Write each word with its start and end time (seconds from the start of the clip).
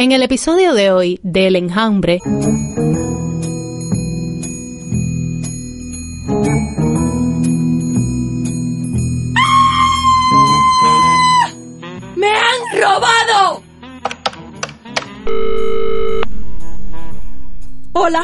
En 0.00 0.12
el 0.12 0.22
episodio 0.22 0.74
de 0.74 0.92
hoy 0.92 1.18
del 1.24 1.56
enjambre, 1.56 2.20
¡Me 12.14 12.28
han 12.28 12.80
robado! 12.80 13.62
Hola. 17.94 18.22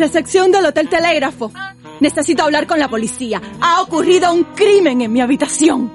Recepción 0.00 0.50
del 0.50 0.66
Hotel 0.66 0.88
Telégrafo. 0.88 1.52
Necesito 2.00 2.42
hablar 2.42 2.66
con 2.66 2.80
la 2.80 2.88
policía. 2.88 3.40
Ha 3.60 3.82
ocurrido 3.82 4.34
un 4.34 4.42
crimen 4.56 5.00
en 5.00 5.12
mi 5.12 5.20
habitación. 5.20 5.92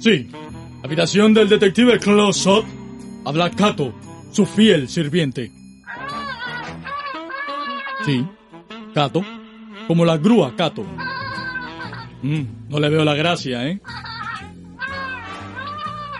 Sí, 0.00 0.30
habitación 0.82 1.34
del 1.34 1.48
detective 1.48 1.98
Closot. 1.98 2.64
Habla 3.24 3.50
Cato, 3.50 3.94
su 4.32 4.46
fiel 4.46 4.88
sirviente. 4.88 5.52
Sí, 8.04 8.26
Cato, 8.94 9.24
como 9.86 10.04
la 10.04 10.16
grúa 10.16 10.54
Cato. 10.56 10.84
Mm, 12.22 12.68
no 12.68 12.80
le 12.80 12.88
veo 12.88 13.04
la 13.04 13.14
gracia, 13.14 13.66
¿eh? 13.68 13.80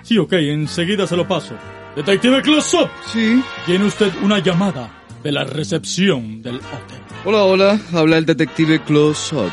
Sí, 0.02 0.18
ok, 0.18 0.32
enseguida 0.34 1.06
se 1.06 1.16
lo 1.16 1.26
paso. 1.26 1.54
Detective 1.96 2.42
Closot. 2.42 2.90
Sí. 3.06 3.42
Tiene 3.66 3.84
usted 3.84 4.12
una 4.22 4.38
llamada 4.38 4.90
de 5.22 5.32
la 5.32 5.44
recepción 5.44 6.42
del 6.42 6.56
hotel. 6.56 7.00
Hola, 7.24 7.44
hola. 7.44 7.80
Habla 7.92 8.18
el 8.18 8.26
detective 8.26 8.80
Close 8.82 9.34
Up. 9.36 9.52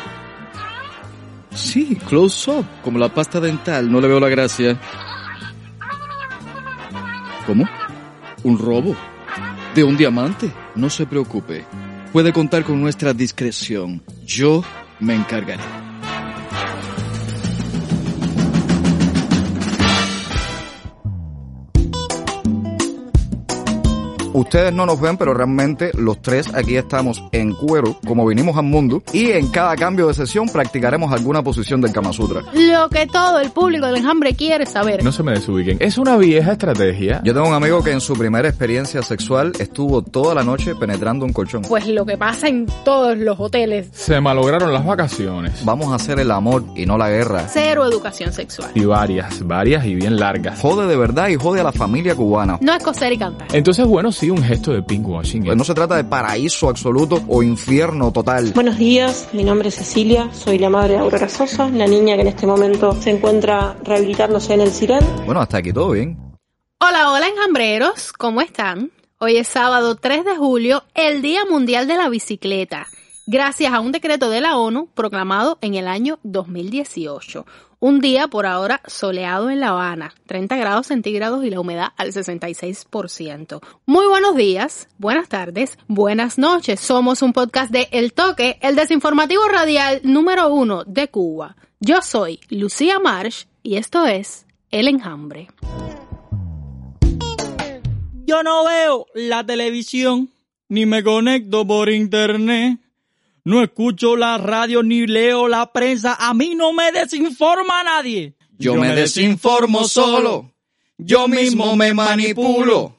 Sí, 1.54 1.98
Close 2.08 2.50
Up. 2.50 2.66
Como 2.82 2.98
la 2.98 3.12
pasta 3.12 3.40
dental. 3.40 3.90
No 3.90 4.00
le 4.00 4.08
veo 4.08 4.20
la 4.20 4.28
gracia. 4.28 4.78
¿Cómo? 7.46 7.68
¿Un 8.44 8.58
robo? 8.58 8.94
¿De 9.74 9.84
un 9.84 9.96
diamante? 9.96 10.50
No 10.74 10.90
se 10.90 11.06
preocupe. 11.06 11.64
Puede 12.12 12.32
contar 12.32 12.64
con 12.64 12.80
nuestra 12.80 13.12
discreción. 13.12 14.02
Yo 14.24 14.62
me 15.00 15.14
encargaré. 15.14 15.89
Ustedes 24.40 24.72
no 24.72 24.86
nos 24.86 24.98
ven, 24.98 25.18
pero 25.18 25.34
realmente 25.34 25.90
los 25.92 26.22
tres 26.22 26.46
aquí 26.54 26.74
estamos 26.74 27.22
en 27.30 27.52
cuero, 27.52 27.98
como 28.06 28.26
vinimos 28.26 28.56
al 28.56 28.64
mundo, 28.64 29.02
y 29.12 29.32
en 29.32 29.48
cada 29.48 29.76
cambio 29.76 30.08
de 30.08 30.14
sesión 30.14 30.48
practicaremos 30.48 31.12
alguna 31.12 31.42
posición 31.42 31.82
del 31.82 31.92
Kama 31.92 32.10
Sutra. 32.14 32.40
lo 32.54 32.88
que 32.88 33.06
todo 33.06 33.38
el 33.38 33.50
público 33.50 33.86
del 33.86 33.96
enjambre 33.96 34.34
quiere 34.34 34.64
saber. 34.64 35.04
No 35.04 35.12
se 35.12 35.22
me 35.22 35.32
desubiquen. 35.32 35.76
Es 35.78 35.98
una 35.98 36.16
vieja 36.16 36.52
estrategia. 36.52 37.20
Yo 37.22 37.34
tengo 37.34 37.48
un 37.48 37.52
amigo 37.52 37.84
que 37.84 37.92
en 37.92 38.00
su 38.00 38.14
primera 38.14 38.48
experiencia 38.48 39.02
sexual 39.02 39.52
estuvo 39.58 40.00
toda 40.00 40.34
la 40.34 40.42
noche 40.42 40.74
penetrando 40.74 41.26
un 41.26 41.34
colchón. 41.34 41.60
Pues 41.60 41.86
lo 41.86 42.06
que 42.06 42.16
pasa 42.16 42.48
en 42.48 42.64
todos 42.82 43.18
los 43.18 43.38
hoteles. 43.38 43.88
Se 43.92 44.22
malograron 44.22 44.72
las 44.72 44.86
vacaciones. 44.86 45.62
Vamos 45.66 45.92
a 45.92 45.96
hacer 45.96 46.18
el 46.18 46.30
amor 46.30 46.64
y 46.74 46.86
no 46.86 46.96
la 46.96 47.10
guerra. 47.10 47.46
Cero 47.46 47.84
educación 47.84 48.32
sexual. 48.32 48.70
Y 48.74 48.86
varias, 48.86 49.46
varias 49.46 49.84
y 49.84 49.94
bien 49.94 50.18
largas. 50.18 50.58
Jode 50.60 50.86
de 50.86 50.96
verdad 50.96 51.28
y 51.28 51.36
jode 51.36 51.60
a 51.60 51.64
la 51.64 51.72
familia 51.72 52.14
cubana. 52.14 52.56
No 52.62 52.72
es 52.72 52.82
coser 52.82 53.12
y 53.12 53.18
cantar. 53.18 53.46
Entonces, 53.52 53.84
bueno, 53.86 54.10
sí, 54.10 54.29
un 54.30 54.42
gesto 54.42 54.72
de 54.72 54.82
pinkwashing. 54.82 55.44
Pues 55.44 55.56
no 55.56 55.64
se 55.64 55.74
trata 55.74 55.96
de 55.96 56.04
paraíso 56.04 56.68
absoluto 56.68 57.22
o 57.28 57.42
infierno 57.42 58.12
total. 58.12 58.52
Buenos 58.54 58.78
días, 58.78 59.28
mi 59.32 59.44
nombre 59.44 59.68
es 59.68 59.76
Cecilia, 59.76 60.30
soy 60.32 60.58
la 60.58 60.70
madre 60.70 60.94
de 60.94 60.98
Aurora 61.00 61.28
Sosa, 61.28 61.68
la 61.68 61.86
niña 61.86 62.14
que 62.16 62.22
en 62.22 62.28
este 62.28 62.46
momento 62.46 62.92
se 63.00 63.10
encuentra 63.10 63.76
rehabilitándose 63.84 64.54
en 64.54 64.60
el 64.60 64.70
Siren. 64.70 65.04
Bueno, 65.26 65.40
hasta 65.40 65.58
aquí 65.58 65.72
todo 65.72 65.90
bien. 65.90 66.18
Hola, 66.78 67.12
hola 67.12 67.28
enjambreros, 67.28 68.12
¿cómo 68.12 68.40
están? 68.40 68.90
Hoy 69.18 69.36
es 69.36 69.48
sábado 69.48 69.96
3 69.96 70.24
de 70.24 70.36
julio, 70.36 70.84
el 70.94 71.20
Día 71.20 71.44
Mundial 71.44 71.86
de 71.86 71.96
la 71.96 72.08
Bicicleta, 72.08 72.86
gracias 73.26 73.72
a 73.72 73.80
un 73.80 73.92
decreto 73.92 74.30
de 74.30 74.40
la 74.40 74.56
ONU 74.56 74.88
proclamado 74.94 75.58
en 75.60 75.74
el 75.74 75.86
año 75.86 76.18
2018. 76.22 77.44
Un 77.82 78.00
día 78.00 78.28
por 78.28 78.44
ahora 78.44 78.82
soleado 78.86 79.48
en 79.48 79.58
La 79.58 79.68
Habana, 79.70 80.12
30 80.26 80.54
grados 80.56 80.88
centígrados 80.88 81.42
y 81.46 81.48
la 81.48 81.60
humedad 81.60 81.92
al 81.96 82.12
66%. 82.12 83.58
Muy 83.86 84.06
buenos 84.06 84.36
días, 84.36 84.90
buenas 84.98 85.30
tardes, 85.30 85.78
buenas 85.88 86.36
noches. 86.36 86.78
Somos 86.78 87.22
un 87.22 87.32
podcast 87.32 87.72
de 87.72 87.88
El 87.90 88.12
Toque, 88.12 88.58
el 88.60 88.76
desinformativo 88.76 89.48
radial 89.48 90.02
número 90.04 90.52
uno 90.52 90.84
de 90.84 91.08
Cuba. 91.08 91.56
Yo 91.80 92.02
soy 92.02 92.40
Lucía 92.50 92.98
Marsh 92.98 93.46
y 93.62 93.76
esto 93.76 94.04
es 94.04 94.44
El 94.70 94.86
Enjambre. 94.86 95.48
Yo 98.26 98.42
no 98.42 98.66
veo 98.66 99.06
la 99.14 99.46
televisión, 99.46 100.28
ni 100.68 100.84
me 100.84 101.02
conecto 101.02 101.66
por 101.66 101.88
internet. 101.88 102.78
No 103.44 103.62
escucho 103.62 104.16
la 104.16 104.38
radio 104.38 104.82
ni 104.82 105.06
leo 105.06 105.48
la 105.48 105.72
prensa. 105.72 106.16
A 106.18 106.34
mí 106.34 106.54
no 106.54 106.72
me 106.72 106.92
desinforma 106.92 107.82
nadie. 107.82 108.34
Yo 108.58 108.74
me 108.74 108.94
desinformo 108.94 109.84
solo. 109.84 110.52
Yo 110.98 111.28
mismo 111.28 111.76
me 111.76 111.94
manipulo. 111.94 112.96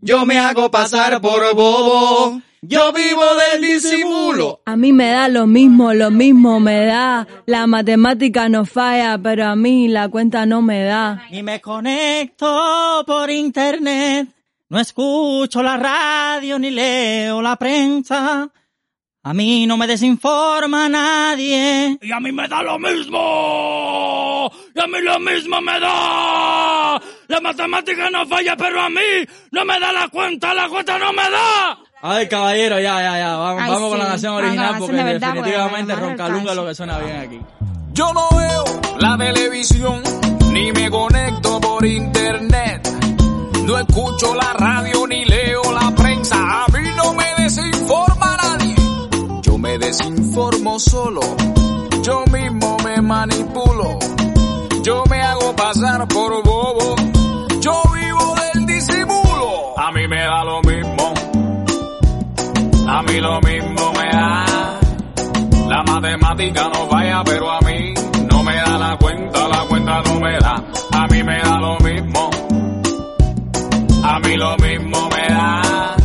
Yo 0.00 0.26
me 0.26 0.38
hago 0.38 0.70
pasar 0.70 1.20
por 1.20 1.54
bobo. 1.54 2.42
Yo 2.66 2.92
vivo 2.92 3.22
del 3.52 3.62
disimulo. 3.62 4.62
A 4.64 4.74
mí 4.76 4.92
me 4.92 5.08
da 5.08 5.28
lo 5.28 5.46
mismo, 5.46 5.92
lo 5.92 6.10
mismo 6.10 6.60
me 6.60 6.86
da. 6.86 7.26
La 7.46 7.66
matemática 7.66 8.48
no 8.48 8.64
falla, 8.64 9.18
pero 9.22 9.46
a 9.46 9.54
mí 9.54 9.86
la 9.88 10.08
cuenta 10.08 10.46
no 10.46 10.62
me 10.62 10.82
da. 10.82 11.26
Ni 11.30 11.42
me 11.42 11.60
conecto 11.60 13.04
por 13.06 13.30
internet. 13.30 14.28
No 14.70 14.80
escucho 14.80 15.62
la 15.62 15.76
radio 15.76 16.58
ni 16.58 16.70
leo 16.70 17.42
la 17.42 17.56
prensa. 17.56 18.50
A 19.26 19.32
mí 19.32 19.66
no 19.66 19.78
me 19.78 19.86
desinforma 19.86 20.86
nadie. 20.86 21.98
Y 22.02 22.12
a 22.12 22.20
mí 22.20 22.30
me 22.30 22.46
da 22.46 22.62
lo 22.62 22.78
mismo. 22.78 24.52
Y 24.74 24.78
a 24.78 24.86
mí 24.86 25.00
lo 25.00 25.18
mismo 25.18 25.62
me 25.62 25.80
da. 25.80 27.00
La 27.28 27.40
matemática 27.40 28.10
no 28.10 28.26
falla, 28.26 28.54
pero 28.54 28.82
a 28.82 28.90
mí 28.90 29.00
no 29.50 29.64
me 29.64 29.80
da 29.80 29.92
la 29.92 30.08
cuenta. 30.08 30.52
La 30.52 30.68
cuenta 30.68 30.98
no 30.98 31.10
me 31.14 31.22
da. 31.22 31.78
Ay, 32.02 32.28
caballero, 32.28 32.78
ya, 32.78 33.00
ya, 33.00 33.18
ya. 33.18 33.36
Vamos, 33.36 33.62
Ay, 33.62 33.70
vamos 33.70 33.88
con 33.88 33.98
la 33.98 34.06
canción 34.08 34.32
la 34.34 34.38
original 34.40 34.74
porque 34.78 34.96
de 34.96 35.04
verdad, 35.04 35.32
definitivamente 35.32 35.96
Roncalunga 35.96 36.50
es 36.50 36.56
lo 36.56 36.66
que 36.66 36.74
suena 36.74 36.98
bien 36.98 37.16
aquí. 37.16 37.40
Yo 37.94 38.12
no 38.12 38.28
veo 38.36 38.64
la 38.98 39.16
televisión, 39.16 40.02
ni 40.52 40.70
me 40.70 40.90
conecto 40.90 41.60
por 41.62 41.86
internet. 41.86 42.86
No 43.64 43.78
escucho 43.78 44.34
la 44.34 44.52
radio 44.52 45.06
ni 45.06 45.24
leo 45.24 45.62
la 45.72 45.94
desinformo 49.96 50.78
solo. 50.78 51.20
Yo 52.02 52.24
mismo 52.32 52.76
me 52.84 53.00
manipulo. 53.00 53.98
Yo 54.82 55.04
me 55.08 55.20
hago 55.22 55.54
pasar 55.54 56.06
por 56.08 56.42
bobo. 56.42 56.96
Yo 57.60 57.82
vivo 57.94 58.34
del 58.34 58.66
disimulo. 58.66 59.78
A 59.78 59.92
mí 59.92 60.06
me 60.08 60.20
da 60.20 60.44
lo 60.44 60.60
mismo. 60.62 61.14
A 62.88 63.02
mí 63.02 63.20
lo 63.20 63.40
mismo 63.40 63.92
me 63.92 64.10
da. 64.10 64.44
La 65.68 65.82
matemática 65.84 66.68
no 66.74 66.88
falla, 66.88 67.22
pero 67.24 67.50
a 67.50 67.60
mí 67.60 67.94
no 68.30 68.42
me 68.42 68.56
da 68.56 68.78
la 68.78 68.96
cuenta, 68.96 69.48
la 69.48 69.64
cuenta 69.68 70.02
no 70.02 70.20
me 70.20 70.38
da. 70.38 70.64
A 70.92 71.06
mí 71.06 71.22
me 71.22 71.38
da 71.38 71.58
lo 71.58 71.78
mismo. 71.78 72.30
A 74.02 74.18
mí 74.18 74.36
lo 74.36 74.56
mismo 74.56 75.08
me 75.08 75.34
da. 75.34 75.96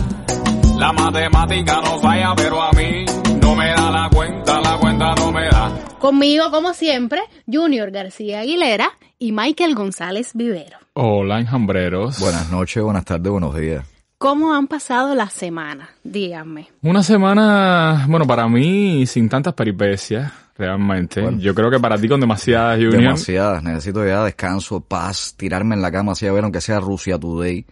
La 0.77 0.93
matemática 0.93 1.81
no 1.83 1.99
falla, 1.99 2.33
pero 2.35 2.61
a 2.61 2.71
mí 2.71 3.05
no 3.49 3.55
me 3.55 3.67
da 3.69 3.89
la 3.89 4.09
cuenta, 4.13 4.61
la 4.61 4.77
cuenta 4.77 5.15
no 5.15 5.31
me 5.31 5.45
da. 5.45 5.73
Conmigo, 5.97 6.51
como 6.51 6.73
siempre, 6.75 7.21
Junior 7.51 7.89
García 7.89 8.41
Aguilera 8.41 8.91
y 9.17 9.31
Michael 9.31 9.73
González 9.73 10.33
Vivero. 10.35 10.77
Hola, 10.93 11.39
enjambreros. 11.39 12.19
Buenas 12.19 12.51
noches, 12.51 12.83
buenas 12.83 13.05
tardes, 13.05 13.31
buenos 13.31 13.55
días. 13.55 13.83
¿Cómo 14.19 14.53
han 14.53 14.67
pasado 14.67 15.15
las 15.15 15.33
semanas? 15.33 15.89
Díganme. 16.03 16.67
Una 16.83 17.01
semana, 17.01 18.05
bueno, 18.07 18.27
para 18.27 18.47
mí 18.47 19.07
sin 19.07 19.27
tantas 19.27 19.55
peripecias, 19.55 20.31
realmente. 20.55 21.19
Bueno. 21.19 21.39
Yo 21.39 21.55
creo 21.55 21.71
que 21.71 21.79
para 21.79 21.97
ti 21.97 22.07
con 22.07 22.19
demasiadas, 22.19 22.75
Junior. 22.75 23.01
Demasiadas. 23.01 23.63
Necesito 23.63 24.05
ya 24.05 24.23
descanso, 24.23 24.79
paz, 24.81 25.33
tirarme 25.35 25.73
en 25.73 25.81
la 25.81 25.91
cama 25.91 26.11
así 26.11 26.27
a 26.27 26.31
ver 26.31 26.43
aunque 26.43 26.61
sea 26.61 26.79
Rusia 26.79 27.17
Today. 27.17 27.65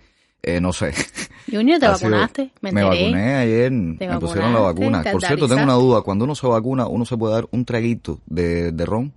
Eh, 0.43 0.61
no 0.61 0.71
sé. 0.73 0.93
Junior, 1.51 1.79
¿te 1.79 1.87
vacunaste? 1.87 2.51
Me 2.61 2.71
Me 2.71 2.83
vacuné 2.83 3.35
ayer, 3.35 3.71
me 3.71 4.19
pusieron 4.19 4.53
la 4.53 4.59
vacuna. 4.59 5.03
Por 5.11 5.21
cierto, 5.23 5.47
tengo 5.47 5.63
una 5.63 5.73
duda. 5.73 6.01
Cuando 6.01 6.25
uno 6.25 6.35
se 6.35 6.47
vacuna, 6.47 6.87
uno 6.87 7.05
se 7.05 7.17
puede 7.17 7.33
dar 7.33 7.47
un 7.51 7.65
traguito 7.65 8.19
de, 8.25 8.71
de 8.71 8.85
ron. 8.85 9.13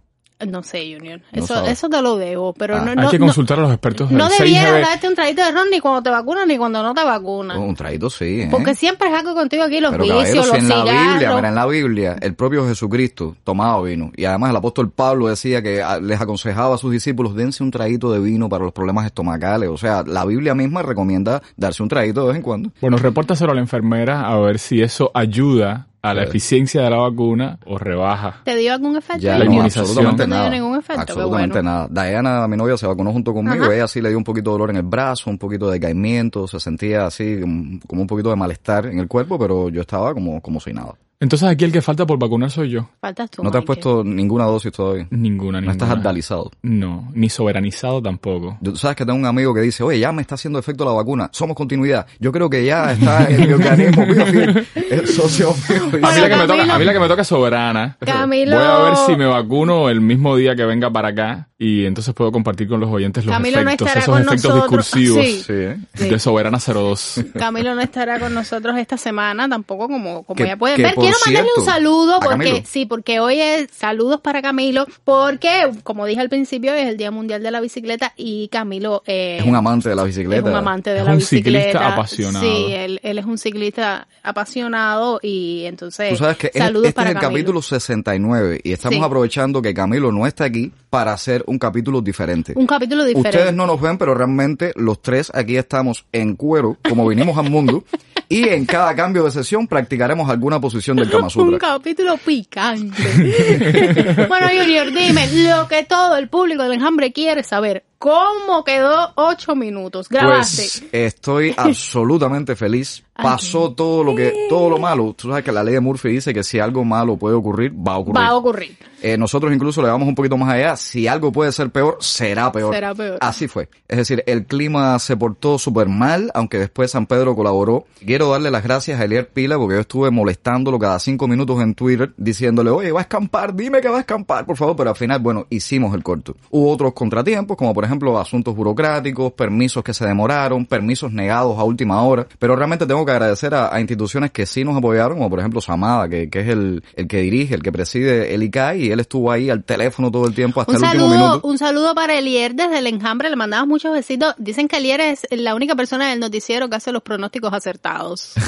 No 0.49 0.63
sé, 0.63 0.95
Junior. 0.97 1.21
No 1.33 1.45
Eso, 1.45 1.65
eso 1.67 1.89
te 1.89 2.01
lo 2.01 2.17
debo, 2.17 2.53
pero 2.55 2.77
Ah. 2.77 2.81
no, 2.95 3.03
Hay 3.03 3.09
que 3.09 3.19
no- 3.19 3.27
consultar 3.27 3.59
a 3.59 3.63
los 3.63 3.71
expertos 3.73 4.11
no 4.11 4.29
6GB. 4.31 4.81
darte 4.81 5.09
un 5.09 5.15
traguito 5.15 5.45
de 5.45 5.51
ron 5.53 5.69
ni 5.71 5.81
cuando 5.81 6.03
te 6.03 6.11
vacunas 6.11 6.47
ni 6.47 6.57
cuando 6.57 6.83
no 6.83 6.95
te 6.95 7.05
vacunas. 7.05 7.59
Un 7.59 7.75
traguito 7.75 8.09
sí, 8.09 8.43
¿eh? 8.43 8.49
Porque 8.51 8.75
siempre 8.75 9.09
es 9.09 9.15
algo 9.15 9.35
contigo 9.35 9.65
aquí, 9.65 9.81
los 9.81 9.91
Pero 9.91 10.05
vicios, 10.05 10.47
los 10.49 10.57
en 10.57 10.69
la 10.69 10.77
Biblia, 10.85 11.35
mira, 11.35 11.49
en 11.49 11.55
la 11.55 11.67
Biblia, 11.67 12.17
el 12.21 12.35
propio 12.35 12.67
Jesucristo 12.67 13.37
tomaba 13.45 13.83
vino. 13.83 14.11
Y 14.17 14.25
además 14.25 14.51
el 14.51 14.57
apóstol 14.57 14.91
Pablo 14.91 15.29
decía 15.29 15.63
que 15.63 15.83
ah, 15.83 15.99
les 16.01 16.21
aconsejaba 16.21 16.75
a 16.75 16.79
sus 16.79 16.91
discípulos, 16.91 17.35
dense 17.35 17.63
un 17.63 17.71
traguito 17.71 18.11
de 18.13 18.21
vino 18.21 18.49
para 18.49 18.65
los 18.65 18.73
problemas 18.73 19.07
estomacales. 19.07 19.69
O 19.69 19.77
sea, 19.77 20.03
la 20.07 20.25
Biblia 20.25 20.55
misma 20.55 20.83
recomienda 20.83 21.43
darse 21.57 21.83
un 21.83 21.89
traguito 21.89 22.23
de 22.23 22.29
vez 22.29 22.37
en 22.37 22.43
cuando. 22.43 22.71
Bueno, 22.81 22.97
repórtaselo 22.97 23.53
a 23.53 23.55
la 23.55 23.61
enfermera 23.61 24.27
a 24.27 24.39
ver 24.39 24.59
si 24.59 24.81
eso 24.81 25.11
ayuda 25.13 25.87
a 26.03 26.09
la 26.09 26.15
Claro. 26.15 26.29
eficiencia 26.31 26.83
de 26.83 26.91
la 26.91 26.97
vacuna 26.97 27.59
o 27.67 27.77
rebaja. 27.79 28.41
¿Te 28.45 28.57
dio 28.57 28.73
algún 28.73 28.97
efecto? 28.97 29.21
Ya, 29.23 29.39
La 29.39 29.45
no, 29.45 29.53
inmunización. 29.53 29.85
absolutamente 29.85 30.23
No 30.27 30.29
te 30.29 30.35
dio 30.35 30.37
nada. 30.39 30.51
ningún 30.51 30.79
efecto, 30.79 31.05
qué 31.07 31.13
absolutamente 31.13 31.59
bueno. 31.59 31.71
nada. 31.71 31.89
Diana, 32.11 32.49
mi 32.49 32.57
novia, 32.57 32.77
se 32.77 32.87
vacunó 32.87 33.13
junto 33.13 33.35
conmigo. 33.35 33.65
Ajá. 33.65 33.75
Ella 33.75 33.87
sí 33.89 34.01
le 34.01 34.09
dio 34.09 34.19
un 34.19 34.25
poquito 34.25 34.51
de 34.51 34.55
dolor 34.55 34.71
en 34.71 34.77
el 34.77 34.83
brazo, 34.83 35.29
un 35.31 35.39
poquito 35.39 35.67
de 35.67 35.73
decaimiento, 35.79 36.47
se 36.49 36.59
sentía 36.61 37.07
así 37.07 37.41
como 37.41 37.81
como 37.87 38.01
un 38.03 38.07
poquito 38.07 38.31
de 38.31 38.37
malestar 38.37 38.87
en 38.87 38.99
el 38.99 39.09
cuerpo, 39.09 39.39
pero 39.39 39.69
yo 39.69 39.81
estaba 39.83 40.15
como, 40.15 40.41
como 40.41 40.59
si 40.61 40.73
nada. 40.73 40.95
Entonces 41.21 41.47
aquí 41.49 41.65
el 41.67 41.73
que 41.73 41.83
falta 41.83 42.07
por 42.07 42.19
vacunar 42.19 42.51
soy 42.51 42.71
yo. 42.71 42.89
Faltas 43.01 43.31
tú, 43.31 43.43
¿No 43.45 43.51
te 43.51 43.59
has 43.59 43.63
Michael. 43.63 43.67
puesto 43.83 44.05
ninguna 44.05 44.45
dosis 44.45 44.73
todavía? 44.73 45.07
Ninguna, 45.11 45.61
No 45.61 45.71
ninguna. 45.71 45.73
estás 45.73 45.91
adalizado. 45.91 46.51
No, 46.63 47.11
ni 47.13 47.29
soberanizado 47.29 48.01
tampoco. 48.01 48.57
Tú 48.65 48.75
sabes 48.77 48.97
que 48.97 49.05
tengo 49.05 49.19
un 49.19 49.27
amigo 49.27 49.53
que 49.53 49.61
dice, 49.61 49.83
oye, 49.83 49.99
ya 50.01 50.13
me 50.13 50.23
está 50.23 50.37
haciendo 50.37 50.59
efecto 50.59 50.85
la 50.85 50.93
vacuna, 50.93 51.29
somos 51.33 51.55
continuidad. 51.57 52.07
Yo 52.19 52.33
creo 52.33 52.49
que 52.49 52.65
ya 52.65 52.93
está 52.93 53.29
en 53.31 53.47
mi 53.47 53.53
organismo, 53.53 54.03
el 54.91 55.07
socio 55.09 55.55
mío. 55.69 55.85
dice, 55.93 56.07
A 56.07 56.11
mí, 56.15 56.21
la 56.23 56.29
que 56.31 56.37
me 56.37 56.47
toca, 56.47 56.75
a 56.75 56.79
mí 56.79 56.85
la 56.87 56.93
que 56.95 57.01
me 57.01 57.09
toca 57.09 57.23
es 57.23 57.29
soberana. 57.29 57.99
Camilo- 58.01 58.57
Voy 58.57 58.65
a 58.65 58.79
ver 58.85 58.97
si 59.07 59.15
me 59.17 59.27
vacuno 59.27 59.91
el 59.91 60.01
mismo 60.01 60.37
día 60.37 60.57
que 60.57 60.65
venga 60.65 60.91
para 60.91 61.09
acá 61.09 61.49
y 61.59 61.85
entonces 61.85 62.15
puedo 62.15 62.33
compartir 62.33 62.67
con 62.67 62.81
los 62.81 62.89
oyentes 62.91 63.27
los 63.27 63.35
Camilo 63.37 63.63
no 63.63 63.69
efectos, 63.69 63.89
estará 63.89 64.01
esos 64.01 64.15
con 64.15 64.23
efectos 64.23 64.55
nosotros. 64.55 64.87
discursivos 64.95 65.25
Sí. 65.27 65.43
Sí, 65.47 65.53
¿eh? 65.53 66.09
de 66.09 66.19
Soberana 66.19 66.59
02. 66.59 67.25
Camilo 67.39 67.75
no 67.75 67.83
estará 67.83 68.19
con 68.19 68.33
nosotros 68.33 68.79
esta 68.79 68.97
semana 68.97 69.47
tampoco 69.47 69.87
como, 69.87 70.23
como 70.23 70.43
ya 70.47 70.57
pueden 70.57 70.81
ver. 70.83 70.95
Quiero 71.11 71.19
mandarle 71.27 71.51
un 71.57 71.65
cierto, 71.65 71.71
saludo 71.73 72.15
¿a 72.17 72.21
porque 72.21 72.63
sí, 72.67 72.87
porque 72.87 73.21
hoy 73.21 73.41
es 73.41 73.69
saludos 73.73 74.21
para 74.21 74.41
Camilo, 74.43 74.87
porque 75.05 75.71
como 75.83 76.07
dije 76.07 76.21
al 76.21 76.29
principio 76.29 76.73
es 76.75 76.89
el 76.89 76.97
Día 76.97 77.11
Mundial 77.11 77.43
de 77.43 77.51
la 77.51 77.61
Bicicleta 77.61 78.13
y 78.17 78.49
Camilo 78.49 79.03
eh, 79.07 79.39
Es 79.41 79.47
un 79.47 79.55
amante 79.57 79.89
de 79.89 79.95
la 79.97 80.03
es 80.03 80.09
bicicleta. 80.09 80.49
un 80.51 80.57
amante 80.57 80.91
de 80.91 80.99
Es 81.01 81.05
la 81.05 81.13
un 81.13 81.19
bicicleta. 81.19 81.61
ciclista 81.69 81.93
apasionado. 81.93 82.45
Sí, 82.45 82.73
él, 82.73 83.01
él 83.03 83.19
es 83.19 83.25
un 83.25 83.39
ciclista 83.39 84.07
apasionado 84.23 85.21
y 85.23 85.65
entonces 85.67 86.11
Tú 86.11 86.17
sabes 86.17 86.37
que 86.37 86.51
es- 86.53 86.59
saludos 86.63 86.89
este 86.89 86.97
para 86.97 87.11
es 87.11 87.17
el 87.17 87.21
Camilo. 87.21 87.39
capítulo 87.39 87.63
69 87.63 88.61
y 88.65 88.73
estamos 88.73 88.99
Sí. 88.99 89.05
aprovechando 89.05 89.63
que 89.63 89.75
Camilo 89.75 90.11
no 90.13 90.27
está 90.27 90.45
aquí 90.45 90.73
para 90.91 91.13
hacer 91.13 91.45
un 91.47 91.59
capítulo 91.59 92.03
diferente. 92.03 92.53
Un 92.57 92.67
capítulo 92.67 93.05
diferente. 93.05 93.39
Ustedes 93.39 93.55
no 93.55 93.67
nos 93.67 93.81
ven, 93.81 93.97
pero 93.97 94.13
realmente 94.13 94.73
los 94.75 95.01
tres 95.01 95.31
aquí 95.33 95.57
estamos 95.57 96.05
en 96.13 96.35
cuero, 96.35 96.77
como 96.89 97.09
vinimos 97.09 97.39
al 97.39 97.49
mundo, 97.49 97.85
y 98.29 98.49
en 98.49 98.67
cada 98.67 98.95
cambio 98.95 99.25
de 99.25 99.31
sesión 99.31 99.69
practicaremos 99.69 100.29
alguna 100.29 100.61
posición 100.61 100.97
del 100.97 101.09
Kama 101.09 101.29
Un 101.37 101.59
capítulo 101.59 102.17
picante. 102.17 103.03
bueno, 104.29 104.49
Junior, 104.49 104.93
dime 104.93 105.29
lo 105.45 105.69
que 105.69 105.85
todo 105.85 106.17
el 106.17 106.29
público 106.29 106.65
del 106.65 106.75
enjambre 106.75 107.13
quiere 107.13 107.45
saber. 107.45 107.85
¿Cómo 108.01 108.65
quedó 108.65 109.13
ocho 109.15 109.55
minutos? 109.55 110.09
Grabaste. 110.09 110.63
Pues 110.63 110.85
estoy 110.91 111.55
absolutamente 111.59 112.57
feliz. 112.57 113.05
Pasó 113.23 113.73
todo 113.73 114.03
lo 114.03 114.15
que, 114.15 114.47
todo 114.49 114.71
lo 114.71 114.79
malo. 114.79 115.13
Tú 115.13 115.29
sabes 115.29 115.45
que 115.45 115.53
la 115.53 115.63
ley 115.63 115.75
de 115.75 115.81
Murphy 115.81 116.09
dice 116.09 116.33
que 116.33 116.43
si 116.43 116.59
algo 116.59 116.83
malo 116.83 117.19
puede 117.19 117.35
ocurrir, 117.35 117.73
va 117.73 117.93
a 117.93 117.99
ocurrir. 117.99 118.17
Va 118.17 118.29
a 118.29 118.37
ocurrir. 118.37 118.79
Eh, 119.03 119.17
nosotros 119.19 119.53
incluso 119.53 119.83
le 119.83 119.89
vamos 119.89 120.09
un 120.09 120.15
poquito 120.15 120.39
más 120.39 120.51
allá. 120.51 120.77
Si 120.77 121.07
algo 121.07 121.31
puede 121.31 121.53
ser 121.53 121.69
peor, 121.69 121.99
será 122.01 122.51
peor. 122.51 122.75
Será 122.75 122.95
peor. 122.95 123.19
Así 123.21 123.49
fue. 123.49 123.69
Es 123.89 123.99
decir, 123.99 124.23
el 124.27 124.47
clima 124.47 124.99
se 124.99 125.17
portó 125.17 125.59
súper 125.59 125.89
mal, 125.89 126.31
aunque 126.35 126.59
después 126.59 126.91
San 126.91 127.07
Pedro 127.07 127.35
colaboró. 127.37 127.85
Quiero 128.05 128.31
darle 128.31 128.51
las 128.51 128.63
gracias 128.63 129.01
a 129.01 129.05
Elier 129.05 129.29
Pila 129.29 129.59
porque 129.59 129.75
yo 129.75 129.81
estuve 129.81 130.11
molestándolo 130.11 130.79
cada 130.79 130.99
cinco 130.99 131.29
minutos 131.29 131.61
en 131.61 131.75
Twitter 131.75 132.13
diciéndole, 132.17 132.71
oye, 132.71 132.93
va 132.93 133.01
a 133.01 133.03
escampar, 133.03 133.55
dime 133.55 133.83
que 133.83 133.89
va 133.89 133.99
a 133.99 134.01
escampar, 134.01 134.47
por 134.47 134.57
favor. 134.57 134.77
Pero 134.77 134.91
al 134.91 134.97
final, 134.97 135.21
bueno, 135.21 135.47
hicimos 135.51 135.95
el 135.95 136.03
corto. 136.03 136.37
Hubo 136.51 136.71
otros 136.71 136.95
contratiempos, 136.95 137.57
como 137.57 137.75
por 137.75 137.85
ejemplo 137.85 137.90
asuntos 138.19 138.55
burocráticos, 138.55 139.33
permisos 139.33 139.83
que 139.83 139.95
se 139.95 140.07
demoraron, 140.07 140.67
permisos 140.67 141.13
negados 141.13 141.59
a 141.59 141.65
última 141.65 142.03
hora. 142.03 142.27
Pero 142.39 142.57
realmente 142.57 142.87
tengo 142.87 143.05
que 143.05 143.13
agradecer 143.13 143.55
a, 143.55 143.75
a 143.75 143.81
instituciones 143.81 144.31
que 144.31 144.47
sí 144.47 144.65
nos 144.65 144.77
apoyaron, 144.77 145.19
como 145.19 145.31
por 145.31 145.39
ejemplo 145.39 145.61
Samada, 145.61 146.09
que, 146.09 146.29
que 146.31 146.41
es 146.41 146.49
el, 146.49 146.83
el 146.97 147.07
que 147.07 147.19
dirige, 147.19 147.55
el 147.55 147.63
que 147.63 147.73
preside 147.73 148.35
el 148.35 148.43
ICAI, 148.43 148.87
y 148.87 148.91
él 148.91 149.01
estuvo 149.01 149.31
ahí 149.31 149.51
al 149.51 149.65
teléfono 149.65 150.11
todo 150.11 150.27
el 150.27 150.35
tiempo 150.35 150.61
hasta 150.61 150.73
Un 150.73 150.79
el 150.79 150.83
último 150.85 151.09
saludo, 151.11 151.29
minuto. 151.29 151.49
un 151.49 151.59
saludo 151.59 151.95
para 151.95 152.19
Elier 152.19 152.55
desde 152.55 152.79
el 152.79 152.87
enjambre, 152.87 153.31
le 153.31 153.37
mandamos 153.37 153.69
muchos 153.69 153.93
besitos. 153.93 154.35
Dicen 154.39 154.69
que 154.69 154.77
Elier 154.79 155.01
es 155.01 155.27
la 155.31 155.55
única 155.55 155.75
persona 155.75 156.09
del 156.11 156.21
noticiero 156.21 156.69
que 156.69 156.77
hace 156.77 156.93
los 156.93 157.03
pronósticos 157.03 157.53
acertados. 157.53 158.33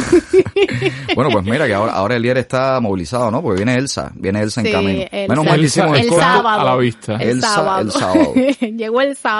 Bueno, 1.14 1.30
pues 1.30 1.44
mira 1.44 1.66
que 1.66 1.74
ahora, 1.74 1.92
ahora 1.92 2.16
Elier 2.16 2.38
está 2.38 2.80
movilizado, 2.80 3.30
¿no? 3.30 3.42
Porque 3.42 3.56
viene 3.64 3.74
Elsa, 3.78 4.10
viene 4.14 4.40
Elsa 4.40 4.60
en 4.60 4.66
Sí, 4.66 4.72
camino. 4.72 5.02
Elsa. 5.10 5.28
Menos 5.28 5.44
mal 5.44 5.62
hicimos 5.64 5.98
el, 5.98 6.04
el 6.06 6.10
sábado. 6.14 6.60
a 6.60 6.64
la 6.64 6.76
vista. 6.76 7.14
El 7.16 7.28
Elsa, 7.30 7.48
sábado. 7.54 7.80
el 7.82 7.90
sábado. 7.90 8.32
Llegó 8.60 9.00
el 9.00 9.16
sábado. 9.16 9.31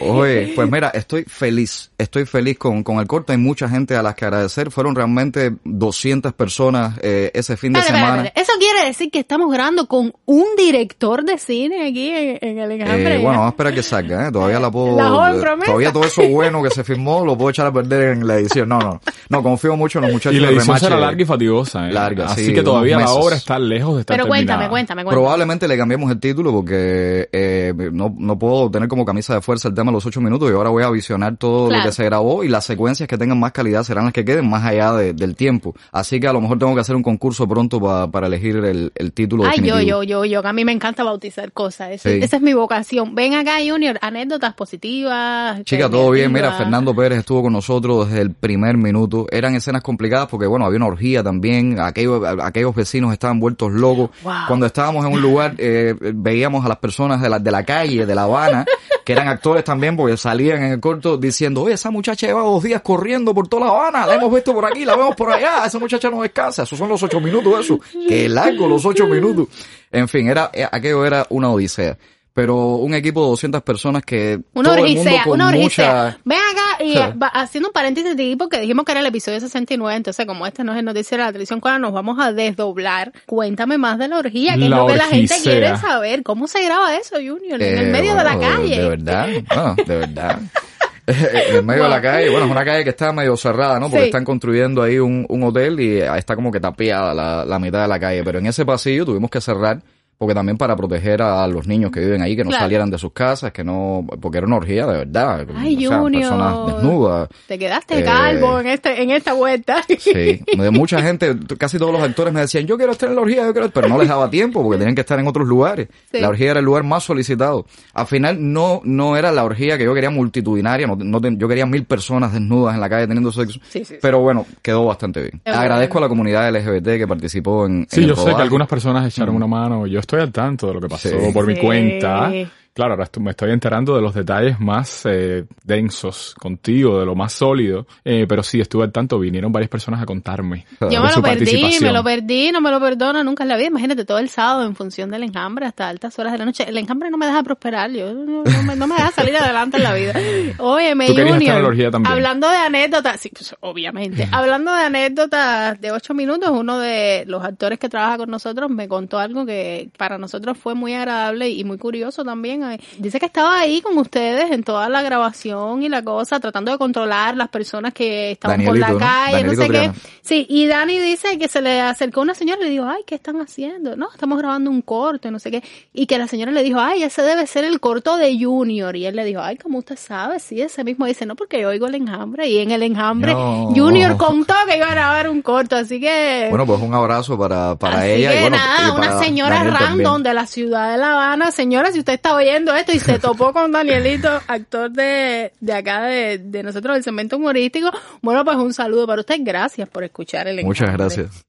Oye, 0.00 0.52
pues 0.54 0.70
mira, 0.70 0.88
estoy 0.88 1.24
feliz, 1.24 1.90
estoy 1.98 2.24
feliz 2.26 2.58
con, 2.58 2.82
con 2.82 2.98
el 2.98 3.06
corte. 3.06 3.32
Hay 3.32 3.38
mucha 3.38 3.68
gente 3.68 3.96
a 3.96 4.02
las 4.02 4.14
que 4.14 4.24
agradecer. 4.24 4.70
Fueron 4.70 4.94
realmente 4.94 5.52
200 5.64 6.32
personas 6.32 6.98
eh, 7.02 7.30
ese 7.34 7.56
fin 7.56 7.72
de 7.72 7.82
semana. 7.82 8.32
Eso 8.34 8.52
quiere 8.58 8.86
decir 8.86 9.10
que 9.10 9.20
estamos 9.20 9.52
grabando 9.52 9.86
con 9.86 10.12
un 10.26 10.46
director 10.56 11.24
de 11.24 11.38
cine 11.38 11.88
aquí 11.88 12.10
en, 12.10 12.38
en 12.40 12.58
el 12.58 12.72
enjambre. 12.72 13.14
Eh, 13.16 13.18
bueno, 13.18 13.38
vamos 13.38 13.46
a 13.46 13.48
esperar 13.50 13.74
que 13.74 13.82
salga, 13.82 14.28
¿eh? 14.28 14.32
Todavía 14.32 14.60
la 14.60 14.70
puedo... 14.70 14.96
La 14.96 15.08
joven 15.08 15.40
promesa. 15.40 15.66
todavía 15.66 15.92
todo 15.92 16.04
eso 16.04 16.22
bueno 16.28 16.62
que 16.62 16.70
se 16.70 16.84
firmó 16.84 17.24
lo 17.24 17.36
puedo 17.36 17.50
echar 17.50 17.66
a 17.66 17.72
perder 17.72 18.12
en 18.12 18.26
la 18.26 18.36
edición. 18.36 18.68
No, 18.68 18.78
no. 18.78 19.00
No, 19.28 19.42
confío 19.42 19.76
mucho 19.76 19.98
en 19.98 20.04
los 20.04 20.12
muchachos 20.12 20.34
Y 20.36 20.40
la 20.40 20.50
edición 20.50 20.78
será 20.78 20.96
larga 20.96 21.22
y 21.22 21.24
fatigosa. 21.24 21.88
¿eh? 21.88 21.92
Larga, 21.92 22.26
Así 22.26 22.46
sí, 22.46 22.54
que 22.54 22.62
todavía 22.62 22.98
la 22.98 23.10
obra 23.10 23.36
está 23.36 23.58
lejos 23.58 23.96
de 23.96 24.00
estar 24.00 24.16
Pero 24.16 24.24
terminada. 24.24 24.68
cuéntame, 24.68 24.70
cuéntame, 24.70 25.04
cuéntame. 25.04 25.20
Probablemente 25.22 25.68
le 25.68 25.76
cambiemos 25.76 26.10
el 26.10 26.20
título 26.20 26.52
porque 26.52 27.28
eh, 27.32 27.72
no, 27.92 28.14
no 28.16 28.38
puedo 28.38 28.70
tener 28.70 28.88
como 28.88 29.04
camisa 29.18 29.34
de 29.34 29.40
fuerza 29.40 29.66
el 29.68 29.74
tema 29.74 29.90
de 29.90 29.94
los 29.96 30.06
ocho 30.06 30.20
minutos 30.20 30.48
y 30.50 30.54
ahora 30.54 30.70
voy 30.70 30.84
a 30.84 30.90
visionar 30.90 31.36
todo 31.36 31.68
Claro. 31.68 31.82
lo 31.84 31.88
que 31.90 31.92
se 31.94 32.04
grabó 32.04 32.44
y 32.44 32.48
las 32.48 32.64
secuencias 32.64 33.08
que 33.08 33.18
tengan 33.18 33.38
más 33.40 33.50
calidad 33.52 33.82
serán 33.82 34.04
las 34.04 34.12
que 34.12 34.24
queden 34.24 34.48
más 34.48 34.64
allá 34.64 34.92
de- 34.92 35.12
del 35.12 35.34
tiempo. 35.34 35.74
Así 35.90 36.20
que 36.20 36.28
a 36.28 36.32
lo 36.32 36.40
mejor 36.40 36.58
tengo 36.58 36.72
que 36.74 36.80
hacer 36.80 36.94
un 36.94 37.02
concurso 37.02 37.48
pronto 37.48 37.80
pa- 37.80 38.08
para 38.10 38.28
elegir 38.28 38.56
el, 38.58 38.92
el 38.94 39.12
título 39.12 39.42
Ay, 39.44 39.56
yo, 39.58 39.74
definitivo. 39.76 40.02
yo, 40.04 40.22
yo, 40.22 40.24
yo, 40.24 40.42
que 40.42 40.48
a 40.48 40.52
mí 40.52 40.64
me 40.64 40.72
encanta 40.72 41.02
bautizar 41.02 41.50
cosas. 41.52 41.90
Ese- 41.90 42.18
Sí. 42.18 42.24
Esa 42.24 42.36
es 42.36 42.42
mi 42.42 42.54
vocación. 42.54 43.14
Ven 43.16 43.34
acá, 43.34 43.56
Junior, 43.66 43.98
anécdotas 44.02 44.54
positivas. 44.54 45.62
Chica, 45.64 45.88
todo 45.90 46.10
bien. 46.10 46.32
Mira. 46.32 46.52
Fernando 46.52 46.94
Pérez 46.94 47.18
estuvo 47.20 47.42
con 47.42 47.52
nosotros 47.52 48.08
desde 48.08 48.22
el 48.22 48.32
primer 48.34 48.76
minuto. 48.76 49.26
Eran 49.30 49.54
escenas 49.54 49.82
complicadas 49.82 50.28
porque, 50.28 50.46
bueno, 50.46 50.64
había 50.64 50.76
una 50.76 50.86
orgía 50.86 51.22
también. 51.22 51.78
Aquellos, 51.80 52.22
aquellos 52.42 52.74
vecinos 52.74 53.12
estaban 53.12 53.40
vueltos 53.40 53.72
locos. 53.72 54.10
Wow. 54.22 54.32
Cuando 54.46 54.66
estábamos 54.66 55.04
en 55.06 55.12
un 55.12 55.20
lugar, 55.20 55.54
eh, 55.58 55.94
veíamos 56.14 56.64
a 56.64 56.68
las 56.68 56.78
personas 56.78 57.20
de 57.20 57.28
la, 57.28 57.38
de 57.38 57.50
la 57.50 57.64
calle, 57.64 58.06
de 58.06 58.14
La 58.14 58.22
Habana, 58.22 58.64
que 59.08 59.14
eran 59.14 59.28
actores 59.28 59.64
también, 59.64 59.96
porque 59.96 60.18
salían 60.18 60.62
en 60.64 60.72
el 60.72 60.80
corto 60.80 61.16
diciendo, 61.16 61.62
oye, 61.62 61.72
esa 61.72 61.90
muchacha 61.90 62.26
lleva 62.26 62.42
dos 62.42 62.62
días 62.62 62.82
corriendo 62.82 63.32
por 63.32 63.48
toda 63.48 63.64
La 63.64 63.72
Habana. 63.72 64.06
La 64.06 64.16
hemos 64.16 64.30
visto 64.30 64.52
por 64.52 64.66
aquí, 64.66 64.84
la 64.84 64.96
vemos 64.96 65.16
por 65.16 65.32
allá. 65.32 65.64
Esa 65.64 65.78
muchacha 65.78 66.10
no 66.10 66.20
descansa. 66.20 66.64
Esos 66.64 66.78
son 66.78 66.90
los 66.90 67.02
ocho 67.02 67.18
minutos, 67.18 67.58
eso. 67.58 67.80
Qué 68.06 68.28
largo 68.28 68.68
los 68.68 68.84
ocho 68.84 69.06
minutos. 69.06 69.48
En 69.90 70.08
fin, 70.08 70.28
era, 70.28 70.50
eh, 70.52 70.68
aquello 70.70 71.06
era 71.06 71.26
una 71.30 71.48
odisea. 71.48 71.96
Pero 72.38 72.76
un 72.76 72.94
equipo 72.94 73.20
de 73.24 73.30
200 73.30 73.62
personas 73.62 74.04
que 74.04 74.38
Una 74.54 74.68
todo 74.70 74.76
el 74.76 74.84
mundo 74.94 75.00
orgicea, 75.00 75.24
con 75.24 75.32
una 75.32 75.50
mucha- 75.50 76.18
Ven 76.24 76.38
acá 76.38 76.84
y 76.84 76.92
Sí. 76.92 76.98
eh, 76.98 77.12
va- 77.20 77.26
haciendo 77.34 77.70
un 77.70 77.72
paréntesis 77.72 78.16
de 78.16 78.36
porque 78.38 78.60
dijimos 78.60 78.84
que 78.84 78.92
era 78.92 79.00
el 79.00 79.06
episodio 79.06 79.40
69, 79.40 79.96
entonces 79.96 80.24
como 80.24 80.46
este 80.46 80.62
no 80.62 80.70
es 80.72 80.78
el 80.78 80.84
noticiero 80.84 81.24
de 81.24 81.28
la 81.30 81.32
televisión, 81.32 81.58
ahora 81.64 81.80
nos 81.80 81.92
vamos 81.92 82.16
a 82.20 82.32
desdoblar. 82.32 83.12
Cuéntame 83.26 83.76
más 83.76 83.98
de 83.98 84.06
la 84.06 84.18
orgía, 84.18 84.54
que 84.54 84.62
es 84.64 84.70
lo 84.70 84.86
que 84.86 84.94
la 84.94 85.06
gente 85.06 85.34
quiere 85.42 85.76
saber. 85.78 86.22
¿Cómo 86.22 86.46
se 86.46 86.62
graba 86.64 86.94
eso, 86.94 87.16
Junior? 87.16 87.60
en 87.60 87.78
el 87.78 87.86
Eh, 87.88 87.90
medio 87.90 88.14
de 88.14 88.22
la 88.22 88.38
calle. 88.38 88.82
De 88.82 88.88
verdad, 88.88 89.28
bueno, 89.48 89.74
de 89.84 89.96
verdad. 89.96 90.38
en 91.08 91.56
el 91.56 91.62
medio 91.64 91.82
de 91.84 91.88
la 91.88 92.00
calle, 92.00 92.30
bueno, 92.30 92.46
es 92.46 92.52
una 92.52 92.64
calle 92.64 92.84
que 92.84 92.90
está 92.90 93.12
medio 93.12 93.36
cerrada, 93.36 93.80
¿no? 93.80 93.86
Porque 93.88 94.02
Sí. 94.04 94.08
están 94.10 94.24
construyendo 94.24 94.82
ahí 94.82 95.00
un, 95.00 95.26
un 95.28 95.42
hotel 95.42 95.80
y 95.80 95.98
está 95.98 96.36
como 96.36 96.52
que 96.52 96.60
tapiada 96.60 97.14
la, 97.14 97.44
la 97.44 97.58
mitad 97.58 97.82
de 97.82 97.88
la 97.88 97.98
calle. 97.98 98.22
Pero 98.22 98.38
en 98.38 98.46
ese 98.46 98.64
pasillo 98.64 99.04
tuvimos 99.06 99.28
que 99.28 99.40
cerrar 99.40 99.80
porque 100.18 100.34
también 100.34 100.58
para 100.58 100.74
proteger 100.76 101.22
a 101.22 101.46
los 101.46 101.66
niños 101.68 101.90
que 101.92 102.00
viven 102.00 102.20
ahí, 102.22 102.34
que 102.36 102.42
no 102.44 102.50
Claro. 102.50 102.64
salieran 102.64 102.90
de 102.90 102.98
sus 102.98 103.12
casas, 103.12 103.52
que 103.52 103.62
no, 103.64 104.04
porque 104.20 104.38
era 104.38 104.46
una 104.46 104.56
orgía 104.56 104.84
de 104.86 104.98
verdad. 104.98 105.46
Ay, 105.56 105.86
o 105.86 105.88
sea, 105.90 105.98
Junior. 106.00 106.22
personas 106.22 106.66
desnudas. 106.74 107.28
Te 107.46 107.58
quedaste 107.58 108.00
Eh, 108.00 108.04
calvo 108.04 108.58
en 108.60 108.66
este 108.66 109.02
en 109.02 109.10
esta 109.10 109.32
vuelta. 109.32 109.82
Sí, 109.98 110.42
mucha 110.72 111.00
gente, 111.02 111.36
casi 111.58 111.78
todos 111.78 111.92
los 111.92 112.02
actores 112.02 112.32
me 112.32 112.40
decían, 112.40 112.66
yo 112.66 112.76
quiero 112.76 112.92
estar 112.92 113.08
en 113.08 113.14
la 113.16 113.20
orgía, 113.22 113.44
yo 113.46 113.52
quiero, 113.52 113.70
pero 113.70 113.88
no 113.88 113.98
les 113.98 114.08
daba 114.08 114.28
tiempo 114.30 114.62
porque 114.62 114.78
tenían 114.78 114.94
que 114.94 115.02
estar 115.02 115.18
en 115.20 115.26
otros 115.26 115.46
lugares. 115.46 115.88
Sí. 116.10 116.18
La 116.20 116.28
orgía 116.28 116.50
era 116.50 116.60
el 116.60 116.64
lugar 116.66 116.82
más 116.84 117.04
solicitado. 117.04 117.66
Al 117.94 118.06
final 118.06 118.36
no, 118.52 118.80
no 118.84 119.16
era 119.16 119.30
la 119.32 119.44
orgía 119.44 119.78
que 119.78 119.84
yo 119.84 119.94
quería 119.94 120.10
multitudinaria, 120.10 120.86
no, 120.86 120.96
no 120.96 121.20
ten- 121.20 121.38
yo 121.38 121.46
quería 121.48 121.66
mil 121.66 121.84
personas 121.84 122.32
desnudas 122.32 122.74
en 122.74 122.80
la 122.80 122.88
calle 122.88 123.06
teniendo 123.06 123.30
sexo. 123.32 123.60
Sí, 123.68 123.80
sí, 123.80 123.84
sí. 123.84 123.94
Pero 124.02 124.20
bueno, 124.20 124.46
quedó 124.62 124.84
bastante 124.84 125.20
bien. 125.22 125.40
Agradezco 125.44 125.94
bueno. 125.94 126.04
a 126.04 126.06
la 126.06 126.08
comunidad 126.08 126.48
LGBT 126.48 126.98
que 126.98 127.06
participó 127.06 127.66
en, 127.66 127.86
Sí, 127.90 127.98
en 128.00 128.02
el 128.04 128.08
yo 128.10 128.16
sé 128.16 128.34
que 128.34 128.42
algunas 128.42 128.68
personas 128.68 129.06
echaron 129.06 129.34
una 129.36 129.46
mano. 129.46 129.86
Yo 129.86 130.00
estoy 130.08 130.20
al 130.22 130.32
tanto 130.32 130.66
de 130.68 130.74
lo 130.74 130.80
que 130.80 130.88
pasó 130.88 131.10
Sí. 131.10 131.32
por 131.34 131.46
mi 131.46 131.56
cuenta. 131.56 132.32
Claro, 132.78 132.92
ahora 132.92 133.10
me 133.18 133.32
estoy 133.32 133.50
enterando 133.50 133.96
de 133.96 134.00
los 134.00 134.14
detalles 134.14 134.60
más 134.60 135.02
eh, 135.04 135.46
densos 135.64 136.32
contigo, 136.38 137.00
de 137.00 137.06
lo 137.06 137.16
más 137.16 137.32
sólido. 137.32 137.88
Eh, 138.04 138.24
pero 138.28 138.44
sí, 138.44 138.60
estuve 138.60 138.84
al 138.84 138.92
tanto. 138.92 139.18
Vinieron 139.18 139.50
varias 139.50 139.68
personas 139.68 140.00
a 140.00 140.06
contarme. 140.06 140.64
Yo 140.88 141.02
me 141.02 141.10
lo 141.10 141.20
perdí, 141.20 141.80
me 141.80 141.92
lo 141.92 142.04
perdí, 142.04 142.52
no 142.52 142.60
me 142.60 142.70
lo 142.70 142.78
perdono 142.78 143.24
nunca 143.24 143.42
en 143.42 143.48
la 143.48 143.56
vida. 143.56 143.66
Imagínate 143.66 144.04
todo 144.04 144.20
el 144.20 144.28
sábado 144.28 144.64
en 144.64 144.76
función 144.76 145.10
del 145.10 145.24
enjambre 145.24 145.66
hasta 145.66 145.88
altas 145.88 146.16
horas 146.20 146.32
de 146.32 146.38
la 146.38 146.44
noche. 146.44 146.66
El 146.68 146.78
enjambre 146.78 147.10
no 147.10 147.18
me 147.18 147.26
deja 147.26 147.42
prosperar, 147.42 147.90
yo 147.90 148.14
no, 148.14 148.44
no 148.44 148.62
me, 148.62 148.76
no 148.76 148.86
me 148.86 148.94
deja 148.94 149.10
salir 149.10 149.36
adelante 149.36 149.78
en 149.78 149.82
la 149.82 149.94
vida. 149.94 150.14
Oye, 150.58 150.94
me 150.94 151.08
Junior, 151.08 151.74
hablando 152.04 152.48
de 152.48 152.58
anécdotas, 152.58 153.18
sí, 153.18 153.30
pues, 153.30 153.56
obviamente, 153.58 154.28
hablando 154.30 154.72
de 154.72 154.82
anécdotas 154.82 155.80
de 155.80 155.90
ocho 155.90 156.14
minutos, 156.14 156.50
uno 156.52 156.78
de 156.78 157.24
los 157.26 157.42
actores 157.42 157.80
que 157.80 157.88
trabaja 157.88 158.18
con 158.18 158.30
nosotros 158.30 158.70
me 158.70 158.86
contó 158.86 159.18
algo 159.18 159.44
que 159.44 159.90
para 159.96 160.16
nosotros 160.16 160.56
fue 160.56 160.76
muy 160.76 160.94
agradable 160.94 161.48
y 161.48 161.64
muy 161.64 161.78
curioso 161.78 162.22
también. 162.22 162.67
Dice 162.98 163.18
que 163.20 163.26
estaba 163.26 163.58
ahí 163.60 163.80
con 163.80 163.96
ustedes 163.98 164.50
en 164.50 164.62
toda 164.62 164.88
la 164.88 165.02
grabación 165.02 165.82
y 165.82 165.88
la 165.88 166.02
cosa, 166.02 166.40
tratando 166.40 166.72
de 166.72 166.78
controlar 166.78 167.36
las 167.36 167.48
personas 167.48 167.92
que 167.92 168.32
estaban 168.32 168.64
por 168.64 168.78
la 168.78 168.96
calle, 168.96 169.44
no 169.44 169.54
sé 169.54 169.68
qué. 169.68 169.90
Sí, 170.22 170.46
y 170.48 170.66
Dani 170.66 170.98
dice 170.98 171.38
que 171.38 171.48
se 171.48 171.62
le 171.62 171.80
acercó 171.80 172.20
una 172.20 172.34
señora 172.34 172.60
y 172.60 172.64
le 172.64 172.70
dijo, 172.70 172.84
ay, 172.86 173.02
¿qué 173.06 173.14
están 173.14 173.40
haciendo? 173.40 173.96
No, 173.96 174.08
estamos 174.12 174.38
grabando 174.38 174.70
un 174.70 174.82
corto, 174.82 175.28
y 175.28 175.30
no 175.30 175.38
sé 175.38 175.50
qué. 175.50 175.62
Y 175.94 176.06
que 176.06 176.18
la 176.18 176.26
señora 176.28 176.52
le 176.52 176.62
dijo, 176.62 176.78
ay, 176.80 177.02
ese 177.02 177.22
debe 177.22 177.46
ser 177.46 177.64
el 177.64 177.80
corto 177.80 178.16
de 178.16 178.36
Junior. 178.38 178.94
Y 178.96 179.06
él 179.06 179.16
le 179.16 179.24
dijo, 179.24 179.40
ay, 179.40 179.56
¿cómo 179.56 179.78
usted 179.78 179.96
sabe? 179.96 180.38
Sí, 180.40 180.60
ese 180.60 180.84
mismo 180.84 181.06
dice, 181.06 181.24
no, 181.24 181.34
porque 181.34 181.60
yo 181.60 181.68
oigo 181.68 181.86
el 181.86 181.94
enjambre. 181.94 182.46
Y 182.48 182.58
en 182.58 182.70
el 182.70 182.82
enjambre, 182.82 183.32
No. 183.32 183.72
Junior 183.74 184.16
contó 184.16 184.54
que 184.66 184.76
iba 184.76 184.86
a 184.86 184.90
grabar 184.90 185.28
un 185.28 185.40
corto, 185.42 185.76
así 185.76 185.98
que... 186.00 186.46
Bueno, 186.50 186.66
pues 186.66 186.80
un 186.82 186.92
abrazo 186.94 187.38
para, 187.38 187.76
para 187.76 188.00
Así 188.00 188.10
ella. 188.10 188.30
que 188.32 188.36
y 188.36 188.40
bueno, 188.42 188.56
nada, 188.56 188.88
y 188.88 188.90
para 188.92 188.94
una 189.12 189.22
señora 189.24 189.54
Daniel 189.56 189.74
random 189.74 190.02
también. 190.04 190.22
de 190.24 190.34
la 190.34 190.46
ciudad 190.46 190.90
de 190.92 190.98
La 190.98 191.12
Habana. 191.12 191.50
Señora, 191.52 191.90
si 191.92 192.00
usted 192.00 192.12
está 192.14 192.34
oyendo 192.48 192.74
esto 192.74 192.92
y 192.92 192.98
se 192.98 193.18
topó 193.18 193.52
con 193.52 193.72
Danielito, 193.72 194.28
actor 194.46 194.90
de, 194.90 195.52
de 195.60 195.72
acá 195.72 196.02
de, 196.02 196.38
de 196.38 196.62
nosotros 196.62 196.94
del 196.94 197.04
segmento 197.04 197.36
humorístico, 197.36 197.90
bueno, 198.22 198.44
pues 198.44 198.56
un 198.56 198.72
saludo 198.72 199.06
para 199.06 199.20
usted. 199.20 199.36
Gracias 199.40 199.88
por 199.88 200.04
escuchar 200.04 200.48
el 200.48 200.64
Muchas 200.64 200.92
gracias. 200.92 201.44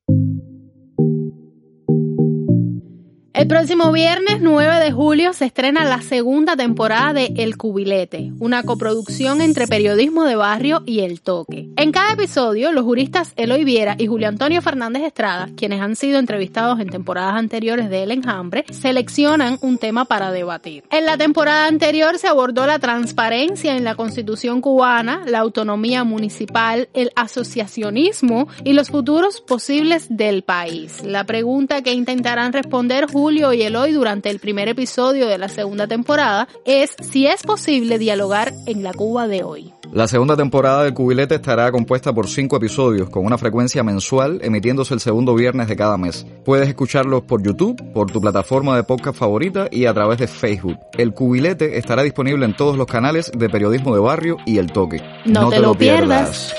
El 3.40 3.48
próximo 3.48 3.94
viernes 3.94 4.42
9 4.42 4.84
de 4.84 4.92
julio 4.92 5.32
se 5.32 5.46
estrena 5.46 5.86
la 5.86 6.02
segunda 6.02 6.58
temporada 6.58 7.14
de 7.14 7.32
El 7.38 7.56
Cubilete, 7.56 8.34
una 8.38 8.64
coproducción 8.64 9.40
entre 9.40 9.66
Periodismo 9.66 10.26
de 10.26 10.36
Barrio 10.36 10.84
y 10.86 11.00
El 11.00 11.22
Toque. 11.22 11.70
En 11.78 11.94
cada 11.94 12.12
episodio, 12.12 12.74
los 12.74 12.84
juristas 12.84 13.32
Eloy 13.38 13.64
Viera 13.64 13.96
y 13.98 14.08
Julio 14.08 14.28
Antonio 14.28 14.62
Fernández 14.62 15.04
Estrada, 15.04 15.48
quienes 15.56 15.80
han 15.80 15.96
sido 15.96 16.20
entrevistados 16.20 16.82
en 16.82 16.90
temporadas 16.90 17.36
anteriores 17.36 17.90
de 17.90 18.04
El 18.04 18.12
Enjambre, 18.12 18.66
seleccionan 18.72 19.58
un 19.62 19.78
tema 19.78 20.04
para 20.04 20.34
debatir. 20.34 20.84
En 20.92 21.06
la 21.06 21.18
temporada 21.18 21.68
anterior 21.68 22.18
se 22.18 22.28
abordó 22.28 22.68
la 22.68 22.80
transparencia 22.80 23.78
en 23.78 23.86
la 23.86 23.96
constitución 23.96 24.60
cubana, 24.60 25.22
la 25.26 25.40
autonomía 25.40 26.04
municipal, 26.04 26.90
el 26.94 27.14
asociacionismo 27.16 28.50
y 28.66 28.74
los 28.74 28.90
futuros 28.90 29.40
posibles 29.40 30.08
del 30.10 30.44
país. 30.44 31.06
La 31.06 31.24
pregunta 31.24 31.82
que 31.82 31.94
intentarán 31.94 32.52
responder 32.52 33.06
Julio 33.10 33.29
y 33.32 33.62
Eloy 33.62 33.92
durante 33.92 34.32
el 34.32 34.40
primer 34.40 34.70
episodio 34.70 35.28
de 35.28 35.38
la 35.38 35.50
segunda 35.50 35.86
temporada 35.88 36.48
es 36.66 36.96
si 37.00 37.28
es 37.28 37.44
posible 37.44 38.00
dialogar 38.00 38.54
en 38.66 38.82
la 38.82 38.92
Cuba 38.92 39.28
de 39.28 39.44
hoy. 39.44 39.72
La 39.92 40.08
segunda 40.08 40.36
temporada 40.36 40.84
del 40.84 40.96
Cubilete 40.96 41.36
estará 41.36 41.72
compuesta 41.72 42.12
por 42.12 42.28
cinco 42.28 42.58
episodios 42.58 43.10
con 43.10 43.26
una 43.26 43.38
frecuencia 43.38 43.84
mensual 43.84 44.40
emitiéndose 44.44 44.96
el 44.96 45.00
segundo 45.00 45.36
viernes 45.36 45.68
de 45.68 45.76
cada 45.76 45.98
mes. 45.98 46.26
Puedes 46.44 46.68
escucharlos 46.68 47.22
por 47.22 47.44
YouTube, 47.44 47.80
por 47.94 48.12
tu 48.12 48.20
plataforma 48.20 48.76
de 48.76 48.84
podcast 48.84 49.20
favorita 49.20 49.68
y 49.72 49.86
a 49.86 49.94
través 49.94 50.18
de 50.18 50.28
Facebook. 50.28 50.78
El 50.98 51.14
Cubilete 51.14 51.78
estará 51.78 52.02
disponible 52.02 52.46
en 52.46 52.56
todos 52.56 52.78
los 52.78 52.88
canales 52.88 53.32
de 53.32 53.48
Periodismo 53.48 53.94
de 53.94 54.02
Barrio 54.02 54.38
y 54.48 54.58
El 54.58 54.72
Toque. 54.72 55.04
No 55.26 55.50
te 55.50 55.60
lo 55.60 55.76
pierdas. 55.76 56.56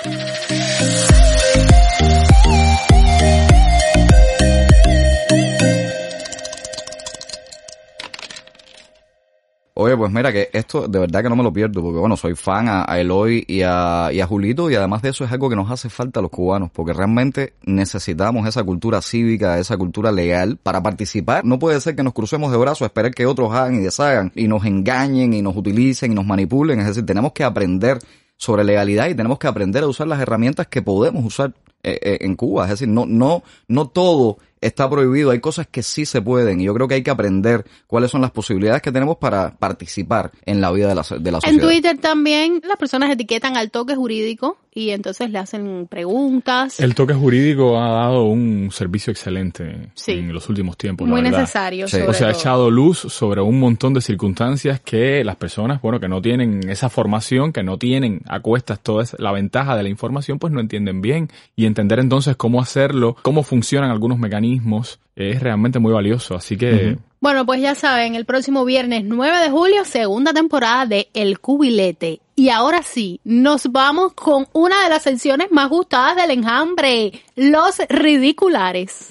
Oye, 9.83 9.97
pues 9.97 10.13
mira 10.13 10.31
que 10.31 10.51
esto 10.53 10.89
de 10.89 10.99
verdad 10.99 11.23
que 11.23 11.31
no 11.31 11.37
me 11.37 11.43
lo 11.43 11.55
pierdo, 11.55 11.81
porque 11.81 11.99
bueno, 11.99 12.15
soy 12.15 12.35
fan 12.35 12.67
a, 12.69 12.85
Eloy 13.01 13.47
y 13.49 13.63
a, 13.63 14.11
y 14.13 14.21
a 14.21 14.27
Julito, 14.27 14.71
y 14.71 14.75
además 14.75 15.01
de 15.01 15.09
eso 15.09 15.25
es 15.25 15.33
algo 15.33 15.49
que 15.49 15.57
nos 15.57 15.71
hace 15.71 15.89
falta 15.89 16.21
a 16.21 16.23
los 16.23 16.31
cubanos, 16.31 16.71
porque 16.71 16.93
realmente 16.93 17.55
necesitamos 17.65 18.47
esa 18.47 18.63
cultura 18.63 19.01
cívica, 19.01 19.59
esa 19.59 19.79
cultura 19.79 20.13
legal 20.13 20.59
para 20.63 20.83
participar. 20.83 21.47
No 21.47 21.59
puede 21.59 21.81
ser 21.81 21.97
que 21.97 22.03
nos 22.03 22.13
crucemos 22.13 22.53
de 22.53 22.59
brazos 22.59 22.83
a 22.83 22.87
esperar 22.89 23.15
que 23.15 23.25
otros 23.25 23.55
hagan 23.55 23.77
y 23.77 23.79
deshagan, 23.79 24.33
y 24.35 24.49
nos 24.49 24.67
engañen, 24.67 25.33
y 25.33 25.41
nos 25.41 25.57
utilicen, 25.57 26.13
y 26.13 26.15
nos 26.15 26.27
manipulen. 26.27 26.79
Es 26.81 26.87
decir, 26.89 27.07
tenemos 27.07 27.33
que 27.33 27.45
aprender 27.45 28.01
sobre 28.37 28.65
legalidad 28.65 29.09
y 29.09 29.15
tenemos 29.15 29.39
que 29.39 29.47
aprender 29.47 29.83
a 29.83 29.87
usar 29.87 30.09
las 30.09 30.21
herramientas 30.21 30.67
que 30.67 30.83
podemos 30.83 31.25
usar 31.25 31.55
eh, 31.83 31.99
eh, 32.03 32.19
en 32.21 32.37
Cuba. 32.37 32.65
Es 32.65 32.71
decir, 32.73 32.89
no, 32.89 33.07
no, 33.07 33.43
no 33.67 33.89
todo 33.89 34.37
está 34.61 34.89
prohibido, 34.91 35.31
hay 35.31 35.41
cosas 35.41 35.67
que 35.67 35.83
sí 35.83 36.05
se 36.05 36.21
pueden 36.21 36.61
y 36.61 36.65
yo 36.65 36.75
creo 36.75 36.87
que 36.87 36.95
hay 36.95 37.03
que 37.03 37.11
aprender 37.11 37.65
cuáles 37.87 38.11
son 38.11 38.21
las 38.21 38.31
posibilidades 38.31 38.83
que 38.83 38.93
tenemos 38.93 39.17
para 39.17 39.57
participar 39.57 40.33
en 40.45 40.61
la 40.61 40.71
vida 40.71 40.89
de 40.89 40.95
la, 40.95 41.03
de 41.03 41.31
la 41.33 41.39
En 41.39 41.43
sociedad. 41.43 41.67
Twitter 41.67 41.99
también 41.99 42.61
las 42.67 42.77
personas 42.77 43.11
etiquetan 43.11 43.57
al 43.57 43.71
toque 43.71 43.95
jurídico 43.95 44.59
y 44.73 44.91
entonces 44.91 45.31
le 45.31 45.39
hacen 45.39 45.87
preguntas. 45.89 46.79
El 46.81 46.95
toque 46.95 47.15
jurídico 47.15 47.79
ha 47.81 47.89
dado 47.91 48.25
un 48.25 48.71
servicio 48.73 49.11
excelente 49.11 49.91
Sí. 49.95 50.13
en 50.13 50.33
los 50.33 50.49
últimos 50.49 50.77
tiempos. 50.77 51.09
muy 51.09 51.23
necesario. 51.23 51.89
Sí. 51.89 51.99
O 52.07 52.13
sea, 52.13 52.29
ha 52.29 52.31
echado 52.33 52.71
luz 52.71 52.99
sobre 52.99 53.41
un 53.41 53.59
montón 53.59 53.95
de 53.95 54.01
circunstancias 54.01 54.81
que 54.81 55.25
las 55.25 55.37
personas, 55.37 55.81
bueno, 55.83 55.99
que 56.01 56.09
no 56.09 56.23
tienen 56.23 56.69
esa 56.69 56.89
formación, 56.89 57.53
que 57.53 57.63
no 57.63 57.79
tienen 57.79 58.21
a 58.27 58.41
cuestas 58.41 58.81
toda 58.81 59.03
esa- 59.03 59.17
la 59.19 59.33
ventaja 59.33 59.77
de 59.77 59.83
la 59.83 59.89
información, 59.89 60.39
pues 60.39 60.53
no 60.53 60.61
entienden 60.61 61.01
bien. 61.01 61.29
Y 61.57 61.67
entender 61.67 61.99
entonces 61.99 62.37
cómo 62.37 62.61
hacerlo, 62.61 63.17
cómo 63.23 63.43
funcionan 63.43 63.91
algunos 63.91 64.19
mecanismos, 64.19 65.01
es 65.17 65.41
realmente 65.43 65.79
muy 65.79 65.93
valioso. 65.93 66.35
Así 66.37 66.57
que 66.57 66.97
Bueno, 67.23 67.45
pues 67.45 67.61
ya 67.61 67.75
saben, 67.75 68.15
el 68.15 68.25
próximo 68.25 68.65
viernes 68.65 69.03
9 69.05 69.41
de 69.41 69.51
julio, 69.51 69.85
segunda 69.85 70.33
temporada 70.33 70.87
de 70.87 71.11
El 71.13 71.39
Cubilete. 71.39 72.23
Y 72.35 72.49
ahora 72.49 72.83
sí, 72.83 73.21
nos 73.25 73.71
vamos 73.71 74.15
con 74.15 74.49
una 74.55 74.83
de 74.85 74.89
las 74.89 75.03
secciones 75.03 75.49
más 75.51 75.69
gustadas 75.69 76.17
del 76.17 76.31
enjambre, 76.31 77.13
los 77.37 77.77
ridiculares. 77.91 79.11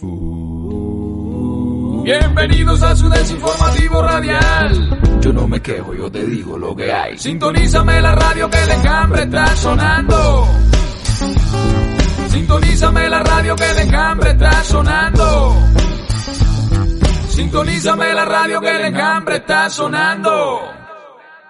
Bienvenidos 2.04 2.82
a 2.82 2.96
su 2.96 3.08
desinformativo 3.10 4.02
radial. 4.02 5.20
Yo 5.22 5.32
no 5.32 5.48
me 5.48 5.62
quejo, 5.62 5.94
yo 5.94 6.12
te 6.12 6.26
digo 6.26 6.58
lo 6.58 6.76
que 6.76 6.92
hay. 6.92 7.16
Sintonízame 7.16 8.02
la 8.02 8.16
radio 8.16 8.50
que 8.50 8.58
el 8.58 8.72
enjambre 8.72 9.22
está 9.22 9.56
sonando. 9.56 10.48
Sintonízame 12.30 13.08
la 13.08 13.22
radio 13.22 13.56
que 13.56 13.70
el 13.70 13.78
enjambre 13.78 14.32
está 14.32 14.64
sonando. 14.64 15.56
Sintonízame 17.44 18.14
la 18.14 18.26
radio 18.26 18.60
que 18.60 18.70
el 18.70 18.86
enjambre 18.94 19.38
está 19.38 19.70
sonando. 19.70 20.60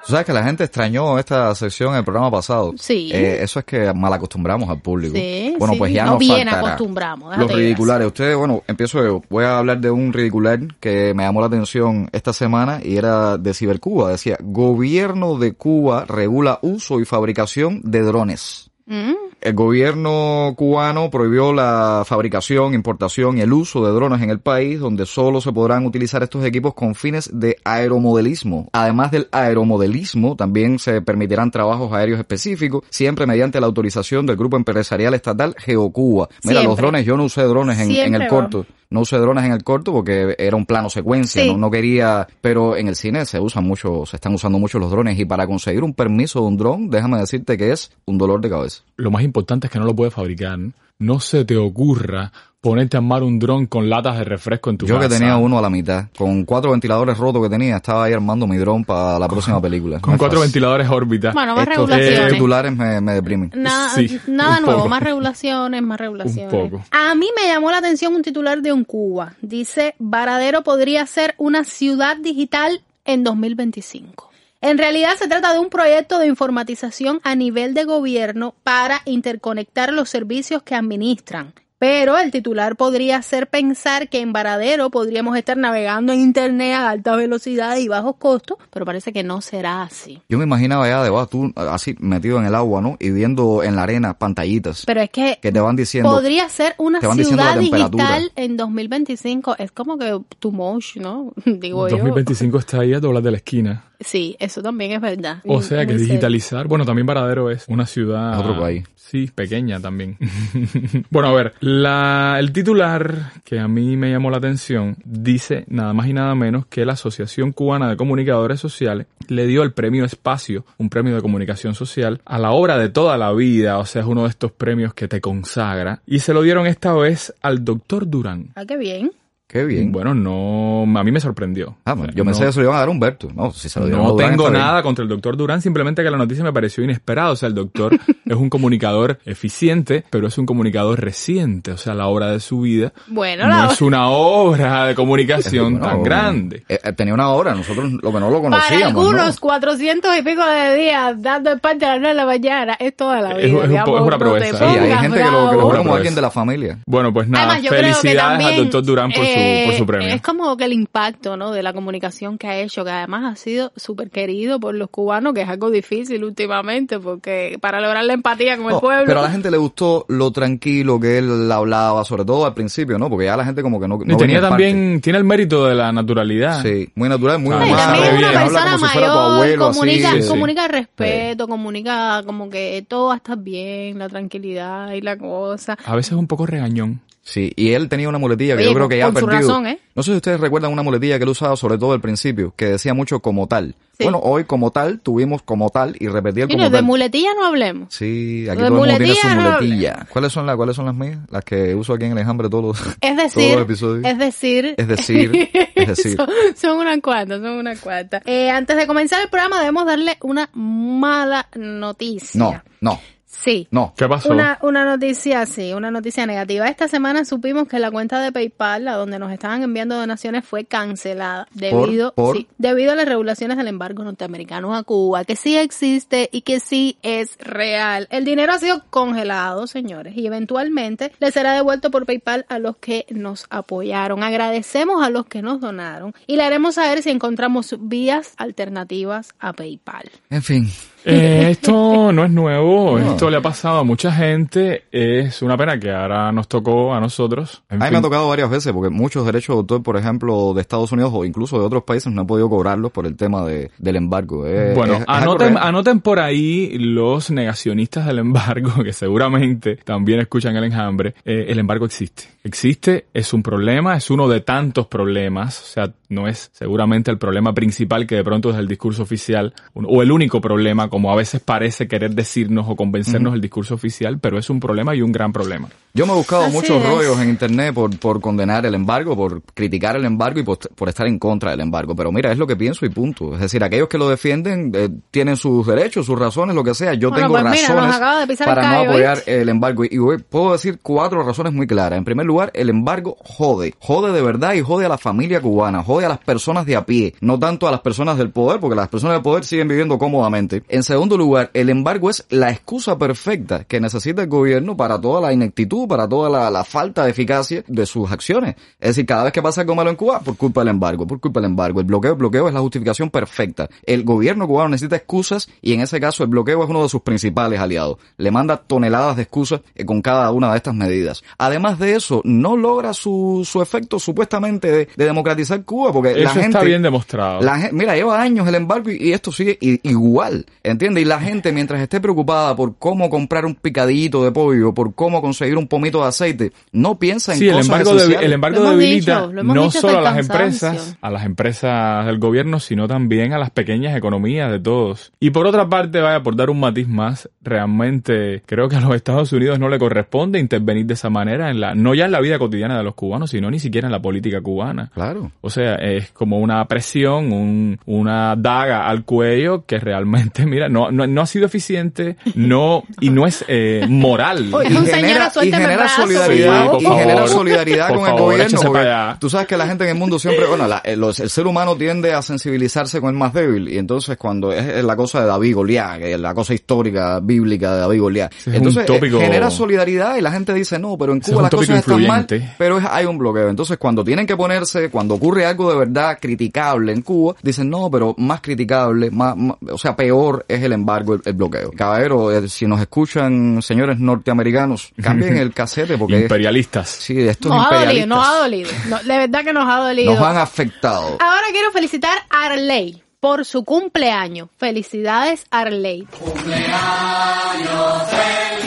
Tú 0.05 0.11
sabes 0.11 0.23
que 0.23 0.33
la 0.33 0.43
gente 0.43 0.63
extrañó 0.63 1.17
esta 1.17 1.53
sección 1.55 1.93
en 1.93 1.97
el 1.97 2.03
programa 2.03 2.29
pasado. 2.29 2.73
Sí. 2.77 3.09
Eh, 3.11 3.39
eso 3.41 3.57
es 3.57 3.65
que 3.65 3.91
mal 3.95 4.13
acostumbramos 4.13 4.69
al 4.69 4.79
público. 4.81 5.15
Sí, 5.15 5.55
bueno, 5.57 5.73
sí. 5.73 5.79
pues 5.79 5.91
ya 5.91 6.05
No 6.05 6.11
nos 6.11 6.19
bien 6.19 6.47
faltará. 6.47 6.59
acostumbramos, 6.59 7.31
déjate 7.31 7.47
Los 7.47 7.57
ridiculares. 7.57 8.05
Ustedes, 8.07 8.37
bueno, 8.37 8.61
empiezo 8.67 9.03
yo. 9.03 9.23
Voy 9.31 9.45
a 9.45 9.57
hablar 9.57 9.79
de 9.79 9.89
un 9.89 10.13
ridicular 10.13 10.59
que 10.79 11.15
me 11.15 11.23
llamó 11.23 11.41
la 11.41 11.47
atención 11.47 12.07
esta 12.11 12.33
semana 12.33 12.81
y 12.83 12.95
era 12.95 13.39
de 13.39 13.51
Cibercuba. 13.55 14.11
Decía, 14.11 14.37
gobierno 14.41 15.39
de 15.39 15.53
Cuba 15.53 16.05
regula 16.07 16.59
uso 16.61 16.99
y 16.99 17.05
fabricación 17.05 17.81
de 17.83 18.01
drones. 18.03 18.68
Mm, 18.89 19.13
El 19.41 19.53
gobierno 19.53 20.55
cubano 20.57 21.11
prohibió 21.11 21.53
la 21.53 22.03
fabricación, 22.07 22.73
importación 22.73 23.37
y 23.37 23.41
el 23.41 23.53
uso 23.53 23.85
de 23.85 23.91
drones 23.91 24.19
en 24.23 24.31
el 24.31 24.39
país, 24.39 24.79
donde 24.79 25.05
solo 25.05 25.41
se 25.41 25.53
podrán 25.53 25.85
utilizar 25.85 26.23
estos 26.23 26.43
equipos 26.43 26.73
con 26.73 26.95
fines 26.95 27.29
de 27.31 27.57
aeromodelismo. 27.63 28.67
Además 28.73 29.11
del 29.11 29.27
aeromodelismo, 29.31 30.35
también 30.35 30.79
se 30.79 31.03
permitirán 31.03 31.51
trabajos 31.51 31.93
aéreos 31.93 32.19
específicos, 32.19 32.83
siempre 32.89 33.27
mediante 33.27 33.59
la 33.61 33.67
autorización 33.67 34.25
del 34.25 34.37
grupo 34.37 34.57
empresarial 34.57 35.13
estatal 35.13 35.55
GeoCuba. 35.59 36.29
Mira, 36.43 36.63
los 36.63 36.75
drones, 36.75 37.05
yo 37.05 37.15
no 37.15 37.25
usé 37.25 37.43
drones 37.43 37.79
en, 37.79 37.91
en 37.91 38.15
el 38.15 38.27
corto. 38.27 38.65
No 38.91 39.01
usé 39.01 39.17
drones 39.17 39.45
en 39.45 39.51
el 39.51 39.63
corto 39.63 39.93
porque 39.93 40.35
era 40.39 40.55
un 40.55 40.65
plano 40.65 40.89
secuencia, 40.89 41.43
Sí. 41.43 41.49
no, 41.51 41.57
no 41.57 41.69
quería, 41.69 42.27
pero 42.41 42.75
en 42.75 42.87
el 42.87 42.95
cine 42.95 43.25
se 43.25 43.39
usan 43.39 43.63
mucho, 43.63 44.05
se 44.07 44.15
están 44.15 44.33
usando 44.33 44.57
mucho 44.57 44.79
los 44.79 44.89
drones 44.89 45.19
y 45.19 45.25
para 45.25 45.45
conseguir 45.45 45.83
un 45.83 45.93
permiso 45.93 46.39
de 46.41 46.47
un 46.47 46.57
dron, 46.57 46.89
déjame 46.89 47.19
decirte 47.19 47.55
que 47.57 47.71
es 47.71 47.91
un 48.05 48.17
dolor 48.17 48.41
de 48.41 48.49
cabeza. 48.49 48.81
lo 48.97 49.11
más 49.11 49.21
importante 49.23 49.67
es 49.67 49.71
que 49.73 49.77
no 49.79 49.85
lo 49.85 49.95
puede 49.95 50.09
fabricar 50.11 50.57
no 50.57 50.71
se 51.19 51.45
te 51.45 51.55
ocurra 51.57 52.31
ponerte 52.61 52.97
a 52.97 52.99
armar 52.99 53.23
un 53.23 53.39
dron 53.39 53.67
con 53.67 53.89
latas 53.89 54.17
de 54.17 54.25
refresco 54.25 54.69
en 54.69 54.77
tu 54.77 54.85
Yo 54.85 54.97
casa. 54.97 55.07
que 55.07 55.15
tenía 55.15 55.37
uno 55.37 55.57
a 55.57 55.61
la 55.61 55.69
mitad, 55.69 56.07
con 56.17 56.43
cuatro 56.43 56.71
ventiladores 56.71 57.17
rotos 57.17 57.41
que 57.41 57.49
tenía, 57.49 57.77
estaba 57.77 58.03
ahí 58.03 58.11
armando 58.11 58.45
mi 58.47 58.57
dron 58.57 58.83
para 58.83 59.17
la 59.17 59.29
próxima 59.29 59.61
película. 59.61 60.01
Con 60.01 60.11
No 60.11 60.17
cuatro 60.19 60.39
fácil. 60.39 60.49
ventiladores 60.51 60.89
órbita. 60.89 61.31
Bueno, 61.31 61.55
más 61.55 61.65
Estos 61.69 61.89
regulaciones. 61.89 62.33
titulares 62.33 62.75
me, 62.75 62.99
me 62.99 63.13
deprimen. 63.13 63.51
Nada, 63.55 63.89
Sí, 63.91 64.19
nada 64.27 64.57
un 64.57 64.63
nuevo, 64.65 64.79
poco. 64.79 64.89
más 64.89 65.01
regulaciones, 65.03 65.81
más 65.81 65.99
regulaciones. 66.01 66.53
Un 66.53 66.69
poco. 66.69 66.83
A 66.91 67.15
mí 67.15 67.27
me 67.41 67.47
llamó 67.47 67.71
la 67.71 67.77
atención 67.77 68.13
un 68.13 68.21
titular 68.23 68.61
de 68.61 68.73
un 68.73 68.83
Cuba. 68.83 69.35
Dice, 69.41 69.95
Varadero 69.99 70.61
podría 70.63 71.05
ser 71.05 71.35
una 71.37 71.63
ciudad 71.63 72.17
digital 72.17 72.81
en 73.05 73.23
2025. 73.23 74.28
En 74.61 74.77
realidad 74.77 75.15
se 75.17 75.29
trata 75.29 75.53
de 75.53 75.59
un 75.59 75.69
proyecto 75.69 76.19
de 76.19 76.27
informatización 76.27 77.21
a 77.23 77.33
nivel 77.33 77.73
de 77.73 77.85
gobierno 77.85 78.55
para 78.63 79.01
interconectar 79.05 79.93
los 79.93 80.09
servicios 80.09 80.63
que 80.63 80.75
administran. 80.75 81.53
Pero 81.77 82.17
el 82.17 82.29
titular 82.29 82.75
podría 82.75 83.15
hacer 83.15 83.47
pensar 83.47 84.09
que 84.09 84.19
en 84.19 84.33
Varadero 84.33 84.89
podríamos 84.89 85.37
estar 85.37 85.55
navegando 85.55 86.11
en 86.11 86.19
Internet 86.19 86.73
a 86.73 86.89
alta 86.89 87.15
velocidad 87.15 87.77
y 87.77 87.87
bajos 87.87 88.17
costos, 88.17 88.57
pero 88.69 88.85
parece 88.85 89.13
que 89.13 89.23
no 89.23 89.39
será 89.39 89.83
así. 89.83 90.21
Yo 90.27 90.37
me 90.37 90.43
imaginaba 90.43 90.89
ya 90.89 91.01
debajo, 91.01 91.27
tú 91.27 91.53
así 91.55 91.95
metido 92.01 92.37
en 92.37 92.45
el 92.45 92.53
agua, 92.53 92.81
¿no? 92.81 92.97
Y 92.99 93.11
viendo 93.11 93.63
en 93.63 93.77
la 93.77 93.83
arena 93.83 94.15
pantallitas 94.15 94.83
Pero 94.85 94.99
es 94.99 95.09
que 95.09 95.39
que 95.41 95.53
te 95.53 95.59
van 95.61 95.77
diciendo... 95.77 96.11
podría 96.11 96.49
ser 96.49 96.75
una 96.79 96.99
ciudad 96.99 97.57
digital 97.57 98.29
en 98.35 98.57
2025. 98.57 99.55
Es 99.57 99.71
como 99.71 99.97
que 99.97 100.19
too 100.39 100.51
much, 100.51 100.97
¿no? 100.97 101.31
Digo 101.45 101.87
yo. 101.87 101.95
2025 101.95 102.59
está 102.59 102.81
ahí 102.81 102.93
a 102.93 102.99
doblar 102.99 103.23
de 103.23 103.31
la 103.31 103.37
esquina. 103.37 103.88
Sí, 103.99 104.35
eso 104.39 104.61
también 104.61 104.91
es 104.93 105.01
verdad. 105.01 105.41
O 105.45 105.61
sea 105.61 105.79
que 105.85 105.93
Muy 105.93 105.99
serio. 105.99 106.13
digitalizar, 106.13 106.67
bueno, 106.67 106.85
también 106.85 107.05
Varadero 107.05 107.49
es 107.49 107.65
una 107.67 107.85
ciudad... 107.85 108.33
Es 108.33 108.39
otro 108.39 108.59
país. 108.59 108.85
Sí, 108.95 109.29
pequeña 109.33 109.79
también. 109.79 110.17
bueno, 111.09 111.29
a 111.29 111.33
ver, 111.33 111.53
la, 111.61 112.37
el 112.39 112.53
titular 112.53 113.31
que 113.43 113.59
a 113.59 113.67
mí 113.67 113.97
me 113.97 114.11
llamó 114.11 114.29
la 114.29 114.37
atención 114.37 114.97
dice 115.03 115.65
nada 115.67 115.93
más 115.93 116.07
y 116.07 116.13
nada 116.13 116.35
menos 116.35 116.67
que 116.67 116.85
la 116.85 116.93
Asociación 116.93 117.51
Cubana 117.51 117.89
de 117.89 117.97
Comunicadores 117.97 118.59
Sociales 118.59 119.07
le 119.27 119.47
dio 119.47 119.63
el 119.63 119.73
premio 119.73 120.05
Espacio, 120.05 120.63
un 120.77 120.89
premio 120.89 121.15
de 121.15 121.21
comunicación 121.21 121.73
social, 121.73 122.21
a 122.23 122.37
la 122.37 122.51
obra 122.51 122.77
de 122.77 122.89
toda 122.89 123.17
la 123.17 123.33
vida, 123.33 123.79
o 123.79 123.85
sea, 123.85 124.03
es 124.03 124.07
uno 124.07 124.23
de 124.23 124.29
estos 124.29 124.51
premios 124.51 124.93
que 124.93 125.07
te 125.07 125.21
consagra, 125.21 126.01
y 126.05 126.19
se 126.19 126.33
lo 126.33 126.41
dieron 126.43 126.67
esta 126.67 126.93
vez 126.93 127.33
al 127.41 127.65
doctor 127.65 128.07
Durán. 128.07 128.51
Ah, 128.55 128.65
qué 128.65 128.77
bien. 128.77 129.11
Qué 129.51 129.65
bien. 129.65 129.91
Bueno, 129.91 130.13
no, 130.13 130.83
a 130.99 131.03
mí 131.03 131.11
me 131.11 131.19
sorprendió. 131.19 131.75
Ah, 131.83 131.93
bueno, 131.95 132.13
yo 132.15 132.23
pensé 132.23 132.41
No- 132.41 132.45
que 132.47 132.53
se 132.53 132.59
lo 132.59 132.65
iban 132.65 132.75
a 132.75 132.79
dar 132.81 132.87
a 132.87 132.91
Humberto. 132.91 133.29
No, 133.33 133.51
si 133.51 133.67
se 133.67 133.79
lo 133.79 133.87
no 133.87 134.11
Durán, 134.11 134.29
tengo 134.29 134.43
bien. 134.51 134.61
nada 134.61 134.83
contra 134.83 135.01
el 135.01 135.09
doctor 135.09 135.35
Durán, 135.35 135.59
simplemente 135.63 136.03
que 136.03 136.11
la 136.11 136.17
noticia 136.19 136.43
me 136.43 136.53
pareció 136.53 136.83
inesperada. 136.83 137.31
O 137.31 137.35
sea, 137.35 137.47
el 137.47 137.55
doctor 137.55 137.97
es 138.25 138.35
un 138.35 138.47
comunicador 138.47 139.17
eficiente, 139.25 140.03
pero 140.11 140.27
es 140.27 140.37
un 140.37 140.45
comunicador 140.45 140.99
reciente. 141.01 141.71
O 141.71 141.77
sea, 141.77 141.95
la 141.95 142.05
obra 142.05 142.27
de 142.31 142.39
su 142.39 142.61
vida 142.61 142.93
Bueno, 143.07 143.47
no 143.47 143.65
la- 143.65 143.71
es 143.73 143.81
una 143.81 144.09
obra 144.09 144.85
de 144.85 144.93
comunicación 144.93 145.73
Bueno, 145.79 145.87
tan 145.87 146.03
grande. 146.03 146.63
eh, 146.69 146.79
eh, 146.83 146.93
tenía 146.93 147.15
una 147.15 147.29
hora, 147.29 147.55
nosotros 147.55 147.91
lo 147.91 148.13
que 148.13 148.19
no 148.19 148.29
lo 148.29 148.41
Para 148.43 148.51
conocíamos, 148.51 148.93
¿no? 148.93 148.99
algunos, 149.01 149.39
400 149.39 150.15
y 150.15 150.21
pico 150.21 150.45
de 150.45 150.75
días 150.75 151.19
dando 151.23 151.51
el 151.51 151.59
parte 151.59 151.85
a 151.87 151.93
las 151.93 152.01
9 152.01 152.09
de 152.09 152.13
la 152.21 152.25
mañana. 152.27 152.73
Es 152.79 152.95
toda 152.95 153.19
la 153.19 153.33
vida. 153.33 153.47
Es- 153.47 153.51
un 153.53 153.71
una 153.71 153.83
no 153.83 154.17
proeza. 154.19 154.57
Sí, 154.59 154.77
hay 154.77 154.91
gente 154.97 155.17
que 155.17 155.23
lo, 155.31 155.49
que 155.49 155.55
lo 155.55 155.69
como 155.79 155.95
alguien 155.95 156.13
de 156.13 156.21
la 156.21 156.29
familia. 156.29 156.77
Bueno, 156.85 157.11
pues 157.11 157.27
nada, 157.27 157.53
Además, 157.53 157.69
felicidades 157.69 158.17
también, 158.29 158.49
al 158.51 158.55
doctor 158.57 158.83
Durán 158.83 159.11
por, 159.11 159.25
su, 159.25 159.38
eh, 159.39 159.63
por 159.65 159.75
su 159.75 159.85
premio. 159.85 160.07
Es 160.09 160.21
como 160.21 160.55
que 160.57 160.65
el 160.65 160.73
impacto, 160.73 161.37
¿no? 161.37 161.51
De 161.51 161.63
la 161.63 161.73
comunicación 161.73 162.37
que 162.37 162.47
ha 162.47 162.57
hecho, 162.59 162.83
que 162.83 162.91
además 162.91 163.23
ha 163.33 163.35
sido 163.35 163.71
súper 163.75 164.09
querido 164.09 164.59
por 164.59 164.75
los 164.75 164.89
cubanos, 164.89 165.33
que 165.33 165.41
es 165.41 165.49
algo 165.49 165.69
difícil 165.71 166.23
últimamente, 166.23 166.99
porque 166.99 167.57
para 167.61 167.79
lograr 167.81 168.03
la 168.05 168.13
empatía 168.13 168.57
con 168.57 168.71
el 168.71 168.79
pueblo. 168.79 169.05
pero 169.07 169.19
a 169.19 169.23
la 169.23 169.31
gente 169.31 169.49
le 169.51 169.57
gustó 169.57 170.05
lo 170.09 170.31
tranquilo 170.31 170.99
que 170.99 171.17
él 171.17 171.51
hablaba, 171.51 172.03
sobre 172.05 172.25
todo 172.25 172.45
al 172.45 172.53
principio, 172.53 172.97
¿no? 172.97 173.09
Porque 173.09 173.25
ya 173.25 173.37
la 173.37 173.45
gente 173.45 173.61
como 173.61 173.79
que 173.79 173.87
no, 173.87 173.97
no 173.97 174.03
y 174.03 174.07
venía 174.07 174.17
tenía 174.17 174.37
en 174.37 174.43
también, 174.43 175.01
tiene 175.01 175.17
el 175.19 175.25
mérito 175.25 175.65
de 175.65 175.75
la 175.75 175.91
naturalidad. 175.91 176.61
Sí, 176.61 176.89
muy 176.95 177.09
natural, 177.09 177.39
muy 177.39 177.53
Ah, 177.53 177.57
humano. 177.57 177.75
también 177.77 178.03
es 178.05 178.17
bien, 178.17 178.29
una 178.29 178.41
habla 178.41 178.43
persona 178.59 178.71
como 178.75 178.85
si 178.87 178.93
fuera 178.93 179.07
tu 179.07 179.13
mayor, 179.13 179.33
abuelo, 179.33 179.71
comunica, 179.71 180.11
así. 180.11 180.27
comunica 180.27 180.67
respeto, 180.67 181.47
comunica 181.47 182.23
como 182.25 182.49
que 182.49 182.85
todo 182.87 183.07
va 183.07 183.13
a 183.13 183.17
estar 183.17 183.37
bien, 183.37 183.97
la 183.99 184.09
tranquilidad 184.09 184.91
y 184.93 185.01
la 185.01 185.17
cosa. 185.17 185.77
A 185.85 185.95
veces 185.95 186.13
un 186.13 186.27
poco 186.27 186.45
regañón. 186.45 187.01
Sí, 187.29 187.53
y 187.55 187.73
él 187.73 187.89
tenía 187.89 188.09
una 188.09 188.17
muletilla 188.17 188.55
que 188.55 188.61
Oye, 188.63 188.69
yo 188.69 188.73
creo 188.75 188.89
que 188.89 188.97
ya 188.97 189.05
ha 189.07 189.11
perdido. 189.11 189.31
razón, 189.33 189.67
¿eh? 189.67 189.79
No 189.95 190.01
sé 190.01 190.11
si 190.11 190.17
ustedes 190.17 190.39
recuerdan 190.39 190.71
una 190.73 190.81
muletilla 190.81 191.17
que 191.19 191.23
él 191.25 191.29
usaba 191.29 191.55
sobre 191.55 191.77
todo 191.77 191.91
al 191.93 192.01
principio, 192.01 192.53
que 192.55 192.65
decía 192.65 192.95
mucho 192.95 193.19
como 193.19 193.45
tal. 193.47 193.75
Sí. 193.99 194.05
Bueno, 194.05 194.19
hoy 194.23 194.45
como 194.45 194.71
tal 194.71 194.99
tuvimos 195.01 195.41
como 195.43 195.69
tal 195.69 195.95
y 195.99 196.07
repetía 196.07 196.45
el 196.45 196.49
como 196.49 196.63
no, 196.63 196.69
de 196.69 196.81
muletilla 196.81 197.33
no 197.35 197.45
hablemos. 197.45 197.93
Sí, 197.93 198.47
aquí 198.49 198.61
de 198.61 198.67
todo 198.69 198.83
el 198.83 198.89
mundo 198.89 198.97
tiene 198.97 199.13
su 199.15 199.27
muletilla 199.27 199.95
no. 199.99 200.05
¿Cuáles 200.11 200.31
son 200.31 200.45
las 200.47 200.55
cuáles 200.55 200.75
son 200.75 200.85
las 200.85 200.95
mías? 200.95 201.19
Las 201.29 201.43
que 201.43 201.75
uso 201.75 201.93
aquí 201.93 202.05
en 202.05 202.13
el 202.13 202.17
enjambre 202.17 202.49
todos 202.49 202.63
los, 202.79 202.87
Es 202.87 202.97
todos 202.99 203.17
decir, 203.17 203.53
los 203.53 203.61
episodios. 203.63 204.05
es 204.05 204.17
decir, 204.17 204.75
Es 204.77 204.87
decir, 204.87 205.49
es 205.75 205.87
decir. 205.87 206.15
son, 206.15 206.29
son 206.55 206.77
unas 206.79 206.99
cuantas, 207.01 207.41
son 207.41 207.51
unas 207.57 207.79
cuantas. 207.79 208.23
Eh, 208.25 208.49
antes 208.49 208.75
de 208.77 208.87
comenzar 208.87 209.21
el 209.21 209.29
programa 209.29 209.59
debemos 209.59 209.85
darle 209.85 210.17
una 210.21 210.49
mala 210.53 211.47
noticia. 211.55 212.39
No, 212.39 212.63
no, 212.81 212.99
Sí. 213.29 213.67
no. 213.69 213.93
¿Qué 213.95 214.07
pasó? 214.07 214.31
Una, 214.31 214.57
una 214.63 214.83
noticia, 214.85 215.45
sí, 215.45 215.73
una 215.73 215.91
noticia 215.91 216.25
negativa. 216.25 216.67
Esta 216.67 216.87
semana 216.87 217.25
supimos 217.25 217.67
que 217.67 217.77
la 217.77 217.91
cuenta 217.91 218.19
de 218.21 218.31
PayPal, 218.31 218.87
a 218.87 218.95
donde 218.95 219.19
nos 219.19 219.31
estaban 219.31 219.61
enviando 219.61 219.95
donaciones, 219.95 220.43
fue 220.43 220.65
cancelada 220.65 221.47
debido, 221.53 222.13
¿Por? 222.15 222.37
sí, 222.37 222.47
debido 222.57 222.91
a 222.91 222.95
las 222.95 223.07
regulaciones 223.07 223.57
del 223.57 223.67
embargo 223.67 224.03
norteamericano 224.03 224.75
a 224.75 224.83
Cuba, 224.83 225.25
que 225.25 225.35
sí 225.35 225.55
existe 225.55 226.29
y 226.31 226.41
que 226.41 226.59
sí 226.59 226.97
es 227.03 227.37
real. 227.37 228.07
El 228.09 228.25
dinero 228.25 228.51
ha 228.51 228.57
sido 228.57 228.83
congelado, 228.89 229.67
señores, 229.67 230.17
y 230.17 230.25
eventualmente 230.25 231.11
le 231.19 231.31
será 231.31 231.53
devuelto 231.53 231.91
por 231.91 232.07
PayPal 232.07 232.45
a 232.49 232.57
los 232.57 232.77
que 232.77 233.05
nos 233.09 233.45
apoyaron. 233.51 234.23
Agradecemos 234.23 235.03
a 235.05 235.11
los 235.11 235.27
que 235.27 235.43
nos 235.43 235.61
donaron 235.61 236.15
y 236.25 236.35
le 236.35 236.43
haremos 236.43 236.75
saber 236.75 237.03
si 237.03 237.11
encontramos 237.11 237.75
vías 237.79 238.33
alternativas 238.37 239.33
a 239.39 239.53
PayPal. 239.53 240.09
En 240.31 240.41
fin, 240.41 240.67
Eh, 241.05 241.47
esto 241.51 242.11
no 242.11 242.25
es 242.25 242.31
nuevo, 242.31 242.99
No. 242.99 243.11
esto 243.11 243.29
le 243.29 243.37
ha 243.37 243.41
pasado 243.41 243.79
a 243.79 243.83
mucha 243.83 244.11
gente, 244.11 244.83
es 244.91 245.41
una 245.41 245.55
pena 245.57 245.79
que 245.79 245.91
ahora 245.91 246.31
nos 246.31 246.47
tocó 246.47 246.93
a 246.93 246.99
nosotros. 246.99 247.63
En 247.69 247.81
a 247.81 247.85
mí 247.85 247.91
me 247.91 247.97
ha 247.97 248.01
tocado 248.01 248.27
varias 248.27 248.49
veces 248.49 248.73
porque 248.73 248.89
muchos 248.89 249.25
derechos 249.25 249.55
de 249.55 249.59
autor, 249.59 249.81
por 249.83 249.95
ejemplo, 249.97 250.53
de 250.53 250.61
Estados 250.61 250.91
Unidos 250.91 251.11
o 251.13 251.23
incluso 251.25 251.57
de 251.59 251.65
otros 251.65 251.83
países 251.83 252.11
no 252.11 252.23
he 252.23 252.25
podido 252.25 252.49
cobrarlos 252.49 252.91
por 252.91 253.05
el 253.05 253.15
tema 253.15 253.45
de, 253.45 253.71
del 253.77 253.95
embargo. 253.95 254.39
Bueno, 254.41 254.93
es- 254.95 254.99
es 255.01 255.05
algo 255.07 255.31
anoten, 255.33 255.57
anoten 255.57 255.99
por 256.01 256.19
ahí 256.19 256.77
los 256.77 257.31
negacionistas 257.31 258.05
del 258.05 258.19
embargo, 258.19 258.71
que 258.83 258.91
seguramente 258.93 259.77
también 259.77 260.19
escuchan 260.19 260.55
el 260.57 260.65
enjambre. 260.65 261.13
Eh, 261.25 261.45
el 261.49 261.59
embargo 261.59 261.85
existe. 261.85 262.23
Existe, 262.43 263.07
es 263.13 263.33
un 263.33 263.43
problema, 263.43 263.97
es 263.97 264.09
uno 264.09 264.27
de 264.29 264.39
tantos 264.39 264.87
problemas. 264.87 265.61
O 265.61 265.65
sea, 265.65 265.93
no 266.07 266.27
es 266.27 266.49
seguramente 266.53 267.11
el 267.11 267.17
problema 267.17 267.53
principal 267.53 268.07
que 268.07 268.15
de 268.15 268.23
pronto 268.23 268.49
es 268.49 268.55
el 268.57 268.67
discurso 268.67 269.03
oficial, 269.03 269.53
o 269.73 270.01
el 270.01 270.11
único 270.11 270.39
problema, 270.39 270.89
como 270.89 271.11
a 271.11 271.15
veces 271.15 271.41
parece 271.41 271.87
querer 271.87 272.11
decirnos 272.15 272.65
o 272.69 272.75
convencernos 272.75 273.33
el 273.33 273.41
discurso 273.41 273.75
oficial, 273.75 274.19
pero 274.19 274.39
es 274.39 274.49
un 274.49 274.59
problema 274.59 274.95
y 274.95 275.01
un 275.01 275.11
gran 275.11 275.33
problema. 275.33 275.67
Yo 275.93 276.05
me 276.05 276.13
he 276.13 276.15
buscado 276.15 276.43
Así 276.43 276.53
muchos 276.55 276.81
es. 276.81 276.87
rollos 276.89 277.19
en 277.19 277.29
internet 277.29 277.73
por, 277.73 277.97
por 277.99 278.21
condenar 278.21 278.65
el 278.65 278.73
embargo, 278.73 279.15
por 279.17 279.41
criticar 279.53 279.97
el 279.97 280.05
embargo 280.05 280.39
y 280.39 280.43
por, 280.43 280.57
por 280.59 280.87
estar 280.87 281.07
en 281.07 281.19
contra 281.19 281.51
del 281.51 281.59
embargo. 281.61 281.95
Pero 281.95 282.11
mira, 282.11 282.31
es 282.31 282.37
lo 282.37 282.47
que 282.47 282.55
pienso 282.55 282.85
y 282.85 282.89
punto. 282.89 283.33
Es 283.33 283.41
decir, 283.41 283.63
aquellos 283.63 283.89
que 283.89 283.97
lo 283.97 284.07
defienden 284.07 284.71
eh, 284.75 284.89
tienen 285.11 285.35
sus 285.35 285.65
derechos, 285.67 286.05
sus 286.05 286.17
razones, 286.17 286.55
lo 286.55 286.63
que 286.63 286.73
sea. 286.73 286.93
Yo 286.93 287.09
Bueno, 287.09 287.25
tengo 287.27 287.39
pues 287.41 287.67
razones 287.67 288.37
para 288.45 288.71
no 288.71 288.89
apoyar 288.89 289.17
el 289.25 289.49
embargo. 289.49 289.83
Y 289.83 289.97
voy- 289.97 290.19
puedo 290.19 290.53
decir 290.53 290.79
cuatro 290.81 291.23
razones 291.23 291.51
muy 291.53 291.67
claras. 291.67 291.97
En 291.97 292.05
primer 292.05 292.28
lugar, 292.29 292.51
el 292.53 292.69
embargo 292.69 293.17
jode. 293.23 293.75
Jode 293.79 294.11
de 294.13 294.21
verdad 294.21 294.53
y 294.53 294.61
jode 294.61 294.85
a 294.85 294.89
la 294.89 294.97
familia 294.97 295.41
cubana, 295.41 295.83
jode 295.83 296.05
a 296.05 296.09
las 296.09 296.19
personas 296.19 296.65
de 296.65 296.75
a 296.75 296.85
pie, 296.85 297.13
no 297.21 297.37
tanto 297.37 297.67
a 297.67 297.71
las 297.71 297.81
personas 297.81 298.17
del 298.17 298.31
poder, 298.31 298.59
porque 298.59 298.75
las 298.75 298.87
personas 298.87 299.15
del 299.15 299.23
poder 299.23 299.43
siguen 299.43 299.67
viviendo 299.67 299.97
cómodamente. 299.97 300.63
En 300.69 300.83
segundo 300.83 301.17
lugar, 301.17 301.51
el 301.53 301.69
embargo 301.69 302.09
es 302.09 302.25
la 302.29 302.49
excusa 302.49 302.97
perfecta 302.97 303.65
que 303.65 303.79
necesita 303.79 304.21
el 304.21 304.29
gobierno 304.29 304.77
para 304.77 304.99
toda 304.99 305.21
la 305.21 305.33
ineptitud, 305.33 305.87
para 305.87 306.07
toda 306.07 306.29
la, 306.29 306.49
la 306.49 306.63
falta 306.63 307.03
de 307.03 307.11
eficacia 307.11 307.63
de 307.67 307.85
sus 307.85 308.11
acciones. 308.11 308.55
Es 308.79 308.89
decir, 308.89 309.05
cada 309.05 309.23
vez 309.23 309.33
que 309.33 309.41
pasa 309.41 309.61
algo 309.61 309.75
malo 309.75 309.89
en 309.89 309.95
Cuba, 309.95 310.19
por 310.19 310.37
culpa 310.37 310.61
del 310.61 310.69
embargo, 310.69 311.05
por 311.05 311.19
culpa 311.19 311.41
del 311.41 311.49
embargo. 311.49 311.79
El 311.79 311.85
bloqueo, 311.85 312.11
el 312.11 312.17
bloqueo 312.17 312.47
es 312.47 312.53
la 312.53 312.59
justificación 312.59 313.09
perfecta. 313.09 313.69
El 313.83 314.03
gobierno 314.03 314.47
cubano 314.47 314.69
necesita 314.69 314.95
excusas 314.95 315.49
y 315.61 315.73
en 315.73 315.81
ese 315.81 315.99
caso 315.99 316.23
el 316.23 316.29
bloqueo 316.29 316.63
es 316.63 316.69
uno 316.69 316.83
de 316.83 316.89
sus 316.89 317.01
principales 317.01 317.59
aliados. 317.59 317.97
Le 318.17 318.31
manda 318.31 318.57
toneladas 318.57 319.15
de 319.15 319.23
excusas 319.23 319.61
eh, 319.75 319.85
con 319.85 320.01
cada 320.01 320.31
una 320.31 320.51
de 320.51 320.57
estas 320.57 320.75
medidas. 320.75 321.23
Además 321.37 321.79
de 321.79 321.95
eso, 321.95 322.18
no 322.23 322.55
logra 322.57 322.93
su, 322.93 323.47
su 323.49 323.61
efecto 323.61 323.99
supuestamente 323.99 324.71
de, 324.71 324.87
de 324.95 325.05
democratizar 325.05 325.63
Cuba, 325.63 325.91
porque 325.93 326.13
la 326.13 326.31
Eso 326.31 326.33
gente... 326.33 326.47
está 326.47 326.63
bien 326.63 326.81
demostrado. 326.81 327.41
La 327.41 327.69
mira, 327.71 327.95
lleva 327.95 328.21
años 328.21 328.47
el 328.47 328.55
embargo 328.55 328.89
y, 328.91 329.09
y 329.09 329.13
esto 329.13 329.31
sigue 329.31 329.57
igual, 329.83 330.45
¿entiendes? 330.63 331.03
Y 331.03 331.05
la 331.05 331.19
gente, 331.19 331.51
mientras 331.51 331.81
esté 331.81 331.99
preocupada 331.99 332.55
por 332.55 332.77
cómo 332.77 333.09
comprar 333.09 333.45
un 333.45 333.55
picadito 333.55 334.23
de 334.23 334.31
pollo, 334.31 334.73
por 334.73 334.93
cómo 334.93 335.21
conseguir 335.21 335.57
un 335.57 335.67
pomito 335.67 336.01
de 336.01 336.07
aceite, 336.07 336.51
no 336.71 336.97
piensa 336.99 337.33
en 337.33 337.39
Sí, 337.39 337.47
el 337.47 337.53
cosas 337.55 337.65
embargo, 337.67 337.95
de, 337.95 338.15
el 338.25 338.33
embargo 338.33 338.69
debilita 338.71 339.27
dicho, 339.27 339.43
no 339.43 339.71
solo 339.71 339.95
a 339.95 339.97
el 339.99 340.03
las 340.03 340.15
cansancio. 340.15 340.67
empresas, 340.69 340.97
a 341.01 341.09
las 341.09 341.25
empresas 341.25 342.05
del 342.05 342.19
gobierno, 342.19 342.59
sino 342.59 342.87
también 342.87 343.33
a 343.33 343.37
las 343.37 343.49
pequeñas 343.51 343.95
economías 343.95 344.51
de 344.51 344.59
todos. 344.59 345.11
Y 345.19 345.29
por 345.31 345.47
otra 345.47 345.69
parte, 345.69 345.99
vaya, 346.01 346.21
por 346.23 346.35
dar 346.35 346.49
un 346.49 346.59
matiz 346.59 346.87
más, 346.87 347.29
realmente 347.41 348.41
creo 348.45 348.67
que 348.69 348.75
a 348.75 348.81
los 348.81 348.95
Estados 348.95 349.31
Unidos 349.31 349.59
no 349.59 349.69
le 349.69 349.79
corresponde 349.79 350.39
intervenir 350.39 350.85
de 350.85 350.95
esa 350.95 351.09
manera 351.09 351.49
en 351.49 351.59
la, 351.61 351.75
no 351.75 351.93
ya 351.93 352.07
en 352.09 352.13
la 352.13 352.21
vida 352.21 352.37
cotidiana 352.37 352.77
de 352.77 352.83
los 352.83 352.95
cubanos, 352.95 353.31
sino 353.31 353.49
ni 353.49 353.59
siquiera 353.59 353.87
en 353.87 353.91
la 353.91 354.01
política 354.01 354.41
cubana. 354.41 354.91
Claro. 354.93 355.31
O 355.41 355.49
sea, 355.49 355.75
es 355.75 356.11
como 356.11 356.39
una 356.39 356.65
presión, 356.65 357.31
un- 357.31 357.79
una 357.85 358.35
daga 358.35 358.87
al 358.87 359.03
cuello 359.05 359.65
que 359.65 359.79
realmente, 359.79 360.45
mira, 360.45 360.67
no, 360.69 360.91
no, 360.91 361.07
no 361.07 361.21
ha 361.21 361.25
sido 361.25 361.45
eficiente, 361.45 362.17
no, 362.35 362.83
y 362.99 363.09
no 363.09 363.25
es 363.25 363.45
eh, 363.47 363.85
moral. 363.87 364.53
Oye, 364.53 364.69
y 364.71 364.75
un 364.75 364.85
genera, 364.85 365.29
señora, 365.29 365.47
y 365.47 365.51
genera 365.61 365.83
el 365.83 365.89
solidaridad 365.89 366.63
Sí, 366.63 366.69
por 366.69 366.81
y 366.81 366.85
genera 366.85 367.13
favor. 367.15 367.29
solidaridad 367.29 367.87
Por 367.87 367.97
con 367.97 368.05
el 368.05 368.11
favor, 368.11 368.21
gobierno 368.23 368.45
échese 368.47 368.65
porque 368.67 368.79
para 368.83 369.09
allá. 369.11 369.19
tú 369.19 369.29
sabes 369.29 369.47
que 369.47 369.57
la 369.57 369.67
gente 369.67 369.83
en 369.85 369.89
el 369.91 369.95
mundo 369.95 370.19
siempre 370.19 370.45
bueno 370.47 370.67
la- 370.67 370.81
el, 370.83 370.99
los- 370.99 371.19
el 371.19 371.29
ser 371.29 371.47
humano 371.47 371.75
tiende 371.75 372.13
a 372.13 372.21
sensibilizarse 372.21 372.99
con 373.01 373.09
el 373.11 373.15
más 373.15 373.33
débil 373.33 373.69
y 373.69 373.77
entonces 373.77 374.17
cuando 374.17 374.51
es, 374.51 374.65
es 374.65 374.83
la 374.83 374.95
cosa 374.95 375.21
de 375.21 375.27
David 375.27 375.55
Goliat 375.55 375.99
que 375.99 376.13
es 376.13 376.19
la 376.19 376.33
cosa 376.33 376.53
histórica 376.53 377.19
bíblica 377.21 377.73
de 377.73 377.79
David 377.81 377.99
Goliat 378.01 378.33
entonces 378.47 378.75
un 378.77 378.95
eh, 378.95 378.99
tópico- 378.99 379.19
genera 379.19 379.49
solidaridad 379.51 380.15
y 380.17 380.21
la 380.21 380.31
gente 380.31 380.53
dice 380.53 380.79
no 380.79 380.97
pero 380.97 381.13
en 381.13 381.19
Cuba 381.19 381.31
es 381.31 381.35
un 381.37 381.41
las 381.43 381.51
tópico 381.51 381.71
cosas 381.73 381.79
están 381.79 381.95
mal 382.07 382.27
pero 382.57 382.77
es- 382.77 382.85
hay 382.89 383.05
un 383.05 383.17
bloqueo 383.17 383.49
entonces 383.49 383.77
cuando 383.77 384.03
tienen 384.03 384.25
que 384.27 384.35
ponerse 384.37 384.89
cuando 384.89 385.15
ocurre 385.15 385.45
algo 385.45 385.71
de 385.71 385.77
verdad 385.79 386.17
criticable 386.21 386.91
en 386.93 387.01
Cuba 387.01 387.35
dicen 387.41 387.69
no 387.69 387.89
pero 387.91 388.15
más 388.17 388.41
criticable 388.41 389.11
más, 389.11 389.35
más- 389.35 389.57
o 389.71 389.77
sea 389.77 389.95
peor 389.95 390.45
es 390.47 390.61
el 390.63 390.73
embargo 390.73 391.15
el, 391.15 391.21
el 391.25 391.33
bloqueo 391.33 391.71
caballero 391.71 392.31
eh, 392.31 392.47
si 392.47 392.65
nos 392.67 392.79
escuchan 392.81 393.61
señores 393.61 393.99
norteamericanos 393.99 394.91
cambien 395.01 395.37
el 395.37 395.53
casete 395.53 395.97
porque 395.97 396.15
es- 396.17 396.21
Imperialistas. 396.23 396.89
Sí, 396.89 397.19
estos 397.19 397.51
Nos 397.51 397.65
ha 397.71 397.85
dolido, 397.85 398.07
nos 398.07 398.27
ha 398.27 398.35
dolido. 398.39 398.69
No, 398.87 398.99
de 398.99 399.17
verdad 399.17 399.43
que 399.43 399.53
nos 399.53 399.67
ha 399.67 399.77
dolido. 399.77 400.13
nos 400.13 400.21
han 400.23 400.37
afectado. 400.37 401.17
Ahora 401.19 401.47
quiero 401.51 401.71
felicitar 401.71 402.17
a 402.29 402.45
Arley 402.45 403.01
por 403.19 403.45
su 403.45 403.63
cumpleaños. 403.65 404.49
Felicidades, 404.57 405.45
Arley. 405.51 406.07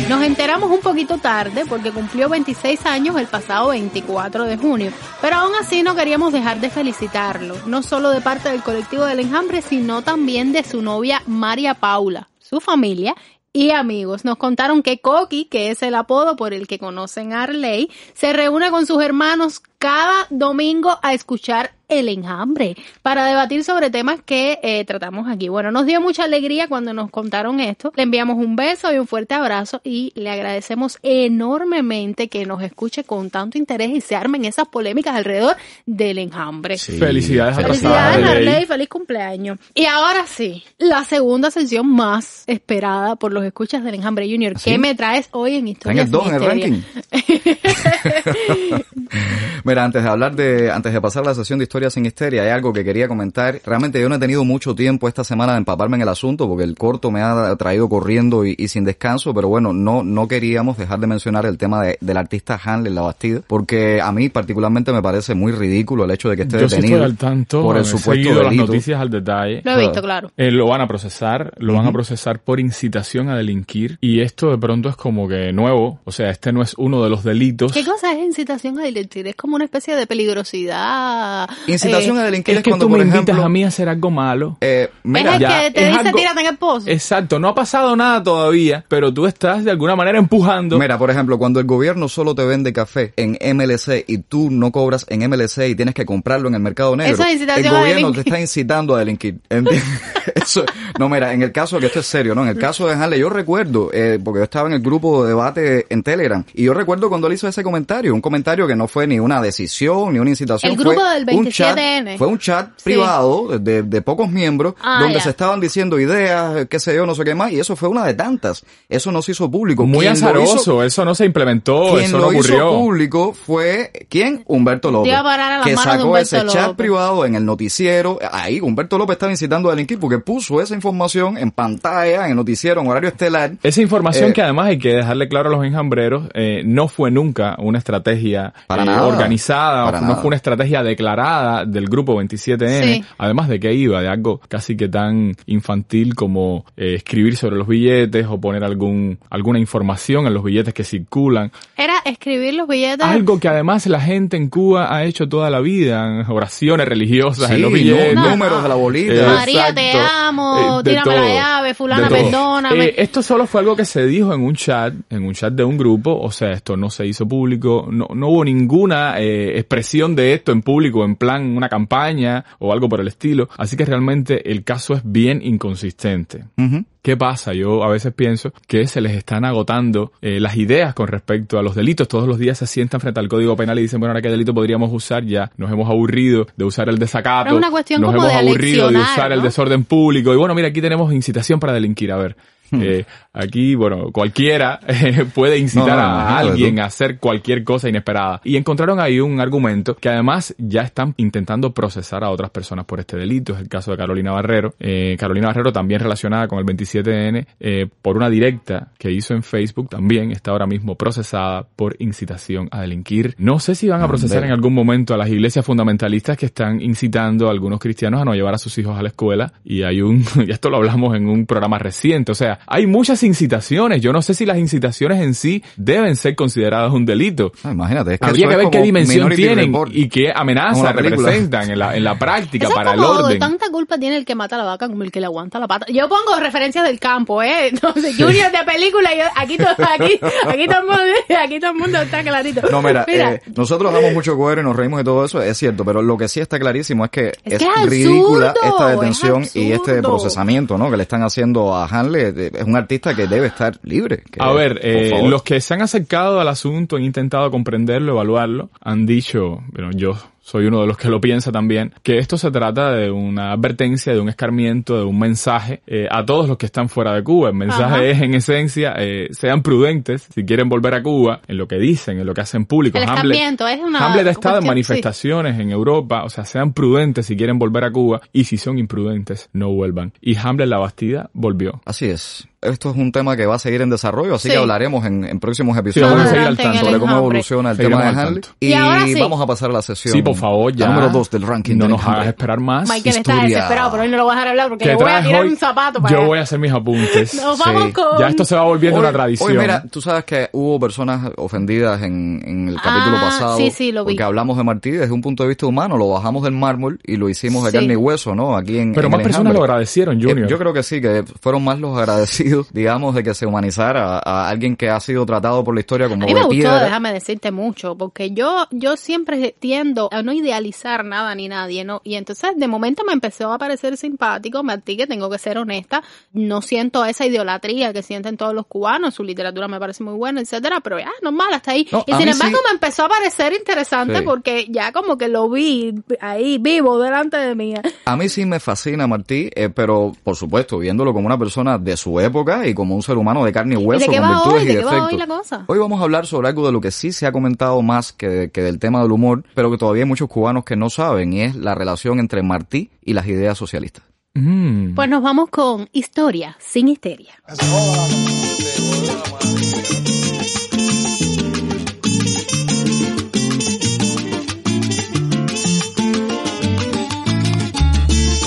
Nos 0.09 0.23
enteramos 0.23 0.71
un 0.71 0.81
poquito 0.81 1.19
tarde 1.19 1.65
porque 1.67 1.93
cumplió 1.93 2.29
26 2.29 2.87
años 2.87 3.17
el 3.17 3.27
pasado 3.27 3.69
24 3.69 4.45
de 4.45 4.57
junio, 4.57 4.93
pero 5.21 5.37
aún 5.37 5.53
así 5.55 5.83
no 5.83 5.95
queríamos 5.95 6.33
dejar 6.33 6.61
de 6.61 6.71
felicitarlo, 6.71 7.57
no 7.67 7.83
solo 7.83 8.11
de 8.11 8.21
parte 8.21 8.51
del 8.51 8.63
colectivo 8.63 9.05
del 9.05 9.21
enjambre, 9.21 9.63
sino 9.63 10.03
también 10.03 10.53
de 10.53 10.65
su 10.65 10.83
novia 10.83 11.23
María 11.27 11.75
Paula, 11.75 12.29
su 12.41 12.61
familia 12.61 13.15
y 13.53 13.71
amigos. 13.71 14.25
Nos 14.25 14.39
contaron 14.39 14.83
que 14.83 15.01
Coqui, 15.01 15.45
que 15.45 15.71
es 15.71 15.83
el 15.83 15.95
apodo 15.95 16.37
por 16.37 16.53
el 16.53 16.67
que 16.67 16.79
conocen 16.79 17.33
a 17.33 17.43
Arley, 17.43 17.91
se 18.15 18.33
reúne 18.33 18.71
con 18.71 18.87
sus 18.87 19.03
hermanos 19.03 19.61
cada 19.83 20.29
domingo 20.31 20.97
a 21.03 21.13
escuchar 21.13 21.73
el 21.89 22.09
enjambre 22.09 22.77
para 23.03 23.27
debatir 23.27 23.65
sobre 23.65 23.91
temas 23.91 24.21
que 24.25 24.61
eh, 24.63 24.85
tratamos 24.85 25.29
aquí. 25.29 25.49
Bueno, 25.49 25.73
nos 25.73 25.87
dio 25.87 26.01
mucha 26.01 26.23
alegría 26.25 26.69
cuando 26.69 26.95
nos 26.95 27.11
contaron 27.11 27.59
esto. 27.61 27.93
Le 27.97 28.05
enviamos 28.05 28.39
un 28.39 28.55
beso 28.55 28.93
y 28.95 28.99
un 28.99 29.09
fuerte 29.09 29.35
abrazo 29.35 29.81
y 29.85 30.13
le 30.15 30.31
agradecemos 30.31 30.99
enormemente 31.03 32.29
que 32.29 32.47
nos 32.47 32.63
escuche 32.63 33.03
con 33.03 33.29
tanto 33.29 33.59
interés 33.59 33.91
y 33.91 34.01
se 34.01 34.15
armen 34.15 34.45
esas 34.45 34.69
polémicas 34.69 35.17
alrededor 35.17 35.57
del 35.85 36.19
enjambre. 36.19 36.79
Felicidades 36.79 37.59
a 37.59 37.63
Felicidades, 37.63 38.25
Arley. 38.25 38.49
Arley, 38.49 38.67
feliz 38.67 38.89
cumpleaños. 38.89 39.59
Y 39.75 39.85
ahora 39.87 40.27
sí, 40.27 40.63
la 40.79 41.05
segunda 41.05 41.51
sección 41.51 41.89
más 41.89 42.45
esperada 42.47 43.17
por 43.17 43.33
los 43.33 43.45
escuchas 43.45 43.83
del 43.85 43.97
Enjambre 43.97 44.31
Junior. 44.31 44.59
¿Sí? 44.59 44.71
¿Qué 44.71 44.79
me 44.79 44.95
traes 44.95 45.29
hoy 45.33 45.57
en 45.57 45.69
Historias 45.69 46.07
el 46.07 46.11
2 46.13 46.27
en 46.29 46.35
el 46.35 46.41
Misterias? 46.41 46.85
ranking. 47.03 48.83
Mira, 49.73 49.85
antes 49.85 50.03
de 50.03 50.09
hablar 50.11 50.37
de, 50.37 50.71
antes 50.71 50.93
de 50.93 51.01
pasar 51.01 51.23
a 51.25 51.29
la 51.29 51.35
sesión 51.35 51.59
de 51.59 51.63
historias 51.65 51.95
sin 51.95 52.05
histeria, 52.05 52.43
hay 52.43 52.51
algo 52.51 52.73
que 52.75 52.85
quería 52.85 53.09
comentar. 53.09 53.59
Realmente 53.65 53.99
yo 54.01 54.09
no 54.11 54.17
he 54.17 54.19
tenido 54.19 54.45
mucho 54.45 54.75
tiempo 54.75 55.09
esta 55.09 55.25
semana 55.25 55.53
de 55.53 55.59
empaparme 55.59 55.97
en 55.97 56.03
el 56.03 56.09
asunto 56.11 56.47
porque 56.47 56.65
el 56.65 56.75
corto 56.77 57.11
me 57.11 57.23
ha 57.23 57.57
traído 57.57 57.89
corriendo 57.89 58.45
y, 58.45 58.55
y 58.59 58.69
sin 58.69 58.85
descanso, 58.85 59.33
pero 59.33 59.49
bueno, 59.49 59.73
no, 59.73 60.03
no 60.03 60.29
queríamos 60.29 60.77
dejar 60.77 61.01
de 61.01 61.07
mencionar 61.07 61.47
el 61.47 61.57
tema 61.57 61.83
de- 61.83 61.97
del 62.03 62.17
artista 62.19 62.61
Hanley 62.63 62.93
La 62.93 63.01
Bastida, 63.01 63.41
porque 63.47 64.01
a 64.03 64.13
mí 64.13 64.29
particularmente 64.29 64.93
me 64.93 65.01
parece 65.01 65.35
muy 65.35 65.53
ridículo 65.53 66.05
el 66.05 66.11
hecho 66.11 66.29
de 66.29 66.37
que 66.37 66.43
esté 66.43 66.61
Yo 66.61 66.69
sí 66.69 66.77
detenido 66.77 66.99
estoy 66.99 67.11
al 67.13 67.17
tanto, 67.17 67.63
por 67.63 67.79
el 67.79 67.85
supuesto 67.87 68.13
seguido 68.13 68.43
las 68.43 68.51
delito. 68.51 68.67
noticias 68.67 69.01
al 69.01 69.09
detalle. 69.11 69.63
Lo 69.65 69.73
he 69.73 69.81
visto, 69.81 70.03
claro. 70.03 70.31
Eh, 70.37 70.51
lo 70.51 70.67
van 70.67 70.83
a 70.83 70.87
procesar, 70.87 71.55
lo 71.59 71.73
van 71.75 71.87
a 71.87 71.93
procesar 71.93 72.41
por 72.41 72.61
incitación 72.61 73.31
a 73.31 73.37
delinquir 73.37 73.97
y 74.03 74.21
esto 74.21 74.51
de 74.51 74.59
pronto 74.59 74.89
es 74.91 74.97
como 74.97 75.27
que 75.29 75.53
nuevo, 75.53 76.01
o 76.05 76.13
sea, 76.13 76.29
este 76.31 76.53
no 76.53 76.61
es 76.63 76.75
uno 76.77 77.03
de 77.03 77.09
los 77.09 77.25
delitos. 77.25 77.73
¿Qué 77.73 77.85
cosa 77.85 78.13
es 78.13 78.19
incitación 78.19 78.79
a 78.79 78.83
delinquir? 78.83 79.27
Es 79.29 79.35
como 79.37 79.57
una 79.57 79.62
especie 79.65 79.95
de 79.97 80.07
peligrosidad. 80.07 81.49
Incitación 81.67 82.17
eh, 82.17 82.21
a 82.21 82.25
delinquir 82.25 82.57
Es 82.57 82.63
que 82.63 82.71
cuando, 82.71 82.87
tú 82.87 82.91
por 82.91 82.99
me 82.99 83.05
invitas 83.05 83.23
ejemplo, 83.29 83.45
a 83.45 83.49
mí 83.49 83.65
a 83.65 83.69
hacer 83.69 83.89
algo 83.89 84.11
malo. 84.11 84.57
eh, 84.61 84.91
mira, 85.03 85.31
es 85.31 85.35
el 85.37 85.41
ya, 85.41 85.49
que 85.65 85.71
te 85.71 85.83
es 85.85 85.89
dice 85.91 86.01
algo- 86.09 86.19
tírate 86.19 86.41
en 86.41 86.47
el 86.47 86.57
pozo. 86.57 86.89
Exacto, 86.89 87.39
no 87.39 87.49
ha 87.49 87.55
pasado 87.55 87.97
nada 87.97 88.23
todavía, 88.23 88.85
pero 88.89 89.13
tú 89.13 89.27
estás 89.27 89.65
de 89.65 89.71
alguna 89.71 89.97
manera 89.97 90.19
empujando. 90.19 90.79
Mira, 90.79 90.99
por 90.99 91.11
ejemplo, 91.11 91.39
cuando 91.39 91.61
el 91.61 91.67
gobierno 91.67 92.09
solo 92.09 92.35
te 92.35 92.45
vende 92.45 92.73
café 92.73 93.13
en 93.17 93.39
MLC 93.57 94.05
y 94.07 94.19
tú 94.19 94.51
no 94.51 94.71
cobras 94.73 95.07
en 95.09 95.29
MLC 95.29 95.69
y 95.69 95.75
tienes 95.75 95.95
que 95.95 96.05
comprarlo 96.05 96.49
en 96.49 96.55
el 96.55 96.61
mercado 96.61 96.97
negro, 96.97 97.15
Eso 97.15 97.25
es 97.25 97.33
incitación 97.35 97.67
el 97.67 97.75
a 97.77 97.81
gobierno 97.81 98.13
te 98.13 98.21
está 98.21 98.41
incitando 98.41 98.95
a 98.95 98.99
delinquir. 99.01 99.37
no, 100.99 101.09
mira, 101.09 101.33
en 101.33 101.43
el 101.43 101.53
caso 101.53 101.79
que 101.79 101.87
esto 101.87 102.01
es 102.01 102.07
serio, 102.07 102.35
¿no? 102.35 102.43
En 102.43 102.49
el 102.51 102.59
caso 102.59 102.87
de 102.87 102.95
Hanley, 102.95 103.21
yo 103.21 103.29
recuerdo, 103.31 103.91
eh, 103.93 104.19
porque 104.23 104.39
yo 104.41 104.45
estaba 104.45 104.69
en 104.69 104.75
el 104.75 104.81
grupo 104.81 105.23
de 105.25 105.29
debate 105.31 105.87
en 105.89 106.03
Telegram, 106.03 106.45
y 106.55 106.65
yo 106.65 106.75
recuerdo 106.75 107.09
cuando 107.09 107.27
él 107.27 107.35
hizo 107.35 107.49
ese 107.49 107.63
comentario, 107.63 108.15
un 108.15 108.21
comentario 108.21 108.67
que 108.67 108.77
no 108.77 108.89
fue 108.89 109.07
ni 109.07 109.19
una 109.19 109.41
decisión, 109.53 110.13
ni 110.13 110.19
una 110.19 110.31
incitación. 110.31 110.73
El 110.73 110.79
grupo 110.79 111.01
fue 111.01 111.25
del 111.25 111.37
un 111.37 111.47
chat, 111.51 111.77
27N. 111.77 112.19
fue 112.19 112.27
un 112.27 112.39
chat 112.39 112.71
Sí. 112.77 112.85
privado 112.85 113.59
de, 113.59 113.83
de 113.83 114.03
pocos 114.03 114.29
miembros, 114.31 114.75
Ah, 114.83 114.99
donde 115.03 115.21
se 115.21 115.31
estaban 115.31 115.61
diciendo 115.61 116.01
ideas, 116.01 116.67
qué 116.69 116.81
sé 116.81 116.95
yo, 116.95 117.07
no 117.07 117.15
sé 117.15 117.25
qué 117.25 117.35
más, 117.35 117.53
y 117.53 117.61
eso 117.61 117.77
fue 117.77 117.89
una 117.89 118.05
de 118.05 118.15
tantas. 118.15 118.65
Eso 118.89 119.13
no 119.13 119.23
se 119.23 119.33
hizo 119.33 119.51
público. 119.51 119.87
Muy 119.87 120.07
lo 120.07 120.13
hizo- 120.13 120.25
azaroso, 120.27 120.83
eso 120.83 121.05
no 121.05 121.15
se 121.15 121.25
implementó, 121.27 121.93
quien 121.93 122.05
eso 122.07 122.17
lo 122.19 122.25
no 122.25 122.29
ocurrió. 122.31 122.55
hizo 122.57 122.71
público 122.79 123.35
fue 123.35 123.93
¿quién? 124.09 124.43
Humberto 124.47 124.91
López. 124.91 125.11
Iba 125.11 125.21
a 125.21 125.25
parar 125.25 125.53
a 125.53 125.57
las 125.59 125.67
que 125.67 125.77
sacó 125.77 126.17
ese 126.17 126.45
chat 126.47 126.75
privado 126.77 127.25
en 127.27 127.35
el 127.35 127.45
noticiero. 127.45 128.19
Ahí 128.31 128.61
Humberto 128.61 128.99
López 128.99 129.15
estaba 129.15 129.33
incitando 129.33 129.69
a 129.69 129.73
delinquir 129.73 129.99
porque 129.99 130.19
puso 130.19 130.61
esa 130.61 130.75
información 130.75 131.37
en 131.39 131.51
pantalla, 131.51 132.25
en 132.25 132.31
el 132.31 132.37
noticiero, 132.37 132.81
en 132.81 132.87
horario 132.89 133.09
estelar. 133.09 133.53
Esa 133.63 133.81
información 133.83 134.31
Eh, 134.31 134.33
que 134.33 134.43
además 134.43 134.67
hay 134.69 134.79
que 134.79 134.95
dejarle 134.95 135.29
claro 135.29 135.49
a 135.51 135.53
los 135.53 135.65
enjambreros, 135.65 136.29
eh, 136.35 136.63
no 136.65 136.89
fue 136.89 137.11
nunca 137.11 137.57
una 137.59 137.79
estrategia 137.79 138.53
Para 138.67 138.83
eh, 138.83 138.87
nada. 138.87 139.07
organizada, 139.07 139.33
Para 139.47 140.01
no 140.01 140.07
nada. 140.09 140.17
fue 140.17 140.27
una 140.29 140.37
estrategia 140.37 140.83
declarada 140.83 141.65
del 141.65 141.87
grupo 141.87 142.15
27N, 142.23 142.83
Sí. 142.95 143.05
además 143.19 143.49
de 143.49 143.59
que 143.61 143.73
iba 143.73 144.01
de 144.01 144.09
algo 144.09 144.41
casi 144.49 144.77
que 144.77 144.89
tan 144.89 145.35
infantil 145.47 146.15
como 146.15 146.65
eh, 146.77 146.95
escribir 146.97 147.37
sobre 147.37 147.57
los 147.57 147.67
billetes 147.67 148.27
o 148.29 148.41
poner 148.41 148.65
algún 148.65 149.19
alguna 149.31 149.59
información 149.59 150.27
en 150.27 150.35
los 150.35 150.45
billetes 150.45 150.75
que 150.75 150.85
circulan. 150.85 151.51
Era 151.77 151.95
escribir 152.05 152.55
los 152.55 152.69
billetes. 152.69 153.07
Algo 153.07 153.39
que 153.41 153.49
además 153.49 153.87
la 153.87 154.01
gente 154.01 154.37
en 154.37 154.49
Cuba 154.49 154.95
ha 154.95 155.05
hecho 155.05 155.29
toda 155.29 155.51
la 155.51 155.61
vida, 155.61 156.25
oraciones 156.29 156.87
religiosas 156.89 157.49
Sí, 157.49 157.55
en 157.55 157.63
los 157.63 157.71
no, 157.71 157.77
billetes. 157.77 158.15
números 158.15 158.63
de 158.63 158.69
la 158.69 158.75
bolita. 158.75 159.13
Eh, 159.15 159.27
María, 159.27 159.75
te 159.75 159.93
amo, 159.95 160.81
Eh, 160.81 160.85
tírame 160.85 161.15
la 161.17 161.35
llave, 161.35 161.75
fulana, 161.75 162.09
perdóname. 162.09 162.85
Eh, 162.85 162.95
esto 162.99 163.23
solo 163.23 163.47
fue 163.47 163.61
algo 163.61 163.77
que 163.77 163.85
se 163.85 164.07
dijo 164.07 164.33
en 164.35 164.43
un 164.43 164.55
chat, 164.55 164.95
en 165.11 165.25
un 165.25 165.35
chat 165.35 165.53
de 165.53 165.65
un 165.65 165.77
grupo, 165.77 166.19
o 166.19 166.31
sea, 166.31 166.51
esto 166.53 166.77
no 166.77 166.91
se 166.91 167.07
hizo 167.07 167.27
público, 167.27 167.87
no, 167.91 168.09
no 168.15 168.29
hubo 168.29 168.45
ninguna 168.45 169.19
eh, 169.23 169.59
expresión 169.59 170.17
de 170.17 170.35
esto 170.35 170.51
en 170.51 170.63
público, 170.63 171.05
en 171.05 171.17
plan 171.17 171.57
una 171.57 171.69
campaña 171.69 172.45
o 172.59 172.73
algo 172.73 172.89
por 172.89 173.01
el 173.01 173.07
estilo, 173.07 173.49
así 173.57 173.77
que 173.77 173.85
realmente 173.85 174.51
el 174.51 174.65
caso 174.65 174.95
es 174.95 175.03
bien 175.05 175.41
inconsistente. 175.43 176.45
Ujú. 176.59 176.85
¿Qué 177.03 177.17
pasa? 177.17 177.53
Yo 177.53 177.83
a 177.83 177.89
veces 177.89 178.13
pienso 178.13 178.53
que 178.69 178.87
se 178.87 179.01
les 179.01 179.13
están 179.13 179.45
agotando 179.45 180.13
eh, 180.23 180.39
las 180.39 180.57
ideas 180.57 180.95
con 180.95 181.09
respecto 181.09 181.59
a 181.59 181.63
los 181.63 181.75
delitos. 181.75 182.07
Todos 182.07 182.29
los 182.29 182.39
días 182.39 182.59
se 182.59 182.67
sientan 182.67 183.01
frente 183.01 183.19
al 183.19 183.29
Código 183.29 183.57
Penal 183.57 183.79
y 183.79 183.83
dicen, 183.83 183.99
bueno, 183.99 184.13
ahora 184.13 184.23
qué 184.23 184.31
delito 184.31 184.55
podríamos 184.55 184.93
usar 184.93 185.25
ya. 185.25 185.51
Nos 185.57 185.71
hemos 185.73 185.89
aburrido 185.89 186.47
de 186.57 186.65
usar 186.65 186.89
el 186.89 186.99
desacato. 186.99 187.45
Pero 187.45 187.57
es 187.57 187.59
una 187.59 187.71
cuestión 187.71 188.01
nos 188.01 188.13
como 188.15 188.27
hemos 188.27 188.33
de 188.33 188.49
aburrido 188.49 188.89
de 188.91 188.99
usar 188.99 189.33
el 189.33 189.43
desorden 189.43 189.83
público. 189.83 190.33
Y 190.33 190.37
bueno, 190.37 190.55
mira, 190.55 190.69
aquí 190.69 190.81
tenemos 190.81 191.13
incitación 191.13 191.59
para 191.59 191.73
delinquir. 191.73 192.13
A 192.13 192.19
ver, 192.19 192.37
Eh, 192.73 193.05
aquí, 193.33 193.75
bueno, 193.75 194.11
cualquiera 194.13 194.81
eh, 194.87 195.25
puede 195.35 195.59
incitar 195.59 195.89
No, 195.89 195.97
no, 195.97 196.03
a 196.03 196.39
alguien 196.39 196.81
a 196.81 196.87
hacer 196.87 197.19
cualquier 197.19 197.65
cosa 197.65 197.89
inesperada. 197.89 198.41
Y 198.45 198.57
encontraron 198.57 199.01
ahí 199.01 199.21
un 199.21 199.41
argumento 199.41 199.95
que 199.97 200.09
además 200.09 200.55
ya 200.59 200.83
están 200.83 201.15
intentando 201.17 201.73
procesar 201.73 202.25
a 202.25 202.31
otras 202.31 202.51
personas 202.51 202.85
por 202.85 203.01
este 203.01 203.17
delito. 203.17 203.55
Es 203.55 203.61
el 203.61 203.69
caso 203.69 203.91
de 203.91 203.97
Carolina 203.97 204.33
Barrero. 204.33 204.75
Eh, 204.79 205.17
Carolina 205.19 205.49
Barrero 205.49 205.73
también 205.73 206.01
relacionada 206.01 206.49
con 206.49 206.59
el 206.59 206.65
27N 206.65 207.47
eh, 207.61 207.87
por 208.01 208.17
una 208.17 208.29
directa 208.29 208.89
que 208.99 209.11
hizo 209.11 209.35
en 209.35 209.43
Facebook 209.43 209.89
también 209.89 210.33
está 210.33 210.51
ahora 210.51 210.67
mismo 210.67 210.97
procesada 210.97 211.67
por 211.77 211.97
incitación 211.99 212.69
a 212.71 212.83
delinquir. 212.83 213.35
No 213.39 213.59
sé 213.59 213.75
si 213.75 213.89
van 213.89 214.03
a 214.03 214.09
procesar 214.09 214.39
Hombre. 214.39 214.49
en 214.49 214.55
algún 214.55 214.75
momento 214.75 215.15
a 215.15 215.17
las 215.17 215.29
iglesias 215.29 215.65
fundamentalistas 215.65 216.37
que 216.37 216.47
están 216.47 216.81
incitando 216.81 217.49
a 217.49 217.51
algunos 217.51 217.81
cristianos 217.81 218.21
a 218.21 218.25
no 218.25 218.35
llevar 218.35 218.55
a 218.55 218.59
sus 218.59 218.77
hijos 218.79 218.99
a 218.99 219.03
la 219.03 219.09
escuela 219.09 219.53
y 219.65 219.83
hay 219.83 220.01
un, 220.01 220.25
y 220.47 220.51
esto 220.51 220.71
lo 220.71 220.77
hablamos 220.79 221.15
en 221.17 221.29
un 221.29 221.47
programa 221.47 221.79
reciente, 221.79 222.33
o 222.33 222.35
sea, 222.35 222.59
hay 222.67 222.87
muchas 222.87 223.23
incitaciones, 223.23 224.01
yo 224.01 224.13
no 224.13 224.23
sé 224.23 224.35
si 224.35 224.47
las 224.47 224.59
incitaciones 224.59 225.21
en 225.21 225.35
sí 225.35 225.63
deben 225.77 226.17
ser 226.17 226.35
consideradas 226.35 226.93
un 226.93 227.05
delito. 227.05 227.53
Ah, 227.65 227.73
imagínate, 227.73 228.15
es 228.15 228.21
que 228.21 228.27
Habría 228.27 228.49
que 228.49 228.57
ver 228.57 228.71
qué 228.71 228.83
dimensión 228.83 229.31
tienen 229.31 229.67
Report. 229.67 229.91
y 229.95 230.09
qué 230.09 230.29
Como 230.29 230.41
amenaza 230.41 230.83
la 230.85 230.95
película. 230.95 231.29
representan 231.29 231.71
en 231.71 231.79
la, 231.79 231.97
en 231.97 232.05
la 232.05 232.19
práctica 232.19 232.67
Eso 232.67 232.73
es 232.73 232.77
para 232.77 232.95
el 232.95 233.01
orden. 233.01 233.39
tanta 233.39 233.71
culpa 233.71 233.99
tiene 233.99 234.17
el 234.17 234.25
que 234.25 234.35
mata 234.35 234.57
a 234.57 234.59
la 234.59 234.65
vaca 234.65 234.89
como 234.89 235.03
el 235.03 235.11
que 235.13 235.21
le 235.21 235.27
aguanta 235.27 235.59
la 235.59 235.69
pata. 235.69 235.87
Yo 235.93 236.09
pongo 236.09 236.39
referencias 236.41 236.85
del 236.85 236.99
campo, 236.99 237.43
¿eh? 237.43 237.69
Entonces, 237.73 238.17
Junior 238.17 238.51
de 238.51 238.65
película, 238.65 239.11
yo, 239.15 239.25
aquí, 239.37 239.57
todo, 239.57 239.69
aquí, 239.71 240.19
aquí, 240.47 240.67
todo 240.67 240.81
el 240.81 240.87
mundo, 240.87 241.03
aquí 241.43 241.61
todo 241.61 241.71
el 241.73 241.77
mundo 241.79 241.99
está 242.03 242.23
clarito. 242.23 242.61
No, 242.71 242.83
mira, 242.83 243.05
eh, 243.09 243.41
nosotros 243.57 243.93
damos 243.93 244.13
mucho 244.13 244.37
cuero 244.37 244.61
y 244.61 244.65
nos 244.65 244.77
reímos 244.77 244.99
de 244.99 245.05
todo 245.05 245.25
eso, 245.25 245.41
es 245.43 245.57
cierto, 245.57 245.85
pero 245.85 246.03
lo 246.03 246.17
que 246.17 246.29
sí 246.29 246.41
está 246.41 246.59
clarísimo 246.59 247.05
es 247.05 247.11
que 247.11 247.33
es, 247.45 247.59
que 247.59 247.65
es 247.65 247.87
ridícula 247.87 248.51
absurdo, 248.51 248.71
esta 248.73 248.93
es 248.93 249.01
detención 249.01 249.45
y 249.55 249.73
este 249.73 250.03
procesamiento, 250.03 250.79
¿no? 250.79 250.91
Que 250.91 250.97
le 250.97 251.03
están 251.03 251.23
haciendo 251.23 251.75
a 251.75 251.87
Hanley. 251.87 252.23
Es 252.53 252.65
un 252.65 252.77
artista 252.77 253.15
que 253.15 253.27
debe 253.27 253.47
estar 253.47 253.79
libre. 253.83 254.23
que, 254.31 254.41
A 254.41 254.53
ver, 254.53 254.81
eh, 254.83 255.23
los 255.29 255.43
que 255.43 255.61
se 255.61 255.75
han 255.75 255.83
acercado 255.83 256.41
al 256.41 256.49
asunto, 256.49 256.97
han 256.97 257.03
intentado 257.03 257.51
comprenderlo, 257.51 258.13
evaluarlo, 258.13 258.71
han 258.81 259.07
dicho, 259.07 259.63
bueno, 259.73 259.91
yo 259.93 260.17
soy 260.43 260.67
uno 260.67 260.81
de 260.83 260.87
los 260.89 260.97
que 260.99 261.09
lo 261.09 261.21
piensa 261.21 261.51
también, 261.53 261.95
que 262.03 262.19
esto 262.19 262.37
se 262.37 262.51
trata 262.51 262.93
de 262.93 263.11
una 263.11 263.53
advertencia, 263.53 264.13
de 264.13 264.21
un 264.21 264.29
escarmiento, 264.29 264.99
de 264.99 265.05
un 265.05 265.19
mensaje 265.19 265.83
eh, 265.87 266.09
a 266.11 266.25
todos 266.27 266.49
los 266.49 266.59
que 266.59 266.67
están 266.67 266.89
fuera 266.89 267.15
de 267.15 267.23
Cuba. 267.23 267.49
El 267.51 267.55
mensaje 267.55 267.85
Ajá. 267.85 268.05
es, 268.05 268.21
en 268.21 268.35
esencia, 268.35 268.95
eh, 268.99 269.29
sean 269.31 269.63
prudentes 269.63 270.29
si 270.35 270.45
quieren 270.45 270.69
volver 270.69 270.95
a 270.95 271.03
Cuba, 271.03 271.41
en 271.47 271.57
lo 271.57 271.67
que 271.69 271.77
dicen, 271.77 272.19
en 272.19 272.27
lo 272.27 272.35
que 272.35 272.41
hacen 272.43 272.67
público. 272.67 272.99
El 272.99 273.05
Hamlet- 273.05 273.15
escarmiento 273.15 273.67
es 273.69 273.81
una 273.81 274.05
Hamlet 274.07 274.27
ha 274.27 274.31
estado 274.31 274.59
en 274.59 274.67
manifestaciones 274.67 275.59
en 275.61 275.71
Europa, 275.71 276.25
o 276.25 276.29
sea, 276.29 276.45
sean 276.45 276.73
prudentes 276.73 277.27
si 277.27 277.37
quieren 277.37 277.59
volver 277.59 277.85
a 277.85 277.93
Cuba 277.93 278.21
y 278.33 278.45
si 278.45 278.57
son 278.59 278.79
imprudentes, 278.79 279.49
no 279.53 279.71
vuelvan. 279.73 280.13
Y 280.21 280.37
Hamlet 280.37 280.69
la 280.69 280.79
Bastida 280.79 281.31
volvió. 281.33 281.81
Así 281.85 282.07
es. 282.07 282.49
Esto 282.61 282.91
es 282.91 282.97
un 282.97 283.11
tema 283.11 283.37
que 283.37 283.45
va 283.45 283.57
a 283.57 283.59
seguir 283.59 283.83
en 283.83 283.91
desarrollo, 283.91 284.37
así 284.37 284.47
Sí. 284.49 284.55
que 284.55 284.61
hablaremos 284.61 285.05
en, 285.05 285.25
en 285.25 285.41
próximos 285.41 285.75
Sí, 285.75 285.81
episodios 285.81 286.11
vamos 286.11 286.27
a 286.27 286.31
seguir 286.31 286.47
al 286.47 286.57
tanto. 286.57 286.79
sobre 286.87 286.99
cómo 287.01 287.17
evoluciona 287.17 287.71
el 287.73 287.77
Seguiremos 287.77 288.05
tema 288.07 288.21
de 288.21 288.27
tanto. 288.27 288.49
Y, 288.61 288.67
Y 288.69 288.73
ahora 288.75 289.05
sí. 289.05 289.21
vamos 289.21 289.41
a 289.41 289.47
pasar 289.47 289.71
a 289.71 289.73
la 289.73 289.83
sesión. 289.83 290.13
Por 290.33 290.41
favor, 290.41 290.73
ya. 290.75 290.89
La 290.89 290.95
número 290.95 291.13
dos 291.13 291.31
del 291.31 291.43
ranking. 291.43 291.77
No 291.77 291.89
nos 291.89 292.05
hagas 292.05 292.27
esperar 292.29 292.61
más. 292.61 292.89
Michael 292.89 293.17
está 293.17 293.33
historia. 293.33 293.43
desesperado, 293.57 293.91
pero 293.91 294.03
hoy 294.05 294.09
no 294.09 294.17
lo 294.17 294.27
vas 294.27 294.35
a 294.37 294.39
dejar 294.41 294.49
hablar 294.51 294.69
porque 294.69 294.85
¿Qué 294.85 294.91
le 294.91 294.97
voy 294.97 295.11
a 295.11 295.23
tirar 295.23 295.43
hoy? 295.43 295.49
un 295.49 295.57
zapato 295.57 296.01
para 296.03 296.13
Yo 296.13 296.19
allá. 296.19 296.27
voy 296.29 296.39
a 296.39 296.43
hacer 296.43 296.59
mis 296.59 296.73
apuntes. 296.73 297.35
Nos 297.43 297.57
Sí. 297.59 297.63
vamos 297.65 297.93
con... 297.93 298.19
Ya 298.19 298.29
esto 298.29 298.45
se 298.45 298.55
va 298.57 298.63
volviendo 298.65 298.99
Hoy- 298.99 299.05
una 299.07 299.13
tradición. 299.13 299.51
Hoy, 299.51 299.59
mira, 299.59 299.85
tú 299.91 300.01
sabes 300.01 300.25
que 300.25 300.49
hubo 300.53 300.79
personas 300.81 301.31
ofendidas 301.37 302.03
en, 302.03 302.43
en 302.47 302.69
el 302.69 302.77
capítulo 302.77 303.17
Ah, 303.19 303.21
pasado. 303.31 303.57
sí, 303.57 303.71
sí, 303.71 303.93
lo 303.93 304.05
vi. 304.05 304.15
Porque 304.15 304.23
hablamos 304.25 304.57
de 304.57 304.65
Martí 304.65 304.91
desde 304.91 305.13
un 305.13 305.21
punto 305.21 305.43
de 305.43 305.51
vista 305.51 305.67
humano, 305.67 305.97
lo 305.97 306.09
bajamos 306.09 306.43
del 306.43 306.53
mármol 306.55 306.99
y 307.05 307.17
lo 307.17 307.29
hicimos 307.29 307.65
de 307.65 307.71
Sí. 307.71 307.77
carne 307.77 307.93
y 307.95 307.97
hueso, 307.97 308.35
¿no? 308.35 308.57
Aquí 308.57 308.79
en 308.79 308.93
Pero 308.93 309.07
en 309.07 309.11
más 309.13 309.21
el 309.21 309.25
personas 309.27 309.53
lo 309.55 309.61
agradecieron, 309.61 310.19
Eh, 310.21 310.25
Junior. 310.25 310.49
Yo 310.49 310.59
creo 310.59 310.73
que 310.73 310.83
sí, 310.83 311.01
que 311.01 311.25
fueron 311.41 311.65
más 311.65 311.79
los 311.79 311.97
agradecidos, 311.99 312.69
digamos, 312.73 313.15
de 313.15 313.23
que 313.23 313.35
se 313.35 313.47
humanizara 313.47 314.19
a, 314.19 314.19
a 314.19 314.49
alguien 314.49 314.77
que 314.77 314.89
ha 314.91 315.01
sido 315.01 315.25
tratado 315.27 315.63
por 315.65 315.75
la 315.75 315.81
historia 315.81 316.09
como 316.09 316.25
A 316.25 316.27
mí 316.27 316.33
de 316.33 316.41
me 316.41 316.47
gustó, 316.47 316.51
piedra. 316.61 316.85
déjame 316.85 317.13
decirte 317.13 317.51
mucho, 317.51 317.97
porque 317.97 318.31
yo, 318.33 318.67
yo 318.71 318.97
siempre 318.97 319.55
tiendo 319.59 320.09
a 320.13 320.22
no 320.23 320.33
idealizar 320.33 321.05
nada 321.05 321.35
ni 321.35 321.49
nadie, 321.49 321.85
¿no? 321.85 322.01
Y 322.05 322.15
entonces 322.15 322.53
de 322.57 322.69
momento 322.69 323.05
me 323.05 323.13
empezó 323.13 323.53
a 323.53 323.59
parecer 323.59 323.97
simpático, 323.97 324.63
Martí, 324.63 324.97
que 324.97 325.07
tengo 325.07 325.31
que 325.31 325.39
ser 325.39 325.59
honesta, 325.59 326.03
no 326.33 326.63
siento 326.63 327.05
esa 327.05 327.27
idolatría 327.27 327.93
que 327.93 328.03
sienten 328.03 328.37
todos 328.37 328.55
los 328.55 328.67
cubanos, 328.67 329.15
su 329.15 329.25
literatura 329.25 329.69
me 329.69 329.79
parece 329.81 330.03
muy 330.05 330.15
buena, 330.15 330.41
etcétera, 330.41 330.81
pero 330.81 330.99
ya, 330.99 331.11
normal, 331.23 331.49
hasta 331.53 331.73
ahí. 331.73 331.87
No, 331.93 332.05
y 332.07 332.13
sin 332.15 332.29
embargo 332.29 332.57
sí- 332.59 332.65
me 332.69 332.73
empezó 332.75 333.05
a 333.05 333.09
parecer 333.09 333.53
interesante 333.53 334.19
Sí. 334.19 334.23
porque 334.25 334.67
ya 334.69 334.93
como 334.93 335.17
que 335.19 335.29
lo 335.29 335.49
vi 335.49 335.95
ahí 336.21 336.59
vivo 336.59 336.99
delante 336.99 337.37
de 337.37 337.55
mí. 337.55 337.75
A 338.05 338.17
mí 338.17 338.29
sí 338.29 338.45
me 338.47 338.61
fascina 338.61 339.07
Martí, 339.07 339.51
eh, 339.55 339.69
pero 339.69 340.13
por 340.23 340.37
supuesto, 340.37 340.79
viéndolo 340.79 341.13
como 341.13 341.27
una 341.27 341.39
persona 341.39 341.79
de 341.79 341.97
su 341.97 342.21
época 342.21 342.67
y 342.67 342.75
como 342.75 342.95
un 342.95 343.03
ser 343.03 343.17
humano 343.17 343.45
de 343.45 343.53
carne 343.53 343.75
y 343.75 343.79
hueso, 343.79 344.05
de 344.07 344.11
qué 344.11 344.21
con 344.21 344.31
va 344.31 344.35
virtudes 344.35 344.55
hoy? 344.57 344.63
y 344.63 344.67
¿De 344.67 344.73
qué 344.79 344.85
va 344.85 344.91
defectos. 344.91 345.13
hoy 345.13 345.19
la 345.19 345.27
cosa? 345.27 345.65
Hoy 345.67 345.79
vamos 345.79 346.01
a 346.01 346.05
hablar 346.05 346.27
sobre 346.27 346.49
algo 346.49 346.67
de 346.67 346.73
lo 346.73 346.81
que 346.81 346.91
sí 346.91 347.13
se 347.13 347.27
ha 347.27 347.33
comentado 347.33 347.81
más 347.83 348.13
que, 348.13 348.51
que 348.53 348.63
del 348.63 348.79
tema 348.79 349.03
del 349.03 349.13
humor, 349.13 349.45
pero 349.55 349.71
que 349.71 349.79
todavía 349.79 350.03
hay 350.05 350.09
muchos 350.13 350.29
cubanos 350.29 350.67
que 350.67 350.77
no 350.77 350.91
saben, 350.91 351.33
y 351.33 351.41
es 351.41 351.57
la 351.57 351.75
relación 351.75 352.21
entre 352.21 352.43
Martí 352.43 352.91
y 353.01 353.15
las 353.15 353.27
ideas 353.27 353.57
socialistas. 353.57 354.05
Mm. 354.35 354.95
Pues 354.95 355.09
nos 355.09 355.23
vamos 355.23 355.49
con 355.49 355.89
historia 355.91 356.55
sin 356.61 356.89
histeria. 356.89 357.33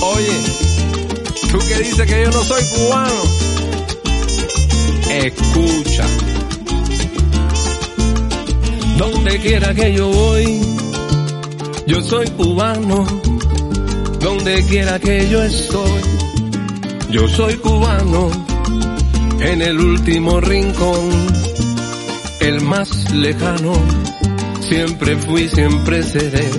Oye, 0.02 0.38
tú 1.52 1.58
que 1.68 1.80
dices 1.80 2.06
que 2.06 2.22
yo 2.26 2.30
no 2.30 2.44
soy 2.44 2.64
cubano, 2.76 3.24
escucha. 5.10 6.06
Donde 9.00 9.40
quiera 9.40 9.74
que 9.74 9.94
yo 9.94 10.10
voy, 10.10 10.76
yo 11.88 12.02
soy 12.02 12.28
cubano. 12.32 13.06
Donde 14.20 14.64
quiera 14.66 15.00
que 15.00 15.30
yo 15.30 15.44
estoy, 15.44 16.02
yo 17.12 17.28
soy 17.28 17.56
cubano. 17.56 18.30
En 19.40 19.62
el 19.62 19.80
último 19.80 20.42
rincón, 20.42 21.10
el 22.40 22.62
más 22.62 23.12
lejano, 23.14 23.74
siempre 24.62 25.16
fui, 25.18 25.48
siempre 25.48 26.02
seré. 26.02 26.50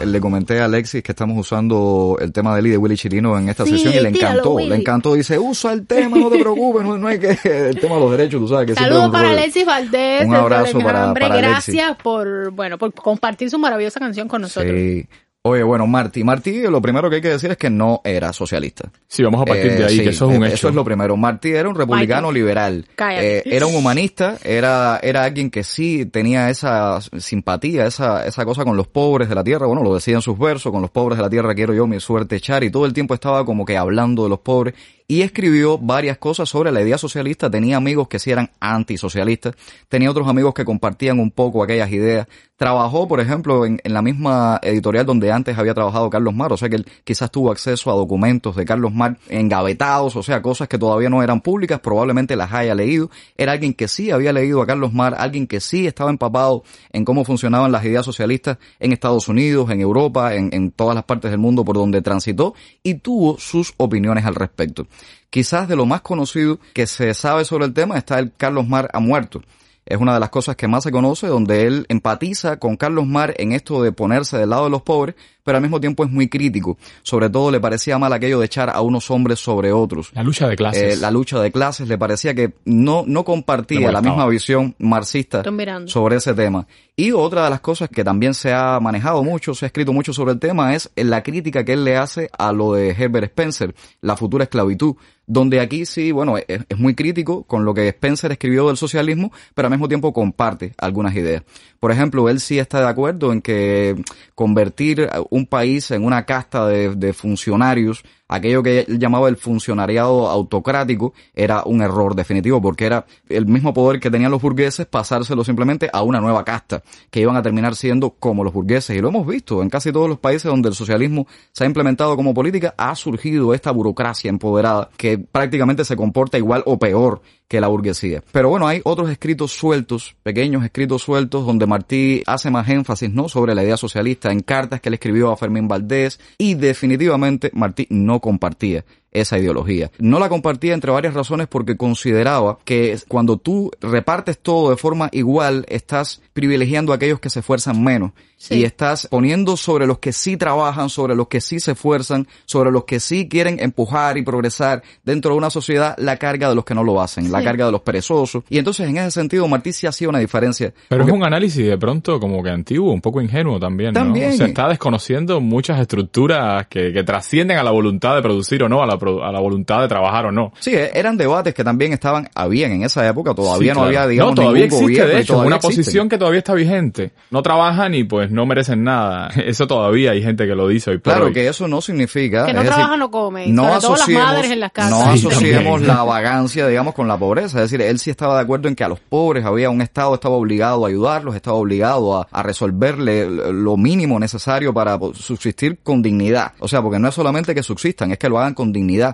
Cubano. 0.00 0.12
Le 0.12 0.20
comenté 0.20 0.60
a 0.60 0.64
Alexis 0.66 1.02
que 1.02 1.12
estamos 1.12 1.36
usando 1.38 2.16
el 2.20 2.32
tema 2.32 2.54
de 2.56 2.68
y 2.68 2.70
de 2.72 2.76
Willy 2.76 2.96
Chirino 2.96 3.38
en 3.38 3.48
esta 3.48 3.64
Sí, 3.64 3.70
sesión 3.72 3.94
y 3.94 4.00
le 4.00 4.08
encantó, 4.10 4.58
le 4.58 4.74
encantó. 4.74 5.14
Dice, 5.14 5.38
usa 5.38 5.72
el 5.72 5.86
tema, 5.86 6.16
no 6.18 6.28
te 6.30 6.38
preocupes, 6.38 6.82
no, 6.84 6.98
no 6.98 7.08
hay 7.08 7.18
que, 7.18 7.30
el 7.70 7.78
tema 7.80 7.94
de 7.96 8.00
los 8.00 8.10
derechos, 8.10 8.40
tú 8.40 8.48
sabes 8.48 8.66
que 8.66 8.74
Saludos 8.74 9.10
para. 9.10 9.30
Alexis 9.30 9.64
Valdés. 9.64 10.26
Un 10.26 10.34
abrazo 10.34 10.78
para- 10.80 11.12
para 11.14 11.26
Alexis. 11.26 11.74
Gracias 11.74 11.96
por, 12.02 12.50
bueno, 12.50 12.76
por 12.78 12.92
compartir 12.94 13.48
su 13.50 13.58
maravillosa 13.58 13.98
canción 14.00 14.28
con 14.28 14.42
nosotros. 14.42 14.72
Sí. 14.74 15.06
Oye, 15.42 15.62
bueno, 15.62 15.86
Martí, 15.86 16.22
Martí, 16.22 16.60
lo 16.64 16.82
primero 16.82 17.08
que 17.08 17.16
hay 17.16 17.22
que 17.22 17.30
decir 17.30 17.50
es 17.50 17.56
que 17.56 17.70
no 17.70 18.02
era 18.04 18.30
socialista. 18.30 18.90
Sí, 19.08 19.22
vamos 19.22 19.40
a 19.40 19.46
partir 19.46 19.72
de 19.72 19.80
Eh, 19.80 19.86
ahí, 19.86 19.96
sí, 19.96 20.02
que 20.02 20.10
eso 20.10 20.30
es 20.30 20.36
un 20.36 20.44
eh, 20.44 20.48
hecho. 20.48 20.54
Eso 20.56 20.68
es 20.68 20.74
lo 20.74 20.84
primero. 20.84 21.16
Martí 21.16 21.48
era 21.48 21.66
un 21.66 21.74
republicano 21.74 22.28
Michael. 22.28 22.34
liberal. 22.34 22.86
Cállate. 22.94 23.38
Eh, 23.38 23.42
era 23.46 23.64
un 23.64 23.74
humanista, 23.74 24.36
era, 24.44 25.00
era 25.02 25.24
alguien 25.24 25.50
que 25.50 25.64
sí 25.64 26.04
tenía 26.04 26.50
esa 26.50 27.00
simpatía, 27.00 27.86
esa, 27.86 28.26
esa 28.26 28.44
cosa 28.44 28.66
con 28.66 28.76
los 28.76 28.86
pobres 28.88 29.30
de 29.30 29.34
la 29.34 29.42
tierra. 29.42 29.64
Bueno, 29.66 29.82
lo 29.82 29.94
decía 29.94 30.14
en 30.16 30.20
sus 30.20 30.38
versos, 30.38 30.70
con 30.72 30.82
los 30.82 30.90
pobres 30.90 31.16
de 31.16 31.22
la 31.24 31.30
tierra 31.30 31.54
quiero 31.54 31.72
yo 31.72 31.86
mi 31.86 32.00
suerte 32.00 32.36
echar. 32.36 32.62
Y 32.62 32.70
todo 32.70 32.84
el 32.84 32.92
tiempo 32.92 33.14
estaba 33.14 33.46
como 33.46 33.64
que 33.64 33.78
hablando 33.78 34.24
de 34.24 34.28
los 34.28 34.40
pobres. 34.40 34.74
Y 35.10 35.22
escribió 35.22 35.76
varias 35.76 36.18
cosas 36.18 36.48
sobre 36.48 36.70
la 36.70 36.82
idea 36.82 36.96
socialista. 36.96 37.50
Tenía 37.50 37.78
amigos 37.78 38.06
que 38.06 38.20
sí 38.20 38.30
eran 38.30 38.48
antisocialistas. 38.60 39.56
Tenía 39.88 40.08
otros 40.08 40.28
amigos 40.28 40.54
que 40.54 40.64
compartían 40.64 41.18
un 41.18 41.32
poco 41.32 41.64
aquellas 41.64 41.90
ideas. 41.90 42.28
Trabajó, 42.54 43.08
por 43.08 43.18
ejemplo, 43.18 43.66
en, 43.66 43.80
la 43.82 44.02
misma 44.02 44.60
editorial 44.62 45.06
donde 45.06 45.32
antes 45.32 45.58
había 45.58 45.74
trabajado 45.74 46.08
Carlos 46.10 46.32
Mar. 46.32 46.52
O 46.52 46.56
sea 46.56 46.68
que 46.68 46.76
él 46.76 46.86
quizás 47.02 47.28
tuvo 47.28 47.50
acceso 47.50 47.90
a 47.90 47.94
documentos 47.94 48.54
de 48.54 48.64
Carlos 48.64 48.94
Mar 48.94 49.18
engavetados, 49.28 50.14
o 50.14 50.22
sea, 50.22 50.42
cosas 50.42 50.68
que 50.68 50.78
todavía 50.78 51.10
no 51.10 51.24
eran 51.24 51.40
públicas. 51.40 51.80
Probablemente 51.80 52.36
las 52.36 52.52
haya 52.52 52.76
leído. 52.76 53.10
Era 53.36 53.50
alguien 53.50 53.74
que 53.74 53.88
sí 53.88 54.12
había 54.12 54.32
leído 54.32 54.62
a 54.62 54.66
Carlos 54.66 54.92
Mar, 54.92 55.16
alguien 55.18 55.48
que 55.48 55.58
sí 55.58 55.88
estaba 55.88 56.10
empapado 56.10 56.62
en 56.92 57.04
cómo 57.04 57.24
funcionaban 57.24 57.72
las 57.72 57.84
ideas 57.84 58.04
socialistas 58.04 58.58
en 58.78 58.92
Estados 58.92 59.26
Unidos, 59.26 59.70
en 59.70 59.80
Europa, 59.80 60.36
en 60.36 60.70
todas 60.70 60.94
las 60.94 61.02
partes 61.02 61.32
del 61.32 61.40
mundo 61.40 61.64
por 61.64 61.74
donde 61.74 62.00
transitó 62.00 62.54
y 62.84 62.94
tuvo 62.94 63.40
sus 63.40 63.74
opiniones 63.76 64.24
al 64.24 64.36
respecto. 64.36 64.86
Quizás 65.30 65.68
de 65.68 65.76
lo 65.76 65.86
más 65.86 66.00
conocido 66.00 66.58
que 66.74 66.86
se 66.86 67.14
sabe 67.14 67.44
sobre 67.44 67.66
el 67.66 67.74
tema 67.74 67.96
está 67.96 68.18
el 68.18 68.32
Carlos 68.36 68.66
Mar 68.66 68.90
ha 68.92 69.00
muerto. 69.00 69.42
Es 69.86 69.98
una 69.98 70.14
de 70.14 70.20
las 70.20 70.30
cosas 70.30 70.56
que 70.56 70.68
más 70.68 70.84
se 70.84 70.92
conoce, 70.92 71.26
donde 71.26 71.66
él 71.66 71.86
empatiza 71.88 72.58
con 72.58 72.76
Carlos 72.76 73.06
Mar 73.06 73.34
en 73.38 73.52
esto 73.52 73.82
de 73.82 73.92
ponerse 73.92 74.38
del 74.38 74.50
lado 74.50 74.64
de 74.64 74.70
los 74.70 74.82
pobres, 74.82 75.16
pero 75.42 75.56
al 75.56 75.62
mismo 75.62 75.80
tiempo 75.80 76.04
es 76.04 76.10
muy 76.10 76.28
crítico. 76.28 76.78
Sobre 77.02 77.28
todo 77.30 77.50
le 77.50 77.60
parecía 77.60 77.98
mal 77.98 78.12
aquello 78.12 78.38
de 78.38 78.46
echar 78.46 78.70
a 78.70 78.80
unos 78.82 79.10
hombres 79.10 79.40
sobre 79.40 79.72
otros. 79.72 80.10
La 80.14 80.22
lucha 80.22 80.46
de 80.46 80.56
clases. 80.56 80.94
Eh, 80.94 80.96
la 81.00 81.10
lucha 81.10 81.40
de 81.40 81.50
clases 81.50 81.88
le 81.88 81.98
parecía 81.98 82.34
que 82.34 82.52
no, 82.64 83.04
no 83.06 83.24
compartía 83.24 83.90
la 83.90 84.00
misma 84.00 84.26
visión 84.26 84.74
marxista 84.78 85.42
sobre 85.86 86.16
ese 86.16 86.34
tema. 86.34 86.66
Y 86.94 87.12
otra 87.12 87.44
de 87.44 87.50
las 87.50 87.60
cosas 87.60 87.88
que 87.88 88.04
también 88.04 88.34
se 88.34 88.52
ha 88.52 88.78
manejado 88.78 89.24
mucho, 89.24 89.54
se 89.54 89.64
ha 89.64 89.68
escrito 89.68 89.92
mucho 89.92 90.12
sobre 90.12 90.32
el 90.32 90.38
tema, 90.38 90.74
es 90.74 90.90
la 90.96 91.22
crítica 91.22 91.64
que 91.64 91.72
él 91.72 91.84
le 91.84 91.96
hace 91.96 92.28
a 92.38 92.52
lo 92.52 92.74
de 92.74 92.90
Herbert 92.90 93.24
Spencer, 93.28 93.74
la 94.02 94.16
futura 94.16 94.44
esclavitud, 94.44 94.96
Donde 95.32 95.60
aquí 95.60 95.86
sí, 95.86 96.10
bueno, 96.10 96.38
es, 96.38 96.64
muy 96.76 96.96
crítico 96.96 97.44
con 97.44 97.64
lo 97.64 97.72
que 97.72 97.86
Spencer 97.86 98.32
escribió 98.32 98.66
del 98.66 98.76
socialismo, 98.76 99.30
pero 99.54 99.66
al 99.66 99.70
mismo 99.70 99.86
tiempo 99.86 100.12
comparte 100.12 100.74
algunas 100.76 101.14
ideas. 101.14 101.44
Por 101.78 101.92
ejemplo, 101.92 102.28
él 102.28 102.40
sí 102.40 102.58
está 102.58 102.80
de 102.80 102.88
acuerdo 102.88 103.32
en 103.32 103.40
que 103.40 103.94
convertir 104.34 105.08
un 105.30 105.46
país 105.46 105.92
en 105.92 106.04
una 106.04 106.26
casta 106.26 106.66
de 106.66 107.12
funcionarios 107.12 108.02
aquello 108.30 108.62
que 108.62 108.86
él 108.88 108.98
llamaba 108.98 109.28
el 109.28 109.36
funcionariado 109.36 110.28
autocrático 110.28 111.12
era 111.34 111.64
un 111.64 111.82
error 111.82 112.14
definitivo 112.14 112.62
porque 112.62 112.86
era 112.86 113.04
el 113.28 113.46
mismo 113.46 113.74
poder 113.74 114.00
que 114.00 114.10
tenían 114.10 114.30
los 114.30 114.40
burgueses 114.40 114.86
pasárselo 114.86 115.44
simplemente 115.44 115.90
a 115.92 116.02
una 116.02 116.20
nueva 116.20 116.44
casta 116.44 116.82
que 117.10 117.20
iban 117.20 117.36
a 117.36 117.42
terminar 117.42 117.74
siendo 117.74 118.10
como 118.10 118.44
los 118.44 118.52
burgueses. 118.52 118.96
Y 118.96 119.00
lo 119.00 119.08
hemos 119.08 119.26
visto 119.26 119.62
en 119.62 119.68
casi 119.68 119.92
todos 119.92 120.08
los 120.08 120.18
países 120.18 120.44
donde 120.44 120.68
el 120.68 120.74
socialismo 120.74 121.26
se 121.52 121.64
ha 121.64 121.66
implementado 121.66 122.16
como 122.16 122.32
política 122.32 122.74
ha 122.78 122.94
surgido 122.94 123.52
esta 123.52 123.72
burocracia 123.72 124.28
empoderada 124.28 124.90
que 124.96 125.18
prácticamente 125.18 125.84
se 125.84 125.96
comporta 125.96 126.38
igual 126.38 126.62
o 126.66 126.78
peor 126.78 127.20
que 127.50 127.60
la 127.60 127.66
burguesía. 127.66 128.22
Pero 128.30 128.48
bueno, 128.48 128.68
hay 128.68 128.80
otros 128.84 129.10
escritos 129.10 129.50
sueltos, 129.50 130.14
pequeños 130.22 130.64
escritos 130.64 131.02
sueltos, 131.02 131.44
donde 131.44 131.66
Martí 131.66 132.22
hace 132.24 132.48
más 132.48 132.68
énfasis, 132.68 133.12
¿no? 133.12 133.28
Sobre 133.28 133.56
la 133.56 133.64
idea 133.64 133.76
socialista 133.76 134.30
en 134.30 134.38
cartas 134.38 134.80
que 134.80 134.88
le 134.88 134.94
escribió 134.94 135.32
a 135.32 135.36
Fermín 135.36 135.66
Valdés 135.66 136.20
y 136.38 136.54
definitivamente 136.54 137.50
Martí 137.52 137.88
no 137.90 138.20
compartía 138.20 138.84
esa 139.12 139.38
ideología. 139.38 139.90
No 139.98 140.18
la 140.18 140.28
compartía 140.28 140.74
entre 140.74 140.90
varias 140.92 141.14
razones 141.14 141.46
porque 141.48 141.76
consideraba 141.76 142.58
que 142.64 142.96
cuando 143.08 143.36
tú 143.36 143.70
repartes 143.80 144.38
todo 144.38 144.70
de 144.70 144.76
forma 144.76 145.08
igual, 145.12 145.64
estás 145.68 146.22
privilegiando 146.32 146.92
a 146.92 146.96
aquellos 146.96 147.20
que 147.20 147.30
se 147.30 147.40
esfuerzan 147.40 147.82
menos 147.82 148.12
Sí. 148.36 148.54
y 148.54 148.64
estás 148.64 149.06
poniendo 149.10 149.54
sobre 149.58 149.86
los 149.86 149.98
que 149.98 150.14
sí 150.14 150.38
trabajan, 150.38 150.88
sobre 150.88 151.14
los 151.14 151.28
que 151.28 151.42
sí 151.42 151.60
se 151.60 151.72
esfuerzan, 151.72 152.26
sobre 152.46 152.70
los 152.70 152.84
que 152.84 152.98
sí 152.98 153.28
quieren 153.28 153.58
empujar 153.60 154.16
y 154.16 154.22
progresar 154.22 154.82
dentro 155.04 155.32
de 155.32 155.36
una 155.36 155.50
sociedad 155.50 155.94
la 155.98 156.16
carga 156.16 156.48
de 156.48 156.54
los 156.54 156.64
que 156.64 156.74
no 156.74 156.82
lo 156.82 157.02
hacen, 157.02 157.30
la 157.30 157.40
Sí. 157.40 157.44
carga 157.44 157.66
de 157.66 157.72
los 157.72 157.82
perezosos. 157.82 158.42
Y 158.48 158.56
entonces 158.56 158.88
en 158.88 158.96
ese 158.96 159.10
sentido 159.10 159.46
Martí 159.46 159.74
sí 159.74 159.86
hacía 159.86 160.08
una 160.08 160.20
diferencia. 160.20 160.72
Pero 160.88 161.02
Porque- 161.02 161.12
es 161.12 161.18
un 161.20 161.26
análisis 161.26 161.66
de 161.66 161.76
pronto 161.76 162.18
como 162.18 162.42
que 162.42 162.48
antiguo, 162.48 162.94
un 162.94 163.02
poco 163.02 163.20
ingenuo 163.20 163.60
también, 163.60 163.92
¿no? 163.92 164.00
También. 164.00 164.32
Se 164.32 164.46
está 164.46 164.68
desconociendo 164.70 165.38
muchas 165.42 165.78
estructuras 165.78 166.66
que, 166.68 166.94
que 166.94 167.04
trascienden 167.04 167.58
a 167.58 167.62
la 167.62 167.72
voluntad 167.72 168.14
de 168.16 168.22
producir 168.22 168.62
o 168.62 168.70
no, 168.70 168.82
a 168.82 168.86
la, 168.86 168.96
a 169.08 169.32
la 169.32 169.40
voluntad 169.40 169.80
de 169.80 169.88
trabajar 169.88 170.26
o 170.26 170.32
no. 170.32 170.52
Sí, 170.60 170.74
eh, 170.74 170.90
eran 170.94 171.16
debates 171.16 171.54
que 171.54 171.64
también 171.64 171.92
estaban, 171.92 172.28
habían 172.34 172.72
en 172.72 172.82
esa 172.84 173.06
época, 173.08 173.34
todavía 173.34 173.72
Sí, 173.72 173.78
no 173.78 173.84
claro. 173.86 173.86
había, 174.00 174.06
digamos, 174.06 174.34
no, 174.36 174.42
todavía 174.42 174.64
ningún 174.64 174.78
existe, 174.82 174.92
gobierno 175.02 175.14
de 175.14 175.20
hecho, 175.20 175.32
todavía 175.34 175.46
una 175.48 175.58
posición 175.60 176.08
que 176.08 176.18
todavía 176.18 176.38
está 176.38 176.54
vigente. 176.54 177.12
No 177.30 177.42
trabajan 177.42 177.94
y 177.94 178.04
pues 178.04 178.30
no 178.30 178.46
merecen 178.46 178.84
nada. 178.84 179.28
Eso 179.46 179.66
todavía 179.66 180.12
hay 180.12 180.22
gente 180.22 180.46
que 180.46 180.54
lo 180.54 180.68
dice 180.68 180.90
hoy 180.90 180.98
por 180.98 181.12
Claro 181.12 181.26
hoy. 181.26 181.32
que 181.32 181.48
eso 181.48 181.66
no 181.68 181.80
significa 181.80 182.46
Que 182.46 182.52
no 182.52 182.62
trabajan 182.62 182.98
no 182.98 183.10
comen. 183.10 183.54
no 183.54 183.62
sobre 183.64 183.80
todo 183.80 183.90
las 183.92 184.00
asociemos, 184.00 184.24
madres 184.26 184.50
en 184.50 184.60
las 184.60 184.72
casas. 184.72 184.90
no 184.90 185.12
Sí, 185.16 185.26
asociemos 185.26 185.82
la 185.82 186.02
vagancia, 186.04 186.66
digamos, 186.68 186.94
con 186.94 187.08
la 187.08 187.16
pobreza. 187.18 187.58
Es 187.62 187.70
decir, 187.70 187.80
él 187.82 187.98
sí 187.98 188.10
estaba 188.10 188.34
de 188.36 188.42
acuerdo 188.42 188.68
en 188.68 188.74
que 188.74 188.84
a 188.84 188.88
los 188.88 189.00
pobres 189.00 189.44
había 189.44 189.70
un 189.70 189.80
Estado 189.80 190.14
estaba 190.14 190.34
obligado 190.34 190.84
a 190.84 190.88
ayudarlos, 190.88 191.34
estaba 191.34 191.56
obligado 191.56 192.16
a, 192.20 192.28
a 192.30 192.42
resolverle 192.42 193.28
lo 193.52 193.76
mínimo 193.76 194.18
necesario 194.18 194.72
para 194.74 194.98
subsistir 195.14 195.78
con 195.82 196.02
dignidad. 196.02 196.52
O 196.58 196.68
sea, 196.68 196.82
porque 196.82 196.98
no 196.98 197.08
es 197.08 197.14
solamente 197.14 197.54
que 197.54 197.62
subsistan, 197.62 198.10
es 198.12 198.18
que 198.18 198.28
lo 198.28 198.38
hagan 198.38 198.54
con 198.54 198.72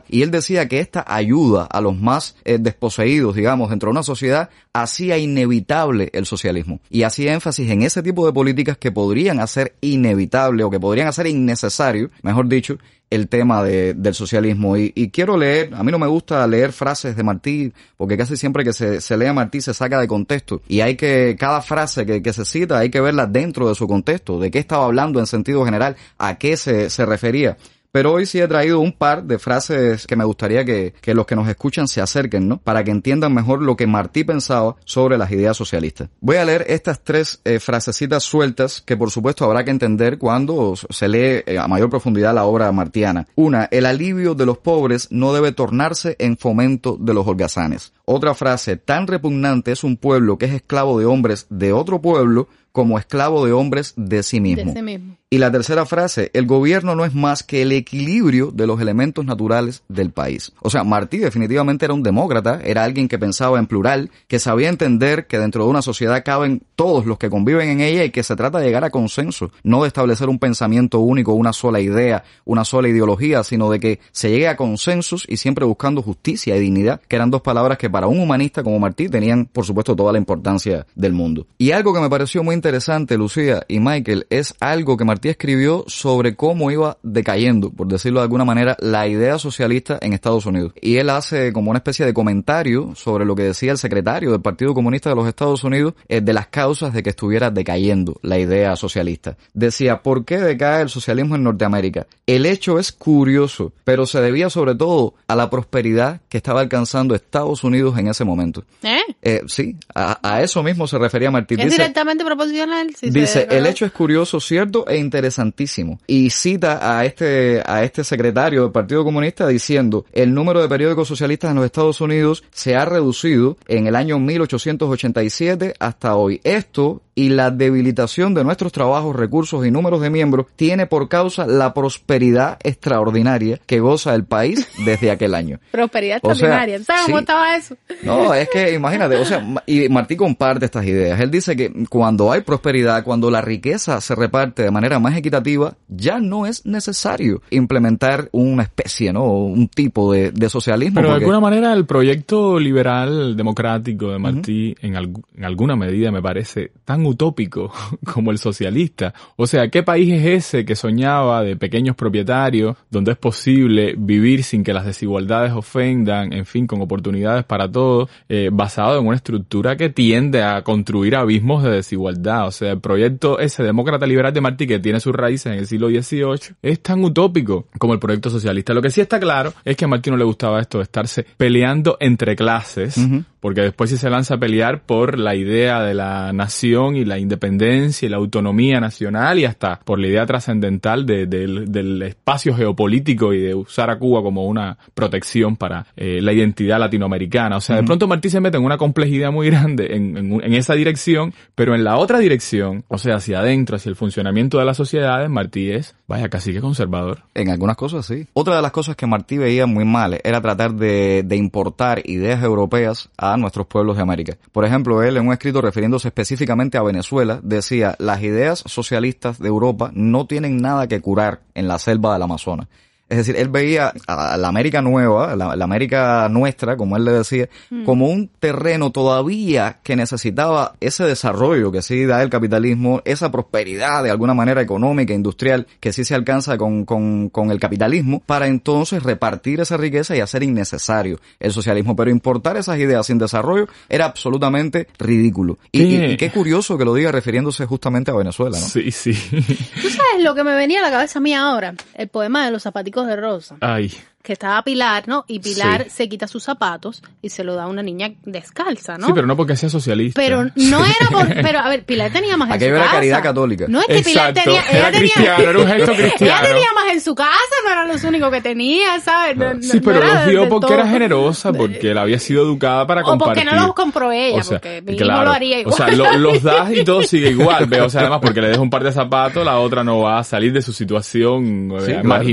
Y 0.09 0.23
él 0.23 0.31
decía 0.31 0.69
que 0.69 0.81
esta 0.81 1.05
ayuda 1.07 1.65
a 1.65 1.81
los 1.81 1.97
más 1.97 2.37
eh, 2.45 2.59
desposeídos, 2.59 3.35
digamos, 3.37 3.71
dentro 3.71 3.89
de 3.89 3.93
una 3.93 4.03
sociedad, 4.03 4.51
hacía 4.73 5.19
inevitable 5.19 6.11
el 6.13 6.27
socialismo. 6.27 6.81
Y 6.91 7.03
hacía 7.03 7.35
énfasis 7.35 7.71
en 7.71 7.83
ese 7.83 8.03
tipo 8.03 8.27
de 8.27 8.33
políticas 8.33 8.79
que 8.79 8.93
podrían 8.93 9.41
hacer 9.41 9.75
inevitable 9.81 10.65
o 10.65 10.71
que 10.71 10.81
podrían 10.81 11.09
hacer 11.09 11.27
innecesario, 11.27 12.11
mejor 12.23 12.49
dicho, 12.49 12.79
el 13.11 13.29
tema 13.29 13.63
de- 13.63 13.95
del 13.95 14.15
socialismo. 14.15 14.77
Y, 14.77 14.91
quiero 15.11 15.37
leer, 15.37 15.73
a 15.75 15.83
mí 15.83 15.93
no 15.93 15.99
me 15.99 16.07
gusta 16.07 16.47
leer 16.47 16.73
frases 16.73 17.17
de 17.17 17.23
Martí, 17.23 17.73
porque 17.97 18.17
casi 18.17 18.37
siempre 18.37 18.65
que 18.65 18.73
se, 18.73 19.17
lee 19.17 19.27
a 19.27 19.33
Martí 19.33 19.61
se 19.61 19.75
saca 19.75 20.01
de 20.01 20.09
contexto. 20.09 20.61
Y 20.69 20.81
hay 20.81 20.97
que, 20.97 21.37
cada 21.39 21.63
frase 21.63 22.05
que, 22.05 22.33
se 22.33 22.45
cita, 22.45 22.79
hay 22.79 22.91
que 22.91 23.01
verla 23.01 23.27
dentro 23.27 23.69
de 23.69 23.75
su 23.75 23.87
contexto, 23.87 24.41
de 24.41 24.51
qué 24.51 24.59
estaba 24.59 24.87
hablando 24.87 25.21
en 25.21 25.27
sentido 25.27 25.65
general, 25.65 25.97
a 26.19 26.37
qué 26.39 26.57
se 26.57 27.07
refería. 27.07 27.57
Pero 27.97 28.13
hoy 28.13 28.27
sí 28.27 28.39
he 28.39 28.47
traído 28.47 28.81
un 28.81 28.93
par 28.93 29.25
de 29.25 29.39
frases 29.39 30.07
que 30.07 30.17
me 30.17 30.25
gustaría 30.25 30.67
que, 30.67 30.93
los 31.15 31.25
que 31.25 31.35
nos 31.35 31.49
escuchan 31.49 31.89
se 31.89 32.03
acerquen, 32.03 32.47
¿no? 32.47 32.59
Para 32.59 32.85
que 32.85 32.91
entiendan 32.91 33.33
mejor 33.33 33.63
lo 33.63 33.75
que 33.75 33.87
Martí 33.87 34.23
pensaba 34.23 34.77
sobre 34.85 35.17
las 35.17 35.33
ideas 35.33 35.57
socialistas. 35.57 36.11
Voy 36.21 36.37
a 36.37 36.45
leer 36.45 36.67
estas 36.69 37.03
tres 37.03 37.41
eh, 37.47 37.59
frasecitas 37.59 38.23
sueltas 38.23 38.83
que 38.83 38.99
por 38.99 39.11
supuesto 39.11 39.47
habrá 39.47 39.65
que 39.65 39.71
entender 39.71 40.19
cuando 40.19 40.75
se 40.77 41.09
lee 41.09 41.43
eh, 41.47 41.59
a 41.59 41.69
mayor 41.69 41.89
profundidad 41.89 42.35
la 42.35 42.45
obra 42.45 42.71
martiana. 42.71 43.29
Una, 43.35 43.65
el 43.71 43.87
alivio 43.87 44.35
de 44.35 44.45
los 44.45 44.59
pobres 44.59 45.09
no 45.11 45.33
debe 45.33 45.53
tornarse 45.53 46.17
en 46.19 46.37
fomento 46.37 46.99
de 47.01 47.15
los 47.15 47.27
holgazanes. 47.27 47.95
Otra 48.05 48.35
frase, 48.35 48.77
tan 48.77 49.07
repugnante 49.07 49.73
es 49.73 49.85
un 49.85 49.97
pueblo 49.97 50.37
que 50.37 50.45
es 50.45 50.53
esclavo 50.53 50.99
de 50.99 51.07
hombres 51.07 51.47
de 51.49 51.73
otro 51.73 52.03
pueblo 52.03 52.47
como 52.77 52.99
esclavo 52.99 53.47
de 53.47 53.53
hombres 53.53 53.95
de 53.97 54.23
sí 54.23 54.37
De 54.37 54.43
mismo. 54.43 54.71
ese 54.71 54.83
mismo. 54.83 55.17
Y 55.29 55.39
la 55.39 55.51
tercera 55.51 55.85
frase, 55.87 56.31
el 56.35 56.47
gobierno 56.47 56.95
no 56.95 57.05
es 57.05 57.13
más 57.13 57.43
que 57.43 57.63
el 57.63 57.73
equilibrio 57.73 58.53
de 58.53 58.69
los 58.69 58.81
elementos 58.81 59.25
naturales 59.25 59.83
del 59.89 60.13
país. 60.13 60.53
O 60.63 60.71
sea, 60.71 60.85
Martí 60.85 61.19
definitivamente 61.19 61.85
era 61.85 61.95
un 61.95 62.05
demócrata, 62.05 62.61
era 62.63 62.85
alguien 62.85 63.09
que 63.09 63.19
pensaba 63.19 63.59
en 63.59 63.67
plural, 63.67 64.13
que 64.29 64.39
sabía 64.39 64.69
entender 64.69 65.27
que 65.27 65.41
dentro 65.41 65.65
de 65.65 65.71
una 65.71 65.83
sociedad 65.83 66.23
caben 66.25 66.63
todos 66.77 67.07
los 67.07 67.19
que 67.19 67.29
conviven 67.29 67.71
en 67.71 67.81
ella 67.81 68.05
y 68.05 68.13
que 68.13 68.23
se 68.23 68.37
trata 68.37 68.61
de 68.61 68.67
llegar 68.67 68.85
a 68.85 68.91
consenso, 68.91 69.51
no 69.65 69.83
de 69.83 69.89
establecer 69.89 70.29
un 70.29 70.39
pensamiento 70.39 71.01
único, 71.01 71.33
una 71.33 71.53
sola 71.53 71.81
idea, 71.81 72.23
una 72.45 72.65
sola 72.65 72.87
ideología, 72.87 73.43
sino 73.43 73.69
de 73.69 73.81
que 73.81 73.99
se 74.13 74.31
llegue 74.31 74.47
a 74.47 74.57
consensos 74.57 75.25
y 75.29 75.39
siempre 75.39 75.65
buscando 75.65 76.03
justicia 76.03 76.57
y 76.57 76.61
dignidad, 76.61 77.01
que 77.09 77.17
eran 77.17 77.33
dos 77.33 77.43
palabras 77.43 77.79
que 77.79 77.91
para 77.91 78.07
un 78.07 78.21
humanista 78.21 78.63
como 78.63 78.79
Martí 78.79 79.09
tenían, 79.09 79.47
por 79.47 79.65
supuesto, 79.65 79.97
toda 79.97 80.13
la 80.13 80.19
importancia 80.19 80.87
del 80.95 81.15
mundo. 81.15 81.49
Y 81.59 81.73
algo 81.73 81.93
que 81.93 82.01
me 82.01 82.09
pareció 82.09 82.45
muy 82.45 82.55
interesante, 82.55 83.19
Lucía 83.19 83.65
y 83.67 83.81
Michael, 83.81 84.29
es 84.31 84.55
algo 84.61 84.97
que 84.97 85.05
Martí 85.05 85.16
escribió 85.23 85.85
sobre 85.87 86.37
cómo 86.37 86.71
iba 86.71 86.99
decayendo, 87.03 87.71
por 87.71 87.87
decirlo 87.89 88.21
de 88.21 88.25
alguna 88.25 88.45
manera, 88.45 88.77
la 88.81 89.07
idea 89.09 89.39
socialista 89.39 89.99
en 90.01 90.13
Estados 90.13 90.47
Unidos. 90.47 90.73
Y 90.81 90.97
él 90.97 91.11
hace 91.11 91.53
como 91.53 91.71
una 91.71 91.79
especie 91.79 92.07
de 92.07 92.15
comentario 92.15 92.95
sobre 92.95 93.25
lo 93.25 93.35
que 93.35 93.43
decía 93.45 93.73
el 93.73 93.79
secretario 93.79 94.31
del 94.33 94.41
Partido 94.41 94.75
Comunista 94.75 95.11
de 95.11 95.17
los 95.17 95.27
Estados 95.29 95.65
Unidos 95.65 95.95
eh, 96.09 96.21
de 96.21 96.33
las 96.33 96.49
causas 96.49 96.93
de 96.93 97.03
que 97.03 97.11
estuviera 97.11 97.51
decayendo 97.51 98.19
la 98.23 98.39
idea 98.39 98.77
socialista. 98.77 99.37
Decía, 99.55 100.03
¿por 100.03 100.25
qué 100.25 100.39
decae 100.39 100.83
el 100.83 100.89
socialismo 100.89 101.37
en 101.37 101.45
Norteamérica? 101.45 102.07
El 102.27 102.47
hecho 102.47 102.79
es 102.79 102.93
curioso, 102.93 103.73
pero 103.85 104.07
se 104.07 104.21
debía 104.21 104.51
sobre 104.51 104.75
todo 104.75 105.15
a 105.29 105.37
la 105.37 105.49
prosperidad 105.51 106.21
que 106.29 106.37
estaba 106.39 106.61
alcanzando 106.61 107.15
Estados 107.15 107.65
Unidos 107.65 107.99
en 107.99 108.09
ese 108.09 108.25
momento. 108.25 108.65
¿Eh? 108.83 108.99
Eh, 109.23 109.43
sí, 109.47 109.77
a, 109.95 110.19
a 110.23 110.43
eso 110.43 110.63
mismo 110.63 110.87
se 110.87 110.99
refería 110.99 111.31
Martí. 111.31 111.55
Es 111.55 111.65
Dice- 111.65 111.71
directamente 111.77 112.25
proporcional. 112.25 112.95
si 112.95 113.11
Dice, 113.11 113.47
el 113.51 113.67
hecho 113.67 113.87
es 113.87 113.93
curioso, 113.93 114.41
cierto 114.41 114.87
e 114.89 114.97
interesantísimo. 115.07 115.99
Y 116.07 116.31
cita 116.31 116.99
a 116.99 117.05
este, 117.05 117.63
a 117.65 117.83
este 117.83 118.05
secretario 118.05 118.63
del 118.63 118.73
Partido 118.73 119.05
Comunista 119.05 119.47
diciendo, 119.49 120.05
el 120.13 120.35
número 120.35 120.61
de 120.61 120.69
periódicos 120.69 121.09
socialistas 121.09 121.51
en 121.51 121.57
los 121.57 121.65
Estados 121.65 122.01
Unidos 122.01 122.45
se 122.51 122.77
ha 122.77 122.85
reducido 122.85 123.57
en 123.67 123.87
el 123.87 123.97
año 123.97 124.19
1887 124.19 125.75
hasta 125.79 126.17
hoy. 126.17 126.41
Esto 126.45 127.03
y 127.19 127.31
la 127.31 127.51
debilitación 127.51 128.35
de 128.35 128.45
nuestros 128.45 128.73
trabajos, 128.73 129.17
recursos 129.17 129.67
y 129.67 129.71
números 129.71 130.03
de 130.03 130.11
miembros 130.11 130.47
tiene 130.55 130.87
por 130.87 131.09
causa 131.09 131.47
la 131.47 131.73
prosperidad 131.73 132.59
extraordinaria 132.63 133.59
que 133.65 133.81
goza 133.81 134.15
el 134.15 134.25
país 134.25 134.69
desde 134.85 135.11
aquel 135.11 135.35
año. 135.35 135.59
Prosperidad 135.71 136.19
O 136.23 136.35
sea, 136.35 136.49
extraordinaria. 136.49 136.85
¿Sabes 136.85 137.03
cómo 137.07 137.17
sí. 137.17 137.23
estaba 137.23 137.57
eso? 137.57 137.77
No, 138.03 138.35
es 138.35 138.51
que 138.51 138.75
imagínate, 138.75 139.17
o 139.17 139.25
sea, 139.25 139.43
y 139.65 139.89
Martí 139.89 140.15
comparte 140.15 140.67
estas 140.67 140.85
ideas. 140.85 141.19
Él 141.19 141.31
dice 141.31 141.57
que 141.57 141.73
cuando 141.89 142.31
hay 142.31 142.43
prosperidad, 142.43 143.03
cuando 143.03 143.31
la 143.31 143.41
riqueza 143.41 143.99
se 144.03 144.15
reparte 144.15 144.65
de 144.65 144.71
manera 144.71 144.96
más 144.99 145.17
equitativa, 145.17 145.77
ya 145.89 146.19
no 146.19 146.47
es 146.47 146.65
necesario 146.67 147.43
implementar 147.51 148.29
una 148.33 148.63
especie, 148.63 149.13
¿no? 149.13 149.25
Un 149.25 149.69
tipo 149.69 150.13
de, 150.13 150.31
de 150.31 150.49
socialismo. 150.49 150.97
Pero 150.97 151.09
de 151.11 151.17
alguna 151.17 151.41
manera 151.41 151.73
el 151.73 151.87
proyecto 151.87 152.59
liberal 152.59 153.37
democrático 153.37 154.11
de 154.11 154.19
Martí 154.19 154.75
en 154.81 155.45
alguna 155.45 155.77
medida 155.77 156.11
me 156.11 156.23
parece 156.23 156.73
tan 156.85 157.05
utópico 157.07 157.73
como 158.05 158.31
el 158.31 158.39
socialista. 158.39 159.15
O 159.37 159.47
sea, 159.47 159.69
¿qué 159.69 159.83
país 159.83 160.13
es 160.13 160.27
ese 160.27 160.65
que 160.65 160.77
soñaba 160.77 161.43
de 161.43 161.57
pequeños 161.57 161.97
propietarios 161.97 162.77
donde 162.91 163.13
es 163.13 163.19
posible 163.19 163.95
vivir 163.97 164.45
sin 164.45 164.65
que 164.65 164.73
las 164.73 164.87
desigualdades 164.87 165.53
ofendan, 165.53 166.33
en 166.33 166.47
fin, 166.47 166.67
con 166.67 166.81
oportunidades 166.81 167.45
para 167.45 167.71
todos, 167.71 168.11
eh, 168.29 168.51
basado 168.53 168.99
en 168.99 169.07
una 169.07 169.17
estructura 169.17 169.77
que 169.77 169.89
tiende 169.89 170.43
a 170.43 170.63
construir 170.63 171.17
abismos 171.17 171.63
de 171.63 171.71
desigualdad? 171.71 172.47
O 172.47 172.51
sea, 172.51 172.73
el 172.73 172.81
proyecto 172.81 173.39
ese 173.39 173.63
demócrata 173.63 174.07
liberal 174.07 174.33
de 174.33 174.41
Martí 174.41 174.67
que 174.67 174.79
tiene 174.87 175.01
sus 175.01 175.13
raíces 175.13 175.47
en 175.47 175.59
el 175.59 175.67
siglo 175.67 175.89
XVIII 175.89 176.55
es 176.63 176.81
tan 176.81 177.03
utópico 177.03 177.67
como 177.77 177.93
el 177.93 177.99
proyecto 177.99 178.31
socialista. 178.31 178.73
Lo 178.73 178.81
que 178.81 178.91
sí 178.91 179.01
está 179.01 179.19
claro 179.19 179.53
es 179.65 179.77
que 179.77 179.85
a 179.85 179.89
Martí 179.89 180.13
no 180.13 180.17
le 180.17 180.23
gustaba 180.23 180.61
esto 180.61 180.79
de 180.79 180.85
estarse 180.85 181.27
peleando 181.37 181.97
entre 181.99 182.37
clases 182.37 182.97
porque 183.41 183.61
después 183.63 183.91
sí 183.91 183.97
se 183.97 184.11
lanza 184.11 184.35
a 184.35 184.39
pelear 184.39 184.83
por 184.83 185.19
la 185.19 185.35
idea 185.35 185.83
de 185.83 185.95
la 185.95 186.33
nación 186.33 186.97
y 186.97 187.05
la 187.05 187.19
independencia 187.19 188.07
y 188.07 188.09
la 188.09 188.17
autonomía 188.17 188.81
nacional 188.81 189.39
y 189.39 189.45
hasta 189.45 189.79
por 189.85 189.99
la 189.99 190.09
idea 190.09 190.27
trascendental 190.27 191.07
de- 191.07 191.27
del- 191.27 191.71
del 191.71 192.03
espacio 192.03 192.55
geopolítico 192.55 193.33
y 193.33 193.41
de 193.41 193.55
usar 193.55 193.91
a 193.91 193.99
Cuba 193.99 194.23
como 194.23 194.47
una 194.47 194.79
protección 194.95 195.57
para 195.57 195.87
eh, 195.97 196.21
la 196.23 196.33
identidad 196.33 196.79
latinoamericana. 196.79 197.57
O 197.57 197.61
sea, 197.61 197.77
de 197.77 197.83
pronto 197.83 198.07
Martí 198.09 198.31
se 198.31 198.41
mete 198.41 198.57
en 198.57 198.65
una 198.65 198.77
complejidad 198.79 199.31
muy 199.33 199.47
grande 199.51 199.95
en, 199.95 200.17
en 200.17 200.33
un- 200.33 200.43
en 200.45 200.55
esa 200.55 200.75
dirección, 200.75 201.33
pero 201.55 201.75
en 201.75 201.85
la 201.85 201.97
otra 201.97 202.19
dirección, 202.19 202.85
o 202.89 202.99
sea, 202.99 203.17
hacia 203.17 203.41
adentro, 203.41 203.77
hacia 203.77 203.91
el 203.91 203.97
funcionamiento 203.97 204.59
de 204.59 204.65
las 204.65 204.77
sociedades, 204.77 205.29
Martí 205.31 205.71
es, 205.71 205.95
vaya, 206.07 206.29
casi 206.29 206.53
que 206.53 206.61
conservador. 206.61 207.21
En 207.35 207.51
algunas 207.51 207.77
cosas 207.77 208.07
sí. 208.07 208.27
Otra 208.33 208.57
de 208.57 208.63
las 208.63 208.71
cosas 208.73 208.97
que 208.97 209.07
Martí 209.07 209.39
veía 209.39 209.67
muy 209.67 209.85
mal 209.85 210.19
era 210.25 210.41
tratar 210.41 210.75
de, 210.75 211.23
de 211.25 211.37
importar 211.37 212.03
ideas 212.05 212.43
europeas 212.43 213.09
a 213.19 213.26
nuestros 213.37 213.67
pueblos 213.67 213.97
de 213.97 214.03
América. 214.03 214.37
Por 214.53 214.65
ejemplo, 214.65 215.03
él 215.03 215.17
en 215.17 215.27
un 215.27 215.33
escrito 215.33 215.61
refiriéndose 215.61 216.09
específicamente 216.09 216.79
a 216.79 216.83
Venezuela 216.83 217.41
decía, 217.43 217.97
las 217.99 218.23
ideas 218.23 218.63
socialistas 218.67 219.39
de 219.39 219.49
Europa 219.49 219.91
no 219.95 220.27
tienen 220.27 220.59
nada 220.59 220.87
que 220.87 221.01
curar 221.01 221.41
en 221.55 221.67
la 221.67 221.79
selva 221.79 222.13
del 222.13 222.23
Amazonas. 222.23 222.69
Es 223.09 223.19
decir, 223.19 223.37
él 223.37 223.49
veía 223.49 223.93
a 224.09 224.37
la 224.37 224.49
América 224.49 224.83
nueva, 224.83 225.37
la, 225.37 225.55
la 225.55 225.65
América 225.65 226.29
nuestra, 226.29 226.77
como 226.77 226.97
él 226.97 227.05
le 227.05 227.13
decía, 227.13 227.49
como 227.85 228.09
un 228.09 228.29
terreno 228.41 228.91
todavía 228.91 229.79
que 229.85 229.95
necesitaba 229.95 230.75
ese 230.81 231.05
desarrollo 231.05 231.71
que 231.71 231.83
sí 231.83 232.05
da 232.05 232.21
el 232.23 232.31
capitalismo, 232.31 233.03
esa 233.05 233.31
prosperidad 233.31 234.03
de 234.03 234.11
alguna 234.11 234.35
manera 234.35 234.61
económica, 234.61 235.15
industrial, 235.15 235.69
que 235.79 235.93
sí 235.93 236.05
se 236.05 236.17
alcanza 236.17 236.59
con, 236.59 236.85
con, 236.85 237.29
con 237.29 237.53
el 237.53 237.61
capitalismo, 237.61 238.23
para 238.27 238.49
entonces 238.49 239.05
repartir 239.05 239.61
esa 239.61 239.77
riqueza 239.77 240.17
y 240.17 240.21
hacer 240.21 240.43
innecesario 240.43 241.21
el 241.39 241.53
socialismo. 241.53 241.95
Pero 241.95 242.11
importar 242.11 242.57
esas 242.57 242.77
ideas 242.79 243.07
sin 243.07 243.19
desarrollo 243.19 243.69
era 243.89 244.07
absolutamente 244.07 244.89
ridículo. 244.99 245.59
Y, 245.71 245.83
y- 245.83 245.99
¿Qué? 245.99 246.11
y 246.13 246.17
qué 246.17 246.31
curioso 246.31 246.77
que 246.77 246.85
lo 246.85 246.93
diga 246.95 247.13
refiriéndose 247.13 247.67
justamente 247.67 248.11
a 248.11 248.15
Venezuela, 248.15 248.59
¿no? 248.59 248.67
Sí, 248.67 248.91
sí. 248.91 249.13
¿Tú 249.13 249.89
sabes 249.91 250.25
lo 250.25 250.35
que 250.35 250.43
me 250.43 250.55
venía 250.57 250.81
a 250.81 250.83
la 250.83 250.91
cabeza 250.91 251.21
a 251.21 251.23
mí 251.23 251.35
ahora? 251.35 251.75
El 251.95 252.09
poema 252.09 252.45
de 252.45 252.51
los 252.51 252.65
zapaticos 252.65 252.96
de 253.05 253.17
rosa. 253.17 253.57
Ay. 253.61 253.93
Que 254.23 254.33
estaba 254.33 254.61
Pilar, 254.63 255.05
¿no? 255.07 255.25
Y 255.29 255.39
Pilar 255.39 255.85
Sí. 255.85 255.91
se 255.91 256.09
quita 256.09 256.27
sus 256.27 256.43
zapatos 256.43 257.01
y 257.23 257.29
se 257.29 257.45
lo 257.45 257.55
da 257.55 257.65
a 257.65 257.67
una 257.69 257.81
niña 257.85 258.11
descalza, 258.25 258.99
¿no? 258.99 259.07
Sí, 259.07 259.13
pero 259.15 259.25
no 259.25 259.37
porque 259.37 259.55
sea 259.55 259.69
socialista. 259.71 260.21
Pero 260.21 260.47
no 260.57 260.85
era 260.85 261.09
por... 261.13 261.29
Pero, 261.43 261.61
a 261.61 261.69
ver, 261.69 261.85
Pilar 261.85 262.11
tenía 262.11 262.37
más 262.37 262.49
en 262.49 262.55
Aquello 262.55 262.71
su 262.73 262.75
era 262.77 262.85
casa. 262.87 262.95
caridad 262.97 263.23
católica. 263.23 263.67
No 263.69 263.79
es 263.83 263.87
que 263.87 264.03
Pilar 264.03 264.31
Exacto, 264.31 264.41
tenía... 264.51 264.63
era 264.69 264.79
ella 264.89 264.91
tenía- 264.99 265.15
cristiano, 265.15 265.51
era 265.51 265.59
un 265.61 265.67
gesto 265.69 265.93
cristiano. 265.93 266.33
Ella 266.41 266.49
tenía 266.49 266.69
más 266.75 266.93
en 266.93 267.01
su 267.01 267.15
casa, 267.15 267.31
no 267.65 267.71
eran 267.73 267.87
los 267.89 268.03
únicos 268.03 268.31
que 268.33 268.41
tenía, 268.41 268.99
¿sabes? 269.01 269.37
No- 269.37 269.55
no- 269.55 269.63
Sí, 269.63 269.77
no 269.77 269.83
pero 269.85 269.99
era 269.99 270.15
los 270.25 270.29
dio 270.31 270.49
porque 270.49 270.67
todo. 270.67 270.75
era 270.81 270.89
generosa, 270.89 271.53
porque 271.53 271.91
él 271.93 271.99
había 271.99 272.19
sido 272.19 272.43
educada 272.43 272.85
para 272.85 273.03
O 273.03 273.05
compartir. 273.05 273.45
porque 273.45 273.57
no 273.57 273.65
los 273.65 273.75
compró 273.77 274.11
ella, 274.11 274.41
O 274.41 274.43
sea, 274.43 274.59
porque 274.59 274.83
mi 274.83 274.97
claro. 274.97 275.13
hijo 275.15 275.25
lo 275.25 275.31
haría 275.31 275.61
igual. 275.61 275.73
O 275.73 275.77
sea, 275.77 275.91
lo- 275.93 276.19
los 276.19 276.43
das 276.43 276.73
y 276.73 276.83
todo 276.85 277.01
sigue 277.05 277.31
igual, 277.31 277.69
pero 277.71 277.87
o 277.87 277.91
sea, 277.91 278.01
además 278.01 278.19
porque 278.21 278.41
le 278.41 278.49
dejas 278.49 278.63
un 278.63 278.71
par 278.71 278.83
de 278.83 278.91
zapatos, 278.91 279.45
la 279.45 279.59
otra 279.61 279.85
no 279.85 280.01
va 280.01 280.19
a 280.19 280.25
salir 280.25 280.53
de 280.53 280.63
su 280.63 280.73
situación 280.73 281.71
eh, 281.77 281.81
Sí, 281.81 281.93
claro. 281.93 282.25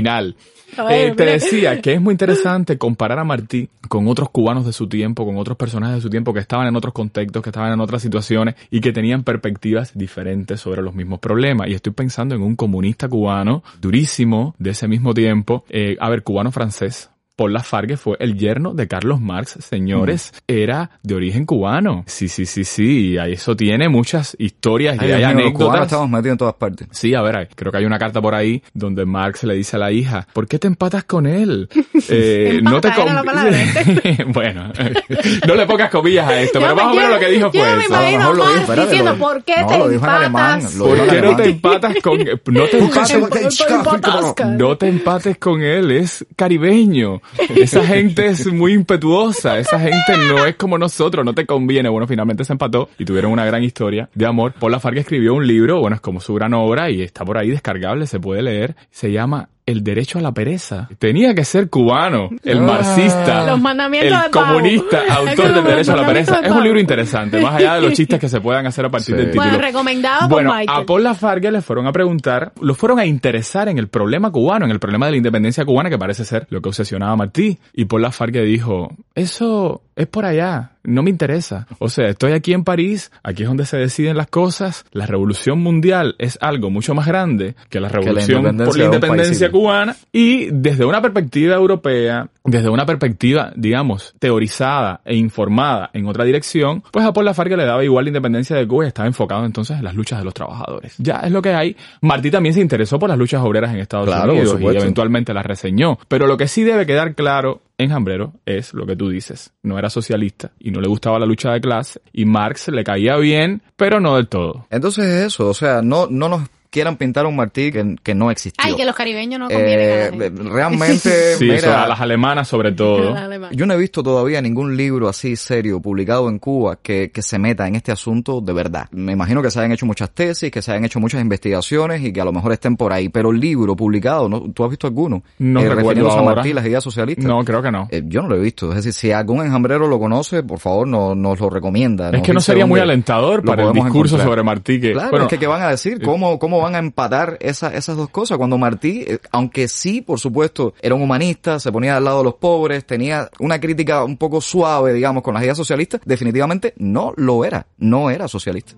Eh, 0.90 1.12
te 1.16 1.24
decía 1.24 1.80
que 1.80 1.94
es 1.94 2.00
muy 2.00 2.12
interesante 2.14 2.78
comparar 2.78 3.18
a 3.18 3.24
Martí 3.24 3.68
con 3.88 4.08
otros 4.08 4.30
cubanos 4.30 4.66
de 4.66 4.72
su 4.72 4.88
tiempo, 4.88 5.24
con 5.24 5.36
otros 5.36 5.56
personajes 5.56 5.96
de 5.96 6.02
su 6.02 6.10
tiempo 6.10 6.32
que 6.32 6.40
estaban 6.40 6.66
en 6.66 6.76
otros 6.76 6.94
contextos, 6.94 7.42
que 7.42 7.50
estaban 7.50 7.72
en 7.72 7.80
otras 7.80 8.02
situaciones 8.02 8.54
y 8.70 8.80
que 8.80 8.92
tenían 8.92 9.24
perspectivas 9.24 9.96
diferentes 9.96 10.60
sobre 10.60 10.82
los 10.82 10.94
mismos 10.94 11.20
problemas. 11.20 11.68
Y 11.68 11.74
estoy 11.74 11.92
pensando 11.92 12.34
en 12.34 12.42
un 12.42 12.56
comunista 12.56 13.08
cubano 13.08 13.62
durísimo 13.80 14.54
de 14.58 14.70
ese 14.70 14.88
mismo 14.88 15.14
tiempo, 15.14 15.64
eh, 15.68 15.96
a 16.00 16.08
ver, 16.10 16.22
cubano 16.22 16.50
francés. 16.50 17.10
Paul 17.36 17.52
Lafargue 17.52 17.96
fue 17.96 18.16
el 18.20 18.36
yerno 18.38 18.74
de 18.74 18.86
Carlos 18.86 19.20
Marx, 19.20 19.56
señores, 19.60 20.32
era 20.46 20.90
de 21.02 21.14
origen 21.16 21.44
cubano. 21.46 22.04
Sí, 22.06 22.28
sí, 22.28 22.46
sí, 22.46 22.64
sí, 22.64 23.14
y 23.14 23.18
eso 23.18 23.56
tiene 23.56 23.88
muchas 23.88 24.36
historias 24.38 24.96
Ay, 25.00 25.08
y 25.08 25.12
hay 25.12 25.18
mío, 25.18 25.26
los 25.34 25.42
anécdotas. 25.46 25.82
estamos 25.82 26.10
metidos 26.10 26.32
en 26.34 26.38
todas 26.38 26.54
partes. 26.54 26.88
Sí, 26.92 27.12
a 27.14 27.22
ver, 27.22 27.48
creo 27.56 27.72
que 27.72 27.78
hay 27.78 27.84
una 27.86 27.98
carta 27.98 28.20
por 28.22 28.34
ahí 28.36 28.62
donde 28.72 29.04
Marx 29.04 29.42
le 29.44 29.54
dice 29.54 29.76
a 29.76 29.80
la 29.80 29.90
hija, 29.90 30.28
¿por 30.32 30.46
qué 30.46 30.58
te 30.60 30.68
empatas 30.68 31.04
con 31.04 31.26
él? 31.26 31.68
Eh, 32.10 32.60
no 32.62 32.80
te 32.82 32.90
palabra. 32.90 33.56
bueno, 34.28 34.70
no 35.48 35.54
le 35.54 35.66
pongas 35.66 35.90
comillas 35.90 36.28
a 36.28 36.40
esto, 36.40 36.60
Yo 36.60 36.66
pero 36.66 36.76
me- 36.76 36.82
más 36.82 36.92
o 36.92 36.94
menos 36.94 37.08
yo- 37.10 37.14
lo 37.14 37.20
que 37.20 37.30
dijo 37.32 37.50
yo 37.52 37.60
fue 37.64 37.76
me 37.76 37.84
eso. 37.84 37.94
A 37.94 38.00
lo 38.00 38.02
imagino 38.10 38.18
mejor 38.18 38.36
lo 38.36 38.44
Marx 38.44 38.60
espérate, 38.60 38.88
diciendo, 38.90 39.12
lo- 39.12 39.18
¿por 39.18 39.44
qué 39.44 39.54
no, 39.60 39.66
te 39.66 39.78
lo 39.78 39.88
dijo 39.88 40.04
en 40.04 40.10
alemán, 40.10 40.54
empatas? 40.60 40.74
lo 40.76 40.84
¿Por 40.84 41.06
qué 41.08 41.22
no 41.22 41.36
te 41.36 41.48
empatas 41.48 41.96
con 42.02 42.18
no 42.18 42.64
te 42.66 42.78
empates, 42.78 44.46
no 44.58 44.76
te 44.76 44.88
empates 44.88 45.38
con 45.38 45.62
él? 45.62 45.90
Es 45.92 46.26
caribeño. 46.36 47.22
Esa 47.56 47.84
gente 47.84 48.26
es 48.26 48.46
muy 48.52 48.72
impetuosa. 48.72 49.58
Esa 49.58 49.78
gente 49.78 50.16
no 50.28 50.44
es 50.44 50.56
como 50.56 50.78
nosotros. 50.78 51.24
No 51.24 51.34
te 51.34 51.46
conviene. 51.46 51.88
Bueno, 51.88 52.06
finalmente 52.06 52.44
se 52.44 52.52
empató 52.52 52.90
y 52.98 53.04
tuvieron 53.04 53.32
una 53.32 53.44
gran 53.44 53.62
historia 53.62 54.08
de 54.14 54.26
amor. 54.26 54.54
Paul 54.58 54.72
Lafargue 54.72 55.00
escribió 55.00 55.34
un 55.34 55.46
libro, 55.46 55.80
bueno, 55.80 55.96
es 55.96 56.00
como 56.00 56.20
su 56.20 56.34
gran 56.34 56.54
obra 56.54 56.90
y 56.90 57.02
está 57.02 57.24
por 57.24 57.38
ahí 57.38 57.50
descargable, 57.50 58.06
se 58.06 58.20
puede 58.20 58.42
leer. 58.42 58.76
Se 58.90 59.10
llama 59.10 59.48
el 59.66 59.82
derecho 59.82 60.18
a 60.18 60.22
la 60.22 60.32
pereza. 60.32 60.88
Tenía 60.98 61.34
que 61.34 61.44
ser 61.44 61.70
cubano, 61.70 62.28
el 62.44 62.60
marxista, 62.60 63.46
Los 63.46 63.60
mandamientos 63.60 64.24
el 64.26 64.30
comunista, 64.30 65.02
autor 65.10 65.54
del 65.54 65.64
derecho 65.64 65.92
a 65.92 65.96
la 65.96 66.06
pereza. 66.06 66.40
Es 66.40 66.50
un 66.50 66.62
libro 66.62 66.78
interesante, 66.78 67.40
más 67.40 67.54
allá 67.54 67.74
de 67.76 67.80
los 67.82 67.92
chistes 67.94 68.20
que 68.20 68.28
se 68.28 68.40
puedan 68.40 68.66
hacer 68.66 68.84
a 68.84 68.90
partir 68.90 69.14
Sí. 69.14 69.20
del 69.20 69.30
título. 69.30 69.44
Bueno, 69.50 69.62
recomendado 69.62 70.28
por 70.28 70.42
Michael. 70.44 70.68
a 70.68 70.84
Paul 70.84 71.02
Lafargue 71.04 71.50
le 71.50 71.62
fueron 71.62 71.86
a 71.86 71.92
preguntar, 71.92 72.52
lo 72.60 72.74
fueron 72.74 72.98
a 72.98 73.06
interesar 73.06 73.68
en 73.68 73.78
el 73.78 73.88
problema 73.88 74.30
cubano, 74.30 74.64
en 74.66 74.70
el 74.70 74.78
problema 74.80 75.06
de 75.06 75.12
la 75.12 75.16
independencia 75.18 75.64
cubana, 75.64 75.88
que 75.90 75.98
parece 75.98 76.24
ser 76.24 76.46
lo 76.50 76.60
que 76.60 76.68
obsesionaba 76.68 77.12
a 77.12 77.16
Martí. 77.16 77.58
Y 77.72 77.86
Paul 77.86 78.02
Lafargue 78.02 78.42
dijo, 78.42 78.90
eso 79.14 79.82
es 79.96 80.06
por 80.06 80.24
allá, 80.24 80.72
no 80.84 81.02
me 81.02 81.10
interesa. 81.10 81.66
O 81.78 81.88
sea, 81.88 82.08
estoy 82.08 82.32
aquí 82.32 82.52
en 82.52 82.64
París, 82.64 83.10
aquí 83.22 83.42
es 83.42 83.48
donde 83.48 83.64
se 83.64 83.76
deciden 83.76 84.16
las 84.16 84.28
cosas. 84.28 84.84
La 84.92 85.06
revolución 85.06 85.60
mundial 85.60 86.14
es 86.18 86.38
algo 86.40 86.70
mucho 86.70 86.94
más 86.94 87.06
grande 87.06 87.54
que 87.70 87.80
la 87.80 87.88
revolución 87.88 88.56
por 88.56 88.76
la 88.76 88.84
independencia 88.84 89.50
cubana. 89.50 89.96
Y 90.12 90.48
desde 90.50 90.84
una 90.84 91.00
perspectiva 91.00 91.54
europea, 91.56 92.28
desde 92.44 92.68
una 92.68 92.84
perspectiva, 92.84 93.52
digamos, 93.56 94.14
teorizada 94.18 95.00
e 95.04 95.16
informada 95.16 95.90
en 95.92 96.06
otra 96.06 96.24
dirección, 96.24 96.82
pues 96.90 97.04
a 97.04 97.12
Paul 97.12 97.26
Lafargue 97.26 97.56
le 97.56 97.64
daba 97.64 97.84
igual 97.84 98.04
la 98.04 98.10
independencia 98.10 98.56
de 98.56 98.66
Cuba 98.66 98.84
y 98.84 98.88
estaba 98.88 99.08
enfocado 99.08 99.44
entonces 99.46 99.78
en 99.78 99.84
las 99.84 99.94
luchas 99.94 100.18
de 100.18 100.24
los 100.24 100.34
trabajadores. 100.34 100.94
Ya 100.98 101.20
es 101.20 101.32
lo 101.32 101.40
que 101.40 101.54
hay. 101.54 101.76
Martí 102.02 102.30
también 102.30 102.54
se 102.54 102.60
interesó 102.60 102.98
por 102.98 103.08
las 103.08 103.18
luchas 103.18 103.42
obreras 103.42 103.72
en 103.72 103.80
Estados 103.80 104.06
Claro, 104.06 104.32
Unidos 104.32 104.60
y 104.60 104.66
eventualmente 104.66 105.32
las 105.32 105.46
reseñó. 105.46 105.98
Pero 106.08 106.26
lo 106.26 106.36
que 106.36 106.48
sí 106.48 106.62
debe 106.64 106.84
quedar 106.84 107.14
claro 107.14 107.62
en 107.78 107.90
Jambrero 107.90 108.34
es 108.46 108.74
lo 108.74 108.86
que 108.86 108.96
tú 108.96 109.08
dices. 109.08 109.52
No 109.62 109.78
era 109.78 109.90
socialista 109.90 110.52
y 110.58 110.70
no 110.70 110.80
le 110.80 110.88
gustaba 110.88 111.18
la 111.18 111.26
lucha 111.26 111.52
de 111.52 111.60
clase 111.60 112.00
y 112.12 112.24
Marx 112.24 112.68
le 112.68 112.84
caía 112.84 113.16
bien, 113.16 113.62
pero 113.76 114.00
no 114.00 114.16
del 114.16 114.28
todo. 114.28 114.66
Entonces 114.70 115.04
es 115.06 115.26
eso, 115.26 115.48
o 115.48 115.54
sea, 115.54 115.82
no, 115.82 116.06
no 116.08 116.28
nos 116.28 116.48
quieran 116.74 116.96
pintar 116.96 117.24
un 117.24 117.36
Martí 117.36 117.70
que, 117.70 117.94
que 118.02 118.16
no 118.16 118.32
existió. 118.32 118.64
Ay, 118.66 118.74
que 118.74 118.84
los 118.84 118.96
caribeños 118.96 119.38
no 119.38 119.46
Eh, 119.48 120.10
realmente, 120.34 121.34
Sí, 121.38 121.44
mira, 121.44 121.84
a 121.84 121.88
las 121.88 122.00
alemanas 122.00 122.48
sobre 122.48 122.72
todo. 122.72 123.14
Yo 123.52 123.64
no 123.64 123.74
he 123.74 123.78
visto 123.78 124.02
todavía 124.02 124.42
ningún 124.42 124.76
libro 124.76 125.08
así 125.08 125.36
serio 125.36 125.80
publicado 125.80 126.28
en 126.28 126.40
Cuba 126.40 126.76
que, 126.82 127.12
que 127.12 127.22
se 127.22 127.38
meta 127.38 127.68
en 127.68 127.76
este 127.76 127.92
asunto 127.92 128.40
de 128.40 128.52
verdad. 128.52 128.88
Me 128.90 129.12
imagino 129.12 129.40
que 129.40 129.52
se 129.52 129.60
hayan 129.60 129.70
hecho 129.70 129.86
muchas 129.86 130.10
tesis, 130.10 130.50
que 130.50 130.60
se 130.62 130.72
hayan 130.72 130.84
hecho 130.84 130.98
muchas 130.98 131.20
investigaciones 131.20 132.02
y 132.02 132.12
que 132.12 132.20
a 132.20 132.24
lo 132.24 132.32
mejor 132.32 132.52
estén 132.52 132.76
por 132.76 132.92
ahí, 132.92 133.08
pero 133.08 133.30
libro 133.30 133.76
publicado, 133.76 134.28
¿no? 134.28 134.40
¿tú 134.52 134.64
has 134.64 134.70
visto 134.70 134.88
alguno? 134.88 135.22
No 135.38 135.60
Eh, 135.60 135.68
recuerdo 135.68 135.76
refiriéndose 135.82 136.16
a 136.16 136.20
ahora. 136.20 136.34
Martí, 136.36 136.52
las 136.52 136.66
ideas 136.66 136.82
socialistas. 136.82 137.24
No, 137.24 137.44
creo 137.44 137.62
que 137.62 137.70
no. 137.70 137.86
Eh, 137.90 138.02
yo 138.06 138.22
no 138.22 138.28
lo 138.30 138.36
he 138.36 138.40
visto. 138.40 138.70
Es 138.70 138.76
decir, 138.76 138.92
si 138.92 139.12
algún 139.12 139.46
enjambrero 139.46 139.86
lo 139.86 140.00
conoce, 140.00 140.42
por 140.42 140.58
favor, 140.58 140.88
no, 140.88 141.14
nos 141.14 141.38
lo 141.38 141.50
recomienda. 141.50 142.08
Es 142.08 142.14
nos 142.14 142.22
que 142.22 142.32
no 142.32 142.40
sería 142.40 142.66
muy 142.66 142.80
alentador 142.80 143.44
para 143.44 143.64
el 143.64 143.72
discurso 143.72 144.16
encontrar. 144.16 144.28
sobre 144.28 144.42
Martí 144.42 144.80
que, 144.80 144.92
Claro, 144.92 145.10
bueno, 145.10 145.26
es 145.26 145.30
que 145.30 145.38
¿qué 145.38 145.46
van 145.46 145.62
a 145.62 145.68
decir? 145.70 146.02
¿Cómo, 146.02 146.38
cómo 146.38 146.60
van 146.64 146.74
a 146.74 146.78
empatar 146.78 147.36
esa- 147.40 147.74
esas 147.74 147.96
dos 147.96 148.08
cosas? 148.08 148.38
Cuando 148.38 148.58
Martí, 148.58 149.04
eh, 149.06 149.18
aunque 149.30 149.68
sí, 149.68 150.00
por 150.00 150.18
supuesto, 150.18 150.74
era 150.82 150.94
un 150.94 151.02
humanista, 151.02 151.58
se 151.60 151.70
ponía 151.70 151.96
al 151.96 152.04
lado 152.04 152.18
de 152.18 152.24
los 152.24 152.34
pobres, 152.34 152.84
tenía 152.86 153.28
una 153.38 153.60
crítica 153.60 154.02
un 154.04 154.16
poco 154.16 154.40
suave, 154.40 154.92
digamos, 154.92 155.22
con 155.22 155.34
las 155.34 155.42
ideas 155.42 155.56
socialistas, 155.56 156.00
definitivamente 156.04 156.74
no 156.78 157.12
lo 157.16 157.44
era. 157.44 157.66
No 157.78 158.10
era 158.10 158.28
socialista. 158.28 158.74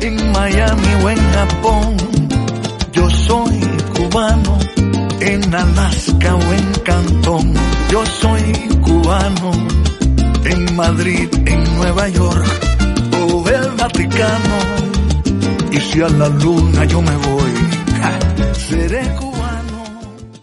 en 0.00 0.32
Miami 0.32 0.94
o 1.04 1.10
en 1.10 1.18
Japón. 1.32 1.96
Yo 2.92 3.08
soy 3.08 3.60
cubano, 3.96 4.58
en 5.20 5.54
Alaska 5.54 6.34
o 6.34 6.52
en 6.52 6.72
Cantón. 6.84 7.54
Yo 7.90 8.04
soy 8.06 8.42
cubano, 8.82 9.52
en 10.44 10.74
Madrid, 10.76 11.28
en 11.46 11.76
Nueva 11.76 12.08
York 12.08 12.44
o 13.32 13.48
el 13.48 13.68
Vaticano. 13.78 14.58
Y 15.72 15.80
si 15.80 16.02
a 16.02 16.08
la 16.10 16.28
luna 16.28 16.84
yo 16.84 17.00
me 17.00 17.16
voy, 17.16 17.50
seré 18.52 19.08
cubano. 19.18 19.84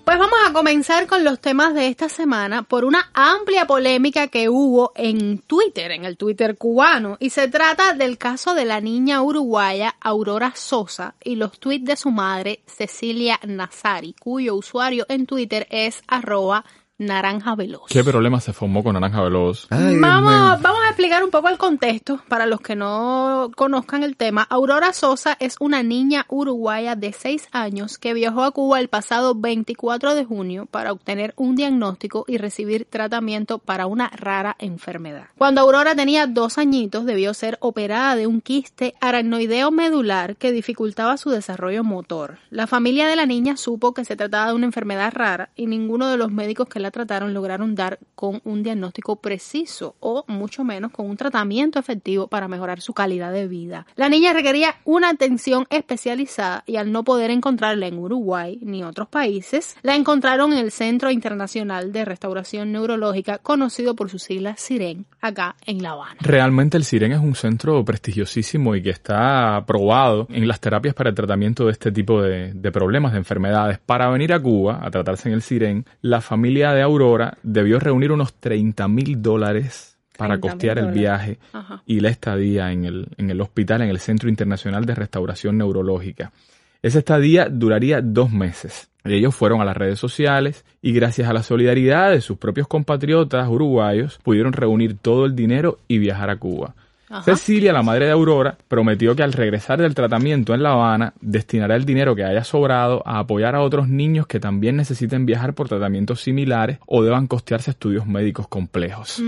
Pues 0.04 0.18
vamos 0.18 0.40
a 0.48 0.52
comenzar 0.54 1.06
con 1.06 1.24
los 1.24 1.40
temas 1.40 1.76
de 1.76 1.86
esta 1.86 2.10
semana 2.10 2.64
por 2.64 2.84
una 2.84 3.12
amplia 3.14 3.68
polémica 3.68 4.30
que 4.30 4.50
hubo 4.50 4.92
en 4.96 5.38
Twitter, 5.38 5.92
en 5.92 6.06
el 6.06 6.18
Twitter 6.18 6.58
cubano, 6.58 7.16
y 7.20 7.30
se 7.30 7.48
trata 7.48 7.94
del 7.94 8.18
caso 8.18 8.56
de 8.56 8.66
la 8.66 8.82
niña 8.82 9.22
uruguaya 9.22 9.96
Aurora 10.02 10.54
Sosa 10.56 11.14
y 11.24 11.36
los 11.36 11.60
tweets 11.60 11.86
de 11.86 11.96
su 11.96 12.10
madre 12.10 12.64
Cecilia 12.66 13.40
Nazari, 13.46 14.16
cuyo 14.20 14.56
usuario 14.56 15.06
en 15.10 15.28
Twitter 15.28 15.68
es 15.70 16.02
arroba 16.08 16.66
Naranja 17.00 17.56
Veloz. 17.56 17.88
¿Qué 17.88 18.04
problema 18.04 18.42
se 18.42 18.52
formó 18.52 18.84
con 18.84 18.94
Naranja 18.94 19.24
Veloz? 19.24 19.68
Vamos, 19.70 20.62
vamos 20.62 20.82
a 20.86 20.90
explicar 20.90 21.24
un 21.24 21.32
poco 21.32 21.48
el 21.48 21.58
contexto 21.58 22.22
para 22.28 22.46
los 22.46 22.60
que 22.60 22.76
no 22.76 23.52
conozcan 23.56 24.04
el 24.04 24.18
tema. 24.18 24.46
Aurora 24.50 24.92
Sosa 24.92 25.38
es 25.40 25.56
una 25.62 25.82
niña 25.82 26.26
uruguaya 26.28 26.96
de 26.96 27.14
6 27.14 27.48
años 27.54 27.98
que 27.98 28.14
viajó 28.14 28.44
a 28.44 28.52
Cuba 28.52 28.82
el 28.82 28.90
pasado 28.90 29.34
24 29.34 30.14
de 30.14 30.26
junio 30.26 30.66
para 30.66 30.92
obtener 30.92 31.34
un 31.38 31.56
diagnóstico 31.56 32.26
y 32.28 32.38
recibir 32.38 32.84
tratamiento 32.84 33.60
para 33.60 33.88
una 33.88 34.10
rara 34.10 34.58
enfermedad. 34.60 35.28
Cuando 35.38 35.62
Aurora 35.62 35.96
tenía 35.96 36.28
dos 36.28 36.58
añitos 36.58 37.06
debió 37.06 37.34
ser 37.34 37.58
operada 37.62 38.18
de 38.18 38.28
un 38.28 38.42
quiste 38.42 38.94
aracnoideo 39.00 39.72
medular 39.72 40.36
que 40.36 40.52
dificultaba 40.52 41.16
su 41.16 41.30
desarrollo 41.30 41.86
motor. 41.86 42.40
La 42.50 42.68
familia 42.68 43.08
de 43.08 43.16
la 43.16 43.26
niña 43.26 43.56
supo 43.56 43.94
que 43.94 44.04
se 44.04 44.18
trataba 44.18 44.48
de 44.48 44.54
una 44.54 44.66
enfermedad 44.66 45.14
rara 45.14 45.50
y 45.56 45.68
ninguno 45.68 46.10
de 46.10 46.18
los 46.18 46.30
médicos 46.30 46.68
que 46.68 46.82
la 46.82 46.89
trataron 46.92 47.34
lograron 47.34 47.76
dar 47.76 48.00
con 48.16 48.42
un 48.44 48.64
diagnóstico 48.64 49.18
preciso 49.18 49.96
o 50.00 50.24
mucho 50.28 50.64
menos 50.64 50.92
con 50.92 51.10
un 51.10 51.18
tratamiento 51.18 51.80
efectivo 51.80 52.28
para 52.28 52.48
mejorar 52.48 52.82
su 52.82 52.94
calidad 52.94 53.32
de 53.32 53.48
vida. 53.48 53.86
La 53.96 54.10
niña 54.10 54.34
requería 54.34 54.76
una 54.86 55.10
atención 55.10 55.66
especializada 55.70 56.64
y 56.66 56.76
al 56.76 56.92
no 56.92 57.04
poder 57.04 57.32
encontrarla 57.32 57.88
en 57.88 57.98
Uruguay 57.98 58.60
ni 58.62 58.84
otros 58.84 59.08
países, 59.08 59.76
la 59.82 59.96
encontraron 59.96 60.54
en 60.54 60.60
el 60.60 60.72
Centro 60.72 61.12
Internacional 61.12 61.92
de 61.92 62.06
Restauración 62.06 62.72
Neurológica 62.72 63.38
conocido 63.38 63.96
por 63.96 64.10
sus 64.10 64.24
siglas 64.24 64.62
CIREN 64.62 65.06
acá 65.22 65.56
en 65.66 65.82
La 65.82 65.92
Habana. 65.92 66.18
Realmente 66.22 66.78
el 66.78 66.86
CIREN 66.86 67.12
es 67.14 67.20
un 67.20 67.36
centro 67.36 67.84
prestigiosísimo 67.84 68.76
y 68.76 68.82
que 68.82 68.90
está 68.90 69.56
aprobado 69.56 70.28
en 70.30 70.48
las 70.48 70.60
terapias 70.60 70.94
para 70.94 71.10
el 71.10 71.16
tratamiento 71.16 71.66
de 71.66 71.72
este 71.72 71.92
tipo 71.92 72.22
de 72.22 72.72
problemas, 72.72 73.14
de 73.14 73.20
enfermedades. 73.20 73.80
Para 73.80 74.10
venir 74.10 74.34
a 74.34 74.40
Cuba 74.40 74.80
a 74.82 74.92
tratarse 74.92 75.30
en 75.30 75.36
el 75.36 75.42
CIREN, 75.42 75.86
la 76.02 76.22
familia 76.22 76.72
de 76.74 76.79
Aurora 76.82 77.38
debió 77.44 77.80
reunir 77.80 78.12
unos 78.12 78.34
30 78.34 78.88
mil 78.88 79.22
dólares 79.22 79.98
para 80.18 80.40
costear 80.40 80.78
el 80.80 80.92
viaje 80.92 81.40
Ajá. 81.54 81.82
y 81.86 82.02
la 82.02 82.10
estadía 82.10 82.72
en 82.72 82.84
el, 82.84 83.08
en 83.18 83.30
el 83.30 83.40
hospital, 83.40 83.82
en 83.84 83.90
el 83.90 84.00
Centro 84.00 84.28
Internacional 84.28 84.86
de 84.86 84.96
Restauración 84.96 85.58
Neurológica. 85.58 86.34
Esa 86.82 87.00
estadía 87.00 87.48
duraría 87.50 88.02
dos 88.02 88.30
meses. 88.32 88.90
Ellos 89.06 89.34
fueron 89.34 89.62
a 89.62 89.66
las 89.66 89.78
redes 89.78 89.98
sociales 89.98 90.66
y 90.82 90.92
gracias 90.92 91.30
a 91.30 91.34
la 91.34 91.42
solidaridad 91.42 92.12
de 92.12 92.22
sus 92.22 92.38
propios 92.38 92.68
compatriotas 92.68 93.48
uruguayos 93.48 94.20
pudieron 94.24 94.54
reunir 94.54 94.98
todo 94.98 95.26
el 95.26 95.36
dinero 95.36 95.80
y 95.88 96.00
viajar 96.00 96.30
a 96.30 96.38
Cuba. 96.38 96.76
Ajá. 97.10 97.24
Cecilia, 97.24 97.74
la 97.74 97.82
madre 97.82 98.06
de 98.06 98.12
Aurora, 98.12 98.58
prometió 98.68 99.16
que 99.16 99.24
al 99.24 99.34
regresar 99.34 99.82
del 99.82 99.96
tratamiento 99.96 100.54
en 100.54 100.64
La 100.64 100.74
Habana 100.74 101.14
destinará 101.22 101.76
el 101.76 101.86
dinero 101.86 102.16
que 102.16 102.24
haya 102.24 102.44
sobrado 102.44 103.02
a 103.06 103.20
apoyar 103.20 103.56
a 103.56 103.62
otros 103.62 103.88
niños 103.88 104.28
que 104.28 104.40
también 104.40 104.76
necesiten 104.76 105.26
viajar 105.26 105.54
por 105.54 105.68
tratamientos 105.68 106.22
similares 106.22 106.78
o 106.86 107.04
deban 107.04 107.28
costearse 107.28 107.72
estudios 107.72 108.06
médicos 108.06 108.48
complejos. 108.48 109.22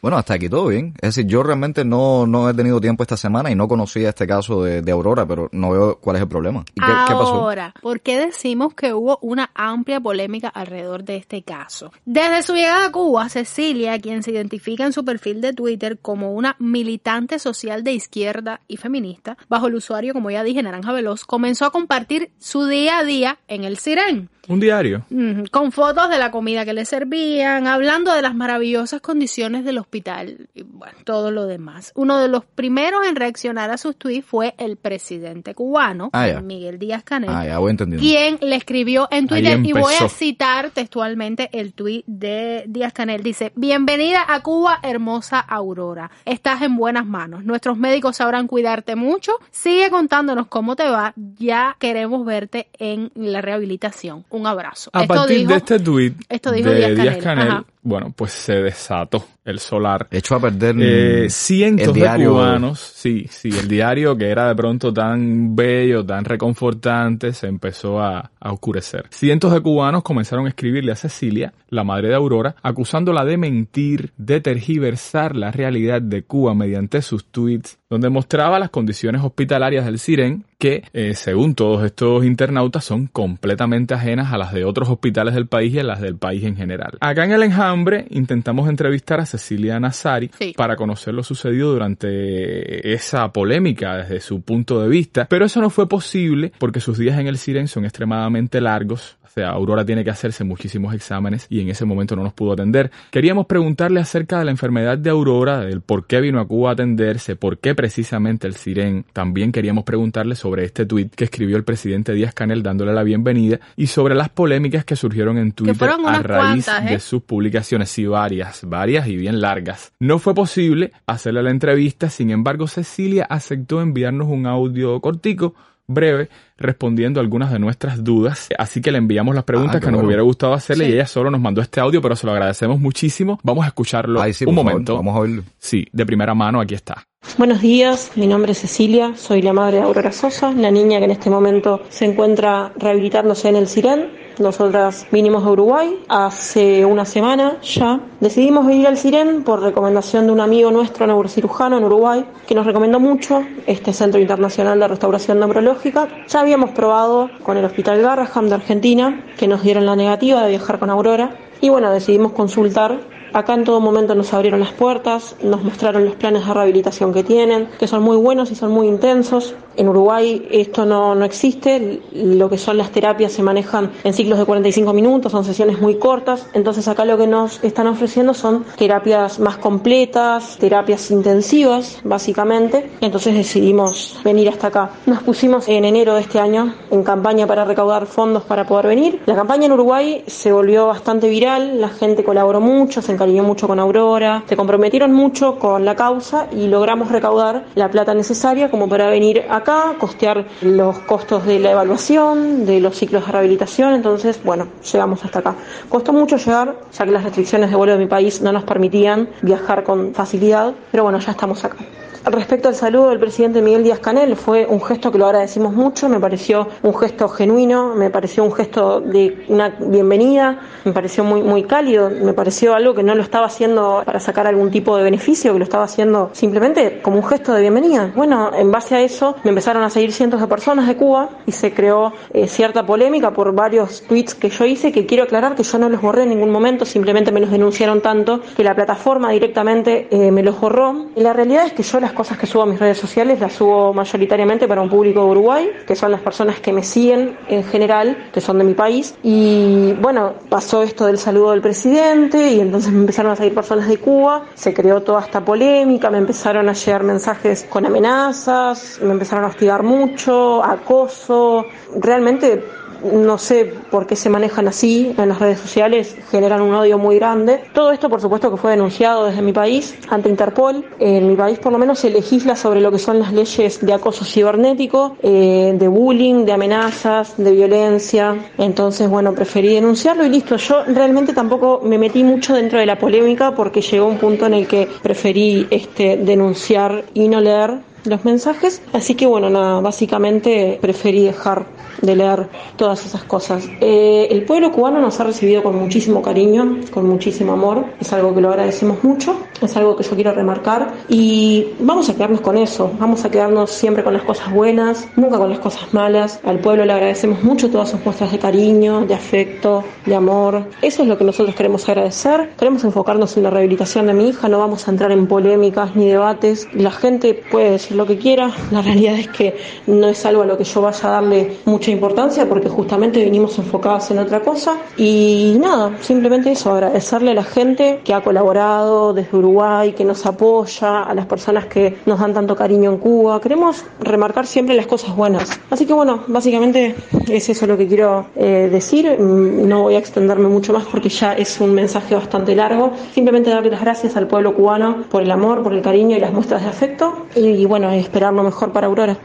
Bueno, 0.00 0.18
hasta 0.18 0.34
aquí 0.34 0.48
todo 0.48 0.68
bien. 0.68 0.94
Es 1.00 1.14
decir, 1.14 1.26
yo 1.26 1.42
realmente 1.42 1.84
no, 1.84 2.26
no 2.26 2.48
he 2.48 2.54
tenido 2.54 2.80
tiempo 2.80 3.02
esta 3.02 3.16
semana 3.16 3.50
y 3.50 3.54
no 3.54 3.66
conocía 3.66 4.10
este 4.10 4.26
caso 4.26 4.62
de, 4.62 4.80
de 4.80 4.92
Aurora, 4.92 5.26
pero 5.26 5.48
no 5.52 5.70
veo 5.70 5.98
cuál 5.98 6.16
es 6.16 6.22
el 6.22 6.28
problema. 6.28 6.64
¿Y 6.74 6.80
qué, 6.80 6.92
qué 7.08 7.12
pasó? 7.12 7.34
Ahora, 7.34 7.74
¿por 7.82 8.00
qué 8.00 8.18
decimos 8.18 8.72
que 8.74 8.94
hubo 8.94 9.18
una 9.20 9.50
amplia 9.54 10.00
polémica 10.00 10.48
alrededor 10.48 11.02
de 11.04 11.16
este 11.16 11.42
caso? 11.42 11.92
Desde 12.04 12.42
su 12.42 12.54
llegada 12.54 12.86
a 12.86 12.92
Cuba, 12.92 13.28
Cecilia, 13.28 14.00
quien 14.00 14.22
se 14.22 14.30
identifica 14.30 14.84
en 14.84 14.92
su 14.92 15.04
perfil 15.04 15.40
de 15.40 15.52
Twitter 15.52 15.98
como 15.98 16.32
una 16.32 16.54
militante 16.60 17.25
social 17.38 17.84
de 17.84 17.92
izquierda 17.92 18.60
y 18.68 18.76
feminista, 18.76 19.36
bajo 19.48 19.66
el 19.66 19.74
usuario, 19.74 20.12
como 20.12 20.30
ya 20.30 20.44
dije, 20.44 20.62
Naranja 20.62 20.92
Veloz, 20.92 21.24
comenzó 21.24 21.66
a 21.66 21.70
compartir 21.70 22.30
su 22.38 22.66
día 22.66 22.98
a 22.98 23.04
día 23.04 23.38
en 23.48 23.64
el 23.64 23.76
Siren. 23.76 24.30
Un 24.48 24.60
diario. 24.60 25.04
Con 25.50 25.72
fotos 25.72 26.08
de 26.10 26.18
la 26.18 26.30
comida 26.30 26.64
que 26.64 26.72
le 26.72 26.84
servían, 26.84 27.66
hablando 27.66 28.12
de 28.12 28.22
las 28.22 28.34
maravillosas 28.34 29.00
condiciones 29.00 29.64
del 29.64 29.78
hospital 29.78 30.48
y 30.54 30.62
bueno, 30.62 30.96
todo 31.04 31.30
lo 31.30 31.46
demás. 31.46 31.92
Uno 31.94 32.18
de 32.18 32.28
los 32.28 32.44
primeros 32.44 33.06
en 33.06 33.16
reaccionar 33.16 33.70
a 33.70 33.78
sus 33.78 33.96
tweets 33.96 34.24
fue 34.26 34.54
el 34.58 34.76
presidente 34.76 35.54
cubano, 35.54 36.10
Ah. 36.12 36.40
Miguel 36.42 36.78
Díaz 36.78 37.02
Canel, 37.02 37.30
Ah, 37.30 37.58
quien 37.98 38.38
le 38.40 38.56
escribió 38.56 39.08
en 39.10 39.26
Twitter 39.26 39.60
y 39.64 39.72
voy 39.72 39.94
a 40.00 40.08
citar 40.08 40.70
textualmente 40.70 41.48
el 41.52 41.72
tweet 41.72 42.04
de 42.06 42.64
Díaz 42.68 42.92
Canel. 42.92 43.22
Dice, 43.22 43.52
bienvenida 43.56 44.24
a 44.28 44.40
Cuba, 44.40 44.78
hermosa 44.82 45.40
Aurora. 45.40 46.10
Estás 46.24 46.62
en 46.62 46.76
buenas 46.76 47.06
manos. 47.06 47.44
Nuestros 47.44 47.76
médicos 47.78 48.16
sabrán 48.16 48.46
cuidarte 48.46 48.96
mucho. 48.96 49.32
Sigue 49.50 49.90
contándonos 49.90 50.46
cómo 50.46 50.76
te 50.76 50.88
va. 50.88 51.12
Ya 51.38 51.76
queremos 51.78 52.24
verte 52.24 52.68
en 52.78 53.10
la 53.14 53.40
rehabilitación. 53.40 54.24
Un 54.36 54.46
abrazo. 54.46 54.90
A 54.92 55.02
Esto 55.02 55.14
partir 55.14 55.38
dijo- 55.38 55.50
de 55.50 55.56
este 55.56 55.78
tuit 55.80 56.14
esto 56.28 56.52
dijo 56.52 56.68
de 56.68 56.76
Díaz 56.76 56.94
Díaz 57.02 57.16
Canel. 57.22 57.64
Bueno, 57.86 58.12
pues 58.16 58.32
se 58.32 58.54
desató 58.54 59.24
el 59.44 59.60
solar. 59.60 60.08
Echó 60.10 60.34
a 60.34 60.40
perder 60.40 60.74
Eh, 60.80 61.30
cientos 61.30 61.96
el 61.96 62.02
de 62.02 62.24
cubanos, 62.26 62.80
sí, 62.80 63.28
sí, 63.30 63.48
el 63.48 63.68
diario 63.68 64.16
que 64.18 64.28
era 64.28 64.48
de 64.48 64.56
pronto 64.56 64.92
tan 64.92 65.54
bello, 65.54 66.04
tan 66.04 66.24
reconfortante, 66.24 67.32
se 67.32 67.46
empezó 67.46 68.00
a, 68.00 68.32
a 68.40 68.52
oscurecer. 68.52 69.06
Cientos 69.10 69.52
de 69.52 69.60
cubanos 69.60 70.02
comenzaron 70.02 70.46
a 70.46 70.48
escribirle 70.48 70.90
a 70.90 70.96
Cecilia, 70.96 71.52
la 71.68 71.84
madre 71.84 72.08
de 72.08 72.16
Aurora, 72.16 72.56
acusándola 72.60 73.24
de 73.24 73.36
mentir, 73.36 74.10
de 74.16 74.40
tergiversar 74.40 75.36
la 75.36 75.52
realidad 75.52 76.02
de 76.02 76.24
Cuba 76.24 76.56
mediante 76.56 77.00
sus 77.02 77.26
tweets, 77.26 77.78
donde 77.88 78.10
mostraba 78.10 78.58
las 78.58 78.70
condiciones 78.70 79.22
hospitalarias 79.22 79.84
del 79.84 80.00
Siren, 80.00 80.44
que, 80.58 80.82
eh, 80.92 81.14
según 81.14 81.54
todos 81.54 81.84
estos 81.84 82.24
internautas, 82.24 82.84
son 82.84 83.06
completamente 83.06 83.94
ajenas 83.94 84.32
a 84.32 84.38
las 84.38 84.52
de 84.52 84.64
otros 84.64 84.88
hospitales 84.88 85.34
del 85.34 85.46
país 85.46 85.74
y 85.74 85.78
a 85.78 85.84
las 85.84 86.00
del 86.00 86.16
país 86.16 86.42
en 86.44 86.56
general. 86.56 86.96
Acá 87.00 87.24
en 87.24 87.32
el 87.32 87.42
enjambre 87.44 87.75
intentamos 88.10 88.68
entrevistar 88.68 89.20
a 89.20 89.26
Cecilia 89.26 89.78
Nazari 89.80 90.30
Sí. 90.38 90.54
para 90.56 90.76
conocer 90.76 91.14
lo 91.14 91.22
sucedido 91.22 91.72
durante 91.72 92.92
esa 92.92 93.32
polémica 93.32 93.96
desde 93.96 94.20
su 94.20 94.40
punto 94.42 94.80
de 94.82 94.88
vista, 94.88 95.26
pero 95.28 95.44
eso 95.44 95.60
no 95.60 95.70
fue 95.70 95.88
posible 95.88 96.52
porque 96.58 96.80
sus 96.80 96.98
días 96.98 97.18
en 97.18 97.26
el 97.26 97.38
Siren 97.38 97.68
son 97.68 97.84
extremadamente 97.84 98.60
largos. 98.60 99.15
Sea, 99.38 99.50
Aurora 99.50 99.84
tiene 99.84 100.02
que 100.02 100.08
hacerse 100.08 100.44
muchísimos 100.44 100.94
exámenes 100.94 101.46
y 101.50 101.60
en 101.60 101.68
ese 101.68 101.84
momento 101.84 102.16
no 102.16 102.22
nos 102.22 102.32
pudo 102.32 102.54
atender. 102.54 102.90
Queríamos 103.10 103.44
preguntarle 103.44 104.00
acerca 104.00 104.38
de 104.38 104.46
la 104.46 104.50
enfermedad 104.50 104.96
de 104.96 105.10
Aurora, 105.10 105.60
del 105.60 105.82
por 105.82 106.06
qué 106.06 106.22
vino 106.22 106.40
a 106.40 106.48
Cuba 106.48 106.70
a 106.70 106.72
atenderse, 106.72 107.36
por 107.36 107.58
qué 107.58 107.74
precisamente 107.74 108.46
el 108.46 108.54
Siren. 108.54 109.04
También 109.12 109.52
queríamos 109.52 109.84
preguntarle 109.84 110.36
sobre 110.36 110.64
este 110.64 110.86
tuit 110.86 111.14
que 111.14 111.24
escribió 111.24 111.58
el 111.58 111.64
presidente 111.64 112.14
Díaz 112.14 112.32
Canel 112.32 112.62
dándole 112.62 112.94
la 112.94 113.02
bienvenida 113.02 113.60
y 113.76 113.88
sobre 113.88 114.14
las 114.14 114.30
polémicas 114.30 114.86
que 114.86 114.96
surgieron 114.96 115.36
en 115.36 115.52
Twitter 115.52 115.90
a 116.06 116.22
raíz 116.22 116.64
cuantas, 116.64 116.90
¿eh? 116.90 116.94
de 116.94 117.00
sus 117.00 117.22
publicaciones, 117.22 117.90
sí, 117.90 118.06
varias, 118.06 118.62
varias 118.66 119.06
y 119.06 119.18
bien 119.18 119.42
largas. 119.42 119.92
No 120.00 120.18
fue 120.18 120.34
posible 120.34 120.92
hacerle 121.04 121.42
la 121.42 121.50
entrevista, 121.50 122.08
sin 122.08 122.30
embargo, 122.30 122.68
Cecilia 122.68 123.26
aceptó 123.28 123.82
enviarnos 123.82 124.28
un 124.28 124.46
audio 124.46 124.98
cortico, 125.02 125.54
breve, 125.88 126.28
respondiendo 126.56 127.20
algunas 127.20 127.52
de 127.52 127.58
nuestras 127.58 128.02
dudas. 128.02 128.48
Así 128.58 128.80
que 128.80 128.90
le 128.90 128.98
enviamos 128.98 129.34
las 129.34 129.44
preguntas 129.44 129.76
Ah, 129.76 129.80
que 129.80 129.86
nos 129.86 129.94
bueno. 129.96 130.06
hubiera 130.08 130.22
gustado 130.22 130.54
hacerle 130.54 130.86
Sí. 130.86 130.90
y 130.90 130.94
ella 130.94 131.06
solo 131.06 131.30
nos 131.30 131.40
mandó 131.40 131.60
este 131.60 131.80
audio, 131.80 132.00
pero 132.02 132.16
se 132.16 132.26
lo 132.26 132.32
agradecemos 132.32 132.80
muchísimo. 132.80 133.38
Vamos 133.42 133.64
a 133.64 133.68
escucharlo 133.68 134.20
Ay, 134.20 134.32
sí, 134.32 134.44
un 134.44 134.54
por 134.54 134.64
favor, 134.64 134.72
momento. 134.72 134.94
vamos 134.96 135.14
a 135.16 135.18
oírlo. 135.20 135.42
Sí, 135.58 135.86
de 135.92 136.06
primera 136.06 136.34
mano, 136.34 136.60
aquí 136.60 136.74
está. 136.74 137.04
Buenos 137.38 137.60
días, 137.60 138.12
mi 138.14 138.26
nombre 138.26 138.52
es 138.52 138.58
Cecilia, 138.58 139.12
soy 139.16 139.42
la 139.42 139.52
madre 139.52 139.78
de 139.78 139.82
Aurora 139.82 140.12
Sosa, 140.12 140.52
la 140.52 140.70
niña 140.70 140.98
que 140.98 141.06
en 141.06 141.10
este 141.10 141.28
momento 141.28 141.82
se 141.88 142.04
encuentra 142.04 142.72
rehabilitándose 142.76 143.48
en 143.48 143.56
el 143.56 143.66
Siren. 143.66 144.25
Nosotras 144.38 145.06
vinimos 145.10 145.44
a 145.44 145.50
Uruguay 145.50 145.98
hace 146.08 146.84
una 146.84 147.06
semana 147.06 147.56
ya. 147.62 148.00
Decidimos 148.20 148.66
venir 148.66 148.86
al 148.86 148.98
Siren 148.98 149.44
por 149.44 149.62
recomendación 149.62 150.26
de 150.26 150.32
un 150.32 150.40
amigo 150.40 150.70
nuestro 150.70 151.06
neurocirujano 151.06 151.78
en 151.78 151.84
Uruguay 151.84 152.24
que 152.46 152.54
nos 152.54 152.66
recomendó 152.66 153.00
mucho 153.00 153.42
este 153.66 153.94
Centro 153.94 154.20
Internacional 154.20 154.78
de 154.78 154.88
Restauración 154.88 155.40
Neurológica. 155.40 156.08
Ya 156.28 156.40
habíamos 156.40 156.70
probado 156.72 157.30
con 157.42 157.56
el 157.56 157.64
Hospital 157.64 158.02
Garraham 158.02 158.48
de 158.48 158.54
Argentina 158.56 159.24
que 159.38 159.48
nos 159.48 159.62
dieron 159.62 159.86
la 159.86 159.96
negativa 159.96 160.42
de 160.42 160.50
viajar 160.50 160.78
con 160.78 160.90
Aurora 160.90 161.34
y 161.62 161.70
bueno, 161.70 161.90
decidimos 161.90 162.32
consultar 162.32 162.98
Acá 163.32 163.54
en 163.54 163.64
todo 163.64 163.80
momento 163.80 164.14
nos 164.14 164.32
abrieron 164.32 164.60
las 164.60 164.72
puertas, 164.72 165.36
nos 165.42 165.62
mostraron 165.62 166.04
los 166.04 166.14
planes 166.14 166.46
de 166.46 166.54
rehabilitación 166.54 167.12
que 167.12 167.22
tienen, 167.22 167.68
que 167.78 167.86
son 167.86 168.02
muy 168.02 168.16
buenos 168.16 168.50
y 168.50 168.54
son 168.54 168.70
muy 168.70 168.88
intensos. 168.88 169.54
En 169.76 169.88
Uruguay 169.90 170.46
esto 170.50 170.86
no, 170.86 171.14
no 171.14 171.26
existe, 171.26 172.00
lo 172.14 172.48
que 172.48 172.56
son 172.56 172.78
las 172.78 172.90
terapias 172.92 173.32
se 173.32 173.42
manejan 173.42 173.90
en 174.04 174.14
ciclos 174.14 174.38
de 174.38 174.46
45 174.46 174.94
minutos, 174.94 175.32
son 175.32 175.44
sesiones 175.44 175.82
muy 175.82 175.96
cortas, 175.96 176.46
entonces 176.54 176.88
acá 176.88 177.04
lo 177.04 177.18
que 177.18 177.26
nos 177.26 177.62
están 177.62 177.86
ofreciendo 177.86 178.32
son 178.32 178.64
terapias 178.78 179.38
más 179.38 179.58
completas, 179.58 180.56
terapias 180.58 181.10
intensivas 181.10 182.00
básicamente, 182.04 182.90
entonces 183.02 183.34
decidimos 183.34 184.18
venir 184.24 184.48
hasta 184.48 184.68
acá. 184.68 184.90
Nos 185.04 185.22
pusimos 185.22 185.68
en 185.68 185.84
enero 185.84 186.14
de 186.14 186.22
este 186.22 186.40
año 186.40 186.74
en 186.90 187.02
campaña 187.02 187.46
para 187.46 187.66
recaudar 187.66 188.06
fondos 188.06 188.44
para 188.44 188.64
poder 188.64 188.86
venir. 188.86 189.20
La 189.26 189.34
campaña 189.34 189.66
en 189.66 189.72
Uruguay 189.72 190.24
se 190.26 190.52
volvió 190.52 190.86
bastante 190.86 191.28
viral, 191.28 191.82
la 191.82 191.90
gente 191.90 192.24
colaboró 192.24 192.62
mucho, 192.62 193.02
se 193.02 193.12
encantó 193.12 193.25
encariñó 193.26 193.42
mucho 193.42 193.66
con 193.66 193.80
Aurora, 193.80 194.44
se 194.46 194.56
comprometieron 194.56 195.12
mucho 195.12 195.58
con 195.58 195.84
la 195.84 195.96
causa 195.96 196.46
y 196.52 196.68
logramos 196.68 197.10
recaudar 197.10 197.64
la 197.74 197.90
plata 197.90 198.14
necesaria 198.14 198.70
como 198.70 198.88
para 198.88 199.08
venir 199.08 199.44
acá, 199.50 199.96
costear 199.98 200.46
los 200.62 201.00
costos 201.00 201.44
de 201.44 201.58
la 201.58 201.72
evaluación, 201.72 202.64
de 202.64 202.78
los 202.78 202.96
ciclos 202.96 203.26
de 203.26 203.32
rehabilitación, 203.32 203.94
entonces, 203.94 204.40
bueno, 204.44 204.68
llegamos 204.92 205.24
hasta 205.24 205.40
acá. 205.40 205.54
Costó 205.88 206.12
mucho 206.12 206.36
llegar, 206.36 206.76
ya 206.92 207.04
que 207.04 207.10
las 207.10 207.24
restricciones 207.24 207.70
de 207.70 207.76
vuelo 207.76 207.94
de 207.94 207.98
mi 207.98 208.06
país 208.06 208.40
no 208.40 208.52
nos 208.52 208.62
permitían 208.62 209.28
viajar 209.42 209.82
con 209.82 210.14
facilidad, 210.14 210.72
pero 210.92 211.02
bueno, 211.02 211.18
ya 211.18 211.32
estamos 211.32 211.64
acá. 211.64 211.78
Respecto 212.24 212.68
al 212.68 212.74
saludo 212.74 213.10
del 213.10 213.18
presidente 213.18 213.62
Miguel 213.62 213.84
Díaz 213.84 214.00
Canel, 214.00 214.36
fue 214.36 214.66
un 214.66 214.82
gesto 214.82 215.12
que 215.12 215.18
lo 215.18 215.26
agradecimos 215.26 215.72
mucho, 215.72 216.08
me 216.08 216.18
pareció 216.18 216.68
un 216.82 216.96
gesto 216.96 217.28
genuino, 217.28 217.94
me 217.94 218.10
pareció 218.10 218.44
un 218.44 218.52
gesto 218.52 219.00
de 219.00 219.44
una 219.48 219.68
bienvenida, 219.78 220.58
me 220.84 220.92
pareció 220.92 221.24
muy, 221.24 221.42
muy 221.42 221.64
cálido, 221.64 222.10
me 222.10 222.32
pareció 222.32 222.74
algo 222.74 222.94
que 222.94 223.02
no 223.02 223.14
lo 223.14 223.22
estaba 223.22 223.46
haciendo 223.46 224.02
para 224.04 224.20
sacar 224.20 224.46
algún 224.46 224.70
tipo 224.70 224.96
de 224.96 225.04
beneficio, 225.04 225.52
que 225.52 225.58
lo 225.58 225.64
estaba 225.64 225.84
haciendo 225.84 226.30
simplemente 226.32 227.00
como 227.02 227.18
un 227.18 227.24
gesto 227.24 227.52
de 227.52 227.60
bienvenida. 227.60 228.12
Bueno, 228.14 228.50
en 228.54 228.70
base 228.70 228.94
a 228.94 229.00
eso 229.00 229.36
me 229.44 229.50
empezaron 229.50 229.82
a 229.82 229.90
seguir 229.90 230.12
cientos 230.12 230.40
de 230.40 230.46
personas 230.46 230.86
de 230.86 230.96
Cuba 230.96 231.28
y 231.46 231.52
se 231.52 231.72
creó 231.72 232.12
eh, 232.32 232.48
cierta 232.48 232.84
polémica 232.84 233.32
por 233.32 233.54
varios 233.54 234.02
tweets 234.02 234.34
que 234.34 234.50
yo 234.50 234.64
hice, 234.64 234.92
que 234.92 235.06
quiero 235.06 235.24
aclarar 235.24 235.54
que 235.54 235.62
yo 235.62 235.78
no 235.78 235.88
los 235.88 236.00
borré 236.00 236.24
en 236.24 236.30
ningún 236.30 236.50
momento, 236.50 236.84
simplemente 236.84 237.32
me 237.32 237.40
los 237.40 237.50
denunciaron 237.50 238.00
tanto 238.00 238.40
que 238.56 238.64
la 238.64 238.74
plataforma 238.74 239.30
directamente 239.30 240.08
eh, 240.10 240.30
me 240.30 240.42
los 240.42 240.60
borró. 240.60 241.06
Y 241.14 241.20
la 241.20 241.32
realidad 241.32 241.66
es 241.66 241.72
que 241.72 241.82
yo 241.82 242.00
cosas 242.12 242.38
que 242.38 242.46
subo 242.46 242.62
a 242.62 242.66
mis 242.66 242.78
redes 242.78 242.98
sociales 242.98 243.40
las 243.40 243.52
subo 243.52 243.92
mayoritariamente 243.92 244.68
para 244.68 244.82
un 244.82 244.88
público 244.88 245.20
de 245.20 245.26
Uruguay, 245.26 245.70
que 245.86 245.96
son 245.96 246.10
las 246.10 246.20
personas 246.20 246.60
que 246.60 246.72
me 246.72 246.82
siguen 246.82 247.36
en 247.48 247.64
general, 247.64 248.28
que 248.32 248.40
son 248.40 248.58
de 248.58 248.64
mi 248.64 248.74
país. 248.74 249.14
Y 249.22 249.92
bueno, 249.94 250.34
pasó 250.48 250.82
esto 250.82 251.06
del 251.06 251.18
saludo 251.18 251.52
del 251.52 251.60
presidente 251.60 252.52
y 252.52 252.60
entonces 252.60 252.92
me 252.92 253.00
empezaron 253.00 253.32
a 253.32 253.36
seguir 253.36 253.54
personas 253.54 253.88
de 253.88 253.98
Cuba, 253.98 254.46
se 254.54 254.74
creó 254.74 255.02
toda 255.02 255.20
esta 255.20 255.44
polémica, 255.44 256.10
me 256.10 256.18
empezaron 256.18 256.68
a 256.68 256.72
llegar 256.72 257.02
mensajes 257.02 257.66
con 257.68 257.86
amenazas, 257.86 259.00
me 259.02 259.12
empezaron 259.12 259.44
a 259.44 259.48
hostigar 259.48 259.82
mucho, 259.82 260.62
acoso. 260.64 261.66
Realmente 261.98 262.64
no 263.02 263.38
sé 263.38 263.72
por 263.90 264.06
qué 264.06 264.16
se 264.16 264.28
manejan 264.28 264.68
así 264.68 265.14
en 265.16 265.28
las 265.28 265.38
redes 265.38 265.58
sociales, 265.58 266.16
generan 266.30 266.60
un 266.60 266.74
odio 266.74 266.98
muy 266.98 267.16
grande. 267.16 267.62
Todo 267.72 267.92
esto, 267.92 268.08
por 268.08 268.20
supuesto, 268.20 268.50
que 268.50 268.56
fue 268.56 268.72
denunciado 268.72 269.26
desde 269.26 269.42
mi 269.42 269.52
país 269.52 269.96
ante 270.08 270.28
Interpol. 270.28 270.84
En 270.98 271.28
mi 271.28 271.36
país, 271.36 271.58
por 271.58 271.72
lo 271.72 271.78
menos, 271.78 271.98
se 271.98 272.10
legisla 272.10 272.56
sobre 272.56 272.80
lo 272.80 272.90
que 272.90 272.98
son 272.98 273.18
las 273.18 273.32
leyes 273.32 273.84
de 273.84 273.92
acoso 273.92 274.24
cibernético, 274.24 275.16
eh, 275.22 275.74
de 275.76 275.88
bullying, 275.88 276.44
de 276.44 276.52
amenazas, 276.52 277.34
de 277.36 277.52
violencia. 277.52 278.36
Entonces, 278.58 279.08
bueno, 279.08 279.34
preferí 279.34 279.74
denunciarlo 279.74 280.24
y 280.24 280.28
listo. 280.28 280.56
Yo 280.56 280.84
realmente 280.86 281.32
tampoco 281.32 281.80
me 281.82 281.98
metí 281.98 282.24
mucho 282.24 282.54
dentro 282.54 282.78
de 282.78 282.86
la 282.86 282.98
polémica 282.98 283.54
porque 283.54 283.80
llegó 283.80 284.06
un 284.06 284.18
punto 284.18 284.46
en 284.46 284.54
el 284.54 284.66
que 284.66 284.88
preferí 285.02 285.66
este, 285.70 286.16
denunciar 286.16 287.04
y 287.14 287.28
no 287.28 287.40
leer 287.40 287.78
los 288.06 288.24
mensajes. 288.24 288.82
Así 288.92 289.14
que 289.14 289.26
bueno, 289.26 289.50
nada, 289.50 289.80
básicamente 289.80 290.78
preferí 290.80 291.24
dejar 291.24 291.66
de 292.02 292.16
leer 292.16 292.48
todas 292.76 293.04
esas 293.04 293.24
cosas. 293.24 293.68
Eh, 293.80 294.28
el 294.30 294.44
pueblo 294.44 294.72
cubano 294.72 295.00
nos 295.00 295.18
ha 295.20 295.24
recibido 295.24 295.62
con 295.62 295.76
muchísimo 295.76 296.22
cariño, 296.22 296.80
con 296.90 297.08
muchísimo 297.08 297.52
amor, 297.52 297.84
es 298.00 298.12
algo 298.12 298.34
que 298.34 298.40
lo 298.40 298.50
agradecemos 298.50 299.02
mucho, 299.02 299.36
es 299.60 299.76
algo 299.76 299.96
que 299.96 300.04
yo 300.04 300.10
quiero 300.14 300.32
remarcar 300.32 300.92
y 301.08 301.68
vamos 301.80 302.08
a 302.08 302.14
quedarnos 302.14 302.40
con 302.40 302.58
eso, 302.58 302.90
vamos 302.98 303.24
a 303.24 303.30
quedarnos 303.30 303.70
siempre 303.70 304.04
con 304.04 304.12
las 304.12 304.22
cosas 304.22 304.52
buenas, 304.52 305.08
nunca 305.16 305.38
con 305.38 305.50
las 305.50 305.58
cosas 305.58 305.92
malas. 305.92 306.40
Al 306.44 306.58
pueblo 306.58 306.84
le 306.84 306.92
agradecemos 306.92 307.42
mucho 307.42 307.70
todas 307.70 307.90
sus 307.90 308.04
muestras 308.04 308.32
de 308.32 308.38
cariño, 308.38 309.06
de 309.06 309.14
afecto, 309.14 309.84
de 310.04 310.14
amor. 310.14 310.64
Eso 310.82 311.02
es 311.02 311.08
lo 311.08 311.18
que 311.18 311.24
nosotros 311.24 311.54
queremos 311.54 311.88
agradecer. 311.88 312.50
Queremos 312.58 312.84
enfocarnos 312.84 313.36
en 313.36 313.44
la 313.44 313.50
rehabilitación 313.50 314.06
de 314.06 314.12
mi 314.12 314.28
hija, 314.28 314.48
no 314.48 314.58
vamos 314.58 314.86
a 314.86 314.90
entrar 314.90 315.12
en 315.12 315.26
polémicas 315.26 315.96
ni 315.96 316.08
debates. 316.08 316.68
La 316.74 316.90
gente 316.90 317.34
puede 317.50 317.72
decir 317.72 317.95
lo 317.96 318.06
que 318.06 318.16
quiera, 318.16 318.50
la 318.70 318.82
realidad 318.82 319.14
es 319.18 319.28
que 319.28 319.56
no 319.86 320.08
es 320.08 320.24
algo 320.26 320.42
a 320.42 320.46
lo 320.46 320.56
que 320.58 320.64
yo 320.64 320.80
vaya 320.82 321.08
a 321.08 321.12
darle 321.12 321.58
mucha 321.64 321.90
importancia 321.90 322.48
porque 322.48 322.68
justamente 322.68 323.22
vinimos 323.24 323.58
enfocadas 323.58 324.10
en 324.10 324.18
otra 324.18 324.40
cosa 324.40 324.76
y 324.96 325.56
nada, 325.60 325.92
simplemente 326.00 326.52
eso, 326.52 326.72
agradecerle 326.72 327.32
a 327.32 327.34
la 327.34 327.44
gente 327.44 328.00
que 328.04 328.14
ha 328.14 328.22
colaborado 328.22 329.12
desde 329.12 329.36
Uruguay, 329.36 329.92
que 329.92 330.04
nos 330.04 330.24
apoya, 330.26 331.02
a 331.02 331.14
las 331.14 331.26
personas 331.26 331.66
que 331.66 331.96
nos 332.06 332.18
dan 332.20 332.34
tanto 332.34 332.54
cariño 332.56 332.90
en 332.90 332.98
Cuba. 332.98 333.40
Queremos 333.40 333.84
remarcar 334.00 334.46
siempre 334.46 334.74
las 334.74 334.86
cosas 334.86 335.14
buenas. 335.16 335.60
Así 335.70 335.86
que 335.86 335.92
bueno, 335.92 336.24
básicamente 336.26 336.94
es 337.28 337.48
eso 337.48 337.66
lo 337.66 337.76
que 337.76 337.86
quiero 337.86 338.26
eh, 338.36 338.68
decir. 338.70 339.18
Mm, 339.18 339.68
No 339.68 339.82
voy 339.82 339.94
a 339.94 339.98
extenderme 339.98 340.48
mucho 340.48 340.72
más 340.72 340.84
porque 340.84 341.08
ya 341.08 341.32
es 341.34 341.60
un 341.60 341.72
mensaje 341.74 342.14
bastante 342.14 342.54
largo. 342.54 342.92
Simplemente 343.14 343.50
darle 343.50 343.70
las 343.70 343.80
gracias 343.80 344.16
al 344.16 344.26
pueblo 344.26 344.54
cubano 344.54 345.04
por 345.10 345.22
el 345.22 345.30
amor, 345.30 345.62
por 345.62 345.72
el 345.72 345.82
cariño 345.82 346.16
y 346.16 346.20
las 346.20 346.32
muestras 346.32 346.62
de 346.62 346.68
afecto 346.68 347.26
y, 347.34 347.40
y 347.40 347.64
bueno, 347.66 347.75
esperar 347.84 348.32
lo 348.32 348.42
mejor 348.42 348.72
para 348.72 348.86
Aurora. 348.86 349.16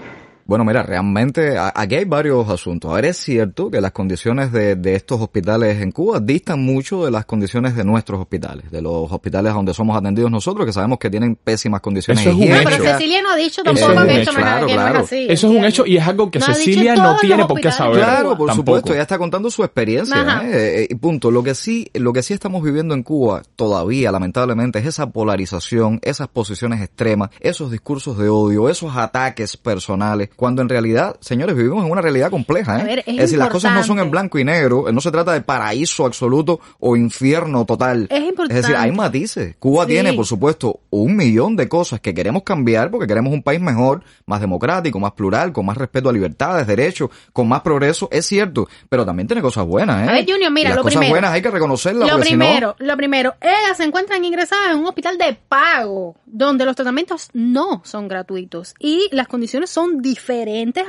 Bueno, 0.45 0.65
mira, 0.65 0.83
realmente 0.83 1.55
aquí 1.57 1.95
hay 1.95 2.05
varios 2.05 2.49
asuntos. 2.49 2.91
A 2.91 2.95
ver, 2.95 3.05
es 3.05 3.17
cierto 3.17 3.69
que 3.71 3.79
las 3.81 3.91
condiciones 3.91 4.51
de, 4.51 4.75
de 4.75 4.95
estos 4.95 5.21
hospitales 5.21 5.81
en 5.81 5.91
Cuba 5.91 6.19
distan 6.19 6.61
mucho 6.63 7.05
de 7.05 7.11
las 7.11 7.25
condiciones 7.25 7.75
de 7.75 7.83
nuestros 7.83 8.19
hospitales, 8.19 8.69
de 8.71 8.81
los 8.81 9.11
hospitales 9.11 9.53
donde 9.53 9.73
somos 9.73 9.97
atendidos 9.97 10.29
nosotros, 10.31 10.65
que 10.65 10.73
sabemos 10.73 10.99
que 10.99 11.09
tienen 11.09 11.35
pésimas 11.35 11.81
condiciones 11.81 12.21
Eso 12.21 12.29
es 12.31 12.35
un 12.35 12.39
No, 12.41 12.45
higiénicas. 12.47 12.77
pero 12.79 12.91
Cecilia 12.93 13.21
no 13.21 13.29
ha 13.31 13.35
dicho 13.35 13.61
Eso 13.61 13.63
tampoco 13.63 13.91
es 13.91 13.97
un 13.99 14.07
que 14.07 14.21
esto 14.21 14.31
hecho. 14.31 14.31
no, 14.33 14.39
es- 14.39 14.43
Claro, 14.51 14.61
no 14.61 14.67
es 14.69 14.73
claro. 14.75 14.99
así. 14.99 15.25
Eso 15.29 15.47
es 15.51 15.57
un 15.59 15.65
hecho 15.65 15.85
y 15.85 15.97
es 15.97 16.07
algo 16.07 16.31
que 16.31 16.39
No 16.39 16.45
Cecilia 16.47 16.95
no 16.95 17.17
tiene 17.21 17.45
por 17.45 17.59
qué 17.61 17.71
saber. 17.71 17.97
Claro, 17.97 18.29
por 18.37 18.47
tampoco. 18.47 18.55
supuesto, 18.55 18.93
ella 18.93 19.01
está 19.03 19.17
contando 19.17 19.49
su 19.49 19.63
experiencia, 19.63 20.15
Ajá. 20.21 20.47
¿eh? 20.47 20.81
Eh, 20.83 20.87
y 20.89 20.95
punto. 20.95 21.31
Lo 21.31 21.43
que 21.43 21.55
sí, 21.55 21.87
lo 21.93 22.11
que 22.13 22.23
sí 22.23 22.33
estamos 22.33 22.61
viviendo 22.63 22.93
en 22.93 23.03
Cuba 23.03 23.41
todavía, 23.55 24.11
lamentablemente, 24.11 24.79
es 24.79 24.85
esa 24.85 25.09
polarización, 25.11 25.99
esas 26.03 26.27
posiciones 26.27 26.81
extremas, 26.81 27.29
esos 27.39 27.71
discursos 27.71 28.17
de 28.17 28.29
odio, 28.29 28.69
esos 28.69 28.95
ataques 28.95 29.57
personales, 29.57 30.29
cuando 30.41 30.63
en 30.63 30.69
realidad, 30.69 31.17
señores, 31.19 31.55
vivimos 31.55 31.85
en 31.85 31.91
una 31.91 32.01
realidad 32.01 32.31
compleja, 32.31 32.81
¿eh? 32.81 32.83
Ver, 32.83 33.03
es 33.05 33.15
decir, 33.15 33.37
las 33.37 33.49
cosas 33.51 33.75
no 33.75 33.83
son 33.83 33.99
en 33.99 34.09
blanco 34.09 34.39
y 34.39 34.43
negro, 34.43 34.89
eh, 34.89 34.91
no 34.91 34.99
se 34.99 35.11
trata 35.11 35.33
de 35.33 35.41
paraíso 35.41 36.03
absoluto 36.03 36.59
o 36.79 36.95
infierno 36.95 37.63
total. 37.63 38.07
Es 38.09 38.23
importante. 38.23 38.55
decir, 38.55 38.75
hay 38.75 38.91
matices. 38.91 39.55
Cuba 39.59 39.83
Sí. 39.85 39.91
tiene, 39.91 40.13
por 40.13 40.25
supuesto, 40.25 40.79
un 40.89 41.15
millón 41.15 41.55
de 41.55 41.69
cosas 41.69 41.99
que 41.99 42.15
queremos 42.15 42.41
cambiar 42.41 42.89
porque 42.89 43.05
queremos 43.05 43.31
un 43.31 43.43
país 43.43 43.61
mejor, 43.61 44.01
más 44.25 44.41
democrático, 44.41 44.99
más 44.99 45.11
plural, 45.11 45.53
con 45.53 45.63
más 45.63 45.77
respeto 45.77 46.09
a 46.09 46.13
libertades, 46.13 46.65
derechos, 46.65 47.11
con 47.33 47.47
más 47.47 47.61
progreso, 47.61 48.09
es 48.11 48.25
cierto, 48.25 48.67
pero 48.89 49.05
también 49.05 49.27
tiene 49.27 49.43
cosas 49.43 49.63
buenas, 49.67 50.07
¿eh? 50.07 50.09
A 50.09 50.13
ver, 50.13 50.25
Junior, 50.27 50.51
mira, 50.51 50.69
Y 50.69 50.71
las 50.71 50.77
lo 50.77 50.81
cosas 50.81 50.97
primero. 50.97 51.13
buenas 51.13 51.31
hay 51.33 51.41
que 51.43 51.51
reconocerlas, 51.51 52.07
Lo 52.09 52.15
porque 52.15 52.29
si 52.29 52.35
no- 52.35 52.45
primero, 52.45 52.75
lo 52.79 52.97
primero, 52.97 53.35
ellas 53.41 53.77
se 53.77 53.83
encuentran 53.83 54.25
ingresadas 54.25 54.71
en 54.71 54.79
un 54.79 54.87
hospital 54.87 55.19
de 55.19 55.37
pago, 55.47 56.15
donde 56.25 56.65
los 56.65 56.75
tratamientos 56.75 57.29
no 57.33 57.83
son 57.85 58.07
gratuitos 58.07 58.73
y 58.79 59.07
las 59.11 59.27
condiciones 59.27 59.69
son 59.69 60.01
diferentes 60.01 60.20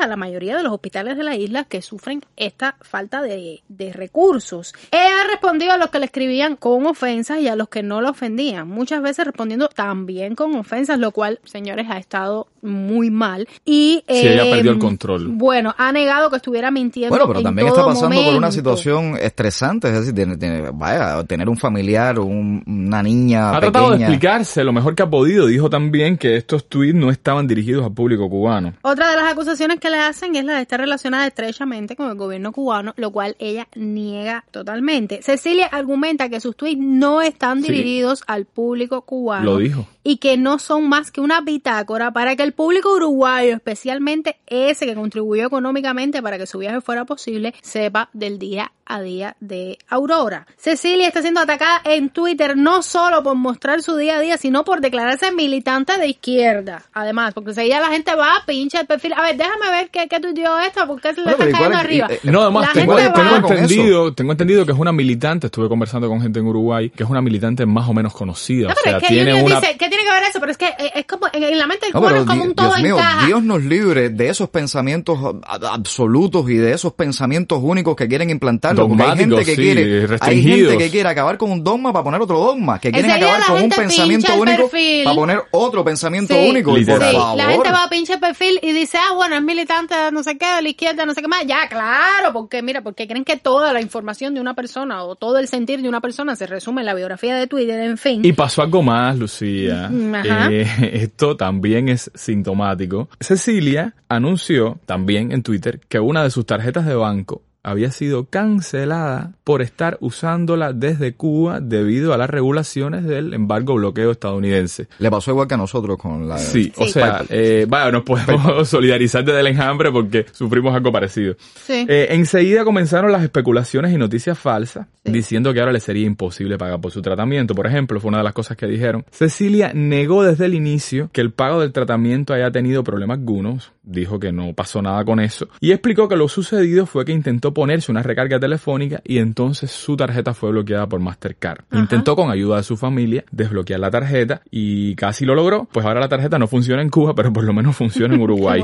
a 0.01 0.07
la 0.07 0.17
mayoría 0.17 0.57
de 0.57 0.63
los 0.63 0.73
hospitales 0.73 1.17
de 1.17 1.25
la 1.25 1.37
isla 1.37 1.65
que 1.65 1.83
sufren 1.83 2.23
esta 2.37 2.77
falta 2.81 3.23
de, 3.23 3.63
de 3.69 3.93
recursos. 3.93 4.75
Ella 4.91 5.25
respondió 5.31 5.73
a 5.73 5.79
los 5.79 5.91
que 5.91 5.99
le 5.99 6.07
escribían 6.07 6.57
con 6.57 6.87
ofensas 6.87 7.41
y 7.41 7.49
a 7.49 7.57
los 7.57 7.69
que 7.69 7.83
no 7.83 8.01
la 8.01 8.11
ofendían, 8.11 8.69
muchas 8.69 9.03
veces 9.03 9.25
respondiendo 9.25 9.69
también 9.69 10.35
con 10.35 10.55
ofensas, 10.55 10.99
lo 10.99 11.11
cual, 11.13 11.41
señores, 11.45 11.87
ha 11.91 11.99
estado 11.99 12.47
muy 12.63 13.11
mal. 13.11 13.49
Y 13.65 14.05
Sí, 14.09 14.15
ella 14.29 14.47
eh, 14.47 14.51
perdió 14.53 14.71
el 14.73 14.79
control. 14.79 15.29
Bueno, 15.29 15.75
ha 15.77 15.93
negado 15.93 16.31
que 16.31 16.37
estuviera 16.37 16.71
mintiendo. 16.71 17.11
Bueno, 17.11 17.27
pero 17.27 17.41
en 17.41 17.45
también 17.45 17.69
todo 17.69 17.79
está 17.81 17.93
pasando 17.95 18.23
por 18.25 18.35
una 18.35 18.53
situación 18.53 19.17
estresante, 19.21 19.89
es 19.89 19.95
decir, 19.95 20.15
tiene- 20.15 20.37
tiene- 20.37 20.71
vaya, 20.73 21.23
tener 21.25 21.49
un 21.49 21.57
familiar, 21.57 22.19
un- 22.21 22.63
una 22.67 23.03
niña 23.03 23.57
Ha 23.57 23.61
tratado 23.61 23.91
de 23.91 23.97
explicarse 23.97 24.63
lo 24.65 24.73
mejor 24.73 24.95
que 24.95 25.03
ha 25.03 25.11
podido. 25.11 25.47
Dijo 25.47 25.69
también 25.69 26.17
que 26.17 26.37
estos 26.37 26.69
tweets 26.69 26.95
no 26.95 27.11
estaban 27.11 27.47
dirigidos 27.47 27.85
al 27.85 27.93
público 27.93 28.29
cubano. 28.31 28.75
Otra 28.83 29.11
de 29.11 29.17
las 29.17 29.33
acusaciones 29.33 29.81
que 29.81 29.91
le 29.91 29.99
hacen 29.99 30.37
es 30.37 30.45
la 30.45 30.55
de 30.57 30.63
estar 30.63 30.79
relacionada 30.81 31.27
estrechamente 31.27 31.97
con 31.97 32.09
el 32.11 32.17
gobierno 32.17 32.53
cubano, 32.53 32.95
lo 32.97 33.11
cual 33.11 33.35
ella 33.39 33.67
niega 33.75 34.45
totalmente. 34.51 35.21
Cecilia 35.23 35.67
argumenta 35.67 36.29
que 36.29 36.41
sus 36.41 36.57
tweets 36.57 36.81
no 36.81 37.23
están 37.23 37.63
Sí. 37.63 37.73
dirigidos 37.73 38.23
al 38.27 38.45
público 38.45 39.03
cubano. 39.03 39.45
Lo 39.45 39.59
dijo. 39.59 39.87
Y 40.05 40.17
que 40.17 40.37
no 40.37 40.59
son 40.59 40.89
más 40.89 41.11
que 41.11 41.21
una 41.21 41.41
bitácora 41.41 42.13
para 42.13 42.35
que 42.37 42.43
el 42.43 42.52
público 42.53 42.95
uruguayo, 42.95 43.55
especialmente 43.55 44.37
ese 44.47 44.87
que 44.87 44.95
contribuyó 44.95 45.47
económicamente 45.47 46.23
para 46.23 46.39
que 46.39 46.47
su 46.47 46.59
viaje 46.59 46.81
fuera 46.81 47.05
posible, 47.05 47.55
sepa 47.63 48.09
del 48.13 48.39
día 48.39 48.73
a 48.85 49.01
día 49.01 49.37
de 49.41 49.79
Aurora. 49.89 50.47
Cecilia 50.59 51.07
está 51.09 51.23
siendo 51.23 51.41
atacada 51.41 51.81
en 51.85 52.11
Twitter 52.11 52.57
no 52.57 52.83
solo 52.83 53.23
por 53.23 53.35
mostrar 53.37 53.81
su 53.83 53.97
día 53.97 54.17
a 54.17 54.21
día, 54.21 54.37
sino 54.37 54.65
por 54.65 54.81
declararse 54.81 55.33
militante 55.33 55.97
de 55.99 56.09
izquierda. 56.09 56.83
Además, 56.93 57.33
porque 57.33 57.51
enseguida 57.51 57.81
la 57.81 57.89
gente 57.89 58.15
va, 58.15 58.43
pincha 58.47 58.81
el 58.81 58.87
perfil. 58.87 59.15
A 59.15 59.23
ver, 59.23 59.37
déjame 59.37 59.71
ver 59.71 59.91
qué, 59.91 60.09
qué 60.09 60.21
tuiteó 60.21 60.59
esta, 60.59 60.87
porque 60.87 61.15
se 61.15 61.21
le 61.21 61.35
Bueno, 61.35 61.45
está 61.45 61.59
cayendo 61.59 61.79
arriba. 61.79 62.07
eh, 62.11 62.21
eh, 62.23 62.31
No, 62.31 62.43
además 62.43 62.67
La 62.67 62.73
tengo, 62.73 62.99
entendido, 62.99 64.13
tengo 64.15 64.33
entendido 64.33 64.67
que 64.67 64.73
es 64.73 64.79
una 64.79 64.93
militante, 64.93 65.47
estuve 65.47 65.69
conversando 65.69 66.09
con 66.09 66.21
gente 66.21 66.41
en 66.41 66.47
Uruguay, 66.47 66.91
que 66.91 67.03
es 67.05 67.09
una 67.09 67.23
militante 67.23 67.65
más 67.67 67.89
o 67.89 67.95
menos 67.95 68.13
conocida. 68.13 68.69
No, 68.69 68.75
o 68.75 68.77
pero 68.85 68.99
sea, 68.99 69.09
es 69.09 69.09
que 69.09 69.15
tiene 69.15 69.43
una 69.43 69.61
dice, 69.61 69.77
¿qué 69.79 69.89
tiene 69.89 70.02
ver 70.13 70.23
eso? 70.29 70.41
Pero 70.41 70.53
es 70.53 70.59
que 70.59 70.67
eh, 70.67 70.93
es 70.97 71.07
como, 71.07 71.27
en 71.33 71.59
la 71.59 71.67
mente 71.67 71.87
del 71.87 71.93
cubano 71.95 72.17
es 72.19 72.25
como 72.25 72.45
un 72.45 72.55
todo 72.55 72.69
Dios 72.69 72.83
mío, 72.83 72.97
encaja. 72.97 73.27
Dios 73.27 73.43
nos 73.43 73.63
libre 73.63 74.11
de 74.11 74.29
esos 74.29 74.49
pensamientos 74.49 75.19
absolutos 75.47 76.49
y 76.51 76.57
de 76.57 76.73
esos 76.73 76.93
pensamientos 76.95 77.61
únicos 77.63 77.97
que 77.97 78.09
quieren 78.09 78.31
implantarlos. 78.31 78.89
Porque 78.89 79.03
hay 79.03 79.19
gente 79.19 79.45
que 79.45 79.57
sí, 79.57 79.63
quiere, 79.63 80.17
hay 80.21 80.43
gente 80.43 80.79
que 80.79 80.91
quiere 80.91 81.09
acabar 81.09 81.39
con 81.39 81.51
un 81.51 81.63
dogma 81.65 81.93
para 81.93 82.05
poner 82.05 82.21
otro 82.21 82.39
dogma, 82.39 82.79
que 82.79 82.93
quieren 82.93 83.11
acabar 83.11 83.45
con 83.47 83.63
un 83.63 83.71
pensamiento 83.71 84.35
único 84.35 84.69
perfil. 84.69 85.05
para 85.05 85.17
poner 85.17 85.43
otro 85.51 85.85
pensamiento 85.85 86.35
Sí, 86.35 86.51
único. 86.51 86.77
Sí, 86.77 86.85
la 86.85 87.47
gente 87.51 87.71
va 87.71 87.85
a 87.85 87.89
pinche 87.89 88.19
perfil 88.19 88.59
y 88.63 88.73
dice, 88.73 88.99
ah, 88.99 89.15
bueno, 89.15 89.37
es 89.37 89.43
militante 89.43 89.95
de 89.95 90.13
no 90.13 90.23
sé 90.23 90.37
qué, 90.39 90.47
de 90.47 90.63
la 90.63 90.69
izquierda, 90.69 91.07
no 91.07 91.15
sé 91.15 91.23
qué 91.23 91.29
más. 91.29 91.47
Ya, 91.47 91.69
claro, 91.69 92.33
porque 92.33 92.63
mira, 92.63 92.83
porque 92.83 93.07
creen 93.07 93.25
que 93.25 93.37
toda 93.37 93.73
la 93.73 93.81
información 93.81 94.35
de 94.35 94.41
una 94.41 94.55
persona 94.55 95.05
o 95.05 95.17
todo 95.17 95.39
el 95.39 95.49
sentir 95.49 95.83
de 95.83 95.89
una 95.89 96.01
persona 96.01 96.37
se 96.37 96.47
resume 96.47 96.83
en 96.83 96.87
la 96.87 96.95
biografía 96.95 97.37
de 97.37 97.47
Twitter, 97.47 97.81
en 97.81 97.99
fin. 97.99 98.25
Y 98.25 98.33
pasó 98.33 98.63
algo 98.63 98.83
más, 98.83 99.17
Lucía. 99.19 99.89
Mm. 99.91 100.02
Eh, 100.25 100.67
esto 100.93 101.37
también 101.37 101.89
es 101.89 102.11
sintomático. 102.15 103.09
Cecilia 103.21 103.95
anunció 104.09 104.79
también 104.87 105.33
en 105.33 105.43
Twitter 105.43 105.81
que 105.89 106.01
una 106.01 106.23
de 106.23 106.31
sus 106.31 106.47
tarjetas 106.47 106.87
de 106.87 106.95
banco 106.95 107.43
había 107.63 107.91
sido 107.91 108.27
cancelada 108.27 109.33
por 109.45 109.63
estar 109.63 109.97
usándola 110.01 110.73
desde 110.73 111.15
Cuba 111.15 111.61
debido 111.61 112.13
a 112.13 112.19
las 112.19 112.29
regulaciones 112.29 113.05
del 113.05 113.35
embargo 113.35 113.75
bloqueo 113.75 114.11
estadounidense. 114.11 114.89
Le 114.99 115.11
pasó 115.11 115.31
igual 115.31 115.49
que 115.49 115.55
a 115.55 115.59
nosotros 115.59 115.97
con 115.99 116.29
la... 116.29 116.39
Sí, 116.39 116.73
o 116.77 116.87
sea, 116.87 117.25
eh, 117.29 117.67
vaya, 117.69 117.91
nos 117.91 118.03
podemos 118.03 118.69
solidarizar 118.69 119.25
desde 119.25 119.41
el 119.41 119.47
enjambre 119.47 119.91
porque 119.91 120.27
sufrimos 120.33 120.75
algo 120.75 120.93
parecido. 120.93 121.37
Sí. 121.39 121.87
Eh, 121.89 122.09
enseguida 122.11 122.65
comenzaron 122.65 123.13
las 123.13 123.23
especulaciones 123.23 123.93
y 123.93 123.97
noticias 123.97 124.39
falsas, 124.39 124.87
diciendo 125.05 125.53
que 125.53 125.61
ahora 125.61 125.73
le 125.73 125.81
sería 125.81 126.07
imposible 126.07 126.59
pagar 126.59 126.81
por 126.81 126.91
su 126.91 127.03
tratamiento. 127.03 127.55
Por 127.55 127.67
ejemplo, 127.67 128.01
fue 128.01 128.09
una 128.09 128.19
de 128.19 128.25
las 128.25 128.35
cosas 128.35 128.57
que 128.57 128.67
dijeron. 128.67 129.05
Cecilia 129.11 129.73
negó 129.75 130.23
desde 130.23 130.47
el 130.47 130.55
inicio 130.55 131.11
que 131.13 131.21
el 131.21 131.33
pago 131.33 131.61
del 131.61 131.73
tratamiento 131.73 132.35
haya 132.35 132.51
tenido 132.51 132.83
problemas 132.83 133.19
algunos, 133.23 133.73
dijo 133.85 134.19
que 134.21 134.33
no 134.33 134.53
pasó 134.53 134.81
nada 134.83 135.05
con 135.05 135.21
eso, 135.21 135.49
y 135.61 135.73
explicó 135.73 136.09
que 136.09 136.17
lo 136.17 136.29
sucedido 136.29 136.87
fue 136.87 137.05
que 137.05 137.13
intentó 137.13 137.53
ponerse 137.53 137.91
una 137.91 138.03
recarga 138.03 138.39
telefónica 138.39 139.01
y 139.05 139.19
entonces 139.19 139.71
su 139.71 139.97
tarjeta 139.97 140.35
fue 140.35 140.51
bloqueada 140.51 140.87
por 140.87 141.01
Mastercard. 141.01 141.61
Intentó 141.73 142.15
con 142.17 142.31
ayuda 142.31 142.59
de 142.59 142.63
su 142.63 142.77
familia 142.77 143.25
desbloquear 143.31 143.81
la 143.81 143.91
tarjeta 143.91 144.43
y 144.51 144.95
casi 144.95 145.25
lo 145.25 145.35
logró, 145.35 145.67
pues 145.73 145.85
ahora 145.85 146.01
la 146.01 146.09
tarjeta 146.09 146.39
no 146.39 146.47
funciona 146.47 146.83
en 146.83 146.91
Cuba, 146.91 147.15
pero 147.17 147.33
por 147.33 147.45
lo 147.45 147.53
menos 147.53 147.75
funciona 147.77 148.15
en 148.15 148.21
Uruguay. 148.21 148.63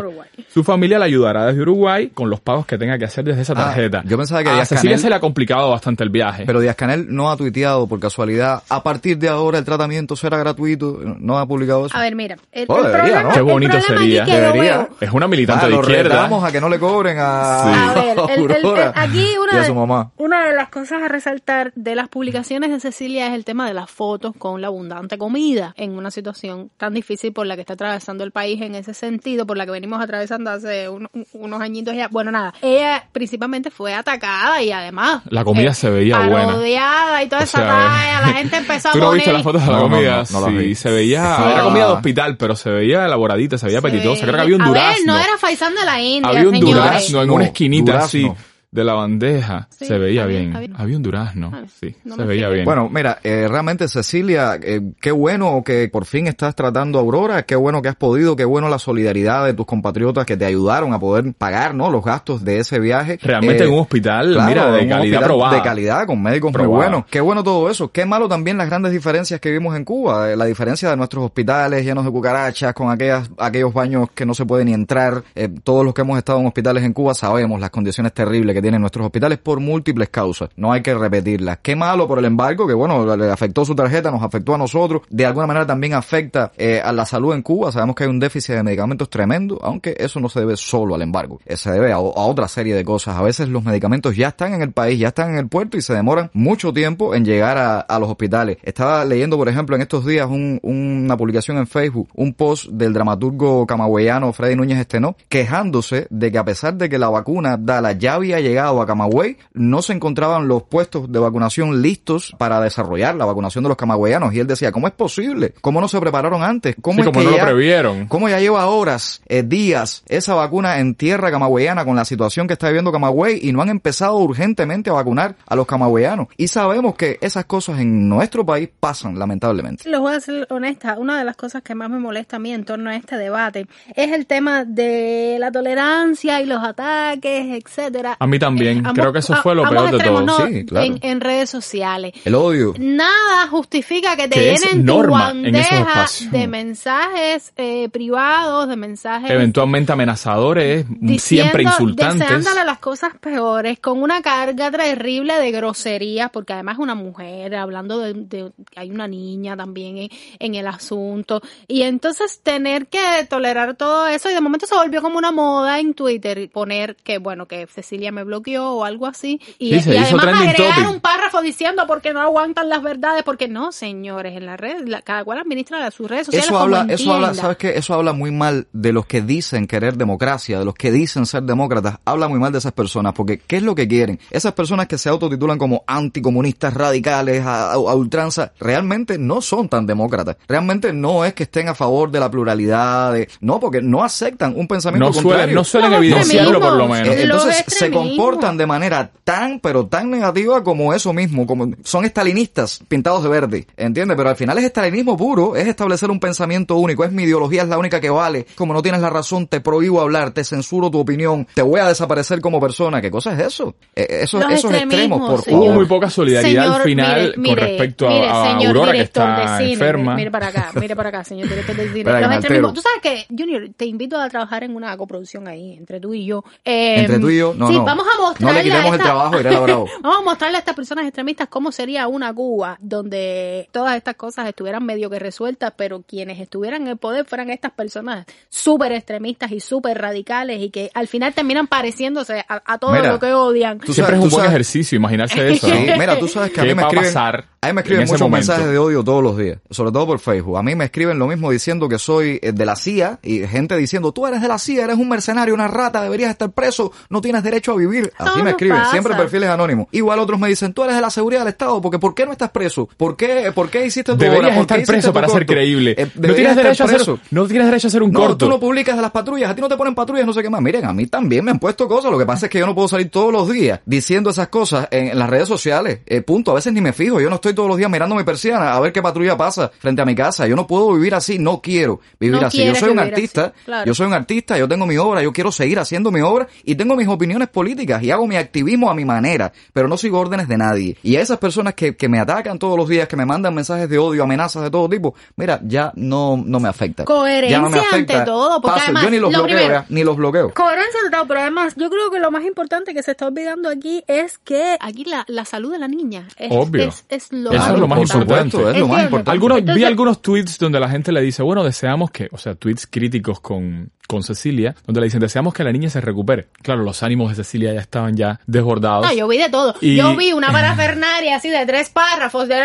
Su 0.48 0.62
familia 0.64 0.98
la 0.98 1.06
ayudará 1.06 1.46
desde 1.46 1.62
Uruguay 1.62 2.10
con 2.14 2.30
los 2.30 2.40
pagos 2.40 2.64
que 2.66 2.78
tenga 2.78 2.96
que 2.98 3.04
hacer 3.04 3.24
desde 3.24 3.42
esa 3.42 3.52
Ah, 3.54 3.66
tarjeta. 3.66 4.02
yo 4.06 4.16
pensaba 4.16 4.42
que 4.42 4.50
a 4.50 4.54
Díaz 4.54 4.68
Cecilia 4.68 4.98
se 4.98 5.08
le 5.08 5.14
ha 5.16 5.20
complicado 5.20 5.70
bastante 5.70 6.04
el 6.04 6.10
viaje. 6.10 6.44
Pero 6.46 6.60
Díaz 6.60 6.76
Canel 6.76 7.06
no 7.14 7.30
ha 7.30 7.36
tuiteado 7.36 7.86
por 7.86 7.98
casualidad. 7.98 8.62
A 8.68 8.82
partir 8.82 9.18
de 9.18 9.28
ahora 9.28 9.58
el 9.58 9.64
tratamiento 9.64 10.14
será 10.16 10.38
gratuito. 10.38 11.00
No 11.18 11.38
ha 11.38 11.46
publicado 11.46 11.86
eso. 11.86 11.96
A 11.96 12.00
ver, 12.02 12.14
mira, 12.14 12.36
el, 12.52 12.66
Oh, 12.68 12.76
el 12.78 12.84
debería, 12.84 13.00
problema, 13.02 13.22
¿no? 13.22 13.30
Qué 13.30 13.38
el 13.38 13.44
bonito 13.44 13.80
sería. 13.80 14.24
Debería. 14.24 14.76
veo- 14.78 14.88
es 15.00 15.07
una 15.12 15.28
militante 15.28 15.66
Ah, 15.66 15.68
de 15.68 15.74
izquierda. 15.76 16.14
retamos 16.16 16.44
a 16.44 16.52
que 16.52 16.60
no 16.60 16.68
le 16.68 16.78
cobren 16.78 17.18
a, 17.18 17.90
A 17.90 17.94
ver, 17.94 18.18
el- 18.18 18.50
el- 18.50 18.64
el- 18.64 18.92
aquí 18.94 19.32
y 19.34 19.38
una 19.38 19.60
a 19.60 19.64
su 19.64 19.72
de, 19.72 19.78
mamá. 19.78 20.10
una 20.16 20.46
de 20.46 20.54
las 20.54 20.68
cosas 20.68 21.02
a 21.02 21.08
resaltar 21.08 21.72
de 21.74 21.94
las 21.94 22.08
publicaciones 22.08 22.70
de 22.70 22.80
Cecilia 22.80 23.26
es 23.28 23.34
el 23.34 23.44
tema 23.44 23.66
de 23.66 23.74
las 23.74 23.90
fotos 23.90 24.34
con 24.38 24.60
la 24.60 24.68
abundante 24.68 25.18
comida 25.18 25.74
en 25.76 25.96
una 25.96 26.10
situación 26.10 26.70
tan 26.76 26.94
difícil 26.94 27.32
por 27.32 27.46
la 27.46 27.54
que 27.54 27.62
está 27.62 27.74
atravesando 27.74 28.24
el 28.24 28.30
país 28.32 28.60
en 28.62 28.74
ese 28.74 28.94
sentido, 28.94 29.46
por 29.46 29.56
la 29.56 29.64
que 29.66 29.72
venimos 29.72 30.00
atravesando 30.02 30.50
hace 30.50 30.88
un- 30.88 31.08
un- 31.12 31.26
unos 31.32 31.60
añitos 31.60 31.94
ya. 31.94 32.08
Bueno, 32.08 32.30
nada, 32.30 32.54
ella 32.62 33.04
principalmente 33.12 33.70
fue 33.70 33.94
atacada 33.94 34.62
y 34.62 34.72
además 34.72 35.22
La 35.30 35.44
comida 35.44 35.74
se 35.74 35.90
veía 35.90 36.18
buena. 36.26 36.52
rodeada 36.52 37.22
y 37.22 37.28
toda 37.28 37.42
O 37.42 37.44
esa 37.44 37.58
talla, 37.58 38.20
la 38.20 38.32
gente 38.34 38.56
empezó 38.56 38.88
a 38.88 38.92
¿Tú 38.92 38.98
no 38.98 39.04
poner 39.06 39.16
viste 39.18 39.32
las 39.32 39.42
fotos 39.42 39.62
de 39.64 39.72
la 39.72 39.78
No, 39.78 39.88
no, 39.88 39.90
comida? 39.96 40.16
no, 40.30 40.46
sí, 40.46 40.52
vi. 40.52 40.74
se 40.74 40.90
veía, 40.90 41.36
Sí. 41.36 41.42
era 41.52 41.62
comida 41.64 41.86
de 41.86 41.92
hospital, 41.92 42.36
pero 42.36 42.56
se 42.56 42.70
veía 42.70 43.04
elaboradita, 43.04 43.58
se 43.58 43.66
veía 43.66 43.78
apetitosa. 43.78 44.22
Creo 44.22 44.34
que 44.36 44.40
había 44.42 44.56
un 44.56 44.62
A 44.62 44.66
durazno. 45.04 45.12
no 45.12 45.18
era 45.18 45.38
faisán 45.38 45.74
de 45.74 45.84
la 45.84 46.00
India, 46.00 46.28
había 46.30 46.48
un 46.48 46.54
señores. 46.54 46.74
durazno 46.74 47.22
en 47.22 47.30
una 47.30 47.44
esquinita 47.44 47.92
durazno. 47.92 48.06
así 48.30 48.47
de 48.70 48.84
la 48.84 48.92
bandeja. 48.92 49.66
Sí, 49.70 49.86
se 49.86 49.98
veía 49.98 50.24
había- 50.24 50.40
bien. 50.40 50.54
había- 50.56 50.68
Había, 50.76 50.96
un 50.98 51.02
durazno, 51.02 51.50
Ah, 51.54 51.62
sí, 51.80 51.94
no 52.04 52.16
se 52.16 52.24
veía 52.24 52.44
fijé. 52.46 52.52
bien. 52.54 52.64
Bueno, 52.66 52.88
mira, 52.92 53.18
eh, 53.22 53.46
realmente 53.48 53.88
Cecilia, 53.88 54.58
eh, 54.62 54.80
qué 55.00 55.10
bueno 55.10 55.62
que 55.64 55.88
por 55.88 56.04
fin 56.04 56.26
estás 56.26 56.54
tratando 56.54 56.98
a 56.98 57.02
Aurora, 57.02 57.42
qué 57.44 57.56
bueno 57.56 57.80
que 57.80 57.88
has 57.88 57.96
podido, 57.96 58.36
qué 58.36 58.44
bueno 58.44 58.68
la 58.68 58.78
solidaridad 58.78 59.46
de 59.46 59.54
tus 59.54 59.64
compatriotas 59.64 60.26
que 60.26 60.36
te 60.36 60.44
ayudaron 60.44 60.92
a 60.92 60.98
poder 61.00 61.32
pagar, 61.36 61.74
¿no? 61.74 61.90
Los 61.90 62.04
gastos 62.04 62.44
de 62.44 62.58
ese 62.58 62.78
viaje. 62.78 63.18
Realmente 63.22 63.64
Eh, 63.64 63.66
en 63.68 63.72
un 63.72 63.80
hospital, 63.80 64.32
claro, 64.34 64.48
mira, 64.48 64.64
de 64.72 64.78
calidad 64.86 64.98
hospital 65.00 65.24
probada. 65.24 65.54
De 65.56 65.62
calidad, 65.62 66.06
con 66.06 66.22
médicos 66.22 66.52
muy 66.52 66.66
buenos. 66.66 67.04
Qué 67.10 67.20
bueno 67.20 67.42
todo 67.42 67.70
eso. 67.70 67.90
Qué 67.90 68.04
malo 68.04 68.28
también 68.28 68.58
las 68.58 68.68
grandes 68.68 68.92
diferencias 68.92 69.40
que 69.40 69.50
vimos 69.50 69.76
en 69.76 69.84
Cuba. 69.84 70.30
eh, 70.30 70.36
La 70.36 70.44
diferencia 70.44 70.90
de 70.90 70.96
nuestros 70.96 71.24
hospitales 71.24 71.84
llenos 71.84 72.04
de 72.04 72.10
cucarachas, 72.10 72.74
con 72.74 72.90
aquellas, 72.90 73.30
aquellos 73.38 73.72
baños 73.72 74.08
que 74.14 74.26
no 74.26 74.34
se 74.34 74.44
puede 74.44 74.64
ni 74.66 74.74
entrar. 74.74 75.22
Eh, 75.34 75.48
todos 75.64 75.84
los 75.84 75.94
que 75.94 76.02
hemos 76.02 76.18
estado 76.18 76.38
en 76.40 76.46
hospitales 76.46 76.84
en 76.84 76.92
Cuba 76.92 77.14
sabemos 77.14 77.60
las 77.60 77.70
condiciones 77.70 78.12
terribles 78.12 78.54
que 78.54 78.57
tienen 78.62 78.80
nuestros 78.80 79.04
hospitales 79.06 79.38
por 79.38 79.60
múltiples 79.60 80.08
causas. 80.08 80.50
No 80.56 80.72
hay 80.72 80.82
que 80.82 80.94
repetirlas. 80.94 81.58
Qué 81.62 81.76
malo 81.76 82.06
por 82.08 82.18
el 82.18 82.24
embargo, 82.24 82.66
que 82.66 82.74
bueno, 82.74 83.16
le 83.16 83.30
afectó 83.30 83.64
su 83.64 83.74
tarjeta, 83.74 84.10
nos 84.10 84.22
afectó 84.22 84.54
a 84.54 84.58
nosotros. 84.58 85.02
De 85.10 85.26
alguna 85.26 85.46
manera 85.46 85.66
también 85.66 85.94
afecta 85.94 86.52
eh, 86.56 86.80
a 86.84 86.92
la 86.92 87.06
salud 87.06 87.34
en 87.34 87.42
Cuba. 87.42 87.72
Sabemos 87.72 87.96
que 87.96 88.04
hay 88.04 88.10
un 88.10 88.20
déficit 88.20 88.54
de 88.54 88.62
medicamentos 88.62 89.08
tremendo, 89.10 89.58
aunque 89.62 89.94
eso 89.98 90.20
no 90.20 90.28
se 90.28 90.40
debe 90.40 90.56
solo 90.56 90.94
al 90.94 91.02
embargo. 91.02 91.40
Eh, 91.46 91.56
Se 91.56 91.70
debe 91.70 91.92
a, 91.92 91.98
otra 91.98 92.48
serie 92.48 92.74
de 92.74 92.84
cosas. 92.84 93.16
A 93.16 93.22
veces 93.22 93.48
los 93.48 93.64
medicamentos 93.64 94.16
ya 94.16 94.28
están 94.28 94.54
en 94.54 94.62
el 94.62 94.72
país, 94.72 94.98
ya 94.98 95.08
están 95.08 95.30
en 95.30 95.38
el 95.38 95.48
puerto 95.48 95.76
y 95.76 95.82
se 95.82 95.94
demoran 95.94 96.30
mucho 96.32 96.72
tiempo 96.72 97.14
en 97.14 97.24
llegar 97.24 97.58
a, 97.58 97.98
los 97.98 98.08
hospitales. 98.08 98.58
Estaba 98.62 99.04
leyendo, 99.04 99.36
por 99.36 99.48
ejemplo, 99.48 99.74
en 99.76 99.82
estos 99.82 100.06
días 100.06 100.26
un- 100.28 100.60
una 100.62 101.16
publicación 101.16 101.56
en 101.58 101.66
Facebook, 101.66 102.08
un 102.14 102.32
post 102.34 102.66
del 102.70 102.92
dramaturgo 102.92 103.66
camagüeyano 103.66 104.32
Freddy 104.32 104.54
Núñez 104.56 104.78
Estenó, 104.78 105.16
quejándose 105.28 106.06
de 106.10 106.30
que 106.30 106.38
a 106.38 106.44
pesar 106.44 106.74
de 106.74 106.88
que 106.88 106.98
la 106.98 107.08
vacuna 107.08 107.56
Dala 107.58 107.92
ya 107.92 108.14
había 108.14 108.40
llegado 108.48 108.80
a 108.82 108.86
Camagüey, 108.86 109.36
no 109.54 109.82
se 109.82 109.92
encontraban 109.92 110.48
los 110.48 110.62
puestos 110.64 111.10
de 111.12 111.18
vacunación 111.18 111.82
listos 111.82 112.34
para 112.38 112.60
desarrollar 112.60 113.14
la 113.14 113.24
vacunación 113.24 113.62
de 113.64 113.68
los 113.68 113.76
camagüeyanos. 113.76 114.34
Y 114.34 114.40
él 114.40 114.46
decía, 114.46 114.72
¿cómo 114.72 114.86
es 114.88 114.94
posible? 114.94 115.54
¿Cómo 115.60 115.80
no 115.80 115.88
se 115.88 116.00
prepararon 116.00 116.42
antes? 116.42 116.76
¿Cómo 116.80 116.96
Sí, 116.96 117.00
es 117.02 117.06
como 117.06 117.18
que 117.20 117.24
no 117.26 117.30
lo 117.32 117.36
ya- 117.36 117.44
previeron. 117.44 118.06
¿Cómo 118.08 118.28
ya 118.28 118.40
lleva 118.40 118.66
horas, 118.66 119.22
eh, 119.26 119.42
días, 119.42 120.02
esa 120.08 120.34
vacuna 120.34 120.78
en 120.78 120.94
tierra 120.94 121.30
camagüeyana 121.30 121.84
con 121.84 121.96
la 121.96 122.04
situación 122.04 122.46
que 122.46 122.54
está 122.54 122.68
viviendo 122.68 122.90
Camagüey 122.92 123.38
y 123.42 123.52
no 123.52 123.62
han 123.62 123.68
empezado 123.68 124.16
urgentemente 124.18 124.90
a 124.90 124.94
vacunar 124.94 125.36
a 125.46 125.54
los 125.56 125.66
camagüeyanos? 125.66 126.28
Y 126.36 126.48
sabemos 126.48 126.94
que 126.96 127.18
esas 127.20 127.44
cosas 127.44 127.78
en 127.80 128.08
nuestro 128.08 128.44
país 128.44 128.68
pasan, 128.80 129.18
lamentablemente. 129.18 129.88
Les 129.88 130.00
voy 130.00 130.14
a 130.14 130.20
ser 130.20 130.46
honesta, 130.50 130.98
una 130.98 131.18
de 131.18 131.24
las 131.24 131.36
cosas 131.36 131.62
que 131.62 131.74
más 131.74 131.90
me 131.90 131.98
molesta 131.98 132.36
a 132.36 132.38
mí 132.38 132.52
en 132.52 132.64
torno 132.64 132.90
a 132.90 132.96
este 132.96 133.16
debate 133.16 133.66
es 133.94 134.12
el 134.12 134.26
tema 134.26 134.64
de 134.64 135.36
la 135.38 135.50
tolerancia 135.52 136.40
y 136.40 136.46
los 136.46 136.62
ataques, 136.62 137.62
etcétera. 137.64 138.16
A 138.18 138.26
mí 138.26 138.37
también. 138.38 138.78
ambos- 138.86 138.94
Creo 138.94 139.12
que 139.12 139.18
eso 139.20 139.34
fue 139.36 139.54
lo 139.54 139.68
peor 139.68 139.90
de 139.90 139.98
todo. 140.04 140.20
¿no? 140.22 140.46
Sí, 140.46 140.64
claro. 140.64 140.86
en, 140.86 140.98
en 141.02 141.20
redes 141.20 141.50
sociales. 141.50 142.12
El 142.24 142.34
odio. 142.34 142.74
Nada 142.78 143.46
justifica 143.48 144.16
que 144.16 144.28
te 144.28 144.40
llenen 144.40 144.84
tu 144.86 144.94
norma 144.94 145.30
en 145.30 145.54
esos 145.54 145.70
bandeja 145.70 145.90
espacios. 145.90 146.32
de 146.32 146.48
mensajes 146.48 147.52
eh, 147.56 147.88
privados, 147.90 148.68
de 148.68 148.76
mensajes 148.76 149.30
Eventualmente 149.30 149.92
amenazadores, 149.92 150.86
diciendo- 150.88 151.18
siempre 151.22 151.62
insultantes. 151.64 152.20
deseándole 152.28 152.64
las 152.64 152.78
cosas 152.78 153.12
peores, 153.20 153.78
con 153.80 154.02
una 154.02 154.22
carga 154.22 154.70
terrible 154.70 155.34
de 155.38 155.50
groserías, 155.50 156.30
porque 156.30 156.52
además 156.52 156.74
es 156.74 156.78
una 156.80 156.94
mujer, 156.94 157.54
hablando 157.54 157.98
de, 157.98 158.14
de- 158.14 158.52
que 158.70 158.80
hay 158.80 158.90
una 158.90 159.08
niña 159.08 159.56
también 159.56 159.98
en, 159.98 160.08
en 160.38 160.54
el 160.54 160.66
asunto, 160.66 161.40
y 161.66 161.82
entonces 161.82 162.40
tener 162.42 162.86
que 162.88 162.98
tolerar 163.28 163.74
todo 163.76 164.06
eso, 164.06 164.30
y 164.30 164.34
de 164.34 164.40
momento 164.40 164.66
se 164.66 164.74
volvió 164.74 165.02
como 165.02 165.18
una 165.18 165.32
moda 165.32 165.78
en 165.80 165.94
Twitter, 165.94 166.50
poner 166.52 166.96
que, 166.96 167.18
bueno, 167.18 167.46
que 167.46 167.66
Cecilia 167.66 168.12
me 168.12 168.24
bloqueó 168.28 168.70
o 168.72 168.84
algo 168.84 169.06
así, 169.06 169.40
y, 169.58 169.74
Sí, 169.74 169.80
se 169.80 169.94
y 169.94 169.96
además 169.98 170.26
agregar 170.26 170.74
topic. 170.76 170.90
un 170.90 171.00
párrafo 171.00 171.42
diciendo 171.42 171.82
porque 171.86 172.12
no 172.12 172.20
aguantan 172.20 172.68
las 172.68 172.82
verdades, 172.82 173.22
porque 173.24 173.48
no, 173.48 173.72
señores, 173.72 174.36
en 174.36 174.46
la 174.46 174.56
red, 174.56 174.86
la- 174.86 175.02
cada 175.02 175.24
cual 175.24 175.38
administra 175.38 175.90
sus 175.90 176.08
redes 176.08 176.26
sociales 176.26 176.46
Eso 176.46 176.54
como 176.54 176.64
habla, 176.76 176.92
eso 176.92 177.12
habla. 177.12 177.34
¿sabes 177.34 177.56
qué? 177.56 177.70
Eso 177.76 177.94
habla 177.94 178.12
muy 178.12 178.30
mal 178.30 178.66
de 178.72 178.92
los 178.92 179.06
que 179.06 179.20
dicen 179.22 179.66
querer 179.66 179.96
democracia, 179.96 180.58
de 180.58 180.64
los 180.64 180.74
que 180.74 180.92
dicen 180.92 181.26
ser 181.26 181.42
demócratas. 181.42 181.98
Habla 182.04 182.28
muy 182.28 182.38
mal 182.38 182.52
de 182.52 182.58
esas 182.58 182.72
personas, 182.72 183.12
porque 183.14 183.38
¿qué 183.38 183.56
es 183.56 183.62
lo 183.62 183.74
que 183.74 183.88
quieren? 183.88 184.20
Esas 184.30 184.52
personas 184.52 184.86
que 184.86 184.98
se 184.98 185.08
autotitulan 185.08 185.58
como 185.58 185.82
anticomunistas 185.86 186.74
radicales, 186.74 187.44
a, 187.44 187.70
a- 187.70 187.74
a 187.74 187.94
ultranza, 187.94 188.52
realmente 188.60 189.18
no 189.18 189.40
son 189.40 189.68
tan 189.68 189.86
demócratas. 189.86 190.36
Realmente 190.46 190.92
no 190.92 191.24
es 191.24 191.34
que 191.34 191.44
estén 191.44 191.68
a 191.68 191.74
favor 191.74 192.10
de 192.10 192.20
la 192.20 192.30
pluralidad, 192.30 193.12
de, 193.12 193.28
no, 193.40 193.58
porque 193.60 193.80
no 193.82 194.02
aceptan 194.04 194.54
un 194.56 194.66
pensamiento 194.68 195.06
No 195.08 195.12
suelen, 195.12 195.30
contrario. 195.30 195.54
no 195.54 195.64
suelen 195.64 195.92
evidenciarlo 195.94 196.60
por 196.60 196.72
lo 196.74 196.88
menos. 196.88 197.08
Entonces 197.16 197.54
se 197.56 197.60
extremismos. 197.86 198.17
Comportan 198.18 198.56
de 198.56 198.66
manera 198.66 199.10
tan, 199.24 199.60
pero 199.60 199.86
tan 199.86 200.10
negativa 200.10 200.62
como 200.62 200.92
eso 200.94 201.12
mismo, 201.12 201.46
como 201.46 201.70
son 201.84 202.04
estalinistas 202.04 202.80
pintados 202.88 203.22
de 203.22 203.28
verde, 203.28 203.66
¿entiendes? 203.76 204.16
Pero 204.16 204.28
al 204.28 204.36
final 204.36 204.58
es 204.58 204.64
estalinismo 204.64 205.16
puro, 205.16 205.56
es 205.56 205.66
establecer 205.66 206.10
un 206.10 206.20
pensamiento 206.20 206.76
único, 206.76 207.04
es 207.04 207.12
mi 207.12 207.24
ideología, 207.24 207.62
es 207.62 207.68
la 207.68 207.78
única 207.78 208.00
que 208.00 208.10
vale, 208.10 208.46
como 208.54 208.72
no 208.72 208.82
tienes 208.82 209.00
la 209.00 209.10
razón, 209.10 209.46
te 209.46 209.60
prohíbo 209.60 210.00
hablar, 210.00 210.32
te 210.32 210.44
censuro 210.44 210.90
tu 210.90 210.98
opinión, 210.98 211.46
te 211.54 211.62
voy 211.62 211.80
a 211.80 211.86
desaparecer 211.86 212.40
como 212.40 212.60
persona, 212.60 213.00
¿qué 213.00 213.10
cosa 213.10 213.32
es 213.32 213.40
eso? 213.40 213.74
Eh, 213.94 214.20
eso 214.22 214.38
Los 214.40 214.52
esos 214.52 214.72
extremos, 214.72 215.20
por. 215.20 215.54
Hubo 215.54 215.72
muy 215.72 215.86
poca 215.86 216.10
solidaridad 216.10 216.64
Señor, 216.64 216.80
al 216.80 216.82
final 216.82 217.20
mire, 217.20 217.34
con 217.34 217.42
mire, 217.42 217.62
respecto 217.62 218.06
a, 218.06 218.10
mire, 218.10 218.28
a 218.28 218.44
señor 218.44 218.76
Aurora 218.76 218.92
que 218.92 219.00
está 219.00 219.58
cine, 219.58 219.72
enferma. 219.72 220.14
Mire 220.14 220.30
para 220.30 220.46
acá, 220.48 220.70
mire 220.74 220.96
para 220.96 221.08
acá, 221.10 221.24
señor 221.24 221.48
director 221.48 221.76
de 221.76 221.92
cine. 221.92 222.04
Los 222.04 222.14
extremismos. 222.14 222.44
altero. 222.44 222.72
Tú 222.72 222.80
sabes 222.80 223.00
que, 223.02 223.34
Junior, 223.36 223.68
te 223.76 223.86
invito 223.86 224.18
a 224.20 224.28
trabajar 224.28 224.64
en 224.64 224.74
una 224.74 224.96
coproducción 224.96 225.46
ahí, 225.48 225.74
entre 225.74 226.00
tú 226.00 226.14
y 226.14 226.26
yo. 226.26 226.44
Eh, 226.64 227.00
Entre 227.00 227.18
tú 227.18 227.30
y 227.30 227.38
yo, 227.38 227.54
no, 227.56 227.68
sí, 227.68 227.74
no. 227.74 227.84
vamos 227.84 228.06
a 228.08 228.34
No 228.44 228.52
le 228.52 228.62
quitemos 228.62 228.84
a 228.84 228.88
el 228.88 228.92
esta- 228.94 229.04
trabajo, 229.04 229.40
Irela 229.40 229.60
Bravo. 229.60 229.86
Vamos 230.02 230.18
a 230.18 230.22
mostrarle 230.22 230.56
a 230.56 230.60
estas 230.60 230.74
personas 230.74 231.04
extremistas 231.06 231.48
cómo 231.48 231.72
sería 231.72 232.06
una 232.08 232.32
Cuba 232.32 232.76
donde 232.80 233.68
todas 233.72 233.96
estas 233.96 234.14
cosas 234.16 234.46
estuvieran 234.48 234.84
medio 234.84 235.10
que 235.10 235.18
resueltas, 235.18 235.72
pero 235.76 236.02
quienes 236.06 236.40
estuvieran 236.40 236.82
en 236.82 236.88
el 236.88 236.96
poder 236.96 237.24
fueran 237.26 237.50
estas 237.50 237.72
personas 237.72 238.26
súper 238.48 238.92
extremistas 238.92 239.52
y 239.52 239.60
súper 239.60 239.98
radicales 239.98 240.60
y 240.60 240.70
que 240.70 240.90
al 240.94 241.08
final 241.08 241.32
terminan 241.34 241.66
pareciéndose 241.66 242.44
a, 242.48 242.62
a 242.64 242.78
todo 242.78 242.92
Mira, 242.92 243.12
lo 243.12 243.18
que 243.18 243.32
odian. 243.32 243.78
tú 243.78 243.92
Siempre 243.92 244.16
sabes- 244.16 244.18
es 244.18 244.24
un 244.24 244.30
buen 244.30 244.44
sabes- 244.46 244.50
ejercicio 244.54 244.96
imaginarse 244.96 245.48
eso. 245.52 245.68
¿no? 245.68 245.74
Sí, 245.74 245.86
mira, 245.98 246.18
tú 246.18 246.28
sabes 246.28 246.50
que 246.50 246.60
a 246.60 246.64
¿Qué 246.64 246.68
mí 246.70 246.74
me 246.74 246.82
escriben, 246.82 247.16
a 247.16 247.32
mí 247.32 247.42
me 247.62 247.70
en 247.70 247.78
escriben 247.78 248.02
ese 248.04 248.12
muchos 248.12 248.20
momento? 248.28 248.36
mensajes 248.52 248.70
de 248.70 248.78
odio 248.78 249.04
todos 249.04 249.22
los 249.22 249.36
días, 249.36 249.58
sobre 249.70 249.92
todo 249.92 250.06
por 250.06 250.18
Facebook. 250.18 250.56
A 250.58 250.62
mí 250.62 250.74
me 250.74 250.84
escriben 250.84 251.18
lo 251.18 251.26
mismo 251.26 251.50
diciendo 251.50 251.88
que 251.88 251.98
soy 251.98 252.38
eh, 252.42 252.52
de 252.52 252.64
la 252.66 252.76
CIA 252.76 253.18
y 253.22 253.46
gente 253.46 253.76
diciendo, 253.76 254.12
tú 254.12 254.26
eres 254.26 254.40
de 254.42 254.48
la 254.48 254.58
CIA, 254.58 254.84
eres 254.84 254.96
un 254.96 255.08
mercenario, 255.08 255.54
una 255.54 255.68
rata, 255.68 256.02
deberías 256.02 256.30
estar 256.30 256.50
preso, 256.50 256.92
no 257.10 257.20
tienes 257.20 257.42
derecho 257.42 257.72
a 257.72 257.76
vivir. 257.76 257.97
Así 258.18 258.42
me 258.42 258.50
escriben, 258.50 258.78
pasa. 258.78 258.90
siempre 258.92 259.14
perfiles 259.14 259.48
anónimos. 259.48 259.86
Igual 259.92 260.18
otros 260.18 260.38
me 260.38 260.48
dicen, 260.48 260.72
tú 260.72 260.82
eres 260.84 260.96
de 260.96 261.00
la 261.02 261.10
seguridad 261.10 261.40
del 261.40 261.48
Estado, 261.48 261.80
porque 261.80 261.98
¿por 261.98 262.14
qué 262.14 262.26
no 262.26 262.32
estás 262.32 262.50
preso? 262.50 262.88
¿Por 262.96 263.16
qué, 263.16 263.52
por 263.54 263.70
qué 263.70 263.86
hiciste 263.86 264.12
tu 264.12 264.18
Deberías 264.18 264.44
obra? 264.52 264.56
¿Por 264.56 264.66
qué 264.66 264.74
estar 264.80 264.94
preso 264.94 265.12
para 265.12 265.28
ser 265.28 265.46
creíble. 265.46 265.94
Eh, 265.98 266.08
no 266.16 266.34
tienes 266.34 266.56
derecho 266.56 266.84
a 266.84 266.86
hacer, 266.86 266.96
preso. 266.98 267.18
no 267.30 267.46
tienes 267.46 267.66
derecho 267.66 267.86
a 267.86 267.90
hacer 267.90 268.02
un 268.02 268.12
No, 268.12 268.20
corto. 268.20 268.36
tú 268.36 268.48
no 268.48 268.58
publicas 268.60 268.96
de 268.96 269.02
las 269.02 269.10
patrullas, 269.10 269.50
a 269.50 269.54
ti 269.54 269.60
no 269.60 269.68
te 269.68 269.76
ponen 269.76 269.94
patrullas, 269.94 270.26
no 270.26 270.32
sé 270.32 270.42
qué 270.42 270.50
más. 270.50 270.60
Miren, 270.60 270.84
a 270.84 270.92
mí 270.92 271.06
también 271.06 271.44
me 271.44 271.50
han 271.50 271.58
puesto 271.58 271.88
cosas. 271.88 272.10
Lo 272.10 272.18
que 272.18 272.26
pasa 272.26 272.46
es 272.46 272.50
que 272.52 272.58
yo 272.58 272.66
no 272.66 272.74
puedo 272.74 272.88
salir 272.88 273.10
todos 273.10 273.32
los 273.32 273.48
días 273.50 273.80
diciendo 273.86 274.30
esas 274.30 274.48
cosas 274.48 274.88
en, 274.90 275.08
en 275.08 275.18
las 275.18 275.28
redes 275.30 275.48
sociales. 275.48 276.00
Eh, 276.06 276.20
punto. 276.22 276.50
A 276.52 276.54
veces 276.54 276.72
ni 276.72 276.80
me 276.80 276.92
fijo. 276.92 277.20
Yo 277.20 277.28
no 277.30 277.36
estoy 277.36 277.54
todos 277.54 277.68
los 277.68 277.78
días 277.78 277.90
mirando 277.90 278.14
mi 278.14 278.24
persiana 278.24 278.72
a 278.74 278.80
ver 278.80 278.92
qué 278.92 279.02
patrulla 279.02 279.36
pasa 279.36 279.70
frente 279.78 280.02
a 280.02 280.04
mi 280.04 280.14
casa. 280.14 280.46
Yo 280.46 280.56
no 280.56 280.66
puedo 280.66 280.92
vivir 280.94 281.14
así. 281.14 281.38
No 281.38 281.60
quiero 281.60 282.00
vivir 282.20 282.40
No 282.40 282.46
así. 282.46 282.64
Yo 282.64 282.74
soy 282.74 282.90
un 282.90 282.98
artista. 282.98 283.44
así, 283.46 283.64
claro. 283.64 283.86
Yo 283.86 283.94
soy 283.94 284.06
un 284.06 284.12
artista. 284.14 284.58
Yo 284.58 284.68
tengo 284.68 284.86
mi 284.86 284.96
obra. 284.96 285.22
Yo 285.22 285.32
quiero 285.32 285.50
seguir 285.52 285.78
haciendo 285.78 286.10
mi 286.10 286.20
obra 286.20 286.46
y 286.64 286.74
tengo 286.74 286.96
mis 286.96 287.08
opiniones 287.08 287.48
políticas 287.48 287.87
y 288.02 288.10
hago 288.10 288.26
mi 288.26 288.36
activismo 288.36 288.90
a 288.90 288.94
mi 288.94 289.04
manera. 289.04 289.52
Pero 289.72 289.88
no 289.88 289.96
sigo 289.96 290.18
órdenes 290.18 290.48
de 290.48 290.56
nadie. 290.58 290.96
Y 291.02 291.16
a 291.16 291.20
esas 291.20 291.38
personas 291.38 291.74
que, 291.74 291.96
que 291.96 292.08
me 292.08 292.18
atacan 292.20 292.58
todos 292.58 292.76
los 292.76 292.88
días, 292.88 293.08
que 293.08 293.16
me 293.16 293.24
mandan 293.26 293.54
mensajes 293.54 293.88
de 293.88 293.98
odio, 293.98 294.22
amenazas 294.24 294.62
de 294.62 294.70
todo 294.70 294.88
tipo, 294.88 295.14
mira, 295.36 295.60
ya 295.64 295.92
no, 295.96 296.36
no 296.44 296.60
me 296.60 296.68
afecta. 296.68 297.04
Coherencia 297.04 297.56
Ya 297.56 297.62
no 297.62 297.70
me 297.70 297.78
afecta. 297.78 298.18
ante 298.18 298.24
todo, 298.26 298.60
porque 298.60 298.74
Paso. 298.74 298.84
además, 298.86 299.02
yo 299.04 299.10
ni 299.10 299.18
los 299.18 299.32
lo 299.32 299.38
bloqueo, 299.38 299.56
primero- 299.56 299.74
ya, 299.80 299.86
ni 299.88 300.04
los 300.04 300.16
bloqueo. 300.16 300.54
Coherencia 300.54 301.00
de 301.04 301.10
todo, 301.10 301.26
pero 301.26 301.40
además 301.40 301.74
yo 301.76 301.88
creo 301.90 302.10
que 302.10 302.18
lo 302.18 302.30
más 302.30 302.44
importante 302.44 302.92
que 302.94 303.02
se 303.02 303.12
está 303.12 303.26
olvidando 303.26 303.68
aquí 303.68 304.02
es 304.06 304.38
que 304.38 304.76
aquí 304.80 305.04
la, 305.04 305.24
la 305.28 305.44
salud 305.44 305.72
de 305.72 305.78
la 305.78 305.88
niña 305.88 306.28
es, 306.36 306.50
Obvio. 306.52 306.84
es, 306.88 307.04
es 307.08 307.32
lo 307.32 307.52
Eso 307.52 307.74
es 307.74 307.78
lo 307.80 307.88
más 307.88 307.98
por 307.98 308.06
importante. 308.08 308.50
supuesto, 308.50 308.70
es 308.70 308.78
lo 308.80 308.88
más 308.88 309.02
importante. 309.04 309.30
Algunos, 309.30 309.64
vi 309.64 309.84
algunos 309.84 310.20
tweets 310.22 310.58
donde 310.58 310.80
la 310.80 310.88
gente 310.88 311.12
le 311.12 311.20
dice, 311.22 311.42
bueno, 311.42 311.64
deseamos 311.64 312.10
que, 312.10 312.28
o 312.32 312.38
sea, 312.38 312.54
tweets 312.54 312.86
críticos 312.86 313.40
con, 313.40 313.90
con 314.06 314.22
Cecilia, 314.22 314.74
donde 314.86 315.00
le 315.00 315.06
dicen, 315.06 315.20
deseamos 315.20 315.54
que 315.54 315.64
la 315.64 315.72
niña 315.72 315.88
se 315.90 316.00
recupere. 316.00 316.48
Claro, 316.62 316.82
los 316.82 317.02
ánimos 317.02 317.30
de 317.30 317.36
Cecilia 317.36 317.67
ya 317.74 317.80
estaban 317.80 318.16
ya 318.16 318.40
desbordados. 318.46 319.06
No, 319.06 319.12
yo 319.12 319.28
vi 319.28 319.38
de 319.38 319.48
todo. 319.48 319.74
Y- 319.80 319.96
Yo 319.96 320.14
vi 320.16 320.32
una 320.32 320.48
parafernaria 320.52 321.36
así 321.36 321.48
de 321.50 321.64
tres 321.66 321.90
párrafos 321.90 322.48
de 322.48 322.58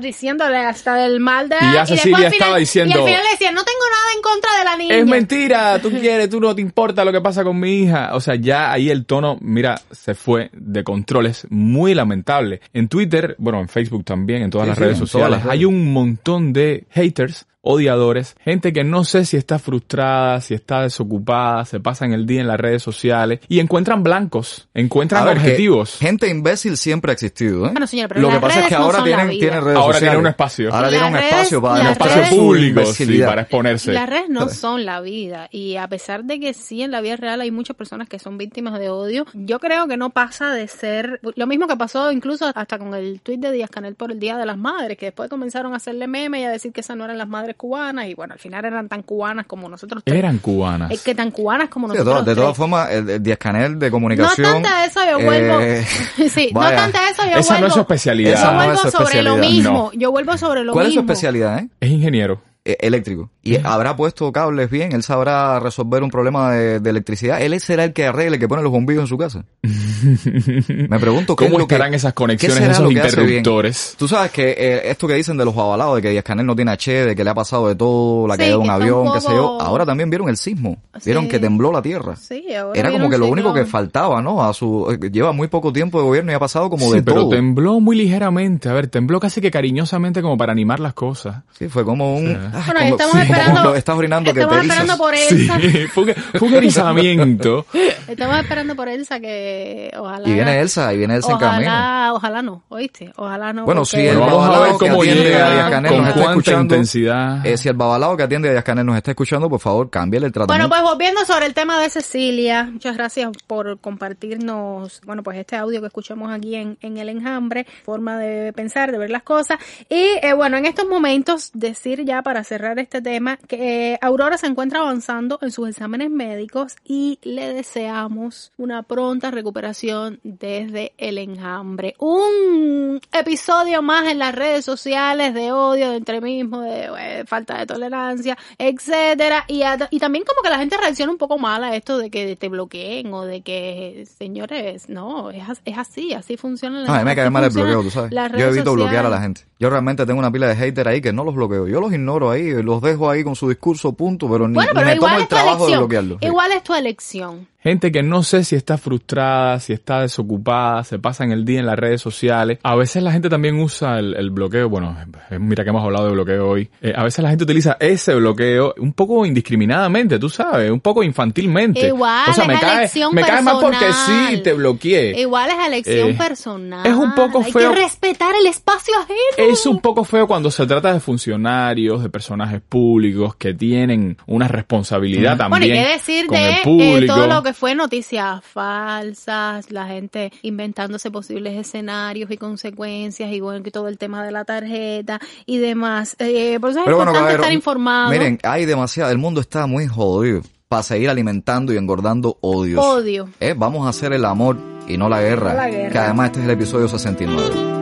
diciéndole 0.00 0.58
hasta 0.58 0.94
del 0.94 1.20
mal 1.20 1.48
de 1.48 1.56
Y 1.60 1.72
ya 1.74 1.86
Cecilia 1.86 2.28
estaba 2.28 2.56
diciendo- 2.58 2.90
Y 2.94 2.98
al 2.98 3.06
final 3.06 3.22
le 3.24 3.30
decía, 3.30 3.52
no 3.52 3.62
tengo 3.64 3.78
nada 3.90 4.12
en 4.16 4.22
contra 4.22 4.58
de 4.58 4.64
la 4.64 4.76
niña. 4.76 4.94
Es 4.96 5.06
mentira, 5.06 5.78
tú 5.80 5.90
quieres, 6.00 6.28
tú 6.30 6.40
no 6.40 6.54
te 6.54 6.60
importa 6.62 7.04
lo 7.04 7.12
que 7.12 7.20
pasa 7.20 7.44
con 7.44 7.58
mi 7.58 7.82
hija. 7.82 8.10
O 8.14 8.20
sea, 8.20 8.34
ya 8.36 8.70
ahí 8.72 8.90
el 8.90 9.06
tono, 9.06 9.38
mira, 9.40 9.80
se 9.90 10.14
fue 10.14 10.50
de 10.52 10.84
control, 10.84 11.26
es 11.26 11.46
muy 11.50 11.94
lamentable. 11.94 12.60
En 12.72 12.88
Twitter, 12.88 13.34
bueno, 13.38 13.60
en 13.60 13.68
Facebook 13.68 14.04
también, 14.04 14.42
en 14.42 14.50
todas 14.50 14.66
Sí, 14.66 14.68
las 14.70 14.78
sí, 14.78 14.84
redes 14.84 14.94
en 14.94 14.98
todas 15.00 15.10
sociales, 15.10 15.30
las 15.38 15.42
redes. 15.44 15.52
hay 15.52 15.64
un 15.64 15.92
montón 15.92 16.52
de 16.52 16.84
haters, 16.90 17.46
odiadores, 17.62 18.36
gente 18.44 18.72
que 18.72 18.84
no 18.84 19.04
sé 19.04 19.24
si 19.24 19.36
está 19.36 19.58
frustrada, 19.58 20.40
si 20.40 20.54
está 20.54 20.82
desocupada, 20.82 21.64
se 21.64 21.80
pasan 21.80 22.12
el 22.12 22.26
día 22.26 22.40
en 22.40 22.48
las 22.48 22.58
redes 22.58 22.82
sociales 22.82 23.40
y 23.48 23.60
encuentran 23.60 24.02
blancos, 24.02 24.68
encuentran 24.74 25.24
ver, 25.24 25.36
objetivos. 25.36 25.96
Gente 25.98 26.28
imbécil 26.28 26.76
siempre 26.76 27.12
ha 27.12 27.14
existido, 27.14 27.66
¿eh? 27.66 27.70
Bueno, 27.72 27.86
señora, 27.86 28.08
pero 28.08 28.20
Lo 28.22 28.30
que 28.30 28.40
pasa 28.40 28.60
es 28.60 28.66
que 28.68 28.74
no 28.74 28.80
ahora 28.84 29.04
tienen, 29.04 29.28
tienen 29.30 29.62
redes 29.64 29.76
Ahora 29.76 29.94
sociales. 29.94 30.00
tienen 30.00 30.20
un 30.20 30.26
espacio. 30.26 30.74
Ahora 30.74 30.88
tienen 30.88 31.08
un 31.08 31.14
redes- 31.14 31.30
espacio 31.32 31.62
para 31.62 31.80
Un 31.82 31.86
espacio 31.88 32.16
redes- 32.22 32.34
público, 32.34 32.86
sí, 32.86 33.22
para 33.22 33.42
exponerse. 33.42 33.92
Las 33.92 34.08
redes 34.08 34.28
no 34.28 34.48
son 34.48 34.84
la 34.84 35.00
vida 35.00 35.48
y 35.50 35.76
a 35.76 35.88
pesar 35.88 36.24
de 36.24 36.40
que 36.40 36.54
sí 36.54 36.82
en 36.82 36.90
la 36.90 37.00
vida 37.00 37.16
real 37.16 37.40
hay 37.40 37.50
muchas 37.50 37.76
personas 37.76 38.08
que 38.08 38.18
son 38.18 38.38
víctimas 38.38 38.78
de 38.78 38.88
odio, 38.88 39.26
yo 39.34 39.58
creo 39.60 39.86
que 39.86 39.96
no 39.96 40.10
pasa 40.10 40.54
de 40.54 40.66
ser 40.68 41.20
lo 41.36 41.46
mismo 41.46 41.66
que 41.66 41.76
pasó 41.76 42.10
incluso 42.12 42.50
hasta 42.54 42.78
con 42.78 42.94
el 42.94 43.20
tuit 43.20 43.40
de 43.40 43.52
Díaz 43.52 43.70
Canel 43.70 43.94
por 43.94 44.12
el 44.12 44.18
Día 44.18 44.36
de 44.36 44.46
las 44.46 44.56
Madres, 44.56 44.96
que 44.96 45.06
después 45.06 45.28
comenzaron 45.28 45.72
a 45.74 45.76
hacerle 45.76 46.06
meme 46.06 46.40
y 46.40 46.44
a 46.44 46.50
decir 46.50 46.72
que 46.72 46.80
esas 46.80 46.96
no 46.96 47.04
eran 47.04 47.18
las 47.18 47.28
madres 47.28 47.49
cubanas 47.56 48.06
y 48.06 48.14
bueno, 48.14 48.34
al 48.34 48.38
final 48.40 48.64
eran 48.64 48.88
tan 48.88 49.02
cubanas 49.02 49.46
como 49.46 49.68
nosotros 49.68 50.02
tres. 50.04 50.16
Eran 50.18 50.38
cubanas. 50.38 50.90
Es 50.90 51.02
que 51.02 51.14
tan 51.14 51.30
cubanas 51.30 51.68
como 51.68 51.88
Sí, 51.88 51.92
de, 51.92 51.98
nosotros 51.98 52.24
todas- 52.24 52.36
de 52.36 52.42
todas 52.42 52.56
formas, 52.56 52.90
el, 52.90 53.10
el 53.10 53.22
Díaz 53.22 53.38
Canel 53.38 53.78
de 53.78 53.86
No 53.86 53.92
comunicación. 53.92 54.46
obstante 54.56 54.68
eso, 54.86 55.00
yo 55.10 55.24
vuelvo. 55.24 55.60
eh, 55.60 55.84
sí, 56.28 56.50
no 56.52 56.60
vaya. 56.60 56.84
obstante 56.86 56.98
eso, 57.12 57.22
yo 57.30 57.38
Esa 57.38 57.52
no 57.54 57.58
vuelvo. 57.60 57.66
es 57.66 57.72
su 57.74 57.80
especialidad. 57.80 58.30
Yo 58.30 58.36
Esa 58.36 58.50
no 58.52 58.56
vuelvo 58.56 58.72
es 58.74 58.80
su 58.80 58.90
sobre 58.90 59.22
lo 59.22 59.36
mismo. 59.36 59.90
Yo 59.94 60.10
vuelvo 60.10 60.36
sobre 60.36 60.64
lo 60.64 60.72
¿Cuál 60.72 60.86
es 60.86 60.92
su 60.94 61.00
mismo. 61.00 61.12
especialidad, 61.12 61.58
eh? 61.60 61.68
Es 61.80 61.90
ingeniero. 61.90 62.40
Eh, 62.62 62.76
eléctrico. 62.80 63.30
Y 63.42 63.56
habrá 63.56 63.96
puesto 63.96 64.30
cables 64.32 64.68
bien, 64.70 64.92
él 64.92 65.02
sabrá 65.02 65.58
resolver 65.60 66.02
un 66.02 66.10
problema 66.10 66.52
de, 66.52 66.78
de 66.78 66.90
electricidad. 66.90 67.40
Él 67.40 67.58
será 67.58 67.84
el 67.84 67.94
que 67.94 68.04
arregle, 68.06 68.38
que 68.38 68.46
pone 68.48 68.62
los 68.62 68.70
bombillos 68.70 69.04
en 69.04 69.06
su 69.06 69.16
casa. 69.16 69.46
Me 69.62 70.98
pregunto 70.98 71.36
qué 71.36 71.44
¿Cómo 71.46 71.56
es 71.56 71.60
lo 71.60 71.66
que- 71.66 71.74
estarán 71.74 71.94
esas 71.94 72.12
conexiones, 72.12 72.60
esos 72.60 72.90
interruptores? 72.92 73.94
Tú 73.98 74.08
sabes 74.08 74.30
que 74.30 74.50
eh, 74.50 74.90
esto 74.90 75.06
que 75.08 75.14
dicen 75.14 75.36
de 75.36 75.44
los 75.44 75.56
avalados, 75.56 75.96
de 75.96 76.02
que 76.02 76.10
Díaz 76.10 76.24
Canel 76.24 76.46
no 76.46 76.54
tiene 76.56 76.72
H, 76.72 76.90
de 77.06 77.16
que 77.16 77.24
le 77.24 77.30
ha 77.30 77.34
pasado 77.34 77.68
de 77.68 77.74
todo, 77.76 78.26
la 78.26 78.34
Sí, 78.34 78.38
caída 78.40 78.52
de 78.52 78.58
un 78.58 78.70
avión, 78.70 79.06
un 79.08 79.12
qué 79.14 79.20
sé 79.20 79.28
yo. 79.30 79.42
poco- 79.52 79.62
Ahora 79.62 79.86
también 79.86 80.10
vieron 80.10 80.28
el 80.28 80.36
sismo. 80.36 80.78
Vieron 81.04 81.24
Sí. 81.24 81.30
que 81.30 81.38
tembló 81.38 81.72
la 81.72 81.82
tierra. 81.82 82.16
Sí, 82.16 82.44
ahora 82.54 82.78
Era 82.78 82.90
como 82.92 83.08
que 83.08 83.18
lo 83.18 83.26
único 83.26 83.54
que 83.54 83.64
faltaba, 83.64 84.20
¿no? 84.20 84.42
A 84.44 84.52
su 84.52 84.86
eh, 85.02 85.10
lleva 85.10 85.32
muy 85.32 85.48
poco 85.48 85.72
tiempo 85.72 85.98
de 85.98 86.04
gobierno 86.04 86.32
y 86.32 86.34
ha 86.34 86.38
pasado 86.38 86.68
como 86.68 86.86
Sí, 86.90 86.96
de 86.96 87.02
pero 87.02 87.22
todo. 87.22 87.30
tembló 87.30 87.80
muy 87.80 87.96
ligeramente. 87.96 88.68
A 88.68 88.72
ver, 88.74 88.88
tembló 88.88 89.18
casi 89.18 89.40
que 89.40 89.50
cariñosamente 89.50 90.20
como 90.22 90.36
para 90.36 90.52
animar 90.52 90.78
las 90.80 90.94
cosas. 90.94 91.42
Sí, 91.58 91.68
fue 91.68 91.84
como 91.84 92.14
un 92.16 92.49
Bueno, 92.50 92.80
como- 92.80 92.84
estamos 92.96 93.12
sí, 93.16 93.20
esperando. 93.22 93.74
estás 93.74 93.96
orinando 93.96 94.32
que 94.34 94.40
estamos 94.40 94.54
te 94.60 94.66
erizas. 94.66 94.78
esperando 94.78 95.04
por 95.04 95.16
Sí, 95.16 95.34
Elsa. 95.34 95.58
fue, 95.94 96.02
un- 96.04 96.14
fue 96.38 96.48
un 96.48 96.54
erizamiento. 96.54 97.66
Estamos 98.08 98.38
esperando 98.40 98.74
por 98.76 98.88
Elsa 98.88 99.20
que 99.20 99.90
ojalá. 99.96 100.28
Y 100.28 100.32
viene 100.34 100.60
Elsa, 100.60 100.92
y 100.92 100.98
viene 100.98 101.14
Elsa 101.16 101.32
en 101.32 101.38
camino. 101.38 101.70
Ojalá, 101.70 102.12
ojalá 102.14 102.42
no, 102.42 102.62
¿oíste? 102.68 103.12
Ojalá 103.16 103.52
no. 103.52 103.64
Bueno, 103.64 103.84
si 103.84 104.00
el 104.00 104.16
Bueno, 104.18 104.36
vamos 104.38 104.44
a 104.46 104.48
ver 104.50 104.58
babalao 104.58 104.78
que 104.78 104.88
cómo 104.88 105.04
llega, 105.04 105.70
con 105.70 105.82
nos 105.82 106.08
está 106.08 106.22
escuchando, 106.24 106.74
intensidad. 106.74 107.46
eh, 107.46 107.56
si 107.56 107.68
el 107.68 107.74
babalao 107.76 108.16
que 108.16 108.22
atiende 108.24 108.48
a 108.48 108.52
Díaz 108.52 108.64
Canel 108.64 108.84
nos 108.86 108.96
está 108.96 109.12
escuchando, 109.12 109.48
por 109.48 109.60
favor, 109.60 109.88
cámbiale 109.90 110.26
el 110.26 110.32
Bueno, 110.32 110.46
tratamiento. 110.46 110.68
pues 110.70 110.82
volviendo 110.82 111.24
sobre 111.24 111.46
el 111.46 111.54
tema 111.54 111.80
de 111.80 111.88
Cecilia, 111.90 112.64
muchas 112.64 112.96
gracias 112.96 113.30
por 113.46 113.78
compartirnos, 113.80 115.00
bueno, 115.06 115.22
pues 115.22 115.38
este 115.38 115.56
audio 115.56 115.80
que 115.80 115.86
escuchamos 115.86 116.30
aquí 116.32 116.54
en, 116.56 116.76
en 116.82 116.96
El 116.98 117.08
Enjambre, 117.08 117.66
forma 117.84 118.18
de 118.18 118.52
pensar, 118.52 118.92
de 118.92 118.98
ver 118.98 119.10
las 119.10 119.22
cosas. 119.22 119.58
Y 119.88 119.94
eh, 120.22 120.32
bueno, 120.34 120.56
en 120.56 120.66
estos 120.66 120.86
momentos, 120.86 121.50
decir 121.54 122.04
ya 122.04 122.22
para 122.22 122.39
cerrar 122.44 122.78
este 122.78 123.00
tema, 123.02 123.36
que 123.48 123.92
eh, 123.94 123.98
Aurora 124.02 124.38
se 124.38 124.46
encuentra 124.46 124.80
avanzando 124.80 125.38
en 125.42 125.50
sus 125.50 125.68
exámenes 125.68 126.10
médicos 126.10 126.76
y 126.84 127.18
le 127.22 127.52
deseamos 127.54 128.52
una 128.56 128.82
pronta 128.82 129.30
recuperación 129.30 130.20
desde 130.22 130.92
El 130.98 131.18
Enjambre. 131.18 131.94
Un 131.98 133.00
episodio 133.12 133.82
más 133.82 134.06
en 134.08 134.18
las 134.18 134.34
redes 134.34 134.64
sociales 134.64 135.34
de 135.34 135.52
odio, 135.52 135.90
de 135.90 135.96
extremismo, 135.96 136.60
de 136.60 136.90
eh, 136.98 137.24
falta 137.26 137.58
de 137.58 137.66
tolerancia, 137.66 138.36
etcétera, 138.58 139.44
y, 139.48 139.62
a- 139.62 139.88
y 139.90 139.98
también 139.98 140.24
como 140.24 140.42
que 140.42 140.50
la 140.50 140.58
gente 140.58 140.76
reacciona 140.76 141.12
un 141.12 141.18
poco 141.18 141.38
mal 141.38 141.62
a 141.64 141.74
esto 141.76 141.98
de 141.98 142.10
que 142.10 142.36
te 142.36 142.48
bloqueen 142.48 143.12
o 143.12 143.24
de 143.24 143.42
que, 143.42 144.06
señores, 144.18 144.88
no, 144.88 145.30
es, 145.30 145.42
es 145.64 145.78
así, 145.78 146.12
así 146.14 146.36
funciona 146.36 146.84
No, 146.84 146.92
a 146.94 146.98
mí 146.98 147.04
me 147.04 147.16
cae 147.16 147.30
mal 147.30 147.44
el 147.44 147.50
bloqueo, 147.50 147.82
tú 147.82 147.90
sabes. 147.90 148.10
Yo 148.10 148.46
evito 148.46 148.72
bloquear 148.74 149.06
a 149.06 149.10
la 149.10 149.20
gente. 149.20 149.42
Yo 149.58 149.68
realmente 149.70 150.06
tengo 150.06 150.18
una 150.18 150.30
pila 150.32 150.48
de 150.48 150.56
haters 150.56 150.86
ahí 150.88 151.00
que 151.00 151.12
no 151.12 151.24
los 151.24 151.34
bloqueo. 151.34 151.68
Yo 151.68 151.80
los 151.80 151.92
ignoro 151.92 152.29
ahí, 152.30 152.62
los 152.62 152.80
dejo 152.80 153.10
ahí 153.10 153.22
con 153.24 153.34
su 153.36 153.48
discurso, 153.48 153.92
punto, 153.92 154.28
pero 154.30 154.46
ni, 154.48 154.54
Bueno, 154.54 154.72
ni 154.74 154.84
me 154.84 154.96
tomo 154.96 155.16
el 155.18 155.28
trabajo 155.28 155.66
de 155.66 155.72
elección. 155.72 155.82
sí. 155.84 156.18
Igual 156.20 156.52
es 156.52 156.62
tu 156.64 156.74
elección. 156.74 157.48
Gente 157.62 157.92
que 157.92 158.02
no 158.02 158.22
sé 158.22 158.42
si 158.44 158.56
está 158.56 158.78
frustrada, 158.78 159.60
si 159.60 159.72
está 159.74 160.00
desocupada, 160.00 160.82
se 160.82 160.98
pasan 160.98 161.30
el 161.30 161.44
día 161.44 161.60
en 161.60 161.66
las 161.66 161.78
redes 161.78 162.00
sociales. 162.00 162.58
A 162.62 162.74
veces 162.74 163.02
la 163.02 163.12
gente 163.12 163.28
también 163.28 163.60
usa 163.60 163.98
el, 163.98 164.14
el 164.16 164.30
bloqueo, 164.30 164.68
bueno, 164.70 164.96
eh, 165.30 165.38
mira 165.38 165.62
que 165.62 165.68
hemos 165.70 165.84
hablado 165.84 166.06
de 166.06 166.12
bloqueo 166.12 166.48
hoy. 166.48 166.70
Eh, 166.80 166.94
a 166.96 167.04
veces 167.04 167.22
la 167.22 167.28
gente 167.28 167.44
utiliza 167.44 167.76
ese 167.78 168.14
bloqueo 168.14 168.74
un 168.78 168.94
poco 168.94 169.26
indiscriminadamente, 169.26 170.18
tú 170.18 170.30
sabes, 170.30 170.70
un 170.70 170.80
poco 170.80 171.02
infantilmente. 171.02 171.86
Igual, 171.88 172.30
o 172.30 172.32
sea, 172.32 172.44
es 172.44 172.48
me 172.48 172.58
cae, 172.58 172.78
elección 172.78 173.14
me 173.14 173.20
cae 173.22 173.42
mal 173.42 173.56
porque 173.60 173.92
sí 173.92 174.40
te 174.42 174.54
bloqueé. 174.54 175.20
Igual 175.20 175.50
es 175.50 175.66
elección 175.66 176.08
Eh, 176.10 176.14
personal. 176.14 176.86
es 176.86 176.94
un 176.94 177.14
poco 177.14 177.42
Hay 177.44 177.52
feo. 177.52 177.74
que 177.74 177.80
respetar 177.80 178.34
el 178.40 178.46
espacio 178.46 178.94
ajeno. 178.98 179.52
Es 179.52 179.66
un 179.66 179.80
poco 179.80 180.04
feo 180.04 180.26
cuando 180.26 180.50
se 180.50 180.66
trata 180.66 180.94
de 180.94 181.00
funcionarios, 181.00 182.02
de 182.02 182.08
personajes 182.08 182.62
públicos 182.66 183.36
que 183.36 183.52
tienen 183.52 184.16
una 184.26 184.48
responsabilidad 184.48 185.36
Bueno, 185.36 185.50
también 185.56 185.74
y 185.76 185.78
qué 185.78 185.88
decir 185.90 186.26
con 186.26 186.38
de 186.38 186.48
el 186.48 186.54
eh, 186.54 186.60
público. 186.64 187.14
todo 187.14 187.26
lo 187.26 187.42
que 187.42 187.49
fue 187.54 187.74
noticias 187.74 188.44
falsas, 188.44 189.70
la 189.70 189.86
gente 189.86 190.32
inventándose 190.42 191.10
posibles 191.10 191.56
escenarios 191.56 192.30
y 192.30 192.36
consecuencias, 192.36 193.30
y 193.30 193.40
bueno, 193.40 193.62
que 193.62 193.70
todo 193.70 193.88
el 193.88 193.98
tema 193.98 194.24
de 194.24 194.32
la 194.32 194.44
tarjeta 194.44 195.20
y 195.46 195.58
demás. 195.58 196.16
Eh, 196.18 196.58
por 196.60 196.70
eso 196.70 196.80
es 196.80 196.84
Pero 196.84 196.96
bueno, 196.96 197.12
importante 197.12 197.40
estar 197.42 197.52
informado. 197.52 198.10
Miren, 198.10 198.38
hay 198.42 198.64
demasiado, 198.64 199.10
el 199.10 199.18
mundo 199.18 199.40
está 199.40 199.66
muy 199.66 199.86
jodido 199.86 200.42
para 200.68 200.82
seguir 200.82 201.10
alimentando 201.10 201.72
y 201.72 201.76
engordando 201.76 202.38
odios. 202.40 202.84
Odio. 202.84 203.28
Eh, 203.40 203.54
Vamos 203.56 203.86
a 203.86 203.90
hacer 203.90 204.12
el 204.12 204.24
amor 204.24 204.56
y 204.86 204.96
no 204.96 205.08
la 205.08 205.20
guerra. 205.20 205.50
No 205.50 205.56
la 205.56 205.68
guerra. 205.68 205.90
Que 205.90 205.98
además 205.98 206.26
este 206.26 206.40
es 206.40 206.44
el 206.44 206.50
episodio 206.52 206.88
69. 206.88 207.79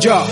Ya, 0.00 0.24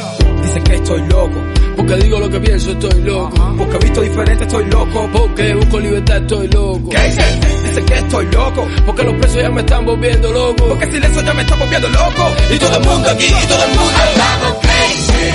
dicen 0.42 0.62
que 0.62 0.74
estoy 0.76 1.00
loco, 1.08 1.42
porque 1.76 1.96
digo 1.96 2.20
lo 2.20 2.30
que 2.30 2.38
pienso, 2.38 2.70
estoy 2.70 3.02
loco. 3.02 3.54
Porque 3.58 3.76
he 3.76 3.78
visto 3.80 4.00
diferente, 4.00 4.44
estoy 4.44 4.64
loco. 4.66 5.08
Porque 5.12 5.54
busco 5.54 5.80
libertad, 5.80 6.16
estoy 6.18 6.48
loco. 6.48 6.88
¿Qué 6.88 7.02
dicen? 7.02 7.40
Dicen 7.64 7.84
que 7.84 7.94
estoy 7.94 8.26
loco, 8.26 8.68
porque 8.86 9.02
los 9.02 9.14
presos 9.14 9.42
ya 9.42 9.50
me 9.50 9.60
están 9.62 9.84
volviendo 9.84 10.32
loco. 10.32 10.68
Porque 10.68 10.84
el 10.84 10.92
silencio 10.92 11.22
ya 11.22 11.34
me 11.34 11.42
está 11.42 11.56
volviendo 11.56 11.88
loco. 11.88 12.32
Y 12.54 12.58
todo 12.58 12.76
el 12.76 12.84
mundo 12.86 13.10
aquí, 13.10 13.26
y 13.26 13.46
todo 13.46 13.64
el 13.64 13.70
mundo. 13.70 13.92
Andamos 14.06 14.56
crazy. 14.62 15.30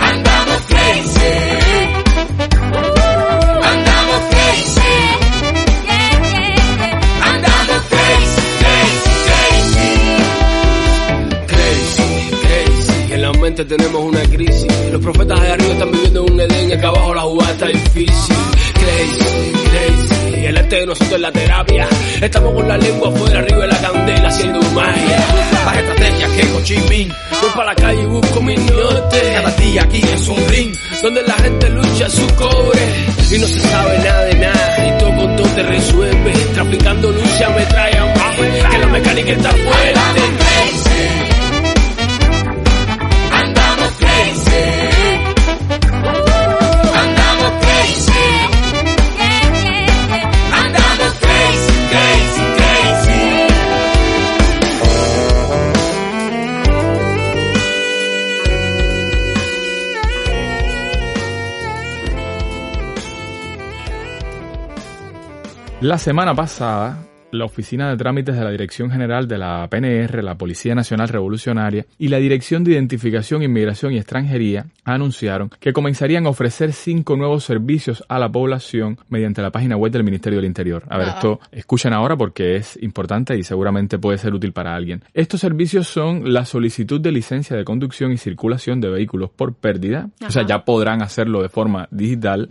Andamos 0.00 0.60
crazy. 0.68 1.61
Tenemos 13.64 14.02
una 14.02 14.22
crisis. 14.22 14.66
Los 14.90 15.00
profetas 15.00 15.40
de 15.40 15.50
arriba 15.52 15.72
están 15.72 15.92
viviendo 15.92 16.26
en 16.26 16.32
un 16.32 16.40
Edén 16.40 16.70
y 16.70 16.72
acá 16.72 16.88
abajo 16.88 17.14
la 17.14 17.20
jugada 17.22 17.52
está 17.52 17.66
difícil. 17.66 18.36
Crazy, 18.74 19.52
crazy. 19.70 20.46
El 20.46 20.56
arte 20.56 20.76
de 20.76 20.86
nosotros 20.86 21.12
es 21.12 21.20
la 21.20 21.32
terapia. 21.32 21.88
Estamos 22.20 22.54
con 22.54 22.68
la 22.68 22.76
lengua 22.78 23.08
afuera, 23.08 23.38
arriba 23.38 23.58
de 23.58 23.66
la 23.68 23.80
candela 23.80 24.28
haciendo 24.28 24.60
magia. 24.72 25.26
Más 25.64 25.76
estrategias 25.76 26.30
que 26.32 26.52
Ho 26.52 26.60
Chi 26.62 26.76
Minh. 26.88 27.12
Voy 27.40 27.50
para 27.54 27.66
la 27.66 27.74
calle 27.74 28.02
y 28.02 28.06
busco 28.06 28.40
mi 28.42 28.56
norte. 28.56 29.32
Cada 29.34 29.50
día 29.52 29.82
aquí 29.82 30.00
es 30.02 30.28
un 30.28 30.48
ring 30.48 30.74
donde 31.02 31.22
la 31.22 31.34
gente 31.34 31.68
lucha 31.70 32.08
su 32.10 32.26
cobre 32.34 32.80
y 33.30 33.38
no 33.38 33.46
se 33.46 33.60
sabe 33.60 33.98
nada 33.98 34.24
de 34.24 34.34
nada. 34.34 34.88
Y 34.88 34.98
todo 34.98 35.16
con 35.16 35.36
todo 35.36 35.48
te 35.48 35.62
resuelve. 35.62 36.32
Traficando 36.54 37.10
lucha 37.10 37.48
me 37.50 37.66
trae 37.66 37.98
a 37.98 38.70
que 38.70 38.78
la 38.78 38.86
mecánica 38.86 39.32
está 39.32 39.50
fuerte. 39.50 40.51
La 65.82 65.98
semana 65.98 66.32
pasada, 66.32 66.96
la 67.32 67.44
Oficina 67.46 67.90
de 67.90 67.96
Trámites 67.96 68.36
de 68.36 68.44
la 68.44 68.50
Dirección 68.50 68.90
General 68.90 69.26
de 69.26 69.38
la 69.38 69.66
PNR, 69.68 70.22
la 70.22 70.36
Policía 70.36 70.74
Nacional 70.74 71.08
Revolucionaria 71.08 71.86
y 71.98 72.08
la 72.08 72.18
Dirección 72.18 72.62
de 72.62 72.72
Identificación, 72.72 73.42
Inmigración 73.42 73.92
y 73.92 73.96
Extranjería 73.96 74.66
anunciaron 74.84 75.50
que 75.60 75.72
comenzarían 75.72 76.26
a 76.26 76.30
ofrecer 76.30 76.72
cinco 76.72 77.16
nuevos 77.16 77.44
servicios 77.44 78.04
a 78.08 78.18
la 78.18 78.30
población 78.30 78.98
mediante 79.08 79.42
la 79.42 79.50
página 79.50 79.76
web 79.76 79.92
del 79.92 80.04
Ministerio 80.04 80.38
del 80.38 80.46
Interior. 80.46 80.84
A 80.88 80.98
ver, 80.98 81.08
Ah. 81.08 81.12
esto 81.14 81.40
escuchen 81.50 81.92
ahora 81.92 82.16
porque 82.16 82.56
es 82.56 82.78
importante 82.82 83.36
y 83.38 83.42
seguramente 83.42 83.98
puede 83.98 84.18
ser 84.18 84.34
útil 84.34 84.52
para 84.52 84.74
alguien. 84.74 85.02
Estos 85.14 85.40
servicios 85.40 85.86
son 85.88 86.32
la 86.32 86.44
solicitud 86.44 87.00
de 87.00 87.12
licencia 87.12 87.56
de 87.56 87.64
conducción 87.64 88.12
y 88.12 88.18
circulación 88.18 88.80
de 88.80 88.90
vehículos 88.90 89.30
por 89.30 89.54
pérdida, 89.54 90.10
o 90.26 90.30
sea, 90.30 90.42
Ajá. 90.42 90.48
ya 90.48 90.64
podrán 90.64 91.02
hacerlo 91.02 91.40
de 91.42 91.48
forma 91.48 91.88
digital, 91.90 92.48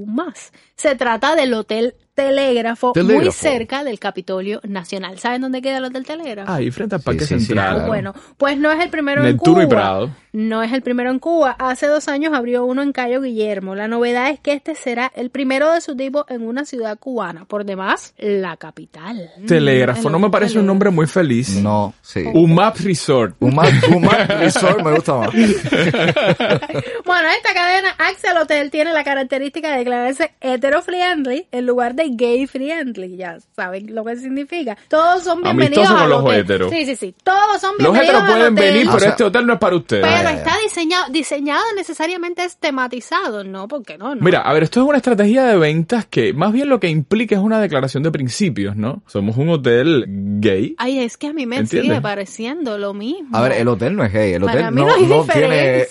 Se 0.77 0.95
trata 0.95 1.35
del 1.35 1.53
Hotel 1.53 1.95
Telégrafo, 2.17 2.93
muy 2.95 3.31
cerca 3.31 3.83
del 3.83 3.99
Capitolio 3.99 4.59
Nacional. 4.63 5.19
¿Saben 5.19 5.39
dónde 5.39 5.61
queda 5.61 5.77
el 5.77 5.85
Hotel 5.85 6.03
Telégrafo? 6.03 6.51
Ahí 6.51 6.71
frente 6.71 6.95
al 6.95 7.01
Parque 7.01 7.25
sí, 7.25 7.37
sí, 7.39 7.45
Central. 7.45 7.75
claro. 7.75 7.87
Bueno, 7.87 8.15
pues 8.37 8.57
no 8.57 8.71
es 8.71 8.83
el 8.83 8.89
primero 8.89 9.23
en 9.23 9.37
Cuba. 9.37 9.63
y 9.63 9.67
Prado. 9.67 10.09
No 10.33 10.63
es 10.63 10.73
el 10.73 10.81
primero 10.81 11.11
en 11.11 11.19
Cuba. 11.19 11.55
Hace 11.59 11.85
dos 11.85 12.07
años 12.07 12.33
abrió 12.33 12.65
uno 12.65 12.81
en 12.81 12.91
Cayo 12.91 13.21
Guillermo. 13.21 13.75
La 13.75 13.87
novedad 13.87 14.31
es 14.31 14.39
que 14.39 14.53
este 14.53 14.73
será 14.73 15.11
el 15.15 15.29
primero 15.29 15.71
de 15.71 15.79
su 15.79 15.95
tipo 15.95 16.25
en 16.27 16.41
una 16.47 16.65
ciudad 16.65 16.97
cubana. 16.97 17.45
Por 17.45 17.65
demás, 17.65 18.15
la 18.17 18.57
capital. 18.57 19.29
Telégrafo, 19.47 20.09
no 20.09 20.17
me 20.17 20.31
parece 20.31 20.57
un 20.57 20.65
nombre 20.65 20.89
muy 20.89 21.05
feliz. 21.05 21.49
No, 21.61 21.93
sí. 22.01 22.23
UMAP 22.33 22.77
Resort. 22.77 23.35
Un 23.39 23.53
más 23.53 24.27
resort 24.39 24.81
me 24.83 24.91
gusta 24.95 25.13
más. 25.17 25.29
Bueno, 27.05 27.29
esta 27.29 27.53
cadena 27.53 27.89
Axel 27.97 28.37
Hotel 28.37 28.69
tiene 28.69 28.91
la 28.91 29.03
característica 29.03 29.71
de 29.71 29.77
declararse 29.79 30.33
hetero-friendly 30.41 31.47
en 31.51 31.65
lugar 31.65 31.95
de 31.95 32.06
gay-friendly. 32.15 33.17
Ya 33.17 33.37
saben 33.55 33.93
lo 33.93 34.03
que 34.05 34.15
significa. 34.17 34.77
Todos 34.87 35.23
son 35.23 35.41
bienvenidos 35.43 35.77
Amistoso 35.87 35.93
con 35.93 36.03
al 36.03 36.09
los 36.09 36.23
hotel. 36.23 36.39
heteros. 36.41 36.71
Sí, 36.71 36.85
sí, 36.85 36.95
sí. 36.95 37.15
Todos 37.23 37.61
son 37.61 37.71
Los 37.79 37.93
bienvenidos 37.93 38.03
heteros 38.03 38.21
al 38.21 38.27
pueden 38.27 38.53
hotel. 38.53 38.65
venir, 38.73 38.85
pero 38.85 38.97
O 38.97 38.99
sea- 38.99 39.09
este 39.09 39.23
hotel 39.23 39.45
no 39.47 39.53
es 39.53 39.59
para 39.59 39.75
ustedes. 39.75 40.05
Pero 40.05 40.29
está 40.29 40.51
diseñado, 40.63 41.05
diseñado 41.11 41.63
necesariamente 41.75 42.43
es 42.43 42.57
tematizado, 42.57 43.43
¿no? 43.43 43.67
Porque 43.67 43.97
no, 43.97 44.15
no. 44.15 44.21
Mira, 44.21 44.41
a 44.41 44.53
ver, 44.53 44.63
esto 44.63 44.81
es 44.81 44.87
una 44.87 44.97
estrategia 44.97 45.43
de 45.45 45.57
ventas 45.57 46.05
que 46.05 46.33
más 46.33 46.51
bien 46.53 46.69
lo 46.69 46.79
que 46.79 46.89
implica 46.89 47.35
es 47.35 47.41
una 47.41 47.59
declaración 47.59 48.03
de 48.03 48.11
principios, 48.11 48.75
¿no? 48.75 49.01
Somos 49.07 49.37
un 49.37 49.49
hotel 49.49 50.05
gay. 50.39 50.75
Ay, 50.77 50.99
es 50.99 51.17
que 51.17 51.27
a 51.27 51.33
mí 51.33 51.45
me 51.45 51.57
¿Entiendes? 51.57 51.89
sigue 51.89 52.01
pareciendo 52.01 52.77
lo 52.77 52.93
mismo. 52.93 53.35
A 53.35 53.41
ver, 53.41 53.53
el 53.53 53.67
hotel 53.67 53.95
no 53.95 54.03
es 54.03 54.13
gay, 54.13 54.33
el 54.33 54.41
Para 54.43 54.69
hotel 54.69 54.73
mí 54.73 54.81
no, 54.81 54.87
no 54.87 54.93
hay 54.93 55.05
no 55.05 55.23
tiene... 55.25 55.85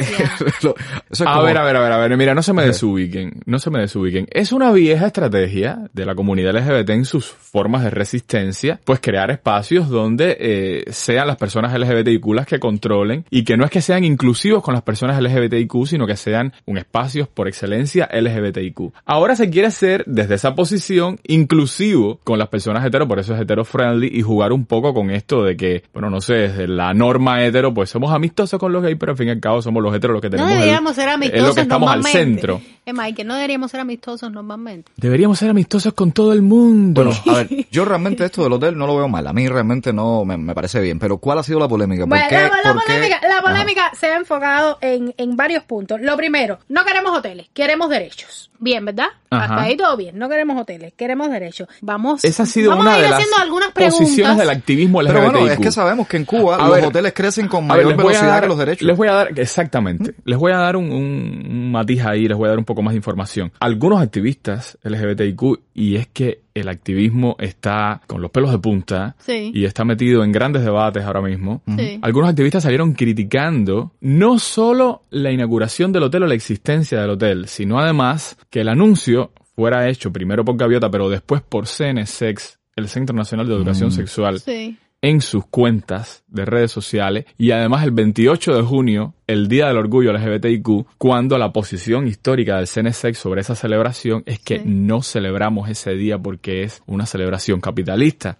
Lo- 0.62 0.74
eso 1.10 1.10
es 1.10 1.20
A 1.22 1.24
como- 1.34 1.42
ver, 1.44 1.58
a 1.58 1.64
ver, 1.64 1.76
a 1.76 1.80
ver, 1.80 1.92
a 1.92 1.98
ver, 1.98 2.16
mira, 2.16 2.34
no 2.34 2.42
se 2.42 2.52
me 2.52 2.64
desubiquen, 2.64 3.40
no 3.46 3.58
se 3.58 3.70
me 3.70 3.80
desubiquen. 3.80 4.26
Es 4.30 4.52
una 4.52 4.72
vieja 4.72 5.06
estrategia 5.06 5.78
de 5.92 6.05
la 6.06 6.14
comunidad 6.14 6.54
LGBT 6.54 6.90
en 6.90 7.04
sus 7.04 7.26
formas 7.26 7.82
de 7.84 7.90
resistencia, 7.90 8.80
pues 8.84 9.00
crear 9.00 9.30
espacios 9.30 9.88
donde 9.88 10.36
eh, 10.40 10.84
sean 10.90 11.26
las 11.26 11.36
personas 11.36 11.72
LGBTIQ 11.78 12.26
las 12.34 12.46
que 12.46 12.58
controlen 12.58 13.24
y 13.30 13.44
que 13.44 13.56
no 13.56 13.64
es 13.64 13.70
que 13.70 13.80
sean 13.80 14.04
inclusivos 14.04 14.62
con 14.62 14.74
las 14.74 14.82
personas 14.82 15.20
LGBTIQ, 15.20 15.86
sino 15.86 16.06
que 16.06 16.16
sean 16.16 16.52
un 16.66 16.78
espacio 16.78 17.28
por 17.32 17.48
excelencia 17.48 18.08
LGBTIQ. 18.12 18.92
Ahora 19.04 19.36
se 19.36 19.50
quiere 19.50 19.70
ser 19.70 20.04
desde 20.06 20.34
esa 20.36 20.54
posición 20.54 21.18
inclusivo 21.26 22.20
con 22.24 22.38
las 22.38 22.48
personas 22.48 22.84
hetero, 22.84 23.06
por 23.08 23.18
eso 23.18 23.34
es 23.34 23.40
hetero 23.40 23.64
friendly 23.64 24.10
y 24.12 24.22
jugar 24.22 24.52
un 24.52 24.66
poco 24.66 24.92
con 24.94 25.10
esto 25.10 25.42
de 25.44 25.56
que, 25.56 25.84
bueno, 25.92 26.10
no 26.10 26.20
sé, 26.20 26.34
desde 26.34 26.68
la 26.68 26.92
norma 26.94 27.44
hetero, 27.44 27.72
pues 27.72 27.90
somos 27.90 28.12
amistosos 28.12 28.58
con 28.60 28.72
los 28.72 28.82
gays, 28.82 28.96
pero 28.98 29.12
al 29.12 29.18
fin 29.18 29.28
y 29.28 29.30
al 29.30 29.40
cabo 29.40 29.62
somos 29.62 29.82
los 29.82 29.94
heteros 29.94 30.14
los 30.14 30.22
que 30.22 30.28
no 30.28 30.36
tenemos 30.36 30.52
el- 30.52 30.58
deberíamos 30.60 30.94
ser 30.94 31.08
es 31.08 31.14
amistosos 31.14 31.48
lo 31.48 31.54
que 31.54 31.60
estamos 31.62 31.90
al 31.90 32.02
centro. 32.04 32.60
Eh, 32.84 32.92
Mike, 32.92 33.24
no 33.24 33.34
deberíamos 33.34 33.70
ser 33.70 33.80
amistosos 33.80 34.30
normalmente. 34.30 34.92
Deberíamos 34.96 35.38
ser 35.38 35.50
amistosos 35.50 35.92
con 35.96 36.12
todo 36.12 36.32
el 36.32 36.42
mundo. 36.42 37.02
Bueno, 37.04 37.18
a 37.28 37.34
ver, 37.42 37.66
yo 37.72 37.84
realmente 37.84 38.24
esto 38.24 38.44
del 38.44 38.52
hotel 38.52 38.78
no 38.78 38.86
lo 38.86 38.94
veo 38.96 39.08
mal. 39.08 39.26
A 39.26 39.32
mí 39.32 39.48
realmente 39.48 39.92
no 39.92 40.24
me, 40.24 40.36
me 40.36 40.54
parece 40.54 40.80
bien. 40.80 41.00
Pero 41.00 41.18
¿cuál 41.18 41.38
ha 41.40 41.42
sido 41.42 41.58
la 41.58 41.66
polémica? 41.66 42.02
¿Por 42.02 42.10
Bueno, 42.10 42.26
qué? 42.28 42.34
la, 42.36 42.42
la 42.62 42.72
por 42.74 42.84
qué? 42.84 42.92
polémica, 42.92 43.20
la 43.26 43.38
Ajá. 43.38 43.42
polémica 43.42 43.90
se 43.98 44.06
ha 44.06 44.16
enfocado 44.16 44.78
en, 44.80 45.12
en 45.16 45.36
varios 45.36 45.64
puntos. 45.64 46.00
Lo 46.00 46.16
primero, 46.16 46.60
no 46.68 46.84
queremos 46.84 47.16
hoteles, 47.18 47.48
queremos 47.52 47.90
derechos. 47.90 48.50
Bien, 48.58 48.82
¿verdad? 48.86 49.08
Ajá. 49.28 49.44
Hasta 49.44 49.62
ahí 49.62 49.76
todo 49.76 49.96
bien. 49.98 50.18
No 50.18 50.30
queremos 50.30 50.58
hoteles, 50.58 50.94
queremos 50.96 51.30
derechos. 51.30 51.68
Vamos, 51.82 52.24
Esa 52.24 52.44
ha 52.44 52.46
sido 52.46 52.70
vamos 52.70 52.86
una 52.86 52.94
a 52.94 52.98
ir 52.98 53.04
de 53.04 53.10
las 53.10 53.18
haciendo 53.18 53.36
algunas 53.42 53.72
preguntas. 53.72 53.98
posiciones 54.00 54.36
del 54.38 54.48
activismo 54.50 54.98
Pero 55.00 55.10
LGBTIQ. 55.12 55.32
bueno, 55.40 55.52
es 55.52 55.58
que 55.58 55.70
sabemos 55.72 56.08
que 56.08 56.16
en 56.16 56.24
Cuba 56.24 56.56
A 56.56 56.66
los 56.68 56.76
ver, 56.76 56.84
hoteles 56.86 57.12
crecen 57.12 57.48
con 57.48 57.68
ver, 57.68 57.84
mayor 57.84 57.96
velocidad 57.98 58.28
dar- 58.28 58.42
que 58.44 58.48
los 58.48 58.58
derechos. 58.58 58.86
Les 58.86 58.96
voy 58.96 59.08
a 59.08 59.12
dar, 59.12 59.38
exactamente, 59.38 60.14
les 60.24 60.38
voy 60.38 60.52
a 60.52 60.56
dar 60.58 60.76
un, 60.76 60.86
un- 60.90 61.46
un 61.50 61.70
matiz 61.72 62.02
ahí, 62.04 62.26
les 62.28 62.36
voy 62.36 62.46
a 62.46 62.50
dar 62.50 62.58
un 62.58 62.64
poco 62.64 62.80
más 62.82 62.92
de 62.94 62.96
información. 62.96 63.52
Algunos 63.60 64.00
activistas 64.00 64.78
LGBTIQ, 64.84 65.60
y 65.74 65.85
es 65.94 66.08
que 66.08 66.40
el 66.54 66.68
activismo 66.68 67.36
está 67.38 68.00
con 68.08 68.20
los 68.20 68.32
pelos 68.32 68.50
de 68.50 68.58
punta 68.58 69.14
Sí. 69.20 69.52
y 69.54 69.64
está 69.64 69.84
metido 69.84 70.24
en 70.24 70.32
grandes 70.32 70.64
debates 70.64 71.04
ahora 71.04 71.20
mismo. 71.22 71.62
Sí. 71.78 72.00
Algunos 72.02 72.30
activistas 72.30 72.64
salieron 72.64 72.94
criticando 72.94 73.92
no 74.00 74.40
solo 74.40 75.02
la 75.10 75.30
inauguración 75.30 75.92
del 75.92 76.02
hotel 76.02 76.24
o 76.24 76.26
la 76.26 76.34
existencia 76.34 77.00
del 77.00 77.10
hotel, 77.10 77.46
sino 77.46 77.78
además 77.78 78.36
que 78.50 78.62
el 78.62 78.68
anuncio 78.68 79.30
fuera 79.54 79.88
hecho 79.88 80.12
primero 80.12 80.44
por 80.44 80.56
Gaviota, 80.56 80.90
pero 80.90 81.08
después 81.08 81.42
por 81.42 81.66
CNSEX, 81.66 82.58
el 82.74 82.88
Centro 82.88 83.14
Nacional 83.16 83.46
de 83.46 83.54
Educación 83.54 83.90
Sexual, 83.92 84.40
Sí. 84.40 84.76
En 85.02 85.20
sus 85.20 85.46
cuentas 85.46 86.24
de 86.26 86.44
redes 86.44 86.72
sociales 86.72 87.26
y 87.38 87.50
además 87.52 87.84
el 87.84 87.90
28 87.92 88.56
de 88.56 88.62
junio, 88.62 89.14
el 89.26 89.46
Día 89.48 89.68
del 89.68 89.76
Orgullo 89.76 90.12
LGBTIQ, 90.12 90.86
cuando 90.98 91.38
la 91.38 91.52
posición 91.52 92.06
histórica 92.08 92.56
del 92.56 92.66
CNSEX 92.66 93.18
sobre 93.18 93.42
esa 93.42 93.54
celebración 93.54 94.22
es 94.26 94.38
que 94.38 94.56
Sí. 94.58 94.62
no 94.66 95.02
celebramos 95.02 95.68
ese 95.68 95.92
día 95.94 96.18
porque 96.18 96.62
es 96.62 96.82
una 96.86 97.06
celebración 97.06 97.60
capitalista. 97.60 98.38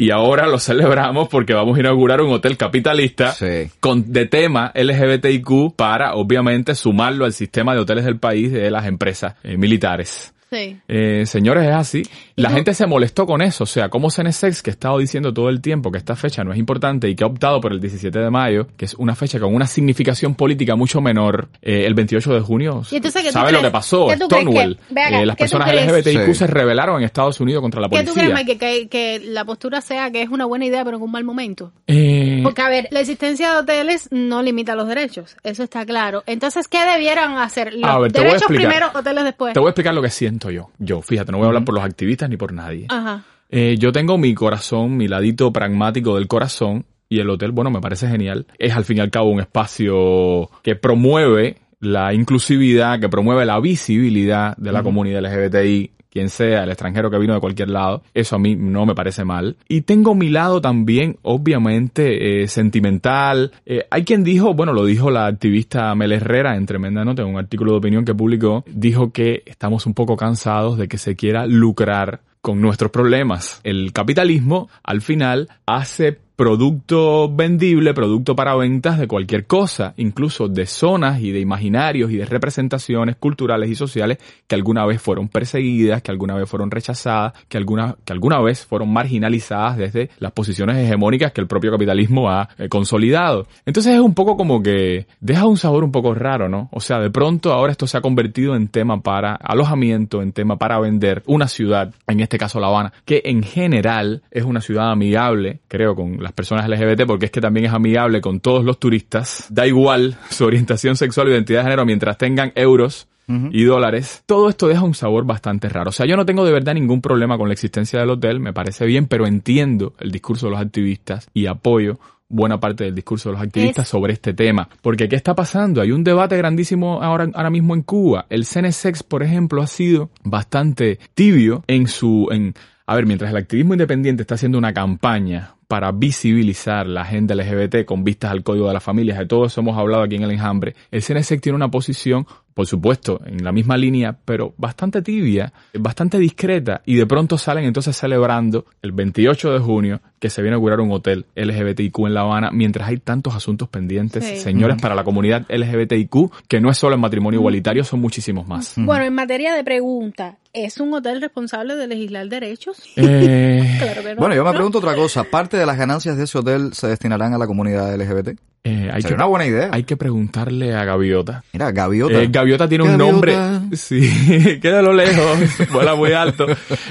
Y 0.00 0.10
ahora 0.12 0.46
lo 0.46 0.60
celebramos 0.60 1.28
porque 1.28 1.54
vamos 1.54 1.76
a 1.76 1.80
inaugurar 1.80 2.20
un 2.20 2.32
hotel 2.32 2.56
capitalista 2.56 3.32
Sí. 3.32 3.68
con, 3.80 4.12
de 4.12 4.26
tema 4.26 4.70
LGBTIQ 4.74 5.74
para, 5.74 6.14
obviamente, 6.14 6.76
sumarlo 6.76 7.24
al 7.24 7.32
sistema 7.32 7.74
de 7.74 7.80
hoteles 7.80 8.04
del 8.04 8.18
país 8.18 8.52
de 8.52 8.70
las 8.70 8.86
empresas 8.86 9.34
eh, 9.42 9.56
militares. 9.56 10.32
Sí. 10.50 10.78
Eh, 10.88 11.24
señores, 11.26 11.64
es 11.64 11.74
así. 11.74 12.02
La 12.36 12.48
gente 12.50 12.72
se 12.72 12.86
molestó 12.86 13.26
con 13.26 13.42
eso. 13.42 13.64
O 13.64 13.66
sea, 13.66 13.88
como 13.90 14.10
CNSEX, 14.10 14.62
que 14.62 14.70
ha 14.70 14.72
estado 14.72 14.98
diciendo 14.98 15.34
todo 15.34 15.48
el 15.50 15.60
tiempo 15.60 15.90
que 15.92 15.98
esta 15.98 16.16
fecha 16.16 16.42
no 16.44 16.52
es 16.52 16.58
importante 16.58 17.08
y 17.08 17.14
que 17.14 17.24
ha 17.24 17.26
optado 17.26 17.60
por 17.60 17.72
el 17.72 17.80
17 17.80 18.18
de 18.18 18.30
mayo, 18.30 18.66
que 18.76 18.86
es 18.86 18.94
una 18.94 19.14
fecha 19.14 19.38
con 19.38 19.54
una 19.54 19.66
significación 19.66 20.34
política 20.34 20.74
mucho 20.74 21.00
menor, 21.02 21.48
eh, 21.60 21.84
el 21.86 21.94
28 21.94 22.32
de 22.32 22.40
junio, 22.40 22.82
Y 22.90 22.96
entonces, 22.96 23.22
¿qué 23.22 23.28
tú 23.28 23.32
¿sabe 23.34 23.52
lo 23.52 23.58
crees? 23.58 23.70
que 23.70 23.72
pasó? 23.72 24.06
¿Qué 24.08 24.16
tú 24.16 24.28
crees 24.28 24.44
que- 24.44 24.50
Stonewall. 24.52 24.78
acá, 24.90 25.20
Eh, 25.20 25.26
las 25.26 25.36
¿qué 25.36 25.44
tú 25.44 25.50
personas 25.50 25.68
crees? 25.70 25.86
LGBTIQ 25.86 26.26
Sí. 26.26 26.34
se 26.34 26.46
rebelaron 26.46 26.98
en 26.98 27.04
Estados 27.04 27.40
Unidos 27.40 27.60
contra 27.60 27.80
la 27.82 27.88
¿Qué 27.88 27.98
tú 27.98 28.14
policía. 28.14 28.34
crees, 28.34 28.46
Mike? 28.46 28.58
Que, 28.58 28.88
que 28.88 29.20
la 29.26 29.44
postura 29.44 29.80
sea 29.82 30.10
que 30.10 30.22
es 30.22 30.28
una 30.30 30.46
buena 30.46 30.64
idea, 30.64 30.82
pero 30.84 30.96
en 30.96 31.02
un 31.02 31.10
mal 31.12 31.24
momento. 31.24 31.72
Eh, 31.86 32.17
Porque, 32.42 32.62
a 32.62 32.68
ver, 32.68 32.88
la 32.90 33.00
existencia 33.00 33.52
de 33.52 33.58
hoteles 33.58 34.08
no 34.10 34.42
limita 34.42 34.74
los 34.74 34.88
derechos. 34.88 35.36
Eso 35.42 35.62
está 35.62 35.84
claro. 35.86 36.22
Entonces, 36.26 36.68
¿qué 36.68 36.84
debieran 36.84 37.38
hacer? 37.38 37.74
Los 37.74 38.00
ver, 38.00 38.12
derechos 38.12 38.42
explicar. 38.42 38.66
primero, 38.66 38.90
hoteles 38.94 39.24
después. 39.24 39.54
te 39.54 39.60
voy 39.60 39.68
a 39.68 39.70
explicar 39.70 39.94
lo 39.94 40.02
que 40.02 40.10
siento 40.10 40.50
yo. 40.50 40.70
Yo, 40.78 41.02
fíjate, 41.02 41.32
no 41.32 41.38
voy 41.38 41.46
a 41.46 41.48
hablar 41.48 41.64
por 41.64 41.74
los 41.74 41.84
activistas 41.84 42.28
ni 42.28 42.36
por 42.36 42.52
nadie. 42.52 42.86
Ajá. 42.88 43.24
Eh, 43.50 43.76
yo 43.78 43.92
tengo 43.92 44.18
mi 44.18 44.34
corazón, 44.34 44.96
mi 44.96 45.08
ladito 45.08 45.52
pragmático 45.52 46.16
del 46.16 46.28
corazón 46.28 46.84
y 47.08 47.20
el 47.20 47.30
hotel, 47.30 47.52
bueno, 47.52 47.70
me 47.70 47.80
parece 47.80 48.08
genial. 48.08 48.46
Es 48.58 48.74
al 48.76 48.84
fin 48.84 48.98
y 48.98 49.00
al 49.00 49.10
cabo 49.10 49.30
un 49.30 49.40
espacio 49.40 50.50
que 50.62 50.76
promueve 50.76 51.56
la 51.80 52.12
inclusividad, 52.12 53.00
que 53.00 53.08
promueve 53.08 53.46
la 53.46 53.60
visibilidad 53.60 54.56
de 54.56 54.72
la 54.72 54.82
comunidad 54.82 55.22
LGBTI, 55.22 55.92
quien 56.18 56.30
sea, 56.30 56.64
el 56.64 56.70
extranjero 56.70 57.10
que 57.10 57.18
vino 57.18 57.32
de 57.32 57.40
cualquier 57.40 57.70
lado. 57.70 58.02
Eso 58.12 58.34
a 58.34 58.38
mí 58.40 58.56
no 58.56 58.84
me 58.86 58.96
parece 58.96 59.24
mal. 59.24 59.56
Y 59.68 59.82
tengo 59.82 60.16
mi 60.16 60.30
lado 60.30 60.60
también, 60.60 61.16
obviamente, 61.22 62.42
eh, 62.42 62.48
sentimental. 62.48 63.52
Eh, 63.64 63.86
hay 63.88 64.04
quien 64.04 64.24
dijo, 64.24 64.52
bueno, 64.52 64.72
lo 64.72 64.84
dijo 64.84 65.12
la 65.12 65.26
activista 65.26 65.94
Mel 65.94 66.10
Herrera 66.10 66.56
en 66.56 66.66
Tremenda 66.66 67.04
Nota, 67.04 67.22
en 67.22 67.28
un 67.28 67.38
artículo 67.38 67.70
de 67.70 67.78
opinión 67.78 68.04
que 68.04 68.14
publicó, 68.14 68.64
dijo 68.66 69.12
que 69.12 69.44
estamos 69.46 69.86
un 69.86 69.94
poco 69.94 70.16
cansados 70.16 70.76
de 70.76 70.88
que 70.88 70.98
se 70.98 71.14
quiera 71.14 71.46
lucrar 71.46 72.22
con 72.40 72.60
nuestros 72.60 72.90
problemas. 72.90 73.60
El 73.62 73.92
capitalismo, 73.92 74.68
al 74.82 75.02
final, 75.02 75.48
hace 75.66 76.18
producto 76.38 77.28
vendible, 77.28 77.94
producto 77.94 78.36
para 78.36 78.54
ventas 78.54 78.96
de 78.96 79.08
cualquier 79.08 79.48
cosa, 79.48 79.94
incluso 79.96 80.46
de 80.46 80.66
zonas 80.66 81.20
y 81.20 81.32
de 81.32 81.40
imaginarios 81.40 82.12
y 82.12 82.16
de 82.16 82.26
representaciones 82.26 83.16
culturales 83.16 83.68
y 83.68 83.74
sociales 83.74 84.18
que 84.46 84.54
alguna 84.54 84.86
vez 84.86 85.02
fueron 85.02 85.28
perseguidas, 85.28 86.00
que 86.00 86.12
alguna 86.12 86.36
vez 86.36 86.48
fueron 86.48 86.70
rechazadas, 86.70 87.32
que 87.48 87.58
alguna, 87.58 87.96
que 88.04 88.12
alguna 88.12 88.40
vez 88.40 88.64
fueron 88.64 88.92
marginalizadas 88.92 89.78
desde 89.78 90.10
las 90.20 90.30
posiciones 90.30 90.76
hegemónicas 90.76 91.32
que 91.32 91.40
el 91.40 91.48
propio 91.48 91.72
capitalismo 91.72 92.30
ha 92.30 92.48
eh, 92.56 92.68
consolidado. 92.68 93.48
Entonces 93.66 93.94
es 93.94 94.00
un 94.00 94.14
poco 94.14 94.36
como 94.36 94.62
que 94.62 95.08
deja 95.18 95.44
un 95.44 95.56
sabor 95.56 95.82
un 95.82 95.90
poco 95.90 96.14
raro, 96.14 96.48
¿no? 96.48 96.68
O 96.70 96.78
sea, 96.78 97.00
de 97.00 97.10
pronto 97.10 97.52
ahora 97.52 97.72
esto 97.72 97.88
se 97.88 97.98
ha 97.98 98.00
convertido 98.00 98.54
en 98.54 98.68
tema 98.68 99.00
para 99.00 99.34
alojamiento, 99.34 100.22
en 100.22 100.30
tema 100.30 100.56
para 100.56 100.78
vender 100.78 101.24
una 101.26 101.48
ciudad, 101.48 101.92
en 102.06 102.20
este 102.20 102.38
caso 102.38 102.60
La 102.60 102.68
Habana, 102.68 102.92
que 103.04 103.22
en 103.24 103.42
general 103.42 104.22
es 104.30 104.44
una 104.44 104.60
ciudad 104.60 104.92
amigable, 104.92 105.58
creo, 105.66 105.96
con 105.96 106.27
las 106.28 106.32
personas 106.34 106.68
LGBT, 106.68 107.06
porque 107.06 107.26
es 107.26 107.30
que 107.30 107.40
también 107.40 107.66
es 107.66 107.72
amigable 107.72 108.20
con 108.20 108.40
todos 108.40 108.64
los 108.64 108.78
turistas. 108.78 109.46
Da 109.50 109.66
igual 109.66 110.16
su 110.30 110.44
orientación 110.44 110.96
sexual 110.96 111.28
o 111.28 111.30
identidad 111.30 111.60
de 111.60 111.64
género 111.64 111.84
mientras 111.86 112.16
tengan 112.18 112.52
euros 112.54 113.08
y 113.50 113.64
dólares. 113.64 114.22
Todo 114.24 114.48
esto 114.48 114.68
deja 114.68 114.82
un 114.82 114.94
sabor 114.94 115.26
bastante 115.26 115.68
raro. 115.68 115.90
O 115.90 115.92
sea, 115.92 116.06
yo 116.06 116.16
no 116.16 116.24
tengo 116.24 116.46
de 116.46 116.52
verdad 116.52 116.72
ningún 116.72 117.02
problema 117.02 117.36
con 117.36 117.48
la 117.48 117.52
existencia 117.52 118.00
del 118.00 118.08
hotel, 118.08 118.40
me 118.40 118.54
parece 118.54 118.86
bien, 118.86 119.06
pero 119.06 119.26
entiendo 119.26 119.92
el 120.00 120.10
discurso 120.10 120.46
de 120.46 120.52
los 120.52 120.60
activistas 120.62 121.28
y 121.34 121.44
apoyo 121.44 121.98
buena 122.30 122.58
parte 122.58 122.84
del 122.84 122.94
discurso 122.94 123.28
de 123.28 123.34
los 123.34 123.42
activistas 123.42 123.84
Es- 123.84 123.90
sobre 123.90 124.14
este 124.14 124.32
tema. 124.32 124.70
Porque 124.80 125.10
¿qué 125.10 125.16
está 125.16 125.34
pasando? 125.34 125.82
Hay 125.82 125.92
un 125.92 126.04
debate 126.04 126.38
grandísimo 126.38 127.02
ahora, 127.02 127.28
ahora 127.34 127.50
mismo 127.50 127.74
en 127.74 127.82
Cuba. 127.82 128.24
El 128.30 128.46
CNSEX, 128.46 129.02
por 129.02 129.22
ejemplo, 129.22 129.60
ha 129.60 129.66
sido 129.66 130.08
bastante 130.24 130.98
tibio 131.14 131.64
en 131.66 131.86
su... 131.86 132.28
En, 132.30 132.54
a 132.86 132.94
ver, 132.94 133.04
mientras 133.04 133.30
el 133.30 133.36
activismo 133.36 133.74
independiente 133.74 134.22
está 134.22 134.36
haciendo 134.36 134.56
una 134.56 134.72
campaña 134.72 135.50
para 135.68 135.92
visibilizar 135.92 136.86
la 136.86 137.02
agenda 137.02 137.34
LGBT 137.34 137.84
con 137.84 138.02
vistas 138.02 138.30
al 138.30 138.42
código 138.42 138.68
de 138.68 138.74
las 138.74 138.82
familias, 138.82 139.18
de 139.18 139.26
todo 139.26 139.44
eso 139.44 139.60
hemos 139.60 139.78
hablado 139.78 140.02
aquí 140.02 140.16
en 140.16 140.22
el 140.22 140.30
enjambre, 140.30 140.74
el 140.90 141.02
CNSEC 141.02 141.42
tiene 141.42 141.56
una 141.56 141.70
posición 141.70 142.26
por 142.58 142.66
supuesto, 142.66 143.20
en 143.24 143.44
la 143.44 143.52
misma 143.52 143.76
línea, 143.76 144.16
pero 144.24 144.52
bastante 144.56 145.00
tibia, 145.00 145.52
bastante 145.74 146.18
discreta, 146.18 146.82
y 146.84 146.96
de 146.96 147.06
pronto 147.06 147.38
salen 147.38 147.62
entonces 147.64 147.96
celebrando 147.96 148.64
el 148.82 148.90
28 148.90 149.52
de 149.52 149.58
junio 149.60 150.00
que 150.18 150.28
se 150.28 150.42
viene 150.42 150.54
a 150.54 150.58
inaugurar 150.58 150.80
un 150.80 150.90
hotel 150.90 151.26
LGBTIQ 151.36 152.06
en 152.06 152.14
La 152.14 152.22
Habana, 152.22 152.50
mientras 152.50 152.88
hay 152.88 152.96
tantos 152.96 153.36
asuntos 153.36 153.68
pendientes, 153.68 154.24
Sí. 154.24 154.38
señores, 154.38 154.76
para 154.82 154.96
la 154.96 155.04
comunidad 155.04 155.46
LGBTIQ, 155.48 156.32
que 156.48 156.60
no 156.60 156.68
es 156.68 156.76
solo 156.78 156.96
el 156.96 157.00
matrimonio 157.00 157.38
igualitario, 157.38 157.84
son 157.84 158.00
muchísimos 158.00 158.48
más. 158.48 158.74
Bueno, 158.76 159.04
en 159.04 159.14
materia 159.14 159.54
de 159.54 159.62
pregunta, 159.62 160.38
¿es 160.52 160.80
un 160.80 160.92
hotel 160.94 161.20
responsable 161.20 161.76
de 161.76 161.86
legislar 161.86 162.28
derechos? 162.28 162.82
Eh, 162.96 163.76
Claro 163.78 164.02
que 164.02 164.14
no. 164.16 164.20
Bueno, 164.20 164.34
yo 164.34 164.44
me 164.44 164.50
pregunto 164.52 164.78
otra 164.78 164.96
cosa. 164.96 165.22
¿Parte 165.22 165.56
de 165.56 165.64
las 165.64 165.78
ganancias 165.78 166.16
de 166.16 166.24
ese 166.24 166.36
hotel 166.38 166.70
se 166.74 166.88
destinarán 166.88 167.34
a 167.34 167.38
la 167.38 167.46
comunidad 167.46 167.94
LGBT? 167.94 168.36
Eh, 168.64 168.90
hay, 168.92 169.00
Sería 169.02 169.08
que, 169.08 169.14
una 169.14 169.24
buena 169.26 169.46
idea. 169.46 169.70
hay 169.72 169.84
que 169.84 169.96
preguntarle 169.96 170.74
a 170.74 170.84
Gaviota. 170.84 171.42
Mira, 171.52 171.70
Gaviota. 171.70 172.22
Eh, 172.22 172.28
gaviota 172.30 172.68
tiene 172.68 172.84
un 172.84 172.98
Gaviota. 172.98 173.12
nombre. 173.12 173.76
Sí, 173.76 174.58
queda 174.62 174.80
a 174.80 174.82
lo 174.82 174.92
lejos, 174.92 175.38
vuela 175.72 175.94
muy 175.94 176.12
alto. 176.12 176.46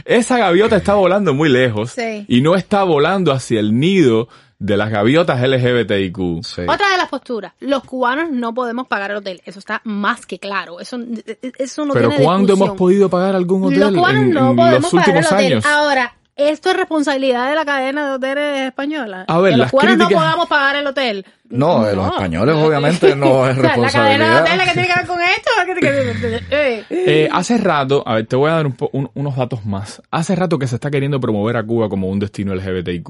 Esa 0.05 0.37
gaviota 0.37 0.77
está 0.77 0.95
volando 0.95 1.33
muy 1.33 1.49
lejos 1.49 1.91
Sí. 1.91 2.25
y 2.27 2.41
no 2.41 2.55
está 2.55 2.83
volando 2.83 3.31
hacia 3.31 3.59
el 3.59 3.77
nido 3.79 4.27
de 4.59 4.75
las 4.75 4.89
gaviotas 4.89 5.39
LGBTIQ. 5.47 6.43
Sí. 6.43 6.61
Otra 6.67 6.89
de 6.91 6.97
las 6.97 7.09
posturas, 7.09 7.53
los 7.59 7.83
cubanos 7.83 8.31
no 8.31 8.55
podemos 8.55 8.87
pagar 8.87 9.11
el 9.11 9.17
hotel, 9.17 9.39
eso 9.45 9.59
está 9.59 9.81
más 9.83 10.25
que 10.25 10.39
claro, 10.39 10.79
eso, 10.79 10.97
eso 11.59 11.85
no 11.85 11.93
Pero 11.93 12.09
tiene 12.09 12.23
¿cuándo 12.23 12.47
discusión. 12.47 12.67
hemos 12.69 12.77
podido 12.77 13.07
pagar 13.09 13.35
algún 13.35 13.65
hotel 13.65 13.79
Los 13.81 13.91
cubanos 13.91 14.23
en, 14.23 14.29
no 14.31 14.49
en 14.49 14.55
podemos 14.55 14.81
los 14.81 14.91
pagar 14.93 15.09
el 15.09 15.15
últimos 15.17 15.31
hotel. 15.31 15.53
años? 15.53 15.65
Ahora, 15.67 16.13
esto 16.37 16.69
es 16.71 16.77
responsabilidad 16.77 17.49
de 17.49 17.55
la 17.55 17.65
cadena 17.65 18.07
de 18.09 18.15
hoteles 18.15 18.59
española. 18.67 19.25
A 19.27 19.39
ver, 19.39 19.51
que 19.53 19.57
los 19.57 19.65
las 19.65 19.71
cubanos 19.71 19.97
no 19.97 20.09
podamos 20.09 20.47
pagar 20.47 20.75
el 20.77 20.87
hotel. 20.87 21.25
No, 21.49 21.83
de 21.85 21.95
los 21.95 22.07
españoles 22.07 22.55
obviamente 22.59 23.15
no 23.15 23.47
es 23.49 23.57
O 23.57 23.61
sea, 23.61 23.77
la 23.77 23.89
cadena 23.91 24.25
de 24.25 24.31
responsabilidad. 24.31 24.41
hoteles 24.41 24.67
que 24.67 24.73
tiene 24.73 24.87
que 24.87 24.93
ver 24.99 25.07
con 25.07 25.21
esto. 25.21 26.55
eh. 26.55 26.85
Eh, 26.89 27.29
hace 27.31 27.57
rato, 27.57 28.03
a 28.05 28.15
ver, 28.15 28.27
te 28.27 28.35
voy 28.35 28.49
a 28.51 28.55
dar 28.55 28.65
un 28.65 28.73
po- 28.73 28.89
un- 28.93 29.09
unos 29.13 29.35
datos 29.35 29.65
más. 29.65 30.01
Hace 30.11 30.35
rato 30.35 30.59
que 30.59 30.67
se 30.67 30.75
está 30.75 30.91
queriendo 30.91 31.19
promover 31.19 31.57
a 31.57 31.63
Cuba 31.63 31.89
como 31.89 32.07
un 32.09 32.19
destino 32.19 32.53
LGBTIQ. 32.53 33.09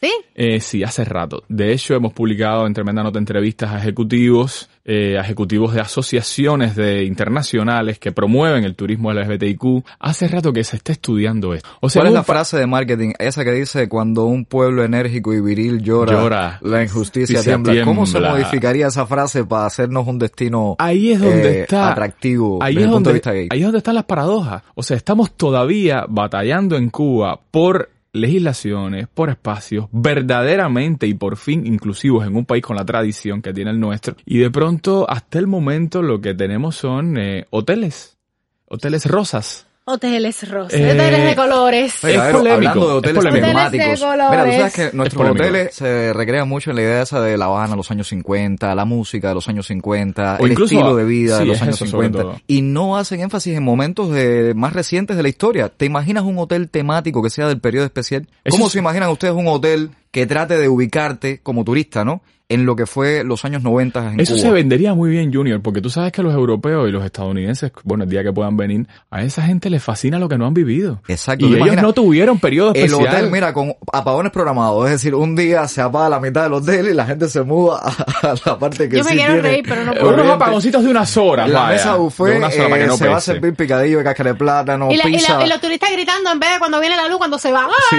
¿Sí? 0.00 0.12
Eh, 0.34 0.60
sí, 0.60 0.84
hace 0.84 1.04
rato. 1.04 1.42
De 1.48 1.72
hecho, 1.72 1.94
hemos 1.94 2.12
publicado 2.12 2.66
en 2.66 2.74
tremenda 2.74 3.02
nota 3.02 3.18
entrevistas 3.18 3.72
a 3.72 3.78
ejecutivos, 3.78 4.70
eh, 4.84 5.18
a 5.18 5.22
ejecutivos 5.22 5.74
de 5.74 5.80
asociaciones 5.80 6.76
de 6.76 7.04
internacionales 7.04 7.98
que 7.98 8.12
promueven 8.12 8.62
el 8.62 8.76
turismo 8.76 9.12
LGBTIQ. 9.12 9.84
Hace 9.98 10.28
rato 10.28 10.52
que 10.52 10.62
se 10.62 10.76
está 10.76 10.92
estudiando 10.92 11.52
esto. 11.52 11.68
O 11.80 11.90
sea, 11.90 12.02
¿Cuál 12.02 12.12
es 12.12 12.14
la 12.14 12.22
frase 12.22 12.56
de 12.56 12.66
marketing? 12.68 13.12
Esa 13.18 13.42
que 13.42 13.52
dice 13.52 13.88
cuando 13.88 14.26
un 14.26 14.44
pueblo 14.44 14.84
enérgico 14.84 15.34
y 15.34 15.40
viril 15.40 15.82
llora, 15.82 16.12
Llora. 16.12 16.58
la 16.62 16.82
injusticia 16.82 16.98
Justicia 17.38 17.42
tiembla. 17.42 17.84
¿Cómo 17.84 18.06
se 18.06 18.12
tiembla. 18.12 18.30
modificaría 18.32 18.86
esa 18.86 19.06
frase 19.06 19.44
para 19.44 19.66
hacernos 19.66 20.06
un 20.06 20.18
destino 20.18 20.76
Ahí 20.78 21.12
es 21.12 21.20
donde 21.20 21.58
eh, 21.58 21.60
está 21.62 21.90
atractivo 21.92 22.62
ahí 22.62 22.74
desde 22.74 22.86
es 22.86 22.88
el 22.88 22.92
punto 22.92 22.94
donde, 22.94 23.08
de 23.10 23.14
vista 23.14 23.32
gay? 23.32 23.48
ahí 23.50 23.58
es 23.58 23.64
donde 23.64 23.78
están 23.78 23.94
las 23.96 24.04
paradojas. 24.04 24.62
O 24.74 24.82
sea, 24.82 24.96
estamos 24.96 25.32
todavía 25.32 26.04
batallando 26.08 26.76
en 26.76 26.90
Cuba 26.90 27.40
por 27.50 27.90
legislaciones, 28.18 29.08
por 29.08 29.30
espacios 29.30 29.86
verdaderamente 29.92 31.06
y 31.06 31.14
por 31.14 31.36
fin 31.36 31.66
inclusivos 31.66 32.26
en 32.26 32.36
un 32.36 32.44
país 32.44 32.62
con 32.62 32.76
la 32.76 32.84
tradición 32.84 33.42
que 33.42 33.52
tiene 33.52 33.70
el 33.70 33.80
nuestro. 33.80 34.16
Y 34.26 34.38
de 34.38 34.50
pronto, 34.50 35.08
hasta 35.08 35.38
el 35.38 35.46
momento, 35.46 36.02
lo 36.02 36.20
que 36.20 36.34
tenemos 36.34 36.76
son 36.76 37.16
eh, 37.16 37.46
hoteles. 37.50 38.18
Hoteles 38.66 39.06
rosas. 39.06 39.67
Hoteles 39.90 40.48
rosas, 40.50 40.78
Eh, 40.78 40.92
hoteles 40.92 41.24
de 41.24 41.34
colores. 41.36 42.04
Oye, 42.04 42.14
Es 42.14 42.20
a 42.20 42.24
ver, 42.24 42.32
polémico, 42.36 42.54
hablando 42.70 42.86
de 42.86 42.92
es 43.10 43.16
hoteles 43.16 43.22
temáticos. 43.42 43.42
Hoteles 43.42 44.00
de 44.00 44.06
Mira, 44.18 44.44
tú 44.44 44.50
sabes 44.52 44.58
colores. 44.58 44.74
que 44.90 44.96
nuestros 44.96 45.30
hoteles 45.30 45.74
se 45.74 46.12
recrean 46.12 46.48
mucho 46.48 46.70
en 46.70 46.76
la 46.76 46.82
idea 46.82 47.02
esa 47.02 47.20
de 47.22 47.38
La 47.38 47.46
Habana, 47.46 47.74
los 47.74 47.90
años 47.90 48.08
50, 48.08 48.74
la 48.74 48.84
música 48.84 49.28
de 49.28 49.34
los 49.34 49.48
años 49.48 49.66
50, 49.66 50.36
O 50.40 50.44
el 50.44 50.52
incluso- 50.52 50.74
estilo 50.74 50.94
de 50.94 51.04
vida 51.04 51.38
de 51.38 51.46
los 51.46 51.56
es 51.56 51.62
años 51.62 51.76
eso 51.76 51.86
sobre 51.86 52.08
50. 52.08 52.22
todo. 52.34 52.40
Y 52.46 52.60
no 52.62 52.98
hacen 52.98 53.20
énfasis 53.20 53.56
en 53.56 53.62
momentos 53.62 54.10
de- 54.12 54.52
más 54.54 54.74
recientes 54.74 55.16
de 55.16 55.22
la 55.22 55.28
historia. 55.30 55.68
¿Te 55.70 55.86
imaginas 55.86 56.24
un 56.24 56.38
hotel 56.38 56.68
temático 56.68 57.22
que 57.22 57.30
sea 57.30 57.48
del 57.48 57.58
periodo 57.60 57.86
especial? 57.86 58.28
Eso 58.44 58.56
¿Cómo 58.56 58.66
es- 58.66 58.72
se 58.72 58.78
imaginan 58.80 59.08
ustedes 59.10 59.32
un 59.34 59.46
hotel 59.48 59.90
que 60.10 60.26
trate 60.26 60.56
de 60.58 60.68
ubicarte 60.68 61.40
como 61.42 61.64
turista, 61.64 62.04
no? 62.04 62.22
En 62.50 62.64
lo 62.64 62.76
que 62.76 62.86
fue 62.86 63.24
los 63.24 63.44
años 63.44 63.62
90 63.62 64.12
en 64.14 64.20
Eso 64.20 64.32
Cuba. 64.32 64.42
se 64.46 64.50
vendería 64.52 64.94
muy 64.94 65.10
bien, 65.10 65.30
Junior, 65.30 65.60
porque 65.60 65.82
tú 65.82 65.90
sabes 65.90 66.12
que 66.12 66.22
los 66.22 66.32
europeos 66.32 66.88
y 66.88 66.92
los 66.92 67.04
estadounidenses, 67.04 67.72
bueno, 67.84 68.04
el 68.04 68.10
día 68.10 68.22
que 68.24 68.32
puedan 68.32 68.56
venir, 68.56 68.86
a 69.10 69.22
esa 69.22 69.42
gente 69.42 69.68
les 69.68 69.82
fascina 69.82 70.18
lo 70.18 70.30
que 70.30 70.38
no 70.38 70.46
han 70.46 70.54
vivido. 70.54 71.02
Exacto. 71.08 71.44
Y 71.46 71.50
¿Te 71.52 71.58
ellos 71.58 71.82
no 71.82 71.92
tuvieron 71.92 72.38
periodo 72.40 72.72
El 72.74 72.84
especial. 72.86 73.14
hotel, 73.16 73.30
mira, 73.30 73.52
con 73.52 73.74
apagones 73.92 74.32
programados. 74.32 74.86
Es 74.86 74.92
decir, 74.92 75.14
un 75.14 75.36
día 75.36 75.68
se 75.68 75.82
apaga 75.82 76.08
la 76.08 76.20
mitad 76.20 76.44
del 76.44 76.54
hotel 76.54 76.88
y 76.88 76.94
la 76.94 77.04
gente 77.04 77.28
se 77.28 77.42
muda 77.42 77.82
a, 77.82 78.34
la 78.46 78.58
parte 78.58 78.88
que 78.88 78.96
Yo 78.96 79.04
me 79.04 79.10
quiero 79.10 79.34
tiene 79.34 79.42
reír, 79.50 79.64
pero 79.68 79.84
no 79.84 79.92
puedo. 79.92 80.14
unos 80.14 80.30
apagoncitos 80.30 80.82
de 80.82 80.90
unas 80.90 81.14
horas, 81.18 81.50
La 81.50 81.60
vaya. 81.60 81.72
mesa 81.74 81.92
De 81.92 81.98
buffet 81.98 82.36
una 82.38 82.50
sola 82.50 82.64
para 82.70 82.78
que 82.78 82.84
eh, 82.84 82.86
no 82.86 82.96
se 82.96 83.08
va 83.08 83.16
a 83.18 83.20
servir 83.20 83.54
picadillo 83.56 83.98
de 83.98 84.04
cáscara 84.04 84.30
de 84.32 84.38
plátano, 84.38 84.88
Y, 84.90 84.96
la- 84.96 85.06
y 85.06 85.12
la- 85.12 85.18
pizza, 85.18 85.44
y 85.44 85.48
los 85.50 85.60
turistas 85.60 85.92
gritando 85.92 86.32
en 86.32 86.40
vez 86.40 86.50
de 86.54 86.58
cuando 86.60 86.80
viene 86.80 86.96
la 86.96 87.08
luz, 87.08 87.18
cuando 87.18 87.38
se 87.38 87.52
va. 87.52 87.66
¡Ah! 87.66 87.70
sí, 87.90 87.96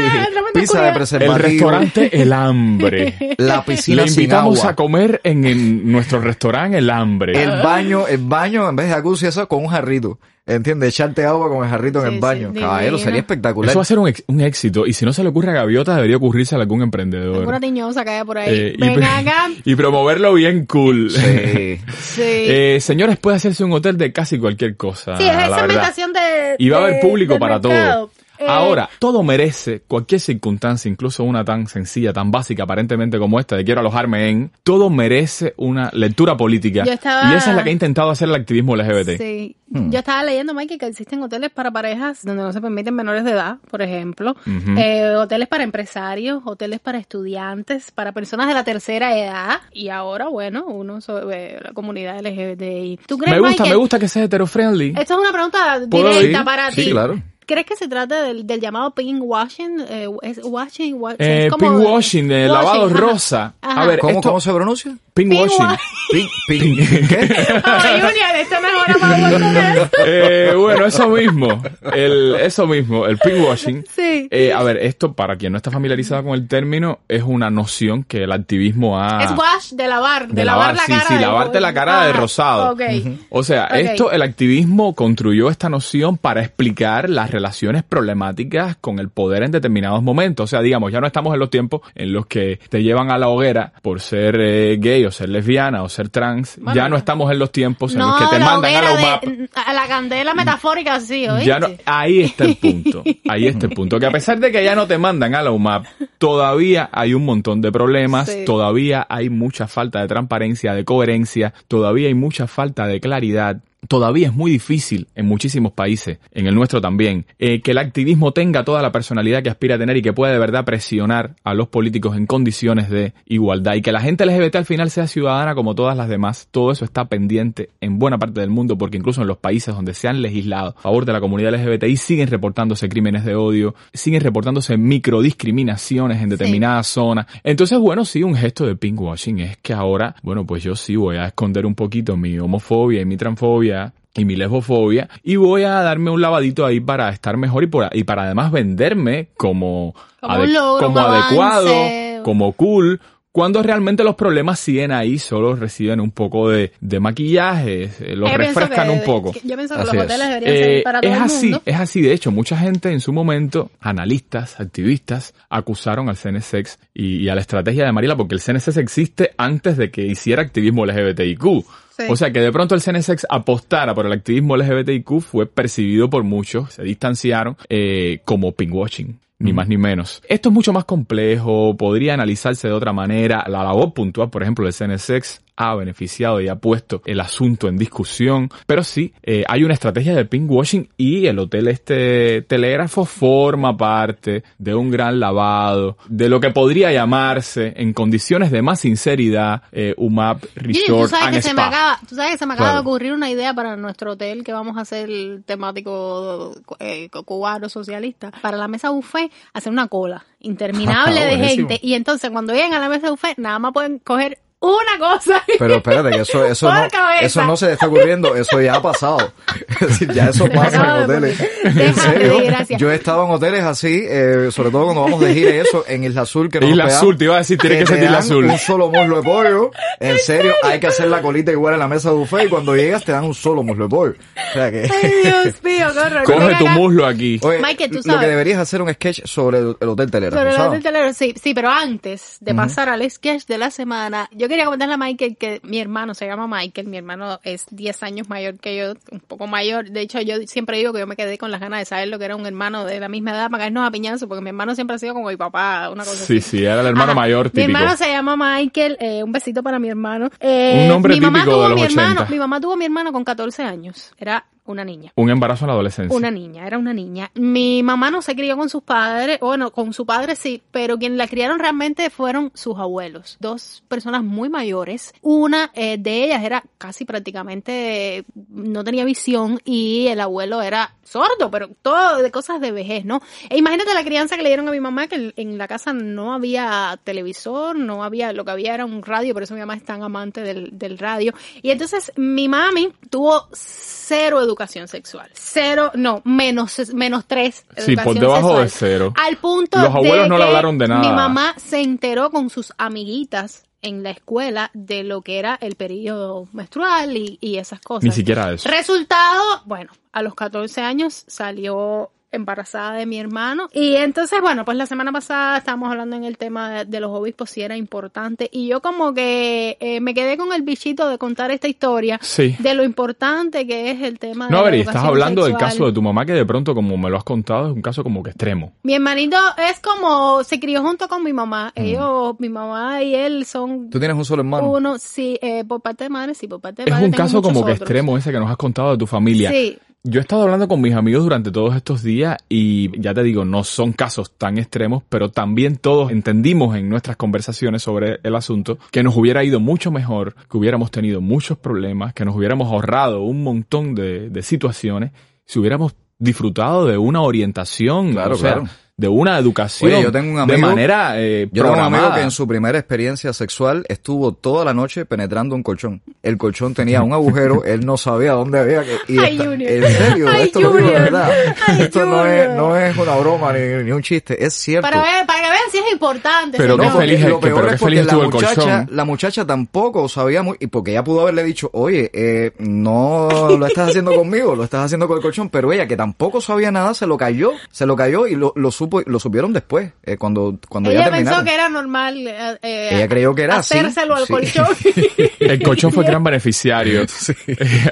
pizza 0.56 0.58
de 0.58 0.64
oscuridad! 0.64 0.88
El 0.88 0.94
preservativo, 0.96 1.70
El 2.08 2.34
Hambre. 2.34 3.16
la 3.38 3.64
piscina 3.66 4.04
Le 4.04 4.10
sin 4.10 4.24
invitamos 4.24 4.60
agua, 4.60 4.72
a 4.72 4.76
comer 4.76 5.22
en, 5.24 5.46
en 5.46 5.92
nuestro 5.92 6.20
restaurante 6.22 6.78
El 6.78 6.90
Hambre. 6.90 7.42
el 7.42 7.62
baño, 7.62 8.08
el 8.08 8.20
baño 8.20 8.70
en 8.70 8.76
vez 8.76 8.88
de 8.88 8.94
jacuzzi 8.94 9.28
eso 9.28 9.48
con 9.48 9.62
un 9.64 9.68
jarrito. 9.70 10.20
¿Entiendes? 10.46 10.96
Echarte 10.96 11.26
agua 11.26 11.48
con 11.48 11.64
el 11.64 11.70
jarrito 11.70 12.04
en 12.04 12.14
el 12.16 12.20
baño. 12.20 12.50
sí, 12.56 12.60
Caballero, 12.60 12.94
divino. 12.94 12.98
sería 13.06 13.20
espectacular. 13.20 13.70
Eso 13.70 13.78
va 13.78 13.84
a 13.84 13.86
ser 13.86 14.00
un, 14.00 14.12
un 14.26 14.42
éxito. 14.42 14.88
Y 14.88 14.94
si 14.94 15.06
no 15.06 15.14
se 15.14 15.22
le 15.22 15.30
ocurre 15.30 15.52
a 15.52 15.54
Gaviota, 15.54 15.94
debería 15.96 16.18
ocurrirse 16.18 16.56
a 16.56 16.58
algún 16.58 16.82
emprendedor. 16.82 17.36
Alguna 17.38 17.60
tiñosa 17.60 18.04
que 18.04 18.10
haya 18.10 18.26
por 18.26 18.40
ahí. 18.40 18.50
Eh, 18.52 18.74
y, 18.76 18.82
Ven 18.82 18.96
pre- 18.96 19.06
acá. 19.06 19.48
y 19.64 19.76
promoverlo 19.76 20.34
bien 20.34 20.66
cool. 20.66 21.12
Sí. 21.12 21.80
Sí. 22.00 22.22
Eh, 22.26 22.80
señores, 22.82 23.18
puede 23.20 23.38
hacerse 23.38 23.64
un 23.64 23.72
hotel 23.74 23.96
de 23.98 24.12
casi 24.12 24.40
cualquier 24.40 24.76
cosa. 24.76 25.18
sí, 25.18 25.24
es 25.24 25.36
la 25.36 25.42
esa 25.44 25.50
verdad. 25.50 25.68
segmentación 25.68 26.14
de. 26.14 26.56
Y 26.58 26.70
va 26.70 26.78
a 26.80 26.82
haber 26.88 27.00
público 27.00 27.38
para 27.38 27.60
mercado. 27.60 28.00
todo. 28.08 28.12
Eh, 28.40 28.46
Ahora, 28.48 28.90
todo 29.00 29.22
merece, 29.22 29.82
cualquier 29.88 30.22
circunstancia, 30.22 30.90
incluso 30.90 31.24
una 31.26 31.44
tan 31.44 31.68
sencilla, 31.68 32.14
tan 32.14 32.32
básica 32.32 32.64
aparentemente 32.64 33.20
como 33.20 33.40
esta, 33.40 33.56
de 33.58 33.66
quiero 33.66 33.82
alojarme 33.82 34.30
en, 34.30 34.52
todo 34.64 34.90
merece 34.90 35.54
una 35.58 35.90
lectura 35.94 36.38
política. 36.38 36.86
Yo 36.86 36.94
estaba- 36.94 37.32
Y 37.32 37.36
esa 37.36 37.50
es 37.52 37.56
la 37.58 37.64
que 37.64 37.70
ha 37.70 37.74
intentado 37.74 38.10
hacer 38.12 38.30
el 38.30 38.36
activismo 38.36 38.76
LGBT. 38.78 39.18
Sí. 39.18 39.56
Hmm. 39.72 39.92
Yo 39.92 40.00
estaba 40.00 40.24
leyendo, 40.24 40.54
Mikey, 40.56 40.78
que 40.80 40.88
existen 40.88 41.22
hoteles 41.22 41.52
para 41.52 41.70
parejas 41.70 42.26
donde 42.26 42.42
no 42.42 42.52
se 42.54 42.60
permiten 42.62 42.96
menores 42.96 43.24
de 43.24 43.32
edad, 43.32 43.58
por 43.70 43.82
ejemplo. 43.84 44.36
Eh, 44.78 45.14
hoteles 45.16 45.48
para 45.48 45.64
empresarios, 45.64 46.42
hoteles 46.46 46.80
para 46.80 46.98
estudiantes, 46.98 47.92
para 47.92 48.12
personas 48.12 48.48
de 48.48 48.54
la 48.56 48.64
tercera 48.64 49.16
edad. 49.18 49.60
Y 49.72 49.90
ahora, 49.90 50.28
bueno, 50.30 50.66
uno 50.66 51.02
sobre 51.02 51.60
la 51.62 51.72
comunidad 51.74 52.20
LGBTI. 52.26 53.00
¿Tú 53.06 53.18
crees, 53.18 53.36
Me 53.36 53.40
gusta, 53.42 53.64
Michael? 53.64 53.70
me 53.70 53.76
gusta 53.76 54.00
que 54.00 54.08
sea 54.08 54.24
hetero-friendly. 54.24 54.94
Esto 54.98 55.14
es 55.16 55.20
una 55.20 55.32
pregunta 55.32 55.82
¿Puedo 55.90 56.10
directa 56.10 56.40
ir? 56.40 56.46
para 56.46 56.72
Sí, 56.72 56.86
ti. 56.86 56.92
claro. 56.92 57.22
¿Crees 57.50 57.66
que 57.66 57.76
se 57.76 57.88
trata 57.88 58.22
del, 58.24 58.46
del 58.46 58.62
llamado 58.62 58.92
pinkwashing? 58.92 59.80
Eh, 59.90 60.08
¿Es 60.22 60.40
washing? 60.44 60.96
wa- 61.02 61.16
Eh, 61.18 61.48
es 61.48 61.52
como- 61.52 61.80
de 61.80 61.86
washing, 61.86 62.48
lavado 62.48 62.86
ajá. 62.86 62.96
rosa. 62.96 63.54
Ajá. 63.60 63.82
A 63.82 63.86
ver, 63.88 63.98
¿Cómo, 64.00 64.12
esto, 64.20 64.30
¿Cómo 64.30 64.40
se 64.40 64.54
pronuncia? 64.54 64.96
pinkwashing. 65.16 65.68
Pin, 66.12 66.28
pin, 66.48 66.76
¿qué? 67.08 67.18
Ay, 67.64 68.00
Junior, 68.02 68.36
esto 68.38 68.56
mejora. 68.62 69.90
Eh, 70.06 70.54
bueno, 70.56 70.86
eso 70.86 71.08
mismo, 71.10 71.62
el, 71.94 72.36
eso 72.36 72.68
mismo, 72.68 73.06
el 73.06 73.18
pinkwashing. 73.18 73.86
Sí. 73.94 74.28
Eh, 74.32 74.54
a 74.54 74.64
ver, 74.64 74.78
esto 74.78 75.14
para 75.14 75.36
quien 75.36 75.52
no 75.52 75.58
está 75.58 75.72
familiarizado 75.72 76.24
con 76.24 76.34
el 76.34 76.48
término, 76.48 77.00
es 77.08 77.24
una 77.24 77.50
noción 77.50 78.04
que 78.04 78.24
el 78.24 78.32
activismo 78.32 79.00
ha... 79.00 79.24
Es 79.24 79.32
wash 79.32 79.72
de 79.72 79.88
lavar, 79.88 80.28
de, 80.28 80.34
de 80.36 80.46
lavar, 80.46 80.74
lavar, 80.74 80.76
la 80.76 80.84
sí, 80.86 80.92
cara. 80.94 81.06
sí, 81.08 81.14
de- 81.16 81.20
lavarte 81.22 81.60
la 81.60 81.74
cara 81.74 82.06
de 82.06 82.14
rosado. 82.14 82.72
Ok. 82.74 82.82
O 83.30 83.44
sea, 83.44 83.66
esto, 83.66 84.12
el 84.12 84.22
activismo 84.22 84.96
construyó 84.96 85.50
esta 85.50 85.70
noción 85.70 86.18
para 86.18 86.42
explicar 86.42 87.10
las 87.10 87.30
relaciones 87.40 87.84
problemáticas 87.84 88.76
con 88.82 89.00
el 89.00 89.10
poder 89.10 89.44
en 89.44 89.52
determinados 89.52 90.04
momentos. 90.04 90.44
O 90.44 90.48
sea, 90.48 90.62
digamos, 90.62 90.92
ya 90.92 91.00
no 91.00 91.08
estamos 91.08 91.34
en 91.34 91.40
los 91.40 91.50
tiempos 91.50 91.82
en 91.96 92.12
los 92.14 92.26
que 92.28 92.60
te 92.70 92.84
llevan 92.84 93.12
a 93.12 93.18
la 93.18 93.30
hoguera 93.30 93.72
por 93.82 94.02
ser 94.02 94.36
eh, 94.40 94.78
gay 94.80 95.06
o 95.06 95.12
ser 95.12 95.30
lesbiana 95.30 95.84
o 95.84 95.90
ser 95.90 96.10
trans. 96.10 96.58
Bueno, 96.60 96.76
ya 96.76 96.90
no 96.90 96.98
estamos 96.98 97.32
en 97.32 97.40
los 97.40 97.52
tiempos 97.52 97.94
en 97.94 98.00
No, 98.00 98.08
los 98.10 98.18
que 98.30 98.36
te 98.38 98.44
mandan 98.44 98.76
a 98.76 98.82
la 98.82 98.92
UMAP. 98.94 99.24
de- 99.26 99.50
a 99.56 99.74
la 99.74 99.88
candela 99.88 100.34
metafórica, 100.34 101.00
sí, 101.00 101.28
¿oíste? 101.28 101.46
Ya 101.48 101.60
no, 101.60 101.68
ahí 101.86 102.22
está 102.22 102.44
el 102.46 102.56
punto. 102.58 103.04
Ahí 103.30 103.48
está 103.48 103.68
el 103.68 103.74
punto. 103.74 104.00
Que 104.00 104.06
a 104.06 104.12
pesar 104.12 104.40
de 104.40 104.52
que 104.52 104.64
ya 104.64 104.76
no 104.76 104.86
te 104.88 104.98
mandan 104.98 105.34
a 105.36 105.42
la 105.42 105.52
UMAP, 105.52 105.86
todavía 106.18 106.90
hay 106.92 107.14
un 107.14 107.26
montón 107.26 107.62
de 107.62 107.72
problemas, 107.72 108.28
Sí. 108.30 108.44
todavía 108.46 109.06
hay 109.10 109.30
mucha 109.30 109.68
falta 109.68 110.02
de 110.02 110.08
transparencia, 110.08 110.74
de 110.74 110.84
coherencia, 110.86 111.54
todavía 111.68 112.08
hay 112.08 112.14
mucha 112.14 112.48
falta 112.48 112.86
de 112.88 113.00
claridad. 113.00 113.62
Todavía 113.88 114.28
es 114.28 114.34
muy 114.34 114.52
difícil 114.52 115.08
en 115.16 115.26
muchísimos 115.26 115.72
países, 115.72 116.20
en 116.32 116.48
el 116.48 116.56
nuestro 116.56 116.82
también, 116.82 117.26
eh, 117.40 117.62
que 117.62 117.72
el 117.72 117.78
activismo 117.78 118.34
tenga 118.34 118.64
toda 118.64 118.82
la 118.82 118.92
personalidad 118.92 119.42
que 119.42 119.50
aspira 119.50 119.76
a 119.76 119.78
tener 119.80 119.96
y 119.98 120.02
que 120.02 120.14
pueda 120.14 120.34
de 120.34 120.40
verdad 120.40 120.66
presionar 120.66 121.36
a 121.44 121.54
los 121.54 121.70
políticos 121.70 122.18
en 122.18 122.26
condiciones 122.26 122.90
de 122.90 123.14
igualdad 123.26 123.76
y 123.76 123.82
que 123.82 123.92
la 123.92 124.02
gente 124.02 124.26
LGBT 124.26 124.58
al 124.58 124.66
final 124.66 124.90
sea 124.90 125.08
ciudadana 125.08 125.56
como 125.56 125.76
todas 125.76 125.96
las 125.96 126.10
demás. 126.10 126.48
Todo 126.52 126.72
eso 126.72 126.84
está 126.84 127.06
pendiente 127.06 127.70
en 127.80 128.00
buena 128.00 128.18
parte 128.18 128.42
del 128.42 128.50
mundo 128.50 128.78
porque 128.78 128.98
incluso 128.98 129.22
en 129.22 129.28
los 129.28 129.38
países 129.38 129.74
donde 129.74 129.94
se 129.94 130.08
han 130.08 130.22
legislado 130.22 130.76
a 130.78 130.82
favor 130.82 131.06
de 131.06 131.14
la 131.14 131.22
comunidad 131.22 131.54
LGBTI 131.54 131.96
siguen 131.98 132.28
reportándose 132.28 132.90
crímenes 132.90 133.24
de 133.24 133.36
odio, 133.36 133.76
siguen 133.94 134.22
reportándose 134.22 134.78
microdiscriminaciones 134.78 136.22
en 136.22 136.30
determinadas 136.30 136.88
zonas. 136.88 137.28
Entonces, 137.44 137.80
bueno, 137.80 138.04
sí, 138.04 138.24
un 138.24 138.36
gesto 138.36 138.66
de 138.66 138.76
pinkwashing 138.76 139.40
es 139.40 139.58
que 139.58 139.74
ahora, 139.74 140.16
bueno, 140.22 140.46
pues 140.46 140.64
yo 140.64 140.76
sí 140.76 140.96
voy 140.96 141.16
a 141.16 141.28
esconder 141.28 141.66
un 141.66 141.76
poquito 141.76 142.18
mi 142.18 142.38
homofobia 142.40 143.02
y 143.02 143.06
mi 143.06 143.18
transfobia 143.18 143.69
y 144.16 144.26
mi 144.26 144.36
lesbofobia 144.36 145.08
y 145.24 145.36
voy 145.36 145.64
a 145.64 145.76
darme 145.82 146.10
un 146.12 146.22
lavadito 146.22 146.66
ahí 146.66 146.80
para 146.80 147.10
estar 147.10 147.38
mejor 147.38 147.64
y, 147.64 147.68
por, 147.68 147.90
y 147.94 148.04
para 148.04 148.24
además 148.24 148.52
venderme 148.52 149.30
como, 149.38 149.94
Como 150.20 150.46
logro, 150.46 150.88
como 150.88 151.00
adecuado, 151.00 152.24
como 152.24 152.52
cool, 152.54 153.00
cuando 153.32 153.62
realmente 153.62 154.04
los 154.04 154.16
problemas 154.16 154.60
siguen 154.60 154.92
ahí, 154.92 155.20
solo 155.20 155.56
reciben 155.56 156.02
un 156.02 156.10
poco 156.12 156.50
de, 156.50 156.72
de 156.82 157.00
maquillaje, 157.00 157.84
eh, 158.00 158.16
los 158.16 158.30
Yo 158.32 158.38
pienso 158.38 158.60
refrescan 158.60 158.88
que- 158.88 158.94
un 158.94 159.04
poco. 159.04 159.32
Yo 159.44 159.56
pienso 159.56 159.76
que 159.76 159.82
Así 159.82 159.96
los 159.96 159.96
es. 159.96 160.02
hoteles 160.12 160.28
deberían 160.30 160.54
Eh, 160.56 160.64
ser 160.64 160.84
para 160.84 161.02
todo 161.02 161.12
es 161.12 161.18
el 161.18 161.24
así, 161.24 161.46
mundo. 161.46 161.62
es 161.66 161.76
así. 161.80 162.02
De 162.02 162.14
hecho, 162.14 162.32
mucha 162.32 162.58
gente 162.58 162.92
en 162.92 163.00
su 163.00 163.14
momento, 163.14 163.70
analistas, 163.80 164.60
activistas, 164.60 165.36
acusaron 165.50 166.10
al 166.10 166.18
CNSX 166.18 166.80
y, 166.94 167.18
y 167.18 167.30
a 167.30 167.36
la 167.36 167.42
estrategia 167.42 167.86
de 167.86 167.92
Marila 167.92 168.18
porque 168.18 168.34
el 168.36 168.42
CNSX 168.42 168.78
existe 168.78 169.32
antes 169.38 169.78
de 169.78 169.92
que 169.92 170.02
hiciera 170.08 170.42
activismo 170.42 170.86
LGBTIQ. 170.88 171.66
Sí. 172.00 172.06
O 172.10 172.16
sea 172.16 172.32
que 172.32 172.40
de 172.40 172.52
pronto 172.52 172.76
el 172.76 172.82
CNSX 172.82 173.28
apostara 173.30 173.94
por 173.94 174.06
el 174.06 174.14
activismo 174.14 174.56
LGBTIQ 174.56 175.20
fue 175.20 175.46
percibido 175.48 176.10
por 176.10 176.24
muchos, 176.24 176.74
se 176.74 176.84
distanciaron 176.84 177.58
eh, 177.68 178.22
como 178.24 178.54
pinkwashing. 178.54 179.20
Ni 179.42 179.54
más 179.54 179.70
ni 179.70 179.78
menos. 179.78 180.22
Esto 180.28 180.50
es 180.50 180.54
mucho 180.54 180.74
más 180.74 180.84
complejo, 180.84 181.78
podría 181.78 182.14
analizarse 182.14 182.68
de 182.68 182.74
otra 182.74 182.92
manera. 182.92 183.46
La 183.48 183.64
labor 183.64 183.94
puntual, 183.94 184.30
por 184.30 184.44
ejemplo, 184.44 184.66
del 184.66 184.74
CNSX 184.74 185.42
ha 185.62 185.76
beneficiado 185.76 186.40
y 186.40 186.48
ha 186.48 186.56
puesto 186.56 187.02
el 187.06 187.20
asunto 187.20 187.68
en 187.68 187.78
discusión. 187.78 188.50
Pero 188.66 188.82
sí, 188.84 189.14
eh, 189.24 189.44
hay 189.48 189.66
una 189.66 189.74
estrategia 189.74 190.16
de 190.16 190.24
pinkwashing 190.24 190.88
y 190.96 191.26
el 191.28 191.38
hotel 191.38 191.68
este 191.68 192.42
telégrafo 192.44 193.04
forma 193.04 193.76
parte 193.76 194.44
de 194.58 194.74
un 194.74 194.90
gran 194.90 195.20
lavado, 195.20 195.98
de 196.08 196.30
lo 196.30 196.40
que 196.40 196.52
podría 196.52 196.94
llamarse, 196.94 197.74
en 197.76 197.92
condiciones 197.92 198.52
de 198.52 198.62
más 198.62 198.80
sinceridad, 198.80 199.64
eh, 199.74 199.94
UMAP 199.98 200.46
Gigi, 200.66 200.86
tú 200.88 200.94
Resort 200.94 201.10
sabes 201.12 201.26
and 201.28 201.36
que 201.36 201.42
se 201.42 201.54
me 201.54 201.62
acaba, 201.62 202.00
tú 202.08 202.16
sabes 202.16 202.32
que 202.32 202.38
se 202.38 202.46
me 202.46 202.54
acaba 202.54 202.70
Claro. 202.70 202.82
de 202.84 202.88
ocurrir 202.90 203.12
una 203.14 203.30
idea 203.30 203.54
para 203.54 203.76
nuestro 203.76 204.14
hotel 204.14 204.46
que 204.46 204.54
vamos 204.54 204.78
a 204.78 204.82
hacer 204.82 205.10
el 205.10 205.44
temático 205.46 206.54
eh, 206.80 207.10
cubano 207.26 207.68
socialista. 207.68 208.32
Para 208.42 208.56
la 208.58 208.70
mesa 208.70 208.92
buffet, 208.92 209.30
hacer 209.54 209.72
una 209.74 209.90
cola 209.90 210.26
interminable 210.40 211.20
de 211.26 211.36
Buenísimo. 211.36 211.68
gente. 211.70 211.86
Y 211.86 211.96
entonces 211.96 212.30
cuando 212.30 212.54
lleguen 212.54 212.74
a 212.74 212.80
la 212.80 212.88
mesa 212.88 213.10
buffet, 213.10 213.38
nada 213.38 213.60
más 213.60 213.74
pueden 213.74 214.00
coger 214.00 214.40
una 214.62 214.98
cosa. 215.00 215.44
Pero 215.60 215.76
espérate, 215.76 216.10
que 216.12 216.22
eso, 216.22 216.46
eso, 216.46 216.72
no, 216.72 216.88
eso 217.22 217.46
no 217.46 217.56
se 217.56 217.74
está 217.74 217.88
ocurriendo, 217.88 218.36
eso 218.36 218.62
ya 218.62 218.76
ha 218.76 218.82
pasado. 218.82 219.32
Es 219.80 219.88
decir, 219.88 220.12
ya 220.12 220.28
eso 220.28 220.50
pasa 220.50 220.78
en 220.78 221.08
de 221.08 221.16
hoteles. 221.16 221.40
En 221.64 221.96
serio, 221.96 222.42
yo 222.78 222.92
he 222.92 222.96
estado 222.96 223.26
en 223.26 223.32
hoteles 223.32 223.64
así, 223.64 224.04
eh, 224.06 224.50
sobre 224.52 224.72
todo 224.72 224.86
cuando 224.86 225.04
vamos 225.04 225.22
de 225.22 225.34
gira 225.34 225.52
eso, 225.52 225.86
en 225.88 226.04
Isla 226.04 226.24
Azul, 226.24 226.50
que 226.50 226.60
no 226.60 226.68
Isla 226.68 226.86
nos 226.86 226.94
Azul, 226.96 227.18
te 227.18 227.24
iba 227.24 227.36
a 227.36 227.38
decir, 227.38 227.58
tiene 227.58 227.78
que 227.78 227.86
te 227.86 227.94
ser 227.94 228.04
Isla 228.04 228.18
Azul. 228.18 228.46
un 228.46 228.58
solo 228.58 228.90
muslo 228.90 229.18
de 229.18 229.24
pollo. 229.24 229.72
En 230.02 230.20
serio, 230.20 230.54
hay 230.64 230.82
que 230.82 230.88
hacer 230.88 231.08
la 231.08 231.22
colita 231.22 231.52
igual 231.52 231.76
en 231.76 231.80
la 231.80 231.88
mesa 231.88 232.10
de 232.10 232.16
buffet 232.16 232.48
y 232.48 232.50
cuando 232.50 232.76
llegas 232.76 233.06
te 233.06 233.14
dan 233.14 233.24
un 233.24 233.34
solo 233.34 233.64
muslo 233.64 233.86
de 233.86 233.90
pollo. 233.90 234.16
O 234.50 234.54
sea 234.54 234.70
que... 234.70 234.90
Ay, 234.92 235.12
Dios 235.24 235.64
mío, 235.64 235.88
horror. 236.06 236.24
Coge 236.24 236.56
tu 236.56 236.68
muslo 236.68 237.06
aquí. 237.06 237.40
Oye, 237.42 237.60
Michael, 237.60 237.92
tú 237.92 237.98
lo 237.98 238.04
sabes. 238.04 238.20
que 238.20 238.28
deberías 238.28 238.60
hacer 238.60 238.82
un 238.82 238.94
sketch 238.94 239.22
sobre 239.24 239.60
el, 239.60 239.78
el 239.80 239.90
Hotel 239.90 240.12
Telera, 240.12 240.38
Pero 240.38 240.50
el 240.50 240.62
hotel 240.62 240.84
telero, 240.84 241.14
sí, 241.14 241.34
sí, 241.42 241.54
pero 241.54 241.70
antes 241.70 242.36
de 242.42 242.54
pasar 242.54 242.90
al 242.90 243.10
sketch 243.10 243.46
de 243.46 243.58
la 243.58 243.72
semana, 243.72 244.28
yo 244.34 244.49
quería 244.50 244.66
comentarle 244.66 244.96
a 244.96 244.98
Michael 244.98 245.38
que 245.38 245.62
mi 245.64 245.80
hermano 245.80 246.14
se 246.14 246.26
llama 246.28 246.48
Michael, 246.48 246.88
mi 246.88 246.98
hermano 246.98 247.40
es 247.44 247.66
10 247.72 248.04
años 248.04 248.28
mayor 248.30 248.58
que 248.60 248.76
yo, 248.78 248.94
un 249.12 249.20
poco 249.22 249.48
mayor. 249.48 249.90
De 249.90 250.02
hecho, 250.02 250.20
yo 250.22 250.36
siempre 250.48 250.78
digo 250.78 250.92
que 250.92 251.00
yo 251.00 251.08
me 251.08 251.16
quedé 251.16 251.38
con 251.38 251.52
las 251.52 251.62
ganas 251.62 251.80
de 251.80 251.86
saber 251.86 252.08
lo 252.10 252.20
que 252.20 252.26
era 252.26 252.36
un 252.36 252.46
hermano 252.46 252.84
de 252.86 253.00
la 253.00 253.08
misma 253.08 253.32
edad 253.32 253.50
para 253.50 253.62
caernos 253.64 253.88
a 253.88 253.92
piñazo, 253.92 254.28
porque 254.28 254.42
mi 254.44 254.50
hermano 254.50 254.76
siempre 254.76 254.96
ha 254.96 255.00
sido 255.00 255.14
como 255.14 255.30
mi 255.30 255.38
papá, 255.38 255.90
una 255.90 256.04
cosa 256.04 256.26
Sí, 256.26 256.38
así. 256.38 256.58
sí, 256.58 256.64
era 256.66 256.82
el 256.82 256.88
hermano 256.88 257.12
Ajá. 257.12 257.22
mayor 257.22 257.46
Mi 257.46 257.52
típico. 257.62 257.78
hermano 257.78 257.96
se 257.98 258.08
llama 258.12 258.36
Michael, 258.58 258.98
eh, 259.00 259.24
un 259.24 259.32
besito 259.32 259.64
para 259.64 259.80
mi 259.80 259.88
hermano. 259.90 260.30
Eh, 260.40 260.80
Un 260.84 260.88
nombre 260.90 261.14
mi 261.14 261.22
mamá 261.22 261.40
típico 261.40 261.54
tuvo 261.56 261.64
de 261.64 261.70
los 261.70 261.76
mi 261.80 261.86
hermano, 261.86 262.12
80. 262.22 262.32
mi 262.32 262.40
mamá 262.40 262.60
tuvo 262.60 262.74
a 262.74 262.78
mi 262.78 262.86
hermano 262.86 263.12
con 263.14 263.24
14 263.24 263.64
años, 263.64 264.12
era 264.18 264.46
una 264.72 264.86
niña. 264.86 265.12
Un 265.16 265.30
embarazo 265.30 265.66
en 265.66 265.68
la 265.68 265.74
adolescencia. 265.74 266.16
Una 266.16 266.32
niña, 266.32 266.66
era 266.68 266.78
una 266.78 266.94
niña. 266.94 267.32
Mi 267.36 267.82
mamá 267.84 268.12
no 268.12 268.22
se 268.22 268.36
crió 268.36 268.56
con 268.58 268.70
sus 268.70 268.84
padres, 268.84 269.40
bueno, 269.40 269.72
con 269.72 269.94
su 269.94 270.06
padre 270.06 270.36
sí, 270.36 270.62
pero 270.72 270.98
quien 270.98 271.18
la 271.18 271.28
criaron 271.28 271.60
realmente 271.60 272.10
fueron 272.10 272.52
sus 272.54 272.78
abuelos. 272.78 273.38
Dos 273.40 273.84
personas 273.88 274.24
muy 274.24 274.50
mayores. 274.50 275.14
Una 275.22 275.72
eh, 275.74 275.98
de 276.00 276.26
ellas 276.26 276.44
era 276.44 276.64
casi 276.78 277.06
prácticamente, 277.06 278.26
no 278.50 278.84
tenía 278.84 279.06
visión 279.06 279.60
y 279.66 280.08
el 280.08 280.20
abuelo 280.22 280.62
era 280.62 280.94
sordo, 281.04 281.50
pero 281.50 281.70
todo 281.82 282.22
de 282.22 282.30
cosas 282.32 282.62
de 282.62 282.72
vejez, 282.72 283.04
¿no? 283.06 283.22
E 283.50 283.58
imagínate 283.58 283.94
la 283.96 284.04
crianza 284.04 284.36
que 284.38 284.44
le 284.44 284.50
dieron 284.50 284.68
a 284.68 284.72
mi 284.72 284.80
mamá, 284.80 285.08
que 285.08 285.16
en- 285.16 285.34
en 285.36 285.58
la 285.58 285.68
casa 285.68 285.92
no 285.94 286.34
había 286.34 287.00
televisor, 287.04 287.76
no 287.76 288.04
había, 288.04 288.32
lo 288.34 288.46
que 288.46 288.52
había 288.52 288.76
era 288.76 288.86
un 288.86 289.02
radio, 289.02 289.34
por 289.34 289.42
eso 289.44 289.56
mi 289.56 289.60
mamá 289.62 289.74
es 289.76 289.84
tan 289.84 290.04
amante 290.04 290.42
del, 290.42 290.70
del 290.78 291.00
radio. 291.00 291.34
Y 291.64 291.72
entonces 291.72 292.12
mi 292.16 292.48
mami 292.48 292.90
tuvo 293.10 293.48
cero 293.54 294.40
educación 294.42 294.59
sexual. 294.68 295.30
Cero, 295.34 295.92
no, 295.96 296.22
menos, 296.26 296.94
menos 296.94 297.26
tres. 297.26 297.66
Sí, 297.78 297.96
por 297.96 298.16
educación 298.16 298.20
debajo 298.20 298.60
de 298.60 298.70
sexual. 298.70 298.90
cero. 298.92 299.14
Al 299.18 299.38
punto 299.38 299.80
Los 299.80 299.96
abuelos 299.96 300.24
de 300.24 300.30
no 300.30 300.38
le 300.38 300.44
hablaron 300.44 300.78
de 300.78 300.88
nada. 300.88 301.02
Mi 301.02 301.16
mamá 301.16 301.56
se 301.58 301.82
enteró 301.82 302.30
con 302.32 302.50
sus 302.50 302.74
amiguitas 302.78 303.66
en 303.82 304.04
la 304.04 304.12
escuela 304.12 304.72
de 304.74 305.04
lo 305.04 305.22
que 305.22 305.40
era 305.40 305.58
el 305.62 305.76
periodo 305.76 306.48
menstrual 306.52 307.16
y, 307.16 307.38
y 307.42 307.58
esas 307.58 307.80
cosas. 307.80 308.04
Ni 308.04 308.12
siquiera 308.12 308.52
eso. 308.52 308.70
Resultado, 308.70 309.42
bueno, 309.66 309.92
a 310.12 310.22
los 310.22 310.36
14 310.36 310.82
años 310.82 311.24
salió 311.28 312.12
embarazada 312.32 312.94
de 312.94 313.06
mi 313.06 313.20
hermano 313.20 313.68
y 313.74 313.96
entonces 313.96 314.40
bueno 314.42 314.66
pues 314.66 314.78
la 314.78 314.86
semana 314.86 315.12
pasada 315.12 315.58
estábamos 315.58 315.90
hablando 315.90 316.16
en 316.16 316.24
el 316.24 316.38
tema 316.38 316.70
de, 316.72 316.86
de 316.86 317.00
los 317.00 317.12
obispos 317.12 317.50
si 317.50 317.62
era 317.62 317.76
importante 317.78 318.50
y 318.52 318.68
yo 318.68 318.82
como 318.82 319.14
que 319.14 319.78
eh, 319.80 320.00
me 320.00 320.14
quedé 320.14 320.38
con 320.38 320.54
el 320.54 320.62
bichito 320.62 321.10
de 321.10 321.18
contar 321.18 321.52
esta 321.52 321.68
historia 321.68 322.20
Sí. 322.22 322.56
de 322.60 322.74
lo 322.76 322.84
importante 322.84 323.66
que 323.66 323.92
es 323.92 324.02
el 324.02 324.20
tema 324.20 324.46
de 324.48 324.52
No, 324.52 324.60
a 324.60 324.62
la 324.64 324.70
ver, 324.70 324.80
y 324.80 324.82
estás 324.82 325.04
hablando 325.04 325.44
del 325.46 325.58
caso 325.58 325.86
de 325.86 325.92
tu 325.94 326.02
mamá 326.02 326.26
que 326.26 326.34
de 326.34 326.46
pronto, 326.46 326.76
como 326.76 326.98
me 326.98 327.10
lo 327.10 327.18
has 327.18 327.24
contado, 327.24 327.68
es 327.70 327.74
un 327.76 327.82
caso 327.82 328.04
como 328.04 328.22
que 328.24 328.30
extremo. 328.32 328.74
Mi 328.84 328.94
hermanito 328.94 329.38
es 329.58 329.80
como, 329.80 330.44
se 330.44 330.60
crió 330.60 330.82
junto 330.82 331.08
con 331.08 331.24
mi 331.24 331.34
mamá. 331.34 331.74
Mm. 331.76 331.82
Ellos, 331.82 332.36
mi 332.40 332.50
mamá 332.50 333.02
y 333.04 333.16
él 333.16 333.46
son 333.46 333.90
Tú 333.90 334.00
tienes 334.00 334.16
un 334.18 334.26
solo 334.26 334.42
hermano. 334.42 334.70
uno, 334.72 334.98
sí, 334.98 335.38
eh, 335.42 335.64
por 335.66 335.82
parte 335.82 336.06
de 336.06 336.10
madre, 336.10 336.34
sí, 336.36 336.48
por 336.48 336.60
parte 336.62 336.84
de 336.84 336.90
Es 336.90 336.94
padre. 336.94 337.06
un 337.06 337.12
tengo 337.12 337.24
caso 337.24 337.42
como 337.42 337.56
que 337.66 337.72
otros. 337.72 337.78
extremo 337.80 338.18
ese 338.18 338.32
que 338.32 338.40
nos 338.40 338.50
has 338.50 338.58
contado 338.58 338.92
de 338.92 338.98
tu 338.98 339.08
familia. 339.08 339.50
Sí. 339.52 339.78
Yo 340.04 340.20
he 340.20 340.22
estado 340.22 340.44
hablando 340.44 340.70
con 340.70 340.80
mis 340.80 340.96
amigos 340.96 341.24
durante 341.24 341.52
todos 341.52 341.76
estos 341.76 342.02
días 342.04 342.38
y 342.48 342.98
ya 343.02 343.14
te 343.14 343.22
digo, 343.22 343.44
no 343.44 343.66
son 343.66 343.92
casos 343.92 344.32
tan 344.38 344.58
extremos, 344.58 345.04
pero 345.10 345.30
también 345.30 345.76
todos 345.76 346.12
entendimos 346.12 346.78
en 346.78 346.88
nuestras 346.88 347.18
conversaciones 347.18 347.84
sobre 347.84 348.22
el 348.24 348.36
asunto 348.36 348.78
que 348.92 349.04
nos 349.04 349.18
hubiera 349.18 349.44
ido 349.44 349.60
mucho 349.60 349.92
mejor, 349.92 350.36
que 350.50 350.58
hubiéramos 350.58 350.90
tenido 350.90 351.20
muchos 351.20 351.58
problemas, 351.58 352.14
que 352.14 352.24
nos 352.24 352.34
hubiéramos 352.34 352.72
ahorrado 352.72 353.24
un 353.24 353.44
montón 353.44 353.94
de, 353.94 354.30
de 354.30 354.42
situaciones 354.42 355.12
si 355.46 355.60
hubiéramos 355.60 355.96
disfrutado 356.18 356.86
de 356.86 356.98
una 356.98 357.22
orientación, 357.22 358.12
Claro, 358.14 358.36
o 358.36 358.38
sea, 358.38 358.54
claro. 358.54 358.70
De 359.00 359.08
una 359.08 359.38
educación 359.40 359.92
Oye, 359.94 360.04
yo 360.04 360.12
tengo 360.12 360.42
un 360.42 360.48
de 360.48 360.58
manera 360.58 361.14
eh, 361.16 361.48
Yo 361.54 361.64
tengo 361.64 361.76
un 361.76 361.82
amigo 361.82 362.14
que 362.14 362.22
en 362.22 362.32
su 362.32 362.46
primera 362.48 362.78
experiencia 362.78 363.32
sexual 363.32 363.86
estuvo 363.88 364.34
toda 364.34 364.66
la 364.66 364.74
noche 364.74 365.06
penetrando 365.06 365.56
un 365.56 365.64
colchón. 365.64 366.02
El 366.22 366.38
colchón 366.38 366.74
tenía 366.74 367.02
un 367.02 367.14
agujero, 367.14 367.64
él 367.66 367.86
no 367.86 367.96
sabía 367.98 368.34
dónde 368.34 368.60
había 368.60 368.84
que... 368.84 368.98
Y 369.08 369.18
Ay, 369.18 369.38
esta- 369.38 369.54
en 369.54 369.84
serio, 369.94 370.28
Ay, 370.30 370.44
esto 370.44 370.60
lo 370.60 370.68
digo 370.74 370.78
de 370.80 370.84
Junior. 370.96 371.04
verdad. 371.04 371.32
Ay, 371.68 371.82
esto 371.84 372.06
no 372.06 372.26
es, 372.26 372.50
no 372.56 372.76
es 372.78 372.98
una 372.98 373.16
broma 373.16 373.54
ni, 373.54 373.84
ni 373.84 373.92
un 373.92 374.02
chiste, 374.02 374.44
es 374.46 374.54
cierto. 374.54 374.90
Para, 374.90 375.02
ver, 375.02 375.26
para 375.26 375.49
que 375.66 375.72
si 375.72 375.78
es 375.78 375.92
importante. 375.92 376.58
Pero 376.58 376.76
señor. 376.78 376.92
qué 376.94 377.00
feliz 377.00 377.22
lo 377.22 377.40
que- 377.40 377.48
peor 377.48 377.56
pero 377.60 377.68
qué 377.70 377.76
es 377.76 377.80
porque 377.82 377.96
feliz 377.96 378.06
la 378.12 378.18
muchacha, 378.18 378.56
colchón. 378.56 378.88
la 378.92 379.06
muchacha 379.06 379.46
tampoco 379.46 380.10
sabía 380.10 380.44
muy, 380.44 380.58
y 380.60 380.68
porque 380.68 380.92
ella 380.92 381.04
pudo 381.04 381.22
haberle 381.22 381.44
dicho, 381.44 381.70
oye, 381.74 382.10
eh, 382.14 382.52
no 382.60 383.28
lo 383.58 383.66
estás 383.66 383.90
haciendo 383.90 384.14
conmigo, 384.16 384.56
lo 384.56 384.64
estás 384.64 384.86
haciendo 384.86 385.08
con 385.08 385.18
el 385.18 385.22
colchón, 385.24 385.50
pero 385.50 385.72
ella 385.74 385.88
que 385.88 385.96
tampoco 385.98 386.42
sabía 386.42 386.72
nada 386.72 386.94
se 386.94 387.06
lo 387.08 387.18
cayó, 387.18 387.52
se 387.72 387.86
lo 387.86 387.96
cayó 387.96 388.28
y 388.28 388.36
lo, 388.36 388.54
lo 388.56 388.72
supo, 388.72 389.02
lo 389.06 389.20
supieron 389.20 389.54
después, 389.54 389.92
eh, 390.04 390.18
cuando, 390.18 390.58
cuando 390.70 390.92
ya 390.92 391.00
Ella 391.02 391.06
pensó 391.12 391.16
terminaron. 391.18 391.46
que 391.46 391.54
era 391.54 391.70
normal 391.70 392.18
eh, 392.28 392.58
eh, 392.62 392.90
Ella 392.94 393.08
creyó 393.08 393.36
que 393.36 393.44
era 393.44 393.58
hacérselo 393.58 394.16
al 394.16 394.26
sí. 394.26 394.34
colchón. 394.34 394.68
El 395.40 395.62
colchón 395.64 395.92
fue 395.92 396.04
gran 396.10 396.24
beneficiario. 396.24 397.06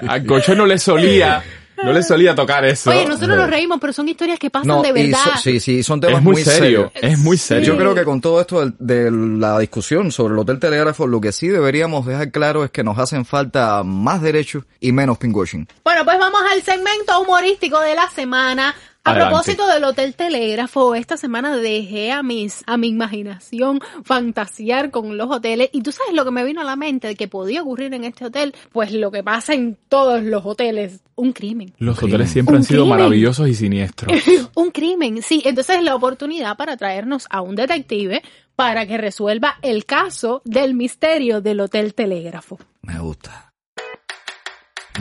Al 0.07 0.26
colchón 0.26 0.57
no 0.57 0.65
le 0.65 0.77
solía, 0.77 1.44
no 1.84 1.94
le 1.94 2.04
solía 2.04 2.34
tocar 2.36 2.66
eso. 2.66 2.90
Oye, 2.90 3.06
nosotros 3.06 3.38
nos 3.38 3.49
reímos, 3.49 3.78
pero 3.80 3.94
son 3.94 4.08
historias 4.10 4.40
que 4.40 4.49
pasan 4.49 4.68
No, 4.68 4.82
de 4.82 4.91
verdad. 4.91 5.20
so- 5.36 5.40
sí, 5.41 5.60
sí, 5.60 5.84
son 5.84 5.99
temas 5.99 6.18
es 6.20 6.24
muy, 6.24 6.44
serio, 6.44 6.91
serios. 6.94 7.14
es 7.14 7.20
muy 7.20 7.38
serio. 7.38 7.66
Yo 7.74 7.78
creo 7.78 7.94
que 7.95 8.04
con 8.04 8.20
todo 8.22 8.41
esto 8.41 8.60
del- 8.62 8.74
de, 8.80 9.12
la 9.40 9.60
discusión 9.60 10.12
sobre 10.12 10.34
el 10.34 10.40
Hotel 10.40 10.60
Telégrafo, 10.60 11.08
lo 11.08 11.22
que 11.22 11.32
sí 11.32 11.48
deberíamos 11.48 12.06
dejar 12.06 12.32
claro 12.32 12.64
es 12.64 12.72
que 12.72 12.84
nos 12.84 12.98
hacen 12.98 13.26
falta 13.26 13.84
más 13.84 14.22
derechos 14.22 14.64
y 14.80 14.91
menos 14.91 15.18
pinkwashing. 15.18 15.68
Bueno, 15.84 16.04
pues 16.04 16.18
vamos 16.20 16.41
al 16.52 16.62
segmento 16.64 17.20
humorístico 17.22 17.80
de 17.80 17.95
la 17.95 18.10
semana. 18.10 18.76
A 19.08 19.12
Adelante. 19.12 19.30
propósito 19.30 19.68
del 19.68 19.84
Hotel 19.86 20.16
Telégrafo, 20.16 20.94
esta 20.94 21.16
semana 21.16 21.56
dejé 21.56 22.12
a 22.12 22.24
mis, 22.24 22.62
a 22.68 22.76
mi 22.76 22.90
imaginación 22.90 23.80
fantasear 24.04 24.92
con 24.92 25.16
los 25.16 25.32
hoteles. 25.32 25.70
Y 25.72 25.82
tú 25.82 25.94
sabes 25.94 26.14
lo 26.14 26.26
que 26.26 26.32
me 26.32 26.44
vino 26.44 26.60
a 26.60 26.66
la 26.66 26.76
mente 26.76 27.08
de 27.08 27.16
que 27.16 27.30
podía 27.30 27.62
ocurrir 27.62 27.94
en 27.94 28.04
este 28.04 28.26
hotel, 28.26 28.54
pues 28.74 28.92
lo 28.92 29.10
que 29.10 29.24
pasa 29.24 29.54
en 29.54 29.78
todos 29.88 30.22
los 30.24 30.46
hoteles, 30.46 31.00
un 31.16 31.32
crimen. 31.32 31.74
Los 31.78 32.04
hoteles 32.04 32.30
siempre 32.30 32.58
han 32.58 32.66
sido 32.66 32.84
crimen. 32.84 33.00
maravillosos 33.00 33.48
y 33.48 33.54
siniestros. 33.54 34.12
un 34.56 34.72
crimen, 34.72 35.22
sí. 35.22 35.42
Entonces 35.46 35.82
la 35.82 35.96
oportunidad 35.96 36.58
para 36.58 36.76
traernos 36.76 37.28
a 37.30 37.40
un 37.40 37.56
detective 37.56 38.22
para 38.58 38.86
que 38.88 38.98
resuelva 38.98 39.56
el 39.62 39.86
caso 39.86 40.42
del 40.44 40.74
misterio 40.74 41.40
del 41.40 41.62
Hotel 41.62 41.94
Telégrafo. 41.94 42.60
Me 42.82 43.00
gusta. 43.00 43.54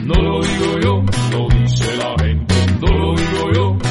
No 0.01 0.13
lo 0.13 0.41
digo 0.41 0.79
yo, 0.79 1.03
lo 1.31 1.47
dice 1.59 1.97
la 1.97 2.16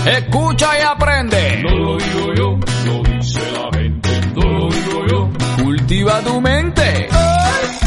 Escucha 0.07 0.79
y 0.79 0.83
aprende. 0.83 1.63
No 1.63 1.77
lo 1.77 1.97
digo 1.97 2.35
yo, 2.35 2.59
lo 2.85 3.03
dice 3.03 3.41
la 3.53 3.79
gente. 3.79 4.21
No 4.37 4.43
lo 4.43 4.69
digo 4.71 5.07
yo. 5.09 5.31
Cultiva 5.63 6.21
tu 6.21 6.41
mente. 6.41 7.09
¡Me 7.11 7.86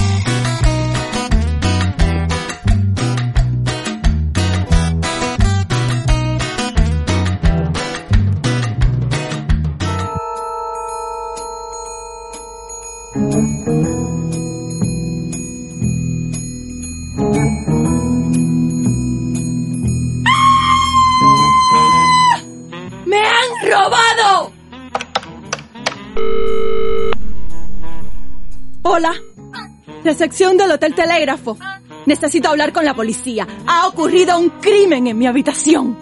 robado! 23.69 24.51
Hola. 28.83 29.13
Recepción 30.03 30.57
del 30.57 30.71
Hotel 30.71 30.95
Telégrafo. 30.95 31.57
Necesito 32.05 32.49
hablar 32.49 32.71
con 32.71 32.85
la 32.85 32.93
policía. 32.93 33.47
Ha 33.67 33.87
ocurrido 33.87 34.39
un 34.39 34.49
crimen 34.61 35.07
en 35.07 35.17
mi 35.17 35.27
habitación. 35.27 35.97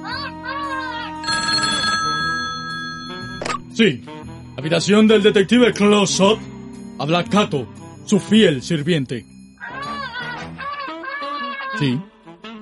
Sí, 3.74 4.04
habitación 4.58 5.08
del 5.08 5.24
detective 5.24 5.74
Close-Up. 5.74 6.40
Habla 7.00 7.24
Cato, 7.26 7.68
su 8.06 8.20
fiel 8.20 8.62
sirviente. 8.64 9.26
Sí, 11.78 12.00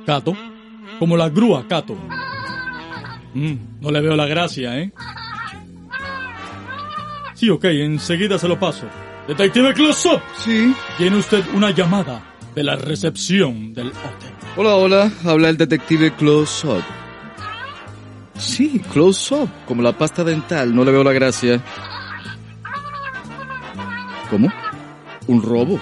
Cato, 0.06 0.36
como 1.00 1.16
la 1.16 1.30
grúa 1.30 1.66
Cato. 1.68 1.96
Mm, 3.36 3.82
no 3.82 3.92
le 3.92 4.02
veo 4.02 4.16
la 4.16 4.26
gracia, 4.26 4.80
¿eh? 4.80 4.92
Sí, 7.36 7.50
ok, 7.50 7.66
enseguida 7.66 8.40
se 8.40 8.48
lo 8.48 8.58
paso. 8.58 8.88
Detective 9.28 9.74
Close-Up. 9.74 10.22
Sí. 10.38 10.74
Tiene 10.98 11.18
usted 11.18 11.44
una 11.54 11.72
llamada 11.72 12.24
de 12.56 12.64
la 12.64 12.76
recepción 12.78 13.74
del 13.74 13.90
hotel. 13.90 14.32
Hola, 14.56 14.76
hola, 14.76 15.12
habla 15.26 15.50
el 15.50 15.58
detective 15.58 16.14
Close 16.14 16.66
Up. 16.66 16.84
Sí, 18.38 18.82
Close 18.94 19.36
Up, 19.36 19.50
como 19.68 19.82
la 19.82 19.98
pasta 19.98 20.24
dental, 20.24 20.74
no 20.74 20.86
le 20.86 20.92
veo 20.92 21.04
la 21.04 21.12
gracia. 21.12 21.62
¿Cómo? 24.30 24.48
¿Un 25.28 25.42
robo? 25.42 25.78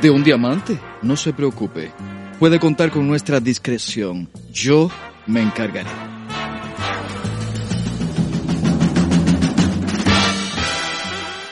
¿De 0.00 0.10
un 0.10 0.22
diamante? 0.22 0.78
No 1.02 1.16
se 1.16 1.32
preocupe. 1.32 1.90
Puede 2.38 2.60
contar 2.60 2.90
con 2.90 3.08
nuestra 3.08 3.40
discreción. 3.40 4.28
Yo 4.52 4.88
me 5.26 5.42
encargaré. 5.42 6.07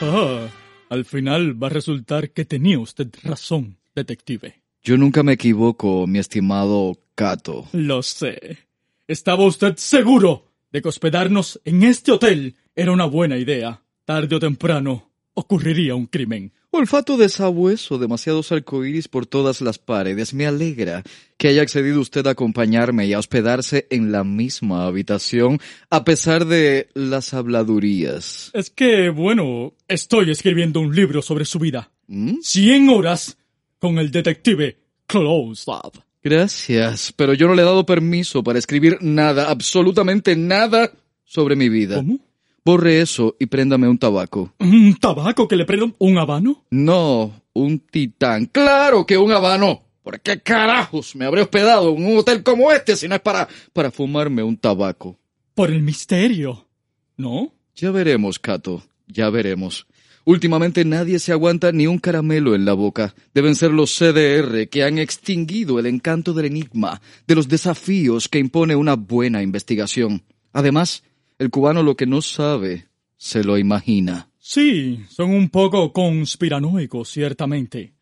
Ah, 0.07 0.49
al 0.89 1.05
final 1.05 1.61
va 1.61 1.67
a 1.67 1.71
resultar 1.71 2.31
que 2.31 2.45
tenía 2.45 2.79
usted 2.79 3.07
razón, 3.23 3.77
detective. 3.93 4.61
Yo 4.83 4.97
nunca 4.97 5.21
me 5.21 5.33
equivoco, 5.33 6.07
mi 6.07 6.19
estimado 6.19 6.97
Cato. 7.13 7.67
Lo 7.73 8.01
sé. 8.03 8.59
¿Estaba 9.07 9.43
usted 9.45 9.75
seguro 9.77 10.51
de 10.71 10.81
que 10.81 10.87
hospedarnos 10.87 11.59
en 11.65 11.83
este 11.83 12.11
hotel 12.11 12.55
era 12.75 12.91
una 12.91 13.05
buena 13.05 13.37
idea? 13.37 13.81
Tarde 14.05 14.35
o 14.35 14.39
temprano 14.39 15.11
ocurriría 15.33 15.95
un 15.95 16.05
crimen. 16.05 16.53
Olfato 16.77 17.17
de 17.17 17.27
sabueso, 17.27 17.97
demasiados 17.97 18.51
arcoíris 18.51 19.07
por 19.07 19.25
todas 19.25 19.61
las 19.61 19.79
paredes. 19.79 20.35
Me 20.35 20.45
alegra 20.45 21.01
que 21.37 21.47
haya 21.47 21.63
accedido 21.63 21.99
usted 21.99 22.27
a 22.27 22.31
acompañarme 22.31 23.07
y 23.07 23.13
a 23.13 23.19
hospedarse 23.19 23.87
en 23.89 24.11
la 24.11 24.23
misma 24.23 24.85
habitación, 24.85 25.59
a 25.89 26.05
pesar 26.05 26.45
de 26.45 26.89
las 26.93 27.33
habladurías. 27.33 28.51
Es 28.53 28.69
que, 28.69 29.09
bueno, 29.09 29.73
estoy 29.87 30.29
escribiendo 30.29 30.79
un 30.79 30.95
libro 30.95 31.23
sobre 31.23 31.45
su 31.45 31.57
vida. 31.57 31.89
¿Mm? 32.05 32.35
Cien 32.43 32.89
horas 32.89 33.39
con 33.79 33.97
el 33.97 34.11
detective 34.11 34.77
Close 35.07 35.63
Up. 35.71 36.03
Gracias, 36.23 37.11
pero 37.11 37.33
yo 37.33 37.47
no 37.47 37.55
le 37.55 37.63
he 37.63 37.65
dado 37.65 37.87
permiso 37.87 38.43
para 38.43 38.59
escribir 38.59 38.99
nada, 39.01 39.49
absolutamente 39.49 40.35
nada 40.35 40.91
sobre 41.23 41.55
mi 41.55 41.69
vida. 41.69 41.95
¿Cómo? 41.95 42.19
Borre 42.67 42.99
eso 42.99 43.37
y 43.39 43.45
préndame 43.45 43.87
un 43.87 43.97
tabaco. 43.97 44.53
¿Un 44.59 44.93
tabaco 44.95 45.47
que 45.47 45.55
le 45.55 45.63
prendo 45.63 45.95
un 45.99 46.17
habano? 46.17 46.65
No, 46.69 47.31
un 47.53 47.79
titán. 47.79 48.47
¡Claro 48.47 49.05
que 49.05 49.17
un 49.17 49.31
habano! 49.31 49.83
¿Por 50.03 50.19
qué 50.19 50.41
carajos 50.41 51.15
me 51.15 51.23
habré 51.23 51.43
hospedado 51.43 51.95
en 51.95 52.05
un 52.05 52.17
hotel 52.17 52.43
como 52.43 52.69
este 52.73 52.97
si 52.97 53.07
no 53.07 53.15
es 53.15 53.21
para, 53.21 53.47
para 53.71 53.89
fumarme 53.89 54.43
un 54.43 54.57
tabaco? 54.57 55.17
Por 55.55 55.71
el 55.71 55.81
misterio. 55.81 56.67
¿No? 57.15 57.53
Ya 57.73 57.89
veremos, 57.91 58.37
Cato, 58.37 58.83
ya 59.07 59.29
veremos. 59.29 59.87
Últimamente 60.25 60.83
nadie 60.83 61.19
se 61.19 61.31
aguanta 61.31 61.71
ni 61.71 61.87
un 61.87 61.99
caramelo 61.99 62.53
en 62.53 62.65
la 62.65 62.73
boca. 62.73 63.15
Deben 63.33 63.55
ser 63.55 63.71
los 63.71 63.97
CDR 63.97 64.67
que 64.67 64.83
han 64.83 64.97
extinguido 64.97 65.79
el 65.79 65.85
encanto 65.85 66.33
del 66.33 66.47
enigma, 66.47 67.01
de 67.27 67.35
los 67.35 67.47
desafíos 67.47 68.27
que 68.27 68.39
impone 68.39 68.75
una 68.75 68.97
buena 68.97 69.41
investigación. 69.41 70.21
Además, 70.51 71.03
el 71.39 71.49
cubano 71.49 71.83
lo 71.83 71.95
que 71.95 72.05
no 72.05 72.21
sabe, 72.21 72.87
se 73.15 73.43
lo 73.43 73.57
imagina. 73.57 74.29
Sí, 74.37 75.03
son 75.09 75.31
un 75.31 75.49
poco 75.49 75.91
conspiranoicos, 75.91 77.09
ciertamente. 77.09 77.93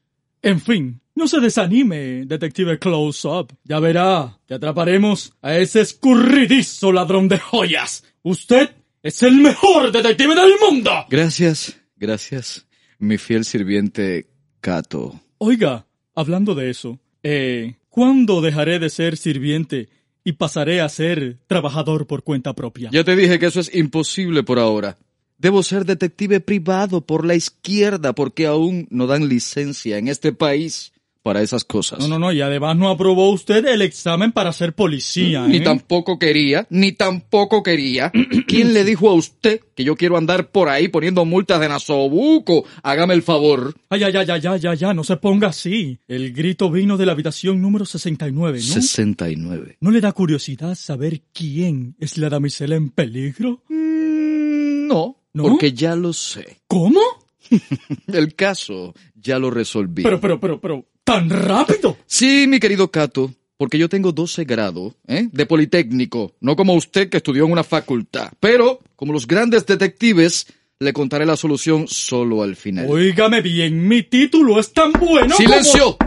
En 0.42 0.62
fin, 0.62 1.02
no 1.16 1.28
se 1.28 1.40
desanime, 1.40 2.26
detective 2.26 2.78
Close 2.78 3.28
Up. 3.28 3.54
Ya 3.64 3.80
verá, 3.80 4.38
que 4.46 4.54
atraparemos 4.54 5.34
a 5.42 5.58
ese 5.58 5.82
escurridizo 5.82 6.92
ladrón 6.92 7.28
de 7.28 7.40
joyas. 7.40 8.04
Usted 8.22 8.70
es 9.02 9.24
el 9.24 9.36
mejor 9.36 9.92
detective 9.92 10.36
del 10.36 10.54
mundo. 10.60 10.92
Gracias, 11.10 11.82
gracias, 11.96 12.68
mi 13.00 13.18
fiel 13.18 13.46
sirviente 13.46 14.28
Cato. 14.62 15.20
Oiga, 15.38 15.88
hablando 16.14 16.54
de 16.54 16.70
eso, 16.70 17.00
eh, 17.24 17.76
¿cuándo 17.90 18.42
dejaré 18.42 18.80
de 18.80 18.90
ser 18.90 19.18
sirviente 19.18 19.90
y 20.26 20.34
pasaré 20.34 20.82
a 20.82 20.90
ser 20.90 21.38
trabajador 21.48 22.08
por 22.08 22.24
cuenta 22.24 22.54
propia? 22.54 22.90
Ya 22.92 23.06
te 23.06 23.16
dije 23.16 23.40
que 23.40 23.46
eso 23.46 23.62
es 23.62 23.74
imposible 23.74 24.44
por 24.44 24.60
ahora. 24.60 24.98
Debo 25.38 25.64
ser 25.64 25.86
detective 25.86 26.40
privado 26.42 27.06
por 27.06 27.26
la 27.26 27.36
izquierda 27.36 28.14
porque 28.14 28.48
aún 28.48 28.88
no 28.90 29.08
dan 29.08 29.30
licencia 29.30 29.98
en 29.98 30.08
este 30.08 30.34
país 30.34 30.92
para 31.26 31.42
esas 31.42 31.66
cosas. 31.66 31.98
No, 31.98 32.08
no, 32.08 32.20
no, 32.20 32.32
y 32.32 32.42
además 32.42 32.78
no 32.78 32.88
aprobó 32.88 33.32
usted 33.32 33.66
el 33.66 33.82
examen 33.82 34.32
para 34.32 34.54
ser 34.54 34.76
policía. 34.76 35.48
Ni 35.48 35.58
¿eh? 35.58 35.62
tampoco 35.62 36.20
quería, 36.20 36.68
ni 36.70 36.92
tampoco 36.92 37.64
quería. 37.64 38.12
¿Quién 38.48 38.76
le 38.76 38.84
dijo 38.84 39.10
a 39.10 39.16
usted 39.16 39.60
que 39.74 39.84
yo 39.84 39.96
quiero 39.96 40.18
andar 40.18 40.52
por 40.52 40.70
ahí 40.70 40.88
poniendo 40.88 41.26
multas 41.26 41.60
de 41.60 41.68
nasobuco? 41.68 42.66
Hágame 42.84 43.16
el 43.16 43.24
favor. 43.24 43.74
Ay, 43.90 44.04
ay, 44.04 44.16
ay, 44.16 44.28
ay, 44.30 44.42
ay, 44.46 44.60
ay, 44.68 44.78
ay, 44.84 44.96
no 44.96 45.04
se 45.04 45.18
ponga 45.18 45.48
así. 45.48 45.98
El 46.08 46.32
grito 46.32 46.70
vino 46.70 46.96
de 46.96 47.08
la 47.08 47.14
habitación 47.14 47.60
número 47.60 47.86
69, 47.86 48.60
¿no? 48.60 48.74
69. 48.76 49.78
¿No 49.82 49.90
le 49.90 50.02
da 50.02 50.12
curiosidad 50.12 50.76
saber 50.76 51.24
quién 51.34 51.96
es 52.00 52.20
la 52.20 52.30
damisela 52.30 52.76
en 52.76 52.92
peligro? 52.92 53.64
Mm, 53.68 54.86
no, 54.88 55.24
¿No? 55.34 55.42
porque 55.42 55.74
ya 55.74 55.96
lo 55.96 56.14
sé. 56.14 56.60
¿Cómo? 56.68 57.02
El 58.14 58.36
caso 58.36 58.94
ya 59.16 59.40
lo 59.40 59.50
resolví. 59.50 60.04
Pero, 60.04 60.22
pero, 60.22 60.40
pero, 60.40 60.62
pero, 60.62 60.86
¿tan 61.06 61.30
rápido? 61.30 61.98
Sí, 62.06 62.48
mi 62.50 62.60
querido 62.60 62.92
Cato, 62.92 63.34
porque 63.56 63.78
yo 63.78 63.88
tengo 63.88 64.12
12 64.12 64.44
grados 64.44 64.96
¿eh? 65.08 65.30
de 65.32 65.46
Politécnico, 65.46 66.34
no 66.42 66.58
como 66.58 66.74
usted 66.74 67.08
que 67.08 67.18
estudió 67.18 67.46
en 67.46 67.54
una 67.54 67.64
facultad. 67.64 68.34
Pero, 68.42 68.80
como 68.98 69.14
los 69.14 69.26
grandes 69.28 69.66
detectives, 69.66 70.48
le 70.80 70.92
contaré 70.92 71.26
la 71.26 71.38
solución 71.38 71.88
solo 71.88 72.44
al 72.44 72.58
final. 72.58 72.88
Óigame 72.90 73.42
bien, 73.42 73.88
mi 73.88 74.04
título 74.04 74.60
es 74.60 74.74
tan 74.74 74.92
bueno 74.92 75.34
¡Silencio! 75.36 75.98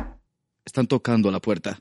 Están 0.64 0.86
tocando 0.86 1.30
a 1.30 1.32
la 1.32 1.40
puerta. 1.40 1.80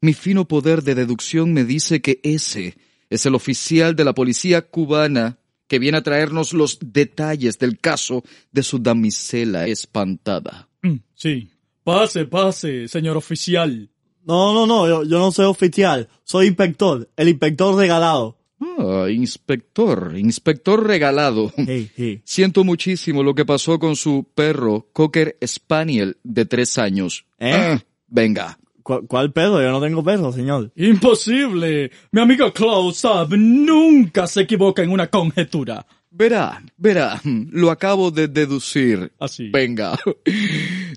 Mi 0.00 0.12
fino 0.12 0.48
poder 0.48 0.82
de 0.82 0.96
deducción 0.96 1.52
me 1.52 1.64
dice 1.64 2.02
que 2.02 2.18
ese 2.24 2.76
es 3.08 3.26
el 3.26 3.34
oficial 3.36 3.94
de 3.94 4.04
la 4.04 4.14
policía 4.14 4.62
cubana 4.62 5.38
que 5.68 5.78
viene 5.78 5.98
a 5.98 6.02
traernos 6.02 6.52
los 6.52 6.78
detalles 6.80 7.58
del 7.58 7.78
caso 7.78 8.24
de 8.52 8.62
su 8.62 8.80
damisela 8.80 9.66
espantada. 9.66 10.68
Mm, 10.82 10.96
Sí. 11.14 11.48
Pase, 11.84 12.24
pase, 12.24 12.88
señor 12.88 13.16
oficial. 13.16 13.90
No, 14.24 14.54
no, 14.54 14.66
no, 14.66 14.88
yo, 14.88 15.02
yo 15.04 15.18
no 15.18 15.30
soy 15.30 15.44
oficial, 15.44 16.08
soy 16.24 16.46
inspector, 16.46 17.10
el 17.16 17.28
inspector 17.28 17.76
regalado. 17.76 18.38
Ah, 18.78 19.06
inspector, 19.10 20.14
inspector 20.16 20.86
regalado. 20.86 21.52
Hey, 21.58 21.90
hey. 21.96 22.22
Siento 22.24 22.64
muchísimo 22.64 23.22
lo 23.22 23.34
que 23.34 23.44
pasó 23.44 23.78
con 23.78 23.96
su 23.96 24.26
perro, 24.34 24.88
Cocker 24.94 25.36
Spaniel, 25.46 26.16
de 26.22 26.46
tres 26.46 26.78
años. 26.78 27.26
¿Eh? 27.38 27.52
Ah, 27.54 27.84
venga. 28.08 28.58
¿Cu- 28.82 29.06
¿Cuál 29.06 29.32
perro? 29.32 29.60
Yo 29.60 29.70
no 29.70 29.80
tengo 29.80 30.02
perro, 30.02 30.32
señor. 30.32 30.72
Imposible. 30.76 31.90
Mi 32.12 32.22
amigo 32.22 32.50
Klaus 32.52 33.04
Up 33.04 33.34
nunca 33.36 34.26
se 34.26 34.42
equivoca 34.42 34.82
en 34.82 34.90
una 34.90 35.08
conjetura. 35.08 35.86
Verá, 36.16 36.62
verá, 36.76 37.20
lo 37.24 37.72
acabo 37.72 38.10
de 38.12 38.28
deducir. 38.28 39.12
Así. 39.18 39.48
Venga. 39.50 39.98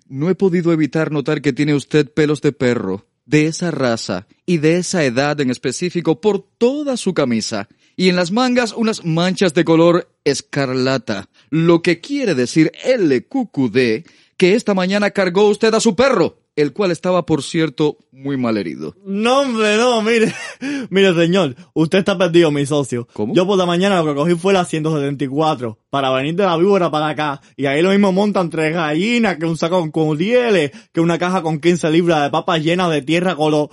No 0.09 0.29
he 0.29 0.35
podido 0.35 0.71
evitar 0.71 1.11
notar 1.11 1.41
que 1.41 1.53
tiene 1.53 1.75
usted 1.75 2.11
pelos 2.11 2.41
de 2.41 2.51
perro. 2.51 3.05
de 3.27 3.45
esa 3.45 3.71
raza 3.71 4.25
y 4.45 4.57
de 4.57 4.77
esa 4.77 5.03
edad 5.03 5.39
en 5.41 5.51
específico 5.51 6.19
por 6.21 6.43
toda 6.57 6.97
su 6.97 7.13
camisa 7.13 7.67
y 7.95 8.09
en 8.09 8.15
las 8.15 8.31
mangas 8.31 8.73
unas 8.73 9.05
manchas 9.05 9.53
de 9.53 9.65
color 9.65 10.09
escarlata, 10.23 11.29
lo 11.49 11.81
que 11.81 11.99
quiere 11.99 12.35
decir 12.35 12.71
LQQD 12.85 14.07
que 14.37 14.55
esta 14.55 14.73
mañana 14.73 15.11
cargó 15.11 15.49
usted 15.49 15.73
a 15.73 15.79
su 15.79 15.95
perro, 15.95 16.39
el 16.57 16.73
cual 16.73 16.89
estaba, 16.89 17.23
por 17.23 17.43
cierto, 17.43 17.99
muy 18.11 18.35
mal 18.35 18.57
herido. 18.57 18.95
No, 19.05 19.41
hombre, 19.41 19.77
no, 19.77 20.01
mire. 20.01 20.33
Mire, 20.89 21.13
señor, 21.13 21.55
usted 21.75 21.99
está 21.99 22.17
perdido, 22.17 22.49
mi 22.49 22.65
socio. 22.65 23.07
¿Cómo? 23.13 23.35
Yo 23.35 23.45
por 23.45 23.59
la 23.59 23.67
mañana 23.67 24.01
lo 24.01 24.05
que 24.07 24.15
cogí 24.15 24.33
fue 24.33 24.53
la 24.53 24.65
174 24.65 25.77
para 25.91 26.09
venir 26.09 26.35
de 26.35 26.45
la 26.45 26.57
víbora 26.57 26.89
para 26.89 27.09
acá. 27.09 27.41
Y 27.55 27.67
ahí 27.67 27.83
lo 27.83 27.91
mismo 27.91 28.11
montan 28.11 28.49
tres 28.49 28.73
gallinas, 28.73 29.37
que 29.37 29.45
un 29.45 29.55
saco 29.55 29.91
con 29.91 30.17
rieles, 30.17 30.71
que 30.91 30.99
una 30.99 31.19
caja 31.19 31.43
con 31.43 31.59
15 31.59 31.91
libras 31.91 32.23
de 32.23 32.31
papas 32.31 32.63
llenas 32.63 32.89
de 32.89 33.03
tierra 33.03 33.35
color 33.35 33.69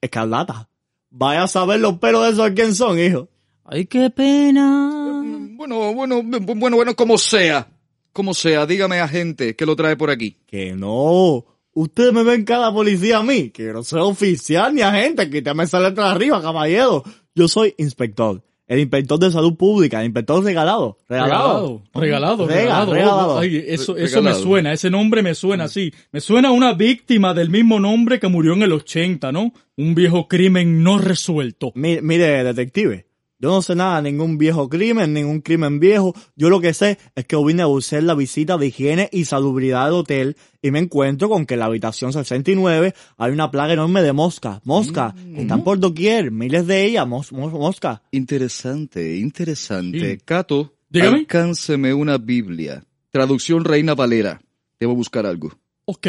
escarlata. 0.00 0.68
Vaya 1.10 1.44
a 1.44 1.48
saber 1.48 1.78
los 1.78 1.98
pelos 1.98 2.24
de 2.24 2.32
esos 2.32 2.50
quién 2.56 2.74
son, 2.74 2.98
hijo. 2.98 3.28
Ay, 3.64 3.86
qué 3.86 4.10
pena. 4.10 5.22
Bueno, 5.54 5.94
bueno, 5.94 6.22
bueno, 6.24 6.76
bueno, 6.76 6.96
como 6.96 7.18
sea. 7.18 7.68
Como 8.12 8.34
sea, 8.34 8.66
dígame, 8.66 8.98
agente, 8.98 9.54
que 9.54 9.64
lo 9.64 9.76
trae 9.76 9.96
por 9.96 10.10
aquí. 10.10 10.38
Que 10.48 10.72
no. 10.72 11.44
Ustedes 11.72 12.12
me 12.12 12.22
ven 12.24 12.44
cada 12.44 12.72
policía 12.72 13.18
a 13.18 13.22
mí, 13.22 13.50
que 13.50 13.72
no 13.72 13.82
soy 13.82 14.00
oficial 14.00 14.74
ni 14.74 14.82
agente, 14.82 15.30
que 15.30 15.40
te 15.42 15.54
me 15.54 15.66
sale 15.66 15.86
atrás 15.88 16.12
arriba, 16.14 16.42
caballero. 16.42 17.04
Yo 17.34 17.46
soy 17.48 17.74
inspector. 17.78 18.42
El 18.66 18.78
inspector 18.78 19.18
de 19.18 19.32
salud 19.32 19.56
pública, 19.56 19.98
el 19.98 20.06
inspector 20.06 20.44
regalado. 20.44 20.98
Regalado. 21.08 21.82
Regalado, 21.92 22.46
regalado. 22.46 22.46
Rega- 22.46 22.54
regalado. 22.56 22.92
regalado. 22.92 23.38
Ay, 23.40 23.64
eso 23.66 23.96
eso 23.96 24.22
me 24.22 24.30
suena, 24.34 24.72
ese 24.72 24.90
nombre 24.90 25.22
me 25.24 25.34
suena 25.34 25.64
así. 25.64 25.92
Me 26.12 26.20
suena 26.20 26.48
a 26.48 26.52
una 26.52 26.72
víctima 26.74 27.34
del 27.34 27.50
mismo 27.50 27.80
nombre 27.80 28.20
que 28.20 28.28
murió 28.28 28.52
en 28.52 28.62
el 28.62 28.72
80, 28.72 29.32
¿no? 29.32 29.52
Un 29.76 29.94
viejo 29.96 30.28
crimen 30.28 30.84
no 30.84 30.98
resuelto. 30.98 31.72
Mire, 31.74 32.00
mire, 32.02 32.44
detective. 32.44 33.06
Yo 33.42 33.48
no 33.48 33.62
sé 33.62 33.74
nada 33.74 34.02
ningún 34.02 34.36
viejo 34.36 34.68
crimen, 34.68 35.14
ningún 35.14 35.40
crimen 35.40 35.80
viejo. 35.80 36.14
Yo 36.36 36.50
lo 36.50 36.60
que 36.60 36.74
sé 36.74 36.98
es 37.14 37.24
que 37.24 37.36
vine 37.42 37.62
a 37.62 37.66
buscar 37.66 38.02
la 38.02 38.14
visita 38.14 38.58
de 38.58 38.66
higiene 38.66 39.08
y 39.12 39.24
salubridad 39.24 39.86
del 39.86 39.94
hotel 39.94 40.36
y 40.60 40.70
me 40.70 40.78
encuentro 40.78 41.30
con 41.30 41.46
que 41.46 41.54
en 41.54 41.60
la 41.60 41.66
habitación 41.66 42.12
69 42.12 42.94
hay 43.16 43.32
una 43.32 43.50
plaga 43.50 43.72
enorme 43.72 44.02
de 44.02 44.12
moscas. 44.12 44.60
Moscas. 44.64 45.14
que 45.14 45.40
Están 45.42 45.64
por 45.64 45.78
doquier. 45.80 46.30
Miles 46.30 46.66
de 46.66 46.84
ellas. 46.84 47.06
Mos, 47.08 47.32
mos- 47.32 47.52
moscas. 47.52 48.00
Interesante, 48.10 49.16
interesante. 49.16 50.16
Sí. 50.16 50.22
Cato, 50.24 50.74
Dígame. 50.90 51.18
alcánceme 51.20 51.94
una 51.94 52.18
Biblia. 52.18 52.84
Traducción 53.10 53.64
Reina 53.64 53.94
Valera. 53.94 54.40
Debo 54.78 54.94
buscar 54.94 55.24
algo. 55.24 55.58
Ok. 55.86 56.06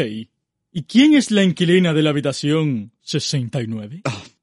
¿Y 0.74 0.82
quién 0.84 1.14
es 1.14 1.30
la 1.30 1.42
inquilina 1.44 1.92
de 1.94 2.02
la 2.02 2.10
habitación 2.10 2.92
69? 3.02 4.02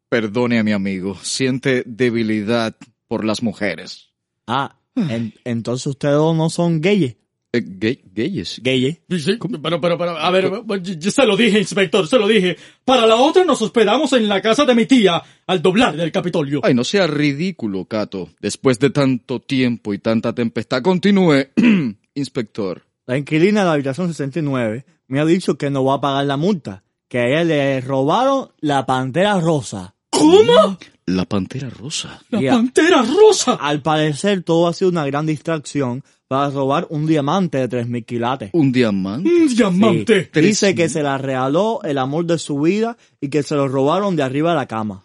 Perdone 0.10 0.60
a 0.60 0.64
mi 0.64 0.72
amigo. 0.72 1.16
Siente 1.22 1.84
debilidad 1.86 2.76
por 3.08 3.24
las 3.24 3.44
mujeres. 3.44 4.10
Ah, 4.48 4.76
en- 4.96 5.34
entonces 5.46 5.86
ustedes 5.88 6.16
dos 6.16 6.36
no 6.36 6.50
son 6.50 6.82
gayes. 6.82 7.16
Eh, 7.52 7.64
gay, 7.66 8.04
gayes. 8.14 8.60
Gayes. 8.64 9.00
Sí, 9.10 9.20
sí, 9.20 9.38
pero, 9.62 9.82
pero, 9.82 9.98
pero, 9.98 10.18
a 10.18 10.30
ver, 10.30 10.52
yo 11.00 11.10
se 11.12 11.26
lo 11.26 11.36
dije, 11.36 11.58
inspector, 11.58 12.08
se 12.08 12.20
lo 12.20 12.28
dije. 12.28 12.56
Para 12.86 13.08
la 13.08 13.16
otra 13.16 13.44
nos 13.44 13.60
hospedamos 13.64 14.14
en 14.14 14.28
la 14.28 14.40
casa 14.40 14.66
de 14.66 14.76
mi 14.76 14.86
tía, 14.86 15.22
al 15.48 15.60
doblar 15.62 15.96
del 15.96 16.12
Capitolio. 16.12 16.62
Ay, 16.64 16.76
no 16.76 16.84
sea 16.84 17.08
ridículo, 17.08 17.86
Cato. 17.86 18.30
Después 18.40 18.78
de 18.78 18.92
tanto 18.92 19.40
tiempo 19.40 19.96
y 19.96 20.00
tanta 20.00 20.34
tempestad, 20.34 20.84
continúe, 20.84 21.48
inspector. 22.14 22.84
La 23.08 23.18
inquilina 23.18 23.62
de 23.62 23.66
la 23.66 23.74
habitación 23.74 24.08
69 24.10 24.86
me 25.08 25.20
ha 25.20 25.26
dicho 25.26 25.58
que 25.58 25.72
no 25.72 25.84
va 25.84 25.96
a 25.96 26.02
pagar 26.02 26.26
la 26.26 26.38
multa. 26.38 26.84
Que 27.08 27.18
a 27.18 27.28
ella 27.28 27.44
le 27.44 27.82
robaron 27.82 28.50
la 28.60 28.86
pantera 28.86 29.40
rosa. 29.40 29.96
¿Cómo? 30.20 30.78
La 31.06 31.26
pantera 31.26 31.70
rosa. 31.70 32.22
¡La 32.30 32.52
pantera 32.52 33.04
rosa! 33.04 33.54
Al 33.56 33.82
parecer 33.82 34.44
todo 34.44 34.68
ha 34.68 34.74
sido 34.74 34.92
una 34.92 35.06
gran 35.06 35.26
distracción 35.26 36.04
para 36.28 36.52
robar 36.52 36.86
un 36.92 37.08
diamante 37.08 37.58
de 37.58 37.70
3.000 37.70 38.06
quilates. 38.06 38.50
Un 38.54 38.72
diamante. 38.72 39.30
¡Un 39.30 39.48
diamante! 39.48 40.30
Sí. 40.32 40.42
Dice 40.42 40.76
que 40.76 40.88
se 40.88 41.02
la 41.02 41.18
regaló 41.18 41.82
el 41.84 41.98
amor 41.98 42.26
de 42.26 42.38
su 42.38 42.60
vida 42.60 42.98
y 43.20 43.30
que 43.30 43.42
se 43.42 43.56
lo 43.56 43.68
robaron 43.68 44.16
de 44.16 44.22
arriba 44.22 44.52
de 44.52 44.58
la 44.58 44.68
cama. 44.68 45.04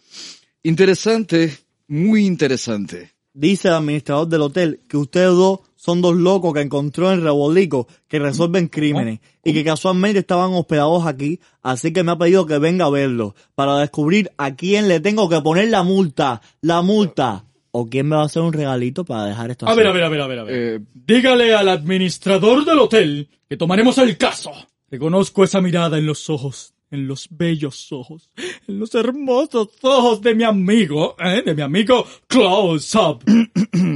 Interesante, 0.62 1.56
muy 1.88 2.26
interesante. 2.26 3.12
Dice 3.32 3.68
el 3.68 3.74
administrador 3.74 4.28
del 4.28 4.42
hotel 4.42 4.80
que 4.88 4.96
ustedes 4.96 5.30
dos 5.30 5.60
son 5.84 6.00
dos 6.00 6.14
locos 6.16 6.54
que 6.54 6.62
encontró 6.62 7.12
en 7.12 7.22
Rebolico 7.22 7.86
que 8.08 8.18
resuelven 8.18 8.68
crímenes 8.68 9.20
y 9.44 9.52
que 9.52 9.62
casualmente 9.64 10.20
estaban 10.20 10.52
hospedados 10.54 11.06
aquí, 11.06 11.40
así 11.62 11.92
que 11.92 12.02
me 12.02 12.12
ha 12.12 12.16
pedido 12.16 12.46
que 12.46 12.58
venga 12.58 12.86
a 12.86 12.90
verlo 12.90 13.34
para 13.54 13.78
descubrir 13.78 14.30
a 14.38 14.54
quién 14.54 14.88
le 14.88 15.00
tengo 15.00 15.28
que 15.28 15.42
poner 15.42 15.68
la 15.68 15.82
multa, 15.82 16.40
la 16.62 16.80
multa, 16.80 17.44
o 17.70 17.86
quién 17.86 18.08
me 18.08 18.16
va 18.16 18.22
a 18.22 18.26
hacer 18.26 18.40
un 18.40 18.52
regalito 18.54 19.04
para 19.04 19.26
dejar 19.26 19.50
esto 19.50 19.66
A 19.66 19.72
así. 19.72 19.78
ver, 19.78 19.88
a 19.88 19.92
ver, 19.92 20.04
a 20.04 20.08
ver, 20.08 20.20
a 20.22 20.26
ver, 20.26 20.38
a 20.38 20.44
ver. 20.44 20.54
Eh, 20.56 20.80
Dígale 20.94 21.54
al 21.54 21.68
administrador 21.68 22.64
del 22.64 22.78
hotel 22.78 23.28
que 23.48 23.56
tomaremos 23.56 23.98
el 23.98 24.16
caso. 24.16 24.52
Reconozco 24.90 25.44
esa 25.44 25.60
mirada 25.60 25.98
en 25.98 26.06
los 26.06 26.30
ojos, 26.30 26.73
en 26.94 27.06
los 27.06 27.28
bellos 27.30 27.92
ojos, 27.92 28.30
en 28.66 28.78
los 28.78 28.94
hermosos 28.94 29.68
ojos 29.82 30.22
de 30.22 30.34
mi 30.34 30.44
amigo, 30.44 31.16
¿eh? 31.18 31.42
de 31.44 31.54
mi 31.54 31.62
amigo 31.62 32.06
Close 32.26 32.96
Up. 32.98 33.24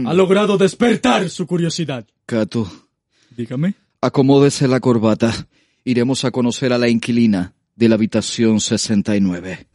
ha 0.06 0.14
logrado 0.14 0.58
despertar 0.58 1.30
su 1.30 1.46
curiosidad. 1.46 2.06
Cato, 2.26 2.70
Dígame. 3.36 3.74
acomódese 4.00 4.68
la 4.68 4.80
corbata. 4.80 5.32
Iremos 5.84 6.24
a 6.24 6.30
conocer 6.30 6.72
a 6.72 6.78
la 6.78 6.88
inquilina 6.88 7.54
de 7.76 7.88
la 7.88 7.94
habitación 7.94 8.60
69. 8.60 9.66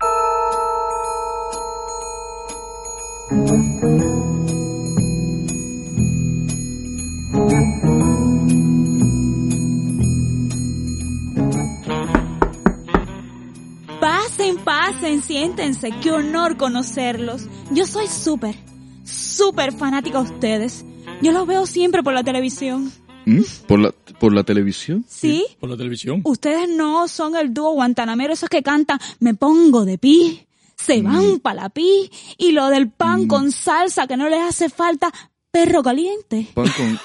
Pasen, 15.04 15.20
pasen, 15.20 15.22
siéntense. 15.22 15.92
Qué 16.02 16.12
honor 16.12 16.56
conocerlos. 16.56 17.50
Yo 17.72 17.86
soy 17.86 18.08
súper, 18.08 18.56
súper 19.04 19.74
fanática 19.74 20.24
de 20.24 20.32
ustedes. 20.32 20.86
Yo 21.22 21.34
los 21.34 21.46
veo 21.46 21.66
siempre 21.66 22.04
por 22.04 22.14
la 22.14 22.24
televisión. 22.24 22.90
¿Mm? 23.26 23.42
¿Por 23.68 23.80
la, 23.80 23.92
¿Por 23.92 24.34
la 24.34 24.46
televisión? 24.46 25.04
¿Sí? 25.06 25.46
¿Por 25.60 25.70
la 25.70 25.76
televisión? 25.76 26.22
Ustedes 26.24 26.70
no 26.70 27.10
son 27.10 27.36
el 27.36 27.54
dúo 27.54 27.74
guantanamero, 27.74 28.32
esos 28.32 28.48
que 28.48 28.64
cantan 28.64 28.98
Me 29.20 29.34
pongo 29.34 29.84
de 29.84 29.98
pi, 29.98 30.48
se 30.78 31.02
van 31.02 31.40
pa' 31.40 31.54
la 31.54 31.68
pi, 31.68 32.10
y 32.38 32.54
lo 32.54 32.68
del 32.68 32.90
pan 32.90 33.28
con 33.28 33.52
salsa 33.52 34.08
que 34.08 34.16
no 34.16 34.30
les 34.30 34.42
hace 34.42 34.70
falta 34.70 35.12
perro 35.52 35.84
caliente. 35.84 36.48
Pan 36.54 36.68
con... 36.78 37.00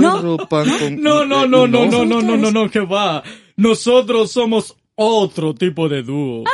No. 0.00 0.16
perro, 0.16 0.48
pan 0.48 0.66
con... 0.78 1.02
No, 1.02 1.26
no, 1.26 1.44
eh, 1.44 1.48
no, 1.48 1.66
no, 1.66 1.86
no, 1.86 2.06
no, 2.06 2.22
no, 2.22 2.36
no, 2.38 2.50
no, 2.50 2.70
que 2.70 2.80
va. 2.80 3.22
Nosotros 3.56 4.32
somos 4.32 4.76
otro 4.94 5.54
tipo 5.54 5.90
de 5.90 6.02
dúo. 6.02 6.44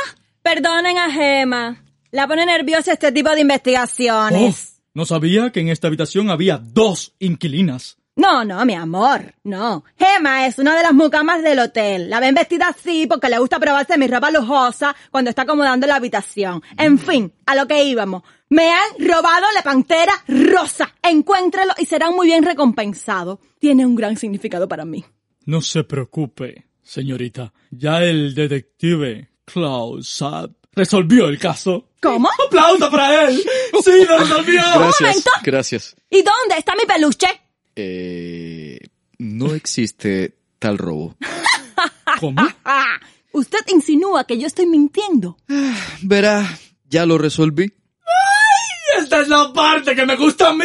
Perdonen 0.45 0.99
a 0.99 1.09
Gema. 1.09 1.83
La 2.11 2.27
pone 2.27 2.45
nerviosa 2.45 2.93
este 2.93 3.11
tipo 3.11 3.29
de 3.31 3.37
Oh, 3.37 3.39
investigaciones. 3.39 4.79
no 4.93 5.03
sabía 5.03 5.51
que 5.51 5.59
en 5.61 5.69
esta 5.69 5.87
habitación 5.87 6.29
había 6.29 6.59
dos 6.59 7.15
inquilinas. 7.17 7.97
No, 8.15 8.45
no, 8.45 8.63
mi 8.63 8.75
amor, 8.75 9.33
no. 9.43 9.83
Gema 9.97 10.45
es 10.45 10.59
una 10.59 10.77
de 10.77 10.83
las 10.83 10.93
mucamas 10.93 11.41
del 11.41 11.57
hotel. 11.57 12.11
La 12.11 12.19
ven 12.19 12.35
vestida 12.35 12.67
así 12.67 13.07
porque 13.07 13.27
le 13.27 13.39
gusta 13.39 13.59
probarse 13.59 13.97
mi 13.97 14.05
ropa 14.05 14.29
lujosa 14.29 14.95
cuando 15.09 15.31
está 15.31 15.41
acomodando 15.41 15.87
la 15.87 15.95
habitación. 15.95 16.61
En 16.77 16.99
fin, 16.99 17.33
a 17.47 17.55
lo 17.55 17.65
que 17.67 17.83
íbamos. 17.83 18.21
Me 18.49 18.69
han 18.69 18.89
robado 18.99 19.47
la 19.55 19.63
pantera 19.63 20.13
rosa. 20.27 20.93
Encuéntrelo 21.01 21.73
y 21.79 21.87
serán 21.87 22.13
muy 22.13 22.27
bien 22.27 22.43
recompensados. 22.45 23.39
Tiene 23.57 23.83
un 23.83 23.95
gran 23.95 24.15
significado 24.15 24.67
para 24.67 24.85
mí. 24.85 25.03
No 25.47 25.61
se 25.61 25.83
preocupe, 25.83 26.67
señorita. 26.83 27.51
Ya 27.71 28.03
el 28.03 28.35
detective 28.35 29.31
Klaus 29.45 30.09
Saab 30.09 30.51
resolvió 30.73 31.27
el 31.27 31.39
caso. 31.39 31.89
¿Cómo? 32.01 32.29
¡Aplauso 32.45 32.89
para 32.91 33.27
él! 33.29 33.43
¡Sí, 33.83 34.05
lo 34.07 34.17
resolvió! 34.19 34.61
Gracias, 34.61 35.01
momento. 35.01 35.31
gracias. 35.43 35.95
¿Y 36.09 36.17
dónde 36.17 36.57
está 36.57 36.75
mi 36.75 36.85
peluche? 36.85 37.27
Eh, 37.75 38.79
no 39.19 39.53
existe 39.55 40.37
tal 40.59 40.77
robo. 40.77 41.15
¿Cómo? 42.19 42.41
Usted 43.31 43.59
insinúa 43.67 44.25
que 44.25 44.37
yo 44.37 44.47
estoy 44.47 44.65
mintiendo. 44.65 45.37
Verá, 46.01 46.57
ya 46.89 47.05
lo 47.05 47.17
resolví. 47.17 47.73
¡Esta 48.99 49.21
es 49.21 49.27
la 49.27 49.51
parte 49.51 49.93
que 49.95 50.05
me 50.05 50.15
gusta 50.15 50.49
a 50.49 50.53
mí! 50.53 50.63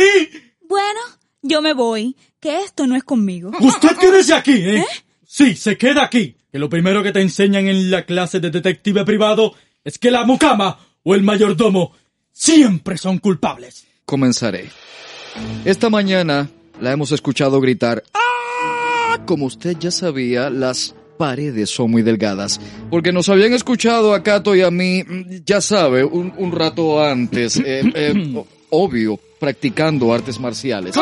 Bueno, 0.69 1.01
yo 1.43 1.61
me 1.62 1.73
voy, 1.73 2.16
que 2.39 2.62
esto 2.62 2.86
no 2.86 2.94
es 2.94 3.02
conmigo. 3.02 3.51
Usted 3.59 3.97
quédese 3.97 4.35
aquí, 4.35 4.52
¿eh? 4.52 4.86
Sí, 5.27 5.57
se 5.57 5.77
queda 5.77 6.05
aquí. 6.05 6.36
Que 6.53 6.59
lo 6.59 6.69
primero 6.69 7.03
que 7.03 7.13
te 7.13 7.21
enseñan 7.21 7.69
en 7.69 7.91
la 7.91 8.05
clase 8.05 8.41
de 8.41 8.51
detective 8.51 9.05
privado 9.05 9.55
es 9.85 9.99
que 9.99 10.11
la 10.11 10.25
mucama 10.25 10.79
o 11.05 11.15
el 11.15 11.23
mayordomo 11.23 11.93
siempre 12.33 12.99
son 12.99 13.19
culpables. 13.19 13.87
Comenzaré. 14.05 14.69
Esta 15.65 15.91
mañana 15.91 16.49
la 16.81 16.93
hemos 16.93 17.13
escuchado 17.13 17.61
gritar, 17.61 18.03
¡Ah! 18.13 19.19
Como 19.27 19.47
usted 19.47 19.77
ya 19.79 19.91
sabía, 19.91 20.51
las 20.51 20.95
paredes 21.19 21.71
son 21.71 21.91
muy 21.91 22.03
delgadas. 22.03 22.61
Porque 22.91 23.13
nos 23.13 23.29
habían 23.29 23.53
escuchado 23.53 24.13
a 24.13 24.23
Cato 24.23 24.57
y 24.57 24.63
a 24.63 24.71
mí, 24.71 25.05
mm, 25.07 25.45
ya 25.45 25.61
sabe, 25.61 26.03
un, 26.03 26.33
un 26.37 26.51
rato 26.51 27.03
antes, 27.03 27.59
eh, 27.59 27.83
eh, 27.95 28.45
obvio, 28.71 29.21
practicando 29.39 30.13
artes 30.13 30.41
marciales. 30.41 30.97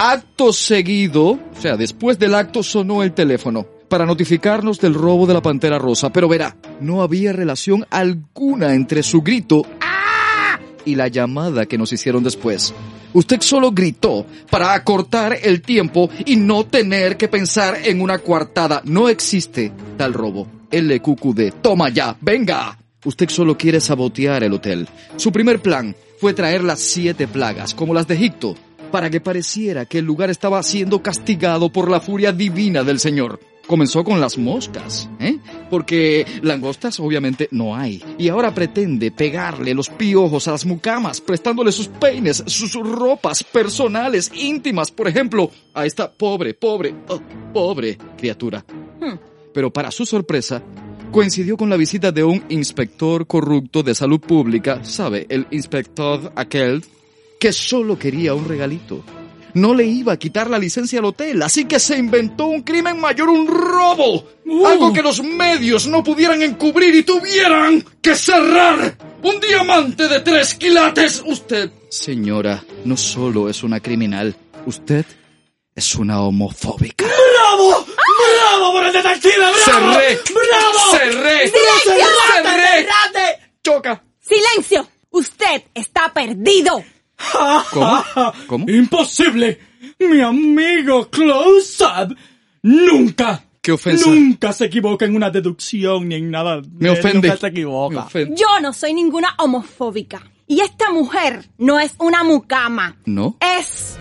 Acto 0.00 0.52
seguido, 0.52 1.24
o 1.30 1.60
sea, 1.60 1.76
después 1.76 2.18
del 2.18 2.34
acto 2.34 2.62
sonó 2.62 3.02
el 3.02 3.12
teléfono 3.12 3.73
para 3.94 4.06
notificarnos 4.06 4.80
del 4.80 4.92
robo 4.92 5.24
de 5.24 5.34
la 5.34 5.40
Pantera 5.40 5.78
Rosa. 5.78 6.10
Pero 6.10 6.26
verá, 6.28 6.56
no 6.80 7.00
había 7.00 7.32
relación 7.32 7.86
alguna 7.90 8.74
entre 8.74 9.04
su 9.04 9.22
grito 9.22 9.62
y 10.84 10.96
la 10.96 11.06
llamada 11.06 11.66
que 11.66 11.78
nos 11.78 11.92
hicieron 11.92 12.24
después. 12.24 12.74
Usted 13.12 13.40
solo 13.40 13.70
gritó 13.70 14.26
para 14.50 14.74
acortar 14.74 15.38
el 15.40 15.62
tiempo 15.62 16.10
y 16.26 16.34
no 16.34 16.66
tener 16.66 17.16
que 17.16 17.28
pensar 17.28 17.82
en 17.84 18.00
una 18.00 18.18
coartada. 18.18 18.82
No 18.84 19.08
existe 19.08 19.70
tal 19.96 20.12
robo. 20.12 20.48
LQQD. 20.72 21.60
Toma 21.62 21.88
ya, 21.90 22.16
venga. 22.20 22.76
Usted 23.04 23.28
solo 23.28 23.56
quiere 23.56 23.80
sabotear 23.80 24.42
el 24.42 24.54
hotel. 24.54 24.88
Su 25.14 25.30
primer 25.30 25.62
plan 25.62 25.94
fue 26.18 26.34
traer 26.34 26.64
las 26.64 26.80
siete 26.80 27.28
plagas, 27.28 27.76
como 27.76 27.94
las 27.94 28.08
de 28.08 28.16
Egipto, 28.16 28.56
para 28.90 29.08
que 29.08 29.20
pareciera 29.20 29.86
que 29.86 29.98
el 29.98 30.04
lugar 30.04 30.30
estaba 30.30 30.60
siendo 30.64 31.00
castigado 31.00 31.70
por 31.70 31.88
la 31.88 32.00
furia 32.00 32.32
divina 32.32 32.82
del 32.82 32.98
Señor. 32.98 33.38
Comenzó 33.66 34.04
con 34.04 34.20
las 34.20 34.36
moscas, 34.36 35.08
¿eh? 35.18 35.38
Porque 35.70 36.26
langostas 36.42 37.00
obviamente 37.00 37.48
no 37.50 37.74
hay. 37.74 38.02
Y 38.18 38.28
ahora 38.28 38.54
pretende 38.54 39.10
pegarle 39.10 39.72
los 39.72 39.88
piojos 39.88 40.46
a 40.48 40.52
las 40.52 40.66
mucamas, 40.66 41.20
prestándole 41.20 41.72
sus 41.72 41.88
peines, 41.88 42.44
sus 42.46 42.74
ropas 42.74 43.42
personales, 43.42 44.30
íntimas, 44.34 44.90
por 44.90 45.08
ejemplo, 45.08 45.50
a 45.72 45.86
esta 45.86 46.12
pobre, 46.12 46.52
pobre, 46.54 46.94
oh, 47.08 47.20
pobre 47.52 47.96
criatura. 48.18 48.64
Pero 49.54 49.72
para 49.72 49.90
su 49.90 50.04
sorpresa, 50.04 50.62
coincidió 51.10 51.56
con 51.56 51.70
la 51.70 51.76
visita 51.76 52.12
de 52.12 52.24
un 52.24 52.44
inspector 52.50 53.26
corrupto 53.26 53.82
de 53.82 53.94
salud 53.94 54.20
pública, 54.20 54.84
¿sabe? 54.84 55.26
El 55.28 55.46
inspector 55.52 56.32
aquel 56.36 56.84
que 57.40 57.52
solo 57.52 57.98
quería 57.98 58.34
un 58.34 58.46
regalito. 58.48 59.04
No 59.54 59.72
le 59.72 59.84
iba 59.84 60.12
a 60.12 60.18
quitar 60.18 60.50
la 60.50 60.58
licencia 60.58 60.98
al 60.98 61.04
hotel, 61.04 61.40
así 61.42 61.64
que 61.64 61.78
se 61.78 61.96
inventó 61.96 62.46
un 62.46 62.62
crimen 62.62 62.98
mayor, 62.98 63.28
un 63.28 63.46
robo. 63.46 64.28
Algo 64.66 64.92
que 64.92 65.02
los 65.02 65.22
medios 65.22 65.86
no 65.86 66.02
pudieran 66.02 66.42
encubrir 66.42 66.94
y 66.94 67.04
tuvieran 67.04 67.84
que 68.02 68.16
cerrar. 68.16 68.96
Un 69.22 69.40
diamante 69.40 70.08
de 70.08 70.20
tres 70.20 70.54
quilates. 70.54 71.22
Usted, 71.24 71.70
señora, 71.88 72.64
no 72.84 72.96
solo 72.96 73.48
es 73.48 73.62
una 73.62 73.80
criminal, 73.80 74.34
usted 74.66 75.06
es 75.74 75.94
una 75.94 76.20
homofóbica. 76.20 77.04
¡Bravo! 77.04 77.86
¡Bravo 77.86 78.72
por 78.72 78.84
el 78.86 78.92
detective! 78.92 79.34
¡Bravo! 79.36 79.92
Cerré. 79.92 80.18
¡Bravo! 80.32 80.90
Cerré. 80.90 81.48
¡Silencio! 81.48 82.06
Cerré. 82.34 82.88
Choca. 83.62 84.04
¡Silencio! 84.20 84.88
Usted 85.10 85.62
está 85.74 86.12
perdido. 86.12 86.82
¿Cómo? 87.70 88.04
¿Cómo? 88.46 88.66
¡Imposible! 88.68 89.58
Mi 89.98 90.20
amigo 90.20 91.08
Close 91.10 91.84
Up 91.84 92.16
nunca, 92.62 93.44
¿Qué 93.60 93.72
ofensa? 93.72 94.10
nunca 94.10 94.52
se 94.52 94.66
equivoca 94.66 95.04
en 95.04 95.16
una 95.16 95.30
deducción 95.30 96.08
ni 96.08 96.16
en 96.16 96.30
nada. 96.30 96.60
Me 96.78 96.90
ofende. 96.90 97.28
Nunca 97.28 97.36
se 97.40 97.46
equivoca. 97.48 97.94
Me 97.94 98.00
ofende. 98.02 98.36
Yo 98.36 98.60
no 98.60 98.72
soy 98.72 98.92
ninguna 98.94 99.34
homofóbica. 99.38 100.22
Y 100.46 100.60
esta 100.60 100.90
mujer 100.90 101.48
no 101.58 101.80
es 101.80 101.94
una 101.98 102.22
mucama. 102.24 102.96
¿No? 103.06 103.36
Es 103.58 103.96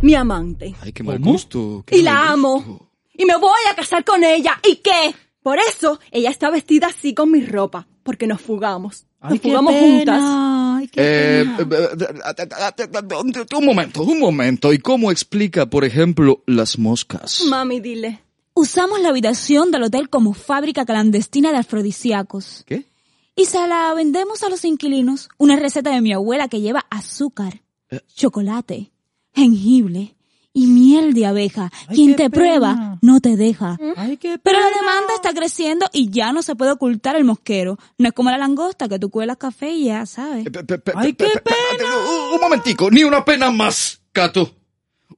mi 0.00 0.14
amante. 0.14 0.74
Ay, 0.80 0.92
qué 0.92 1.02
mal 1.02 1.18
¿Cómo? 1.20 1.32
gusto. 1.32 1.84
qué 1.86 1.98
Y 1.98 2.02
mal 2.02 2.14
la 2.14 2.20
gusto. 2.20 2.32
amo. 2.32 2.90
Y 3.14 3.24
me 3.24 3.36
voy 3.36 3.60
a 3.70 3.74
casar 3.74 4.04
con 4.04 4.24
ella. 4.24 4.58
¿Y 4.68 4.76
qué? 4.76 5.14
Por 5.42 5.58
eso 5.58 6.00
ella 6.10 6.30
está 6.30 6.50
vestida 6.50 6.86
así 6.88 7.14
con 7.14 7.30
mi 7.30 7.44
ropa. 7.44 7.86
Porque 8.02 8.26
nos 8.26 8.40
fugamos. 8.40 9.06
Ay, 9.22 9.38
qué 9.38 9.48
pena. 9.48 9.62
juntas. 9.62 10.20
Ay, 10.22 10.88
qué 10.88 11.00
Eh, 11.40 11.44
pena. 11.58 11.76
eh, 11.76 12.48
eh, 12.78 13.56
un 13.56 13.64
momento, 13.64 14.02
un 14.02 14.18
momento. 14.18 14.72
¿Y 14.72 14.78
cómo 14.78 15.10
explica, 15.10 15.66
por 15.66 15.84
ejemplo, 15.84 16.42
las 16.46 16.78
moscas? 16.78 17.42
Mami, 17.48 17.80
dile. 17.80 18.20
Usamos 18.54 19.00
la 19.00 19.08
habitación 19.10 19.70
del 19.70 19.84
hotel 19.84 20.10
como 20.10 20.34
fábrica 20.34 20.84
clandestina 20.84 21.52
de 21.52 21.58
afrodisíacos. 21.58 22.64
¿Qué? 22.66 22.84
Y 23.34 23.46
se 23.46 23.66
la 23.66 23.94
vendemos 23.94 24.42
a 24.42 24.50
los 24.50 24.64
inquilinos. 24.64 25.28
Una 25.38 25.56
receta 25.56 25.90
de 25.90 26.02
mi 26.02 26.12
abuela 26.12 26.48
que 26.48 26.60
lleva 26.60 26.84
azúcar, 26.90 27.62
Eh. 27.90 28.00
chocolate, 28.14 28.90
jengibre 29.34 30.14
y 30.54 30.66
miel 30.66 31.14
de 31.14 31.26
abeja. 31.26 31.70
Ay, 31.88 31.96
Quien 31.96 32.10
te 32.16 32.28
pena. 32.28 32.30
prueba 32.30 32.98
no 33.00 33.20
te 33.20 33.36
deja. 33.36 33.78
Ay, 33.96 34.16
qué 34.18 34.38
Pero 34.38 34.58
la 34.60 34.66
pena. 34.68 34.80
demanda 34.80 35.14
está 35.14 35.32
creciendo 35.32 35.86
y 35.92 36.10
ya 36.10 36.32
no 36.32 36.42
se 36.42 36.54
puede 36.56 36.72
ocultar 36.72 37.16
el 37.16 37.24
mosquero. 37.24 37.78
No 37.98 38.08
es 38.08 38.14
como 38.14 38.30
la 38.30 38.38
langosta 38.38 38.88
que 38.88 38.98
tú 38.98 39.10
cuelas 39.10 39.38
café 39.38 39.70
y 39.70 39.86
ya 39.86 40.04
sabes. 40.06 40.44
Pe- 40.44 40.50
pe- 40.64 40.78
pe- 40.78 40.92
Ay, 40.94 41.12
pe- 41.14 41.24
qué 41.26 41.38
pe- 41.40 41.40
pe- 41.40 41.84
Un, 42.34 42.40
momentico, 42.40 42.90
ni 42.90 43.02
una 43.04 43.24
pena 43.24 43.50
más, 43.50 44.00
Cato. 44.12 44.54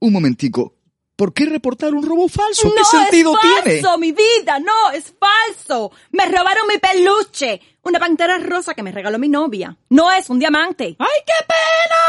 Un 0.01 0.12
momentico. 0.12 0.74
¿Por 1.16 1.32
qué 1.32 1.47
reportar 1.47 1.94
un 1.94 2.05
robo 2.05 2.27
falso? 2.28 2.69
¿Qué 2.69 2.74
no 2.81 2.85
sentido 2.85 3.35
es 3.35 3.40
tiene? 3.65 3.81
falso, 3.82 3.98
mi 3.98 4.11
vida, 4.11 4.59
no, 4.59 4.90
es 4.93 5.15
falso. 5.19 5.93
Me 6.11 6.27
robaron 6.27 6.66
mi 6.69 6.78
peluche. 6.78 7.61
Una 7.85 8.01
pantera 8.01 8.39
rosa 8.39 8.74
que 8.74 8.82
me 8.82 8.90
regaló 8.90 9.19
mi 9.19 9.28
novia. 9.28 9.77
No 9.90 10.11
es 10.11 10.28
un 10.31 10.39
diamante. 10.40 10.97
Ay, 10.98 11.20
qué 11.24 11.44
pena. 11.47 12.01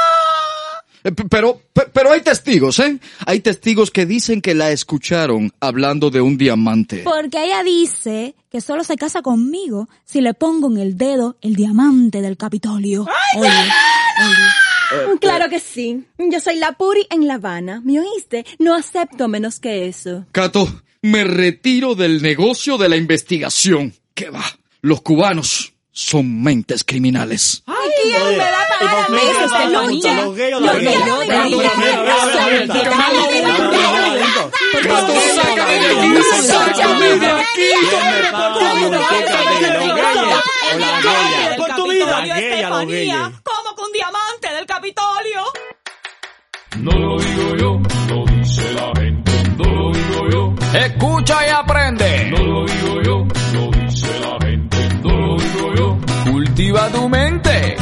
Eh, 1.06 1.12
Pero, 1.30 1.62
pe- 1.72 1.88
pero 1.94 2.12
hay 2.12 2.22
testigos, 2.22 2.80
¿eh? 2.80 3.00
Hay 3.28 3.40
testigos 3.40 3.92
que 3.92 4.06
dicen 4.06 4.42
que 4.42 4.54
la 4.56 4.72
escucharon 4.72 5.52
hablando 5.60 6.10
de 6.10 6.20
un 6.20 6.38
diamante. 6.38 7.04
Porque 7.06 7.46
ella 7.46 7.64
dice 7.64 8.36
que 8.52 8.60
solo 8.60 8.84
se 8.84 8.96
casa 8.98 9.22
conmigo 9.22 9.88
si 10.04 10.20
le 10.22 10.34
pongo 10.34 10.68
en 10.72 10.78
el 10.78 10.98
dedo 10.98 11.38
el 11.42 11.56
diamante 11.56 12.22
del 12.22 12.38
Capitolio. 12.38 13.06
Oye, 13.38 13.50
oye. 13.50 15.18
Claro 15.20 15.50
que 15.50 15.60
sí. 15.60 16.06
Yo 16.18 16.40
soy 16.40 16.56
la 16.58 16.72
Puri 16.74 17.06
en 17.10 17.28
La 17.28 17.36
Habana. 17.36 17.82
¿Me 17.84 18.00
oíste? 18.00 18.46
No 18.60 18.74
acepto 18.76 19.28
menos 19.28 19.60
que 19.60 19.88
eso. 19.88 20.26
Cato, 20.32 20.68
me 21.02 21.24
retiro 21.24 21.96
del 21.96 22.22
negocio 22.22 22.78
de 22.78 22.90
la 22.90 22.98
investigación. 22.98 23.94
¿Qué 24.14 24.30
va? 24.30 24.44
Los 24.82 25.02
cubanos 25.02 25.74
son 25.98 26.44
mentes 26.44 26.84
criminales. 26.84 27.64
¿Quién 27.66 28.28
me 28.28 28.38
va 28.38 28.46
a 28.46 28.80
pagar 28.80 29.06
a 29.06 29.10
mí 29.10 29.18
ese 29.32 29.48
peluche? 29.56 30.14
Los 30.16 30.36
gays 30.36 30.54
o 30.56 30.60
Yo 30.60 30.66
las 30.66 30.76
gays. 30.76 30.98
quiero 30.98 31.16
mi 31.18 31.28
Pero, 31.28 31.48
vida. 31.48 31.72
pero, 31.78 31.98
pero, 31.98 32.36
pero, 32.46 32.76
pero, 33.32 33.50
pero, 34.74 34.96
Cato, 34.96 35.14
sácame 35.36 35.76
de 35.80 35.88
aquí, 35.88 36.44
sácame 36.44 37.10
de 37.20 37.28
aquí. 37.32 37.70
Por 41.58 41.76
tu 41.76 41.90
vida. 41.90 42.26
Estefanía, 42.38 43.32
¿cómo 43.44 43.76
con 43.76 43.92
diamante 43.92 44.54
del 44.54 44.66
Capitolio? 44.66 45.42
No 46.78 46.92
lo 46.92 47.18
digo 47.20 47.56
yo, 47.56 47.80
lo 48.10 48.26
dice 48.26 48.74
la 48.74 48.92
gente. 49.00 49.32
No 49.58 49.64
lo 49.64 49.92
digo 49.94 50.30
yo, 50.30 50.54
Escucha 50.78 51.48
y 51.48 51.50
aprende. 51.52 52.32
no 52.32 52.44
lo 52.44 52.66
digo 52.66 53.02
yo, 53.02 53.26
Cultiva 56.56 56.88
tu 56.90 57.10
mente. 57.10 57.76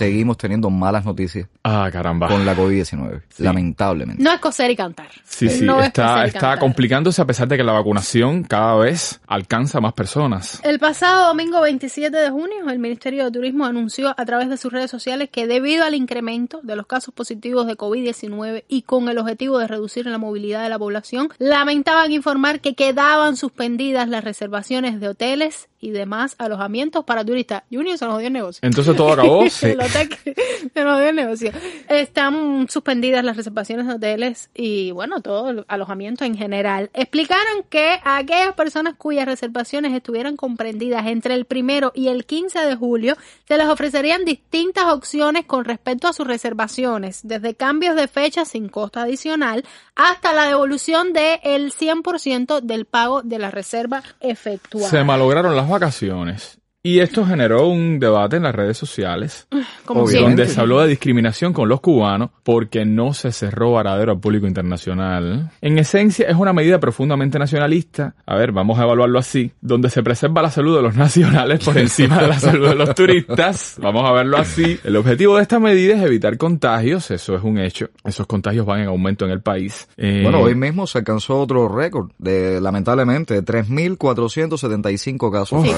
Seguimos 0.00 0.38
teniendo 0.38 0.70
malas 0.70 1.04
noticias 1.04 1.46
Ah, 1.62 1.90
caramba. 1.92 2.26
con 2.26 2.46
la 2.46 2.56
COVID-19, 2.56 3.20
lamentablemente. 3.36 4.22
No 4.22 4.32
es 4.32 4.40
coser 4.40 4.70
y 4.70 4.76
cantar. 4.76 5.08
Sí, 5.24 5.50
sí, 5.50 5.62
No 5.62 5.82
está, 5.82 6.56
complicándose 6.58 7.20
a 7.20 7.26
pesar 7.26 7.48
de 7.48 7.58
que 7.58 7.64
la 7.64 7.72
vacunación 7.72 8.42
cada 8.44 8.76
vez 8.76 9.20
alcanza 9.26 9.76
a 9.76 9.80
más 9.82 9.92
personas. 9.92 10.58
El 10.64 10.78
pasado 10.78 11.26
domingo 11.26 11.60
27 11.60 12.16
de 12.16 12.30
junio, 12.30 12.70
el 12.70 12.78
Ministerio 12.78 13.26
de 13.26 13.30
Turismo 13.30 13.66
anunció 13.66 14.14
a 14.16 14.24
través 14.24 14.48
de 14.48 14.56
sus 14.56 14.72
redes 14.72 14.90
sociales 14.90 15.28
que 15.30 15.46
debido 15.46 15.84
al 15.84 15.94
incremento 15.94 16.60
de 16.62 16.76
los 16.76 16.86
casos 16.86 17.12
positivos 17.12 17.66
de 17.66 17.76
COVID-19 17.76 18.64
y 18.68 18.80
con 18.82 19.10
el 19.10 19.18
objetivo 19.18 19.58
de 19.58 19.66
reducir 19.68 20.06
la 20.06 20.16
movilidad 20.16 20.62
de 20.62 20.70
la 20.70 20.78
población, 20.78 21.28
lamentaban 21.36 22.10
informar 22.10 22.60
que 22.60 22.74
quedaban 22.74 23.36
suspendidas 23.36 24.08
las 24.08 24.24
reservaciones 24.24 24.98
de 24.98 25.08
hoteles 25.08 25.68
y 25.80 25.90
demás 25.90 26.34
alojamientos 26.38 27.04
para 27.04 27.24
turistas. 27.24 27.62
Junior 27.70 27.98
se 27.98 28.06
nos 28.06 28.18
dio 28.18 28.28
el 28.28 28.32
negocio. 28.32 28.60
Entonces 28.62 28.96
todo 28.96 29.12
acabó. 29.12 29.40
Sí. 29.50 29.74
se 30.74 30.84
nos 30.84 30.98
dio 31.00 31.08
el 31.08 31.16
negocio. 31.16 31.52
Están 31.88 32.66
suspendidas 32.68 33.24
las 33.24 33.36
reservaciones 33.36 33.86
de 33.86 33.94
hoteles 33.94 34.50
y, 34.54 34.90
bueno, 34.92 35.20
todo 35.20 35.50
el 35.50 35.64
alojamiento 35.68 36.24
en 36.24 36.36
general. 36.36 36.90
Explicaron 36.94 37.64
que 37.68 37.98
a 38.04 38.18
aquellas 38.18 38.54
personas 38.54 38.94
cuyas 38.96 39.26
reservaciones 39.26 39.92
estuvieran 39.92 40.36
comprendidas 40.36 41.06
entre 41.06 41.34
el 41.34 41.44
primero 41.44 41.92
y 41.94 42.08
el 42.08 42.24
15 42.26 42.60
de 42.60 42.76
julio, 42.76 43.16
se 43.46 43.56
les 43.56 43.66
ofrecerían 43.66 44.24
distintas 44.24 44.84
opciones 44.84 45.44
con 45.46 45.64
respecto 45.64 46.08
a 46.08 46.12
sus 46.12 46.26
reservaciones, 46.26 47.20
desde 47.24 47.54
cambios 47.54 47.96
de 47.96 48.08
fecha 48.08 48.44
sin 48.44 48.68
costo 48.68 49.00
adicional 49.00 49.64
hasta 49.96 50.32
la 50.32 50.46
devolución 50.46 51.12
del 51.12 51.72
100% 51.72 52.60
del 52.60 52.84
pago 52.86 53.22
de 53.22 53.38
la 53.38 53.50
reserva 53.50 54.02
efectuada. 54.20 54.88
Se 54.88 55.04
malograron 55.04 55.56
las 55.56 55.69
vacaciones 55.70 56.59
Y 56.82 57.00
esto 57.00 57.26
generó 57.26 57.68
un 57.68 57.98
debate 57.98 58.36
en 58.36 58.44
las 58.44 58.54
redes 58.54 58.78
sociales, 58.78 59.46
Como 59.84 60.08
donde 60.08 60.46
se 60.46 60.58
habló 60.60 60.80
de 60.80 60.88
discriminación 60.88 61.52
con 61.52 61.68
los 61.68 61.80
cubanos 61.80 62.30
porque 62.42 62.86
no 62.86 63.12
se 63.12 63.32
cerró 63.32 63.72
Varadero 63.72 64.12
al 64.12 64.20
público 64.20 64.46
internacional. 64.46 65.50
En 65.60 65.78
esencia, 65.78 66.26
es 66.26 66.36
una 66.36 66.54
medida 66.54 66.80
profundamente 66.80 67.38
nacionalista. 67.38 68.14
A 68.24 68.36
ver, 68.36 68.52
vamos 68.52 68.78
a 68.78 68.84
evaluarlo 68.84 69.18
así, 69.18 69.52
donde 69.60 69.90
se 69.90 70.02
preserva 70.02 70.40
la 70.40 70.50
salud 70.50 70.76
de 70.76 70.82
los 70.82 70.96
nacionales 70.96 71.62
por 71.62 71.76
encima 71.76 72.22
de 72.22 72.28
la 72.28 72.38
salud 72.38 72.68
de 72.68 72.74
los 72.76 72.94
turistas. 72.94 73.76
Vamos 73.78 74.08
a 74.08 74.12
verlo 74.12 74.38
así. 74.38 74.78
El 74.82 74.96
objetivo 74.96 75.36
de 75.36 75.42
esta 75.42 75.58
medida 75.58 75.96
es 75.96 76.02
evitar 76.02 76.38
contagios, 76.38 77.10
eso 77.10 77.34
es 77.34 77.42
un 77.42 77.58
hecho. 77.58 77.90
Esos 78.04 78.26
contagios 78.26 78.64
van 78.64 78.80
en 78.80 78.86
aumento 78.88 79.26
en 79.26 79.32
el 79.32 79.42
país. 79.42 79.86
Eh, 79.98 80.20
Bueno, 80.22 80.40
hoy 80.40 80.54
mismo 80.54 80.86
se 80.86 80.98
alcanzó 80.98 81.40
otro 81.40 81.68
récord 81.68 82.10
de, 82.18 82.58
lamentablemente, 82.60 83.34
de 83.34 83.44
3.475 83.44 85.30
casos. 85.30 85.62
Sí, 85.62 85.72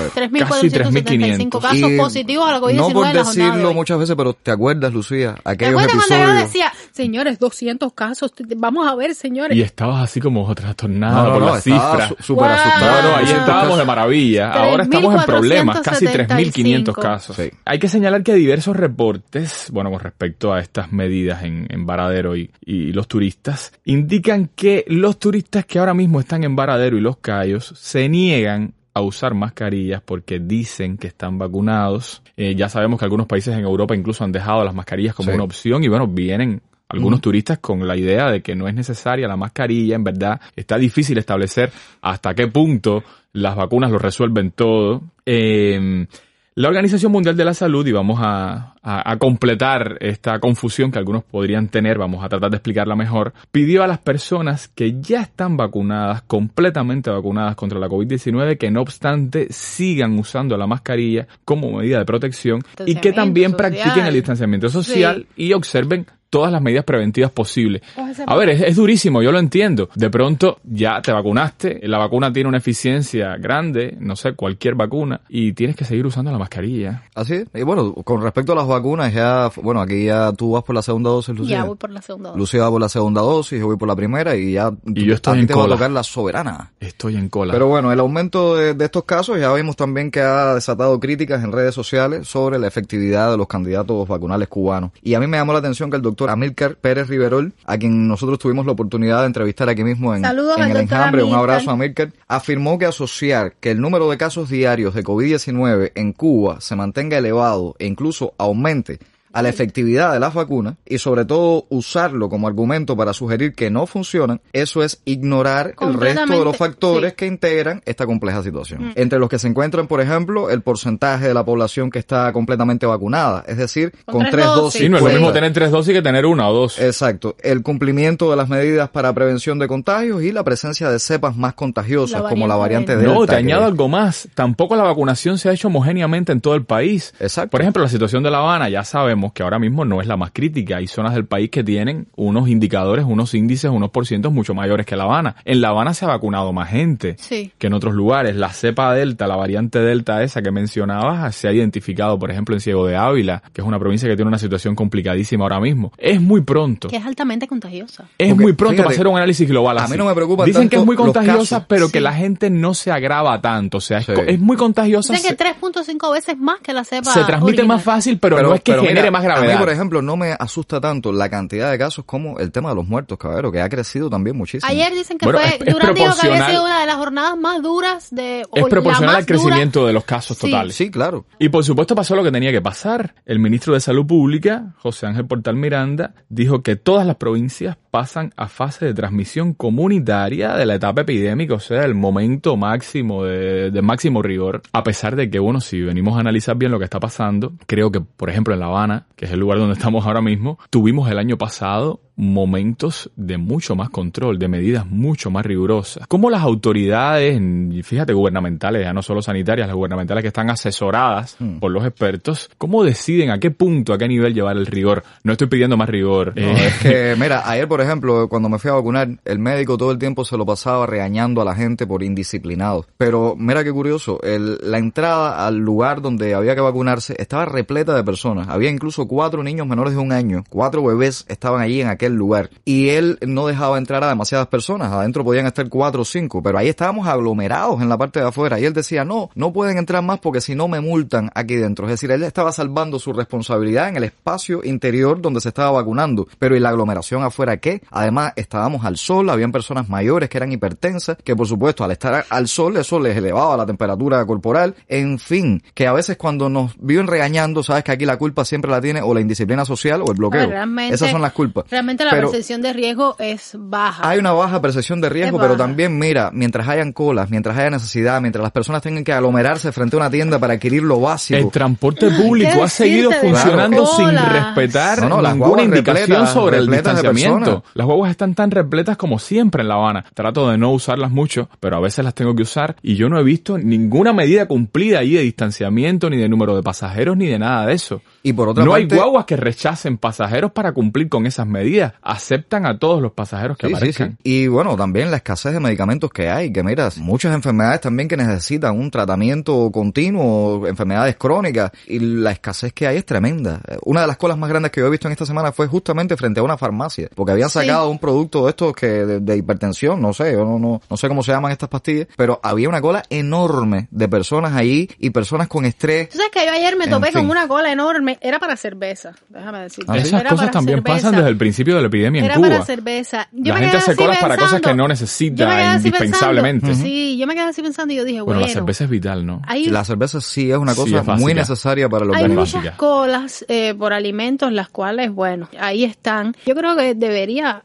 A 0.92 0.92
ver. 0.93 1.05
3.475 1.05 1.61
casos 1.61 1.91
Y 1.91 1.97
positivos 1.97 2.47
a 2.49 2.53
la 2.53 2.61
COVID-19 2.61 2.75
No 2.77 2.89
por 2.91 3.07
en 3.07 3.15
la 3.17 3.25
jornada 3.25 3.33
de 3.35 3.41
decirlo 3.51 3.69
hoy. 3.69 3.75
muchas 3.75 3.99
veces, 3.99 4.15
pero 4.17 4.35
¿te 4.35 4.51
acuerdas, 4.51 4.93
Lucía? 4.93 5.35
¿Te 5.35 5.51
Aquellos 5.51 5.81
acuerdas 5.83 6.07
cuando 6.09 6.27
yo 6.27 6.41
decía, 6.41 6.73
señores, 6.93 7.39
200 7.39 7.93
casos, 7.93 8.33
vamos 8.57 8.87
a 8.89 8.95
ver, 8.95 9.15
señores? 9.15 9.57
Y 9.57 9.63
estabas 9.63 10.03
así 10.05 10.21
como 10.21 10.53
trastornado 10.55 11.17
No, 11.17 11.25
no, 11.29 11.33
por 11.35 11.43
no, 11.43 11.55
las 11.55 11.65
cifras. 11.65 12.15
súper 12.21 12.45
Wow. 12.49 12.53
asustado. 12.57 13.03
No, 13.03 13.09
no, 13.11 13.17
ahí 13.17 13.25
Ah. 13.29 13.37
estábamos 13.39 13.79
de 13.79 13.85
maravilla. 13.85 14.51
Ahora 14.53 14.83
estamos 14.85 15.15
en 15.15 15.23
problemas, 15.27 15.81
casi 15.81 16.07
3.500 16.07 16.95
3.475. 16.95 17.03
casos. 17.03 17.37
Hay 17.65 17.79
que 17.79 17.89
señalar 17.89 18.23
que 18.23 18.35
diversos 18.35 18.77
reportes, 18.77 19.69
bueno, 19.73 19.91
con 19.91 20.01
respecto 20.01 20.53
a 20.53 20.61
estas 20.61 20.93
medidas 20.93 21.43
en, 21.45 21.67
en 21.71 21.87
Varadero 21.87 22.37
y, 22.37 22.51
y 22.65 22.93
los 22.93 23.09
turistas, 23.09 23.73
indican 23.85 24.51
que 24.55 24.85
los 24.89 25.19
turistas 25.19 25.65
que 25.67 25.79
ahora 25.79 25.95
mismo 25.95 26.21
están 26.21 26.45
en 26.45 26.57
Varadero 26.57 26.97
y 26.97 27.01
Los 27.01 27.17
Cayos 27.19 27.73
se 27.77 28.09
niegan 28.09 28.75
a 28.95 29.01
usar 29.01 29.35
mascarillas 29.35 30.03
porque 30.03 30.39
dicen 30.39 30.97
que 30.99 31.07
están 31.07 31.39
vacunados. 31.39 32.23
Eh, 32.37 32.55
ya 32.55 32.69
sabemos 32.69 32.99
que 32.99 33.05
algunos 33.05 33.27
países 33.27 33.55
en 33.57 33.65
Europa 33.65 33.97
incluso 33.97 34.25
han 34.25 34.33
dejado 34.33 34.65
las 34.65 34.75
mascarillas 34.75 35.15
como 35.15 35.31
Sí. 35.31 35.35
una 35.35 35.45
opción 35.45 35.83
y 35.85 35.89
bueno, 35.89 36.07
vienen 36.07 36.61
algunos 36.89 37.23
turistas 37.23 37.59
con 37.59 37.87
la 37.89 37.97
idea 37.97 38.31
de 38.31 38.43
que 38.43 38.55
no 38.55 38.69
es 38.69 38.75
necesaria 38.75 39.27
la 39.27 39.37
mascarilla, 39.37 39.97
en 39.97 40.05
verdad 40.05 40.41
está 40.57 40.77
difícil 40.77 41.17
establecer 41.17 41.73
hasta 42.03 42.35
qué 42.35 42.49
punto 42.49 43.03
las 43.33 43.57
vacunas 43.57 43.91
lo 43.91 43.99
resuelven 43.99 44.51
todo. 44.51 45.01
Eh, 45.25 46.07
la 46.55 46.69
Organización 46.69 47.13
Mundial 47.13 47.37
de 47.37 47.45
la 47.47 47.55
Salud, 47.55 47.87
y 47.87 47.93
vamos 47.93 48.19
a, 48.23 48.75
a- 48.83 49.11
a 49.13 49.17
completar 49.19 49.97
esta 50.01 50.39
confusión 50.39 50.91
que 50.93 50.99
algunos 50.99 51.25
podrían 51.25 51.69
tener, 51.69 51.97
vamos 51.99 52.23
a 52.25 52.29
tratar 52.29 52.51
de 52.51 52.57
explicarla 52.59 52.95
mejor, 52.95 53.33
pidió 53.51 53.83
a 53.83 53.87
las 53.87 53.99
personas 53.99 54.69
que 54.69 55.01
ya 55.01 55.23
están 55.23 55.57
vacunadas, 55.57 56.23
completamente 56.23 57.11
vacunadas 57.11 57.55
contra 57.57 57.79
la 57.79 57.89
COVID-19, 57.89 58.59
que 58.59 58.71
no 58.71 58.83
obstante 58.83 59.47
sigan 59.51 60.19
usando 60.19 60.57
la 60.59 60.67
mascarilla 60.67 61.27
como 61.45 61.79
medida 61.79 61.99
de 61.99 62.05
protección 62.05 62.61
y 62.87 62.97
que 62.97 63.13
también 63.13 63.53
social. 63.53 63.71
practiquen 63.73 64.07
el 64.07 64.15
distanciamiento 64.15 64.69
social 64.69 65.27
y 65.37 65.53
observen 65.55 66.07
todas 66.33 66.51
las 66.51 66.63
medidas 66.63 66.85
preventivas 66.87 67.31
posibles. 67.31 67.83
Cógese 67.95 68.25
A 68.27 68.35
ver, 68.37 68.49
es, 68.49 68.63
es 68.63 68.77
durísimo, 68.77 69.21
yo 69.23 69.31
lo 69.33 69.39
entiendo. 69.39 69.91
De 69.95 70.09
pronto 70.09 70.59
ya 70.65 71.03
te 71.03 71.13
vacunaste, 71.13 71.81
la 71.87 71.99
vacuna 71.99 72.33
tiene 72.33 72.49
una 72.49 72.57
eficiencia 72.57 73.37
grande, 73.37 73.95
no 74.01 74.17
sé, 74.17 74.33
cualquier 74.33 74.75
vacuna, 74.75 75.21
y 75.29 75.53
tienes 75.53 75.77
que 75.77 75.85
seguir 75.85 76.07
usando 76.07 76.33
la 76.33 76.39
mascarilla. 76.39 77.03
Así 77.15 77.35
es. 77.35 77.49
Y 77.53 77.63
bueno, 77.65 77.93
con 77.93 78.23
respecto 78.23 78.53
a 78.53 78.55
las 78.57 78.67
vacunas, 78.67 79.13
ya, 79.13 79.51
bueno, 79.63 79.83
aquí 79.83 80.07
ya 80.07 80.33
tú 80.33 80.53
vas 80.53 80.65
por 80.65 80.75
la 80.75 80.81
segunda 80.81 81.11
dosis, 81.11 81.37
Lucía. 81.37 81.59
Ya 81.59 81.65
voy 81.65 81.77
por 81.77 81.91
la 81.91 82.01
segunda 82.01 82.31
dosis. 82.31 82.41
Lucía 82.41 82.63
va 82.63 82.71
por 82.71 82.81
la 82.81 82.89
segunda 82.89 83.21
dosis, 83.21 83.61
yo 83.61 83.67
voy 83.67 83.77
por 83.77 83.89
la 83.89 83.95
primera 83.97 84.35
y 84.35 84.53
ya 84.55 84.73
Y 84.87 85.05
yo 85.05 85.13
estoy 85.15 85.37
a 85.37 85.41
en 85.43 85.47
te 85.47 85.53
va 85.53 85.61
a 85.61 85.65
cola. 85.65 85.77
tocar 85.77 85.91
la 85.91 86.03
soberana. 86.03 86.73
Estoy 86.81 87.17
en 87.17 87.29
cola. 87.29 87.53
Pero 87.53 87.67
bueno, 87.67 87.93
el 87.93 88.01
aumento 88.01 88.57
de, 88.57 88.73
de 88.73 88.85
estos 88.87 89.05
casos 89.05 89.39
ya 89.39 89.53
vimos 89.53 89.77
también 89.77 90.11
que 90.11 90.21
ha 90.23 90.55
desatado 90.55 90.99
críticas 90.99 91.45
en 91.45 91.53
redes 91.53 91.75
sociales 91.75 92.27
sobre 92.27 92.59
la 92.59 92.69
efectividad 92.69 93.31
de 93.31 93.37
los 93.37 93.47
candidatos 93.47 94.09
vacunales 94.09 94.49
cubanos. 94.49 94.93
Y 95.03 95.13
a 95.13 95.21
mí 95.21 95.27
me 95.27 95.37
llamó 95.37 95.53
la 95.53 95.59
atención 95.59 95.91
que 95.91 95.97
el 95.97 96.03
doctor 96.03 96.22
Amílcar 96.31 96.77
Pérez 96.77 97.09
Riverol, 97.09 97.53
a 97.65 97.79
quien 97.79 98.09
nosotros 98.09 98.39
tuvimos 98.39 98.67
la 98.67 98.73
oportunidad 98.73 99.21
de 99.21 99.27
entrevistar 99.27 99.69
aquí 99.69 99.85
mismo 99.85 100.15
en, 100.15 100.23
Saludos 100.23 100.57
en 100.57 100.63
al 100.65 100.71
el 100.71 100.77
doctor 100.79 100.99
enjambre, 100.99 101.23
un 101.23 101.35
abrazo 101.35 101.71
a 101.71 101.75
Amílcar, 101.75 102.13
afirmó 102.29 102.79
que 102.79 102.87
asociar 102.87 103.55
que 103.61 103.71
el 103.71 103.81
número 103.81 104.11
de 104.11 104.19
casos 104.19 104.49
diarios 104.49 104.95
de 104.95 105.05
COVID-19 105.05 105.93
en 105.95 106.13
Cuba 106.13 106.61
se 106.61 106.77
mantenga 106.77 107.19
elevado 107.19 107.75
e 107.79 107.87
incluso 107.87 108.35
aumente 108.39 108.99
a 109.33 109.43
la 109.43 109.49
efectividad 109.49 110.13
de 110.13 110.21
las 110.21 110.35
vacunas 110.35 110.75
y 110.87 110.99
sobre 110.99 111.25
todo 111.25 111.67
usarlo 111.71 112.29
como 112.29 112.47
argumento 112.49 112.97
para 112.97 113.13
sugerir 113.13 113.55
que 113.55 113.71
no 113.71 113.87
funcionan, 113.87 114.41
eso 114.53 114.83
es 114.83 115.01
ignorar 115.05 115.75
el 115.81 115.95
resto 115.95 116.39
de 116.39 116.45
los 116.45 116.57
factores 116.57 117.11
sí. 117.11 117.17
que 117.17 117.27
integran 117.27 117.83
esta 117.85 118.07
compleja 118.07 118.43
situación. 118.43 118.89
Mm. 118.89 118.93
Entre 118.97 119.19
los 119.19 119.29
que 119.29 119.39
se 119.39 119.49
encuentran, 119.49 119.87
por 119.87 120.01
ejemplo, 120.01 120.51
el 120.51 120.63
porcentaje 120.63 121.29
de 121.29 121.35
la 121.35 121.45
población 121.45 121.91
que 121.91 121.99
está 121.99 122.33
completamente 122.33 122.87
vacunada, 122.87 123.45
es 123.47 123.57
decir, 123.57 123.93
Con 124.05 124.15
con, 124.15 124.23
tres 124.31 124.33
tres 124.33 124.47
dosis. 124.47 124.81
Sí, 124.83 124.89
no 124.89 124.97
es 124.99 125.03
lo 125.03 125.09
mismo 125.11 125.33
tener 125.33 125.53
tres 125.53 125.71
dosis 125.71 125.95
que 125.95 126.03
tener 126.03 126.27
una 126.27 126.49
o 126.49 126.53
dos. 126.53 126.79
Exacto. 126.79 127.37
El 127.43 127.63
cumplimiento 127.63 128.31
de 128.31 128.37
las 128.37 128.49
medidas 128.49 128.89
para 128.91 129.13
prevención 129.13 129.59
de 129.59 129.69
contagios 129.69 130.23
y 130.23 130.33
la 130.33 130.45
presencia 130.45 130.91
de 130.91 130.99
cepas 130.99 131.37
más 131.37 131.55
contagiosas, 131.55 132.23
La 132.23 132.29
como 132.29 132.47
la 132.47 132.57
variante 132.57 132.95
No, 132.97 133.21
Delta. 133.21 133.21
te 133.21 133.27
que- 133.33 133.37
añado 133.37 133.65
algo 133.65 133.89
más. 133.89 134.29
Tampoco 134.35 134.77
la 134.77 134.83
vacunación 134.83 135.39
se 135.39 135.49
ha 135.49 135.53
hecho 135.53 135.69
homogéneamente 135.69 136.33
en 136.33 136.41
todo 136.41 136.55
el 136.55 136.65
país. 136.65 137.15
Exacto. 137.21 137.51
Por 137.51 137.61
ejemplo, 137.61 137.83
la 137.83 137.89
situación 137.89 138.23
de 138.23 138.31
La 138.31 138.39
Habana, 138.39 138.69
ya 138.69 138.85
sabemos 138.85 139.22
que 139.33 139.45
ahora 139.45 139.61
mismo 139.61 139.85
no 139.85 140.01
es 140.01 140.09
la 140.09 140.17
más 140.17 140.33
crítica. 140.33 140.79
Hay 140.79 140.89
zonas 140.89 141.15
del 141.15 141.27
país 141.27 141.51
que 141.51 141.63
tienen 141.63 142.09
unos 142.17 142.49
indicadores, 142.49 143.05
unos 143.07 143.33
índices, 143.35 143.71
unos 143.71 143.91
porcientos 143.91 144.33
mucho 144.33 144.55
mayores 144.55 144.85
que 144.87 144.97
La 144.97 145.05
Habana. 145.05 145.37
En 145.45 145.61
La 145.61 145.69
Habana 145.69 145.95
se 145.95 146.05
ha 146.05 146.09
vacunado 146.09 146.53
más 146.53 146.69
gente 146.71 147.15
Sí. 147.21 147.53
que 147.59 147.69
en 147.69 147.75
otros 147.75 147.95
lugares. 147.95 148.35
La 148.35 148.49
cepa 148.49 148.93
Delta, 148.93 149.29
la 149.29 149.37
variante 149.37 149.79
Delta 149.79 150.25
esa 150.25 150.43
que 150.43 150.51
mencionabas, 150.51 151.35
se 151.37 151.47
ha 151.47 151.53
identificado, 151.53 152.19
por 152.19 152.33
ejemplo, 152.33 152.57
en 152.57 152.61
Ciego 152.61 152.87
de 152.87 152.97
Ávila, 152.97 153.43
que 153.53 153.61
es 153.61 153.67
una 153.67 153.79
provincia 153.79 154.09
que 154.09 154.17
tiene 154.17 154.29
una 154.29 154.39
situación 154.39 154.75
complicadísima 154.75 155.45
ahora 155.45 155.61
mismo. 155.61 155.93
Es 155.99 156.21
muy 156.21 156.41
pronto. 156.41 156.89
Que 156.89 156.97
es 156.97 157.07
altamente 157.07 157.47
contagiosa. 157.47 158.07
Es 158.19 158.31
Porque, 158.31 158.43
muy 158.43 158.53
pronto 158.55 158.73
fíjate, 158.73 158.85
para 158.87 158.95
hacer 158.95 159.07
un 159.07 159.17
análisis 159.17 159.49
global 159.49 159.79
a 159.79 159.87
mí 159.87 159.97
no 159.97 160.07
me 160.07 160.15
preocupan 160.15 160.47
Dicen 160.47 160.69
que 160.69 160.77
es 160.77 160.85
muy 160.85 160.97
contagiosa, 160.97 161.67
pero 161.69 161.91
que 161.91 162.01
la 162.01 162.13
gente 162.15 162.49
no 162.51 162.73
se 162.75 162.91
agrava 162.91 163.39
tanto. 163.41 163.79
O 163.79 163.81
sea, 163.81 163.99
es, 163.99 164.07
Sí. 164.07 164.13
co- 164.15 164.23
es 164.23 164.41
muy 164.41 164.57
contagiosa. 164.57 165.13
Dicen 165.13 165.37
que 165.37 165.37
se, 165.37 165.37
3.5 165.37 166.13
veces 166.13 166.39
más 166.39 166.61
que 166.61 166.73
la 166.73 166.85
cepa 166.85 167.13
se 167.13 167.21
transmite 167.25 167.61
original. 167.61 167.67
más 167.69 167.83
fácil, 167.83 168.19
pero, 168.19 168.41
no 168.41 168.55
es 168.55 168.63
que 168.63 168.73
pero 168.73 168.83
genere 168.83 169.03
mira, 169.03 169.11
más 169.13 169.25
A 169.25 169.41
mí, 169.43 169.53
por 169.59 169.69
ejemplo, 169.71 170.03
no 170.03 170.17
me 170.17 170.33
asusta 170.33 170.81
tanto 170.81 171.13
la 171.13 171.29
cantidad 171.29 171.71
de 171.71 171.79
casos 171.79 172.05
como 172.05 172.39
el 172.41 172.51
tema 172.51 172.71
de 172.71 172.77
los 172.77 172.87
muertos, 172.89 173.19
caballero, 173.19 173.53
que 173.53 173.61
ha 173.61 173.69
crecido 173.69 174.11
también 174.11 174.37
muchísimo. 174.37 174.69
Ayer 174.71 174.93
dicen 174.93 175.19
que 175.19 175.27
Bueno, 175.27 175.39
fue, 175.39 175.49
es- 175.49 175.59
dijo 175.65 175.79
que 175.79 175.87
había 176.27 176.47
sido 176.49 176.65
una 176.65 176.81
de 176.81 176.87
las 176.87 176.97
jornadas 176.97 177.37
más 177.39 177.63
duras 177.63 178.09
de... 178.11 178.41
es 178.41 178.47
la 178.63 178.69
proporcional 178.69 179.17
al 179.17 179.27
crecimiento 179.27 179.81
dura. 179.81 179.89
de 179.89 179.93
los 179.95 180.05
casos 180.05 180.37
Sí. 180.39 180.51
totales. 180.51 180.75
Sí, 180.75 180.91
claro. 180.91 181.27
Y 181.39 181.49
por 181.51 181.65
supuesto 181.65 181.95
pasó 181.95 182.17
lo 182.17 182.25
que 182.25 182.33
tenía 182.33 182.51
que 182.51 182.63
pasar. 182.63 183.15
El 183.27 183.39
ministro 183.39 183.75
de 183.75 183.81
Salud 183.81 184.07
Pública, 184.07 184.75
José 184.79 185.07
Ángel 185.07 185.27
Portal 185.27 185.57
Miranda, 185.57 186.15
dijo 186.29 186.63
que 186.63 186.77
todas 186.77 187.07
las 187.07 187.17
provincias 187.17 187.77
pasan 187.93 188.33
a 188.39 188.49
fase 188.49 188.87
de 188.87 188.95
transmisión 188.95 189.53
comunitaria 189.53 190.55
de 190.55 190.65
la 190.65 190.77
etapa 190.77 191.03
epidémica, 191.03 191.53
o 191.53 191.61
sea, 191.61 191.85
el 191.85 191.95
momento 191.95 192.57
máximo 192.57 193.25
de, 193.25 193.71
de 193.71 193.83
máximo 193.83 194.23
rigor. 194.23 194.63
A 194.73 194.83
pesar 194.83 195.15
de 195.15 195.29
que, 195.29 195.39
bueno, 195.39 195.61
si 195.61 195.83
venimos 195.83 196.17
a 196.17 196.21
analizar 196.21 196.57
bien 196.57 196.73
lo 196.73 196.79
que 196.79 196.87
está 196.87 196.99
pasando, 196.99 197.53
creo 197.67 197.93
que, 197.93 198.01
por 198.01 198.31
ejemplo, 198.31 198.55
en 198.55 198.61
La 198.61 198.67
Habana, 198.67 199.07
que 199.15 199.27
es 199.27 199.31
el 199.31 199.41
lugar 199.41 199.59
donde 199.59 199.75
estamos 199.75 200.07
ahora 200.07 200.23
mismo, 200.23 200.59
tuvimos 200.71 201.11
el 201.11 201.19
año 201.19 201.37
pasado 201.37 202.01
momentos 202.17 203.11
de 203.17 203.39
mucho 203.39 203.75
más 203.77 203.91
control, 203.91 204.39
de 204.39 204.49
medidas 204.49 204.87
mucho 204.87 205.31
más 205.31 205.45
rigurosas. 205.45 206.07
Como 206.07 206.31
las 206.31 206.43
autoridades, 206.43 207.41
fíjate, 207.85 208.13
gubernamentales, 208.13 208.83
ya 208.83 208.93
no 208.93 209.03
solo 209.03 209.23
sanitarias, 209.23 209.67
las 209.69 209.77
gubernamentales 209.77 210.23
que 210.23 210.29
están 210.29 210.51
asesoradas 210.51 211.37
Hmm. 211.39 211.59
por 211.59 211.71
los 211.73 211.85
expertos, 211.85 212.51
cómo 212.59 212.85
deciden 212.85 213.31
a 213.31 213.39
qué 213.39 213.51
punto, 213.51 213.93
a 213.93 213.99
qué 213.99 214.09
nivel 214.09 214.35
llevar 214.35 214.57
el 214.57 214.67
rigor. 214.67 215.03
No 215.25 215.33
estoy 215.33 215.49
pidiendo 215.49 215.77
más 215.77 215.89
rigor. 215.89 216.33
No, 216.37 216.43
Eh, 216.43 216.67
es 216.67 216.79
que, 216.79 217.15
mira, 217.19 217.49
ayer, 217.49 217.67
por 217.69 217.81
ejemplo, 217.81 218.29
cuando 218.29 218.49
me 218.49 218.59
fui 218.59 218.71
a 218.71 218.75
vacunar, 218.75 219.09
el 219.25 219.39
médico 219.39 219.77
todo 219.77 219.91
el 219.93 219.99
tiempo 219.99 220.25
se 220.25 220.37
lo 220.37 220.47
pasaba 220.47 220.87
regañando 220.87 221.41
a 221.43 221.45
la 221.45 221.55
gente 221.55 221.87
por 221.87 222.03
indisciplinados. 222.03 222.87
Pero 222.97 223.35
mira 223.39 223.65
qué 223.65 223.73
curioso, 223.73 224.21
el- 224.23 224.59
la 224.63 224.79
entrada 224.79 225.47
al 225.47 225.59
lugar 225.59 226.01
donde 226.03 226.35
había 226.35 226.55
que 226.55 226.61
vacunarse 226.61 227.15
estaba 227.19 227.45
repleta 227.45 227.95
de 227.95 228.05
personas. 228.05 228.49
Había 228.49 228.71
incluso 228.71 229.07
cuatro 229.09 229.43
niños 229.43 229.67
menores 229.67 229.95
de 229.95 229.99
un 230.01 230.13
año, 230.13 230.45
cuatro 230.49 230.83
bebés 230.85 231.25
estaban 231.29 231.61
allí 231.61 231.81
en 231.81 231.89
aquel 231.89 232.12
lugar. 232.15 232.51
Y 232.65 232.91
él 232.91 233.19
no 233.27 233.47
dejaba 233.47 233.79
entrar 233.79 234.03
a 234.05 234.09
demasiadas 234.09 234.47
personas, 234.49 234.93
adentro 234.93 235.25
podían 235.25 235.47
estar 235.47 235.69
cuatro 235.69 236.03
o 236.03 236.05
cinco, 236.05 236.43
pero 236.43 236.59
ahí 236.59 236.69
estábamos 236.69 237.07
aglomerados 237.07 237.81
en 237.83 237.89
la 237.89 237.99
parte 237.99 238.21
de 238.21 238.27
afuera. 238.29 238.59
Y 238.61 238.65
él 238.65 238.73
decía, 238.73 239.05
no, 239.05 239.31
no 239.35 239.53
pueden 239.53 239.79
entrar 239.79 240.03
más 240.03 240.19
porque 240.21 240.41
si 240.41 240.55
no 240.55 240.69
me 240.69 240.81
multan 240.81 241.31
aquí 241.35 241.57
dentro. 241.57 241.87
Es 241.87 241.93
decir, 241.93 242.11
él 242.11 242.23
estaba 242.23 242.53
salvando 242.53 242.99
su 242.99 243.13
responsabilidad 243.13 243.89
en 243.89 243.97
el 243.97 244.05
espacio 244.05 244.61
interior 244.65 245.21
donde 245.21 245.41
se 245.41 245.49
estaba 245.49 245.71
vacunando. 245.73 246.27
Pero 246.39 246.57
¿y 246.57 246.61
la 246.61 246.69
aglomeración 246.71 247.23
afuera 247.23 247.57
qué? 247.59 247.83
Además, 247.91 248.33
estábamos 248.37 248.85
al 248.85 248.97
sol, 248.97 249.31
habían 249.31 249.53
personas 249.53 249.89
mayores 249.89 250.29
que 250.29 250.39
eran 250.39 250.53
hipertensas, 250.53 251.17
que 251.23 251.37
por 251.37 251.47
supuesto 251.47 251.85
al 251.85 251.91
estar 251.93 252.25
al 252.29 252.49
sol 252.49 252.77
eso 252.77 252.99
les 253.01 253.17
elevaba 253.17 253.57
la 253.57 253.67
temperatura 253.67 254.25
corporal. 254.27 254.75
En 254.89 255.19
fin, 255.19 255.63
que 255.75 255.87
a 255.87 255.93
veces 255.93 256.17
cuando 256.17 256.49
nos 256.49 256.73
viven 256.79 257.07
regañando, 257.07 257.63
sabes 257.63 257.85
que 257.85 257.93
aquí 257.93 258.05
la 258.05 258.17
culpa 258.19 258.45
siempre 258.45 258.71
la 258.71 258.81
tiene 258.81 259.01
o 259.03 259.13
la 259.15 259.21
indisciplina 259.21 259.65
social 259.65 260.03
o 260.03 260.11
el 260.11 260.17
bloqueo. 260.17 260.41
A 260.41 260.45
ver, 260.45 260.51
realmente- 260.55 260.95
Esas 260.95 261.11
son 261.11 261.23
las 261.23 261.33
culpas. 261.33 261.65
Realmente 261.71 261.92
realmente 261.99 262.05
la 262.05 262.11
Pero- 262.11 262.31
percepción 262.31 262.63
de 262.63 262.73
riesgo 262.73 263.17
es 263.19 263.57
baja. 263.59 264.09
Hay 264.09 264.19
una 264.19 264.33
baja 264.33 264.61
percepción 264.61 265.01
de 265.01 265.09
riesgo, 265.09 265.37
Es 265.37 265.43
pero 265.43 265.55
baja. 265.55 265.65
también, 265.65 265.99
mira, 265.99 266.31
mientras 266.33 266.69
hayan 266.69 266.93
colas, 266.93 267.31
mientras 267.31 267.57
haya 267.57 267.71
necesidad, 267.71 268.21
mientras 268.21 268.43
las 268.43 268.53
personas 268.53 268.83
tengan 268.83 269.05
que 269.05 269.13
aglomerarse 269.13 269.73
frente 269.73 269.97
a 269.97 269.99
una 270.01 270.11
tienda 270.11 270.39
para 270.39 270.55
adquirir 270.55 270.83
lo 270.83 271.01
básico. 271.01 271.39
El 271.39 271.51
transporte 271.51 272.11
público 272.11 272.51
¿Qué 272.55 272.63
ha 272.63 272.69
seguido 272.69 273.11
funcionando 273.13 273.87
sin 273.87 274.09
respetar 274.11 275.01
No, 275.03 275.09
no, 275.09 275.23
las 275.23 275.33
ninguna 275.33 275.49
guaguas 275.49 275.65
indicación 275.65 276.09
repletas, 276.09 276.33
sobre 276.33 276.57
el 276.59 276.67
repletas 276.67 277.03
de 277.03 277.09
distanciamiento. 277.09 277.65
Las 277.75 277.87
guaguas 277.87 278.11
están 278.11 278.35
tan 278.35 278.51
repletas 278.51 278.97
como 278.97 279.19
siempre 279.19 279.63
en 279.63 279.69
La 279.69 279.75
Habana. 279.75 280.05
Trato 280.15 280.51
de 280.51 280.59
no 280.59 280.73
usarlas 280.73 281.11
mucho, 281.11 281.49
pero 281.61 281.77
a 281.77 281.81
veces 281.81 282.05
las 282.05 282.15
tengo 282.15 282.35
que 282.35 282.43
usar 282.43 282.77
y 282.83 282.97
yo 282.97 283.09
no 283.09 283.19
he 283.19 283.23
visto 283.23 283.59
ninguna 283.59 284.13
medida 284.13 284.47
cumplida 284.47 285.01
ahí 285.01 285.15
de 285.15 285.23
distanciamiento, 285.23 286.09
ni 286.11 286.17
de 286.17 286.29
número 286.29 286.57
de 286.57 286.63
pasajeros, 286.63 287.17
ni 287.17 287.27
de 287.27 287.39
nada 287.39 287.67
de 287.67 287.75
eso. 287.75 288.01
Y 288.23 288.33
por 288.33 288.49
otra 288.49 288.65
no 288.65 288.73
parte- 288.73 288.95
hay 288.95 288.99
guaguas 289.01 289.25
que 289.25 289.37
rechacen 289.37 289.99
pasajeros 289.99 290.53
para 290.53 290.73
cumplir 290.73 291.09
con 291.09 291.27
esas 291.27 291.47
medidas. 291.47 291.95
Aceptan 292.03 292.67
a 292.67 292.79
todos 292.79 293.03
los 293.03 293.13
pasajeros 293.13 293.57
que 293.59 293.67
Sí, 293.67 293.73
sí, 293.73 293.77
aparezcan. 293.77 294.11
sí. 294.13 294.17
Y 294.23 294.47
bueno, 294.49 294.77
también 294.77 295.11
la 295.11 295.17
escasez 295.19 295.53
de 295.53 295.61
medicamentos 295.61 296.11
que 296.11 296.29
hay, 296.31 296.53
que 296.53 296.63
miras, 296.63 296.99
muchas 296.99 297.35
enfermedades 297.35 297.81
también 297.81 298.09
que 298.09 298.17
necesitan 298.17 298.79
un 298.79 298.91
tratamiento 298.91 299.71
continuo, 299.73 300.67
enfermedades 300.67 301.17
crónicas, 301.17 301.71
y 301.87 301.99
la 301.99 302.31
escasez 302.33 302.73
que 302.73 302.87
hay 302.87 302.97
es 302.97 303.07
tremenda. 303.07 303.61
Una 303.85 304.03
de 304.03 304.07
las 304.07 304.17
colas 304.17 304.39
más 304.39 304.49
grandes 304.49 304.71
que 304.73 304.81
yo 304.81 304.87
he 304.87 304.91
visto 304.91 305.09
en 305.09 305.13
esta 305.13 305.27
semana 305.27 305.53
fue 305.53 305.67
justamente 305.67 306.17
frente 306.17 306.41
a 306.41 306.43
una 306.43 306.57
farmacia, 306.57 307.09
porque 307.15 307.33
habían 307.33 307.49
Sí. 307.51 307.61
sacado 307.61 307.91
un 307.91 307.99
producto 307.99 308.45
de 308.45 308.51
estos 308.51 308.73
que 308.75 308.87
de, 308.87 309.21
de 309.21 309.37
hipertensión, 309.37 310.01
no 310.01 310.13
sé, 310.13 310.33
yo 310.33 310.45
no, 310.45 310.59
no, 310.59 310.81
no 310.89 310.97
sé 310.97 311.09
cómo 311.09 311.23
se 311.23 311.33
llaman 311.33 311.53
estas 311.53 311.69
pastillas, 311.69 312.07
pero 312.17 312.41
había 312.43 312.69
una 312.69 312.81
cola 312.81 313.03
enorme 313.11 313.89
de 313.91 314.09
personas 314.09 314.53
ahí 314.55 314.89
y 314.99 315.11
personas 315.11 315.49
con 315.49 315.65
estrés. 315.65 316.09
Tú 316.09 316.19
sabes 316.19 316.31
que 316.33 316.45
yo 316.47 316.53
ayer 316.53 316.77
me 316.77 316.85
En 316.85 316.91
topé 316.91 317.07
fin. 317.09 317.21
con 317.23 317.31
una 317.31 317.49
cola 317.49 317.73
enorme. 317.73 318.12
Era 318.21 318.39
para 318.39 318.57
cerveza, 318.57 319.13
déjame 319.29 319.61
decirte. 319.61 319.91
Ah. 319.93 319.97
Esas 319.99 320.21
Era 320.21 320.31
cosas 320.31 320.51
también 320.51 320.79
cerveza. 320.79 320.97
pasan 320.97 321.15
desde 321.17 321.29
el 321.29 321.37
principio 321.37 321.75
de 321.77 321.81
la 321.81 321.87
epidemia 321.89 322.19
en 322.21 322.25
Era 322.27 322.35
Cuba. 322.37 322.49
para 322.49 322.65
cerveza. 322.65 323.29
Yo 323.33 323.53
la 323.53 323.55
me 323.55 323.61
gente 323.61 323.71
quedé 323.71 323.79
hace 323.79 323.91
así 323.93 323.99
colas 323.99 324.19
para 324.19 324.35
cosas 324.37 324.51
pensando. 324.53 324.69
que 324.69 324.75
no 324.77 324.89
necesita 324.89 325.75
indispensablemente. 325.77 326.67
pensando. 326.67 326.89
Sí, 326.89 327.17
yo 327.19 327.27
me 327.27 327.35
quedé 327.35 327.45
así 327.45 327.63
pensando 327.63 327.95
y 327.95 327.97
yo 327.97 328.05
dije, 328.05 328.21
Bueno, 328.21 328.41
bueno, 328.41 328.47
la 328.49 328.53
cerveza 328.53 328.85
es 328.85 328.91
vital, 328.91 329.25
¿no? 329.27 329.43
hay, 329.47 329.67
La 329.67 329.85
cerveza 329.85 330.21
sí 330.21 330.51
es 330.51 330.57
una 330.59 330.75
Sí, 330.75 330.81
cosa 330.93 331.13
es 331.13 331.21
muy 331.21 331.35
necesaria 331.35 331.89
para 331.89 332.05
el 332.05 332.15
hay 332.15 332.23
organismo. 332.25 332.61
muchas 332.61 332.77
colas 332.77 333.45
eh, 333.49 333.75
por 333.79 333.93
alimentos, 333.93 334.53
las 334.53 334.69
cuales, 334.69 335.13
bueno, 335.13 335.49
ahí 335.59 335.85
están. 335.85 336.35
Yo 336.47 336.55
creo 336.55 336.77
que 336.77 336.95
debería 336.95 337.63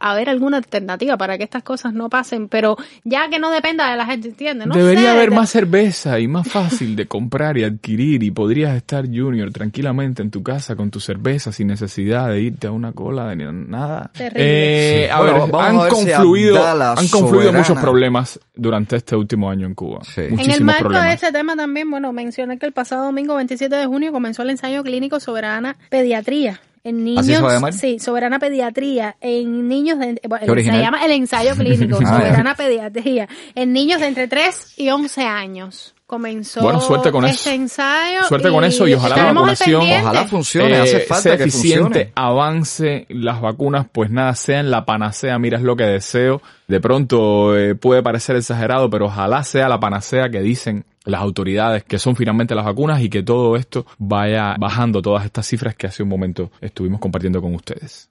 haber 0.00 0.28
alguna 0.28 0.56
alternativa 0.56 1.16
para 1.16 1.38
que 1.38 1.44
estas 1.44 1.62
cosas 1.62 1.92
no 1.94 2.10
pasen, 2.10 2.48
pero 2.48 2.76
ya 3.04 3.28
que 3.28 3.38
no 3.38 3.50
dependa 3.50 3.88
de 3.90 3.96
la 3.96 4.04
gente, 4.06 4.28
¿entiendes? 4.28 4.66
No 4.66 4.74
Debería 4.74 5.02
sé, 5.04 5.08
haber 5.10 5.30
de- 5.30 5.36
más 5.36 5.50
cerveza 5.50 6.18
y 6.18 6.26
más 6.28 6.48
fácil 6.48 6.96
de 6.96 7.06
comprar 7.06 7.56
y 7.56 7.64
adquirir 7.64 8.22
y 8.22 8.30
podrías 8.32 8.74
estar 8.76 9.04
Junior 9.06 9.50
tranquilamente 9.52 10.22
en 10.22 10.30
tu 10.30 10.42
casa 10.42 10.74
con 10.74 10.90
tu 10.90 10.98
cerveza 10.98 11.52
sin 11.52 11.68
necesidad 11.68 12.28
de 12.30 12.40
irte 12.40 12.66
a 12.66 12.72
una 12.72 12.92
cola 12.92 13.28
de 13.28 13.36
ni 13.36 13.44
nada. 13.68 14.10
Terrible. 14.12 15.04
Eh, 15.04 15.10
a 15.10 15.18
Bueno, 15.20 15.32
ver, 15.32 15.52
vamos 15.52 15.62
a 15.62 15.68
han 15.68 15.78
ver 15.78 15.88
confluido, 15.88 16.66
han 16.66 17.08
confluido 17.08 17.52
muchos 17.52 17.78
problemas 17.78 18.40
durante 18.54 18.96
este 18.96 19.14
último 19.14 19.48
año 19.50 19.66
en 19.66 19.74
Cuba. 19.74 20.00
Sí. 20.04 20.22
En 20.22 20.50
el 20.50 20.64
marco 20.64 20.80
problemas. 20.84 21.06
de 21.08 21.14
este 21.14 21.32
tema 21.32 21.54
también, 21.54 21.90
bueno, 21.90 22.12
mencioné 22.12 22.58
que 22.58 22.66
el 22.66 22.72
pasado 22.72 23.04
domingo 23.06 23.36
27 23.36 23.74
de 23.76 23.86
junio 23.86 24.10
comenzó 24.12 24.42
el 24.42 24.50
ensayo 24.50 24.82
clínico 24.82 25.20
Soberana 25.20 25.76
Pediatría. 25.90 26.60
En 26.88 27.02
niños, 27.04 27.24
¿Así 27.24 27.34
se 27.34 27.42
va 27.42 27.50
a 27.50 27.54
llamar? 27.54 27.72
sí, 27.72 27.98
Soberana 27.98 28.38
Pediatría, 28.38 29.16
en 29.20 29.66
niños 29.66 29.98
de, 29.98 30.20
bueno, 30.28 30.54
se 30.54 30.62
llama 30.78 31.04
el 31.04 31.10
ensayo 31.10 31.54
clínico, 31.56 31.98
Ah. 32.04 32.18
Soberana 32.20 32.54
Pediatría, 32.54 33.28
en 33.56 33.72
niños 33.72 34.00
de 34.00 34.06
entre 34.06 34.28
3 34.28 34.74
y 34.76 34.88
11 34.90 35.22
años. 35.24 35.92
Comenzó 36.06 36.60
Bueno, 36.62 36.80
suerte 36.80 37.10
con 37.10 37.24
este 37.24 37.50
eso. 37.50 37.60
ensayo. 37.62 38.22
Suerte 38.28 38.48
con 38.50 38.62
eso 38.62 38.86
y 38.86 38.94
ojalá 38.94 39.16
la 39.16 39.32
vacunación-. 39.32 39.82
Ojalá 40.02 40.24
funcione, 40.26 40.76
Eh, 40.76 40.80
hace 40.80 41.00
falta 41.00 41.22
sea 41.22 41.36
que 41.36 41.42
eficiente, 41.42 41.82
funcione. 41.82 42.12
avance 42.14 43.06
las 43.08 43.40
vacunas, 43.40 43.86
pues 43.90 44.10
nada, 44.12 44.32
sean 44.36 44.70
la 44.70 44.84
panacea, 44.84 45.36
mira 45.40 45.58
es 45.58 45.64
lo 45.64 45.74
que 45.74 45.82
deseo. 45.82 46.40
De 46.68 46.78
pronto 46.80 47.56
eh, 47.56 47.74
puede 47.74 48.04
parecer 48.04 48.36
exagerado, 48.36 48.88
pero 48.88 49.06
ojalá 49.06 49.42
sea 49.42 49.68
la 49.68 49.80
panacea 49.80 50.28
que 50.28 50.40
dicen 50.42 50.84
las 51.06 51.20
autoridades 51.22 51.84
que 51.84 51.98
son 51.98 52.14
finalmente 52.14 52.54
las 52.54 52.64
vacunas 52.64 53.00
y 53.00 53.08
que 53.08 53.22
todo 53.22 53.56
esto 53.56 53.86
vaya 53.98 54.56
bajando 54.58 55.00
todas 55.00 55.24
estas 55.24 55.46
cifras 55.46 55.74
que 55.74 55.86
hace 55.86 56.02
un 56.02 56.10
momento 56.10 56.50
estuvimos 56.60 57.00
compartiendo 57.00 57.40
con 57.40 57.54
ustedes. 57.54 58.10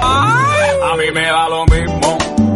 A 0.00 0.96
mí 0.98 1.10
me 1.14 1.22
da 1.22 1.48
lo 1.48 1.64
mismo. 1.66 2.51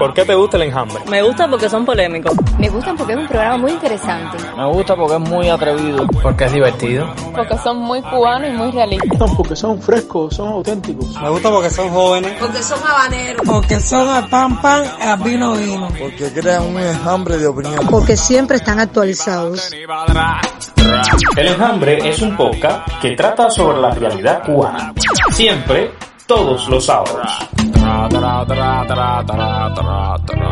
¿Por 0.00 0.14
qué 0.14 0.24
te 0.24 0.34
gusta 0.34 0.56
el 0.56 0.62
enjambre? 0.62 0.98
Me 1.10 1.22
gusta 1.22 1.46
porque 1.46 1.68
son 1.68 1.84
polémicos. 1.84 2.32
Me 2.58 2.70
gustan 2.70 2.96
porque 2.96 3.12
es 3.12 3.18
un 3.18 3.28
programa 3.28 3.58
muy 3.58 3.72
interesante. 3.72 4.38
Me 4.56 4.64
gusta 4.72 4.96
porque 4.96 5.16
es 5.16 5.20
muy 5.20 5.50
atrevido. 5.50 6.06
Porque 6.22 6.44
es 6.46 6.52
divertido. 6.54 7.06
Porque 7.36 7.58
son 7.58 7.76
muy 7.82 8.00
cubanos 8.00 8.48
y 8.48 8.52
muy 8.52 8.70
realistas. 8.70 9.30
Porque 9.36 9.54
son 9.54 9.82
frescos, 9.82 10.34
son 10.34 10.48
auténticos. 10.48 11.20
Me 11.20 11.28
gusta 11.28 11.50
porque 11.50 11.68
son 11.68 11.90
jóvenes. 11.90 12.32
Porque 12.40 12.62
son 12.62 12.78
habaneros. 12.82 13.42
Porque 13.44 13.78
son 13.78 14.08
a 14.08 14.26
pan 14.26 14.58
pan, 14.62 14.84
a 15.02 15.16
vino 15.16 15.52
vino. 15.52 15.88
Porque 15.88 16.32
crean 16.32 16.64
un 16.64 16.80
enjambre 16.80 17.36
de 17.36 17.46
opinión. 17.48 17.86
Porque 17.90 18.16
siempre 18.16 18.56
están 18.56 18.80
actualizados. 18.80 19.70
El 21.36 21.46
enjambre 21.46 22.08
es 22.08 22.22
un 22.22 22.38
podcast 22.38 22.88
que 23.02 23.10
trata 23.10 23.50
sobre 23.50 23.78
la 23.78 23.90
realidad 23.90 24.44
cubana. 24.46 24.94
Siempre, 25.30 25.90
todos 26.26 26.70
los 26.70 26.86
sábados. 26.86 27.50
Tra, 27.90 28.08
tra, 28.08 28.46
tra, 28.46 28.86
tra, 28.86 29.24
tra, 29.26 29.74
tra, 29.74 30.16
tra. 30.24 30.46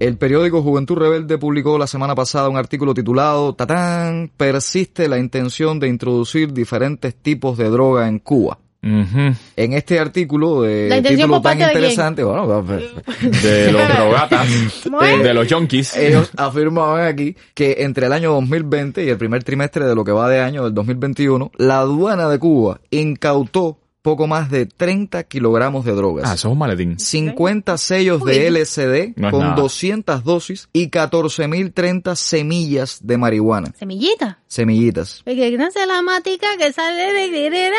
El 0.00 0.16
periódico 0.18 0.62
Juventud 0.62 0.96
Rebelde 0.98 1.38
publicó 1.38 1.78
la 1.78 1.86
semana 1.86 2.16
pasada 2.16 2.48
un 2.48 2.56
artículo 2.56 2.92
titulado 2.92 3.54
Tatán, 3.54 4.32
persiste 4.36 5.08
la 5.08 5.18
intención 5.18 5.78
de 5.78 5.86
introducir 5.86 6.52
diferentes 6.52 7.14
tipos 7.14 7.56
de 7.56 7.70
droga 7.70 8.08
en 8.08 8.18
Cuba. 8.18 8.58
En 8.82 9.36
este 9.74 10.00
artículo 10.00 10.62
de 10.62 10.88
La 10.88 11.02
título 11.02 11.40
tan 11.40 11.58
de 11.58 11.64
interesante, 11.66 12.24
bueno, 12.24 12.62
De 12.64 13.70
los 13.70 13.88
drogatas, 13.96 14.48
Bueno. 14.90 15.22
de 15.22 15.34
los 15.34 15.46
junkies. 15.52 15.96
ellos 15.96 16.32
afirmaban 16.36 17.06
aquí 17.06 17.36
que 17.54 17.76
entre 17.78 18.06
el 18.06 18.12
año 18.12 18.32
2020 18.32 19.04
y 19.04 19.08
el 19.08 19.18
primer 19.18 19.44
trimestre 19.44 19.84
de 19.86 19.94
lo 19.94 20.02
que 20.02 20.10
va 20.10 20.28
de 20.28 20.40
año 20.40 20.64
del 20.64 20.74
2021, 20.74 21.52
la 21.58 21.78
aduana 21.78 22.28
de 22.28 22.40
Cuba 22.40 22.80
incautó 22.90 23.78
poco 24.08 24.26
más 24.26 24.50
de 24.50 24.64
30 24.64 25.24
kilogramos 25.24 25.84
de 25.84 25.92
drogas. 25.92 26.24
Ah, 26.26 26.32
eso 26.32 26.48
es 26.48 26.52
un 26.52 26.58
maletín. 26.58 26.98
50 26.98 27.76
sellos 27.76 28.24
de 28.24 28.50
LSD 28.50 29.12
No 29.20 29.30
con 29.30 29.40
nada. 29.40 29.56
200 29.56 30.24
dosis 30.24 30.70
y 30.72 30.88
14.030 30.88 32.14
semillas 32.16 33.00
de 33.02 33.18
marihuana. 33.18 33.74
Semillita. 33.78 34.38
Semillitas. 34.46 35.20
Porque 35.26 35.54
nace 35.58 35.86
la 35.86 36.00
matica 36.00 36.46
que 36.56 36.72
sale 36.72 37.12
de... 37.12 37.70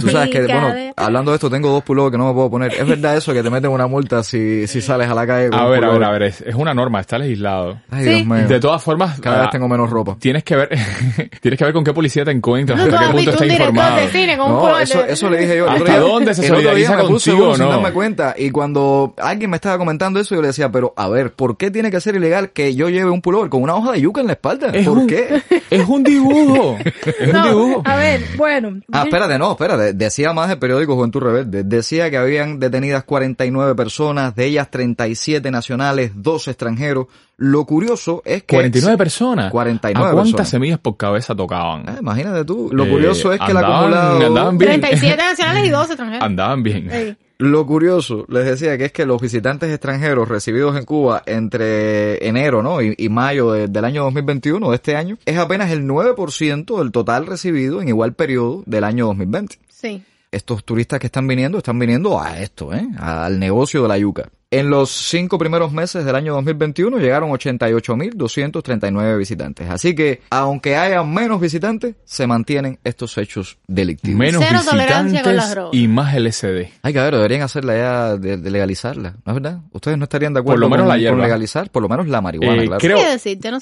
Tú 0.00 0.08
sabes 0.08 0.30
que, 0.30 0.42
bueno, 0.42 0.74
hablando 0.96 1.32
de 1.32 1.34
esto, 1.34 1.50
tengo 1.50 1.70
dos 1.70 1.84
pullovers 1.84 2.12
que 2.12 2.18
no 2.18 2.28
me 2.28 2.32
puedo 2.32 2.50
poner. 2.50 2.72
¿Es 2.72 2.86
verdad 2.86 3.14
eso 3.14 3.34
que 3.34 3.42
te 3.42 3.50
meten 3.50 3.70
una 3.70 3.86
multa 3.86 4.22
si, 4.22 4.66
si 4.66 4.80
sales 4.80 5.10
a 5.10 5.14
la 5.14 5.26
calle 5.26 5.50
con 5.50 5.58
A 5.58 5.66
un 5.66 5.70
ver, 5.72 5.84
a 5.84 5.90
ver, 5.90 6.04
a 6.04 6.10
ver, 6.12 6.22
es, 6.22 6.40
es 6.40 6.54
una 6.54 6.72
norma, 6.72 7.00
está 7.00 7.18
legislado. 7.18 7.78
Ay, 7.90 8.04
Dios 8.04 8.26
mío. 8.26 8.48
De 8.48 8.58
todas 8.58 8.82
formas, 8.82 9.20
Cada 9.20 9.36
ah, 9.36 9.40
vez 9.42 9.50
tengo 9.50 9.68
menos 9.68 9.90
ropa. 9.90 10.16
tienes 10.18 10.44
que 10.44 10.56
ver, 10.56 10.70
tienes 11.42 11.58
que 11.58 11.64
ver 11.64 11.74
con 11.74 11.84
qué 11.84 11.92
policía 11.92 12.24
te 12.24 12.30
encuentras, 12.30 12.78
No, 12.78 12.84
hasta 12.84 12.98
qué 12.98 13.04
punto 13.04 13.16
visto 13.18 13.30
está 13.32 13.42
un 13.44 13.50
director 13.50 13.74
informado. 13.74 13.96
de 14.00 14.08
cine 14.08 14.40
un 14.40 14.61
No, 14.68 14.78
eso, 14.78 15.04
eso 15.04 15.30
le 15.30 15.38
dije 15.38 15.56
yo. 15.56 15.64
El 15.66 15.72
otro 15.72 15.84
¿Hasta 15.84 15.98
día- 16.00 16.00
dónde 16.12 16.34
se 16.34 16.46
el 16.46 16.52
otro 16.52 16.60
día 16.60 16.70
solidariza 16.70 16.96
me 17.02 17.08
puse 17.08 17.30
contigo 17.30 17.46
uno 17.48 17.56
sin 17.56 17.68
darme 17.68 17.92
cuenta. 17.92 18.34
Y 18.36 18.50
cuando 18.50 19.14
alguien 19.18 19.50
me 19.50 19.56
estaba 19.56 19.78
comentando 19.78 20.20
eso, 20.20 20.34
yo 20.34 20.40
le 20.42 20.48
decía, 20.48 20.70
pero 20.70 20.92
a 20.96 21.08
ver, 21.08 21.32
¿por 21.32 21.56
qué 21.56 21.70
tiene 21.70 21.90
que 21.90 22.00
ser 22.00 22.16
ilegal 22.16 22.50
que 22.50 22.74
yo 22.74 22.88
lleve 22.88 23.10
un 23.10 23.20
pullover 23.22 23.48
con 23.50 23.62
una 23.62 23.74
hoja 23.74 23.92
de 23.92 24.00
yuca 24.00 24.20
en 24.20 24.26
la 24.28 24.32
espalda? 24.34 24.68
Es 24.72 24.86
¿Por 24.86 24.98
un- 24.98 25.06
qué? 25.06 25.42
Es 25.70 25.88
un 25.88 26.02
dibujo. 26.02 26.78
Es 27.04 27.26
un 27.28 27.32
No, 27.32 27.48
dibujo. 27.48 27.82
a 27.84 27.96
ver, 27.96 28.20
bueno. 28.36 28.80
Ah, 28.92 29.04
espérate, 29.04 29.38
no, 29.38 29.52
espérate. 29.52 29.92
Decía 29.94 30.32
más 30.32 30.50
el 30.50 30.58
periódico 30.58 30.94
Juventud 30.94 31.20
Rebelde. 31.20 31.62
Decía 31.64 32.10
que 32.10 32.16
habían 32.18 32.58
detenidas 32.60 33.04
49 33.04 33.74
personas, 33.74 34.34
de 34.34 34.44
ellas 34.46 34.70
37 34.70 35.50
nacionales, 35.50 36.12
2 36.14 36.48
extranjeros. 36.48 37.06
Lo 37.44 37.64
curioso 37.64 38.22
es 38.24 38.44
que... 38.44 38.54
49 38.56 38.96
personas. 38.96 39.50
49 39.50 39.98
¿A 39.98 40.12
cuántas 40.12 40.30
personas. 40.32 40.48
semillas 40.48 40.78
por 40.78 40.96
cabeza 40.96 41.34
tocaban? 41.34 41.82
Ah, 41.88 41.96
imagínate 42.00 42.44
tú. 42.44 42.70
Lo 42.72 42.84
Eh, 42.84 42.88
curioso 42.90 43.32
es 43.32 43.40
que 43.40 43.50
el 43.50 43.56
andaban- 43.56 43.74
acumulado... 43.92 44.26
andaban 44.26 44.58
bien. 44.58 44.80
37 44.80 45.16
nacionales 45.16 45.64
y 45.66 45.70
12 45.70 45.92
extranjeros. 45.92 46.24
Andaban 46.24 46.62
bien. 46.62 46.90
Ey. 46.90 47.16
Lo 47.38 47.66
curioso, 47.66 48.24
les 48.28 48.44
decía 48.44 48.78
que 48.78 48.84
es 48.84 48.92
que 48.92 49.04
los 49.04 49.20
visitantes 49.20 49.68
extranjeros 49.70 50.28
recibidos 50.28 50.76
en 50.76 50.84
Cuba 50.84 51.24
entre 51.26 52.24
enero 52.28 52.62
¿no? 52.62 52.80
y, 52.80 52.94
y 52.96 53.08
mayo 53.08 53.50
de- 53.50 53.66
del 53.66 53.84
año 53.84 54.04
2021, 54.04 54.70
de 54.70 54.76
este 54.76 54.94
año, 54.94 55.18
es 55.26 55.36
apenas 55.36 55.72
el 55.72 55.82
9% 55.84 56.78
del 56.78 56.92
total 56.92 57.26
recibido 57.26 57.82
en 57.82 57.88
igual 57.88 58.12
periodo 58.14 58.62
del 58.66 58.84
año 58.84 59.06
2020. 59.06 59.58
Sí. 59.68 60.00
Estos 60.30 60.64
turistas 60.64 61.00
que 61.00 61.06
están 61.08 61.26
viniendo, 61.26 61.58
están 61.58 61.78
viniendo 61.78 62.20
a 62.20 62.38
esto, 62.38 62.72
¿eh? 62.72 62.86
al 62.98 63.40
negocio 63.40 63.82
de 63.82 63.88
la 63.88 63.98
yuca. 63.98 64.28
En 64.52 64.68
los 64.70 64.90
cinco 64.90 65.38
primeros 65.38 65.72
meses 65.72 66.04
del 66.04 66.14
año 66.14 66.34
2021 66.34 66.98
llegaron 66.98 67.30
88.239 67.30 69.16
visitantes. 69.18 69.68
Así 69.70 69.94
que, 69.94 70.20
aunque 70.30 70.76
haya 70.76 71.02
menos 71.02 71.40
visitantes, 71.40 71.94
se 72.04 72.26
mantienen 72.26 72.78
estos 72.84 73.16
hechos 73.18 73.58
delictivos. 73.66 74.18
Menos 74.18 74.44
Cero 74.46 74.60
tolerancia 74.68 75.22
con 75.22 75.36
las 75.36 75.46
visitantes 75.46 75.50
drogas. 75.50 75.74
y 75.74 75.88
más 75.88 76.14
LSD. 76.14 76.68
Hay 76.82 76.92
que 76.92 77.00
ver, 77.00 77.14
deberían 77.14 77.42
hacerla 77.42 77.76
ya 77.76 78.16
de, 78.16 78.36
de 78.36 78.50
legalizarla, 78.50 79.14
¿no 79.24 79.32
es 79.32 79.42
verdad? 79.42 79.60
¿Ustedes 79.72 79.96
no 79.98 80.04
estarían 80.04 80.34
de 80.34 80.40
acuerdo 80.40 80.54
Por 80.54 80.60
lo 80.60 80.68
menos 80.68 80.86
con, 80.86 80.88
la 80.88 81.10
con 81.10 81.20
legalizar? 81.22 81.70
Por 81.70 81.82
lo 81.82 81.88
menos 81.88 82.08
la 82.08 82.20
marihuana, 82.20 82.62
Eh, 82.62 82.66
claro. 82.66 82.80
creo, 82.80 83.10
decirte, 83.10 83.50
no 83.50 83.58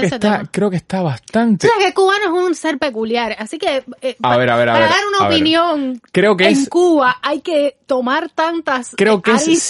que 0.00 0.06
está, 0.06 0.18
tema. 0.38 0.48
creo 0.50 0.70
que 0.70 0.76
está 0.76 1.02
bastante. 1.02 1.68
Sabes 1.68 1.86
que 1.86 1.94
cubano 1.94 2.24
es 2.24 2.30
un 2.48 2.54
ser 2.54 2.78
peculiar, 2.78 3.36
así 3.38 3.58
que 3.58 3.84
eh, 4.02 4.16
A 4.22 4.30
pa- 4.30 4.36
ver, 4.36 4.50
a 4.50 4.56
ver, 4.56 4.68
a 4.68 4.72
para 4.72 4.84
ver, 4.86 4.94
dar 4.94 5.06
una 5.08 5.18
a 5.26 5.28
ver. 5.28 5.36
opinión 5.36 6.00
Creo 6.12 6.36
que 6.36 6.46
en 6.46 6.52
es- 6.52 6.68
Cuba 6.68 7.18
hay 7.22 7.40
que 7.40 7.76
tomar 7.86 8.30
tantas 8.30 8.92
Creo 8.96 9.14
eh, 9.18 9.22
que 9.22 9.30
es 9.32 9.42
aristas. 9.42 9.68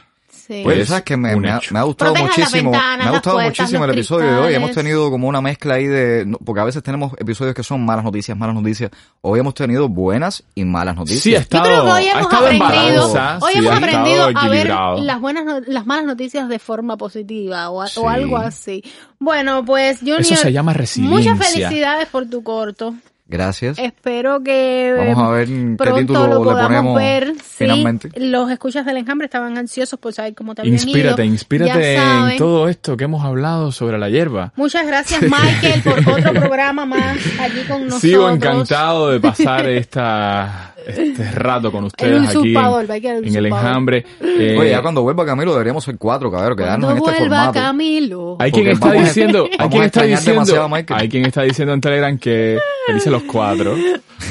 Sí. 0.49 0.63
Oye, 0.65 0.81
Es 0.81 0.87
sabes 0.87 1.03
que 1.03 1.15
me, 1.15 1.29
ha, 1.29 1.57
hecho. 1.57 1.71
me 1.75 1.79
ha 1.79 1.83
gustado 1.83 2.11
Protejan 2.13 2.39
muchísimo, 2.39 2.71
ventanas, 2.71 2.97
me 2.97 3.03
ha 3.03 3.11
gustado 3.11 3.35
puertas, 3.35 3.59
muchísimo 3.59 3.85
el 3.85 3.91
episodio 3.91 4.31
de 4.31 4.37
hoy. 4.39 4.53
Hemos 4.55 4.71
tenido 4.71 5.11
como 5.11 5.27
una 5.27 5.41
mezcla 5.41 5.75
ahí 5.75 5.85
de, 5.85 6.25
no, 6.25 6.39
porque 6.39 6.59
a 6.61 6.63
veces 6.63 6.81
tenemos 6.81 7.13
episodios 7.19 7.53
que 7.53 7.61
son 7.61 7.85
malas 7.85 8.03
noticias, 8.03 8.35
malas 8.35 8.55
noticias. 8.55 8.89
Hoy 9.21 9.39
hemos 9.39 9.53
tenido 9.53 9.87
buenas 9.89 10.43
y 10.55 10.65
malas 10.65 10.95
noticias. 10.95 11.21
Sí, 11.21 11.29
ha 11.35 11.37
Yo 11.37 11.41
estado, 11.43 11.63
creo 11.65 11.85
que 11.85 11.91
hoy 11.91 12.07
ha 12.07 12.11
hemos 12.19 12.33
aprendido, 12.33 13.11
hoy 13.41 13.51
sí, 13.53 13.59
hemos 13.59 13.71
ha 13.73 13.77
aprendido 13.77 14.27
estado 14.29 14.45
a 14.45 14.49
ver 14.49 14.57
equilibrado. 14.61 15.03
las 15.03 15.21
buenas, 15.21 15.45
no- 15.45 15.59
las 15.67 15.85
malas 15.85 16.05
noticias 16.05 16.49
de 16.49 16.57
forma 16.57 16.97
positiva 16.97 17.69
o, 17.69 17.85
Sí. 17.85 17.99
o 17.99 18.09
algo 18.09 18.37
así. 18.37 18.83
Bueno, 19.19 19.63
pues 19.63 19.99
Junior, 19.99 20.21
Eso 20.21 20.35
se 20.35 20.51
llama 20.51 20.73
resiliencia. 20.73 21.31
muchas 21.33 21.47
felicidades 21.47 22.07
por 22.07 22.27
tu 22.27 22.41
corto. 22.41 22.95
Gracias. 23.31 23.77
Espero 23.77 24.41
que 24.43 24.93
Vamos 24.97 25.17
a 25.23 25.31
ver 25.31 25.47
qué 25.47 25.75
pronto 25.77 25.95
título 25.99 26.27
lo 26.27 26.39
le 26.39 26.43
podamos 26.45 26.63
ponemos 26.67 26.97
ver. 26.97 27.33
Sí, 27.35 27.41
finalmente. 27.59 28.09
los 28.19 28.49
escuchas 28.51 28.85
del 28.87 28.97
enjambre 28.97 29.25
estaban 29.25 29.55
ansiosos 29.55 29.99
por 29.99 30.13
saber 30.13 30.33
cómo 30.33 30.55
te 30.55 30.61
habían 30.61 30.73
Inspírate, 30.73 31.23
ido. 31.23 31.31
inspírate 31.33 31.95
en 31.95 32.37
todo 32.37 32.67
esto 32.67 32.97
que 32.97 33.03
hemos 33.03 33.23
hablado 33.23 33.71
sobre 33.71 33.99
la 33.99 34.09
hierba. 34.09 34.51
Muchas 34.55 34.85
gracias 34.87 35.21
Michael 35.21 35.81
por 35.83 35.99
otro 36.19 36.33
programa 36.33 36.85
más 36.87 37.17
aquí 37.39 37.61
con 37.67 37.81
nosotros. 37.83 38.01
Sigo 38.01 38.29
encantado 38.29 39.11
de 39.11 39.19
pasar 39.19 39.69
esta, 39.69 40.73
este 40.89 41.31
rato 41.33 41.71
con 41.71 41.81
El 41.81 41.87
ustedes 41.87 42.29
aquí 42.29 42.37
usurpador, 42.37 42.85
en, 42.89 43.05
el 43.05 43.27
en 43.27 43.35
el 43.35 43.45
enjambre. 43.47 44.05
Eh, 44.21 44.57
Oye, 44.59 44.69
ya 44.71 44.81
cuando 44.81 45.01
vuelva 45.01 45.25
Camilo 45.25 45.51
deberíamos 45.53 45.83
ser 45.83 45.97
cuatro, 45.97 46.31
cabrón, 46.31 46.57
quedarnos 46.57 46.91
en 46.91 46.97
este 46.97 47.09
vuelva 47.09 47.37
formato. 47.45 47.59
Camilo. 47.59 48.35
Hay 48.39 48.51
quien 48.51 48.67
está 48.67 48.91
diciendo, 48.93 49.47
hay 49.59 49.69
quien 49.69 49.83
está 49.83 50.03
diciendo, 50.03 50.69
hay 50.89 51.09
quien 51.09 51.25
está 51.25 51.41
diciendo 51.43 51.73
en 51.73 51.81
Telegram 51.81 52.17
que 52.17 52.57
dice 52.93 53.09
los 53.11 53.23
cuatro. 53.23 53.75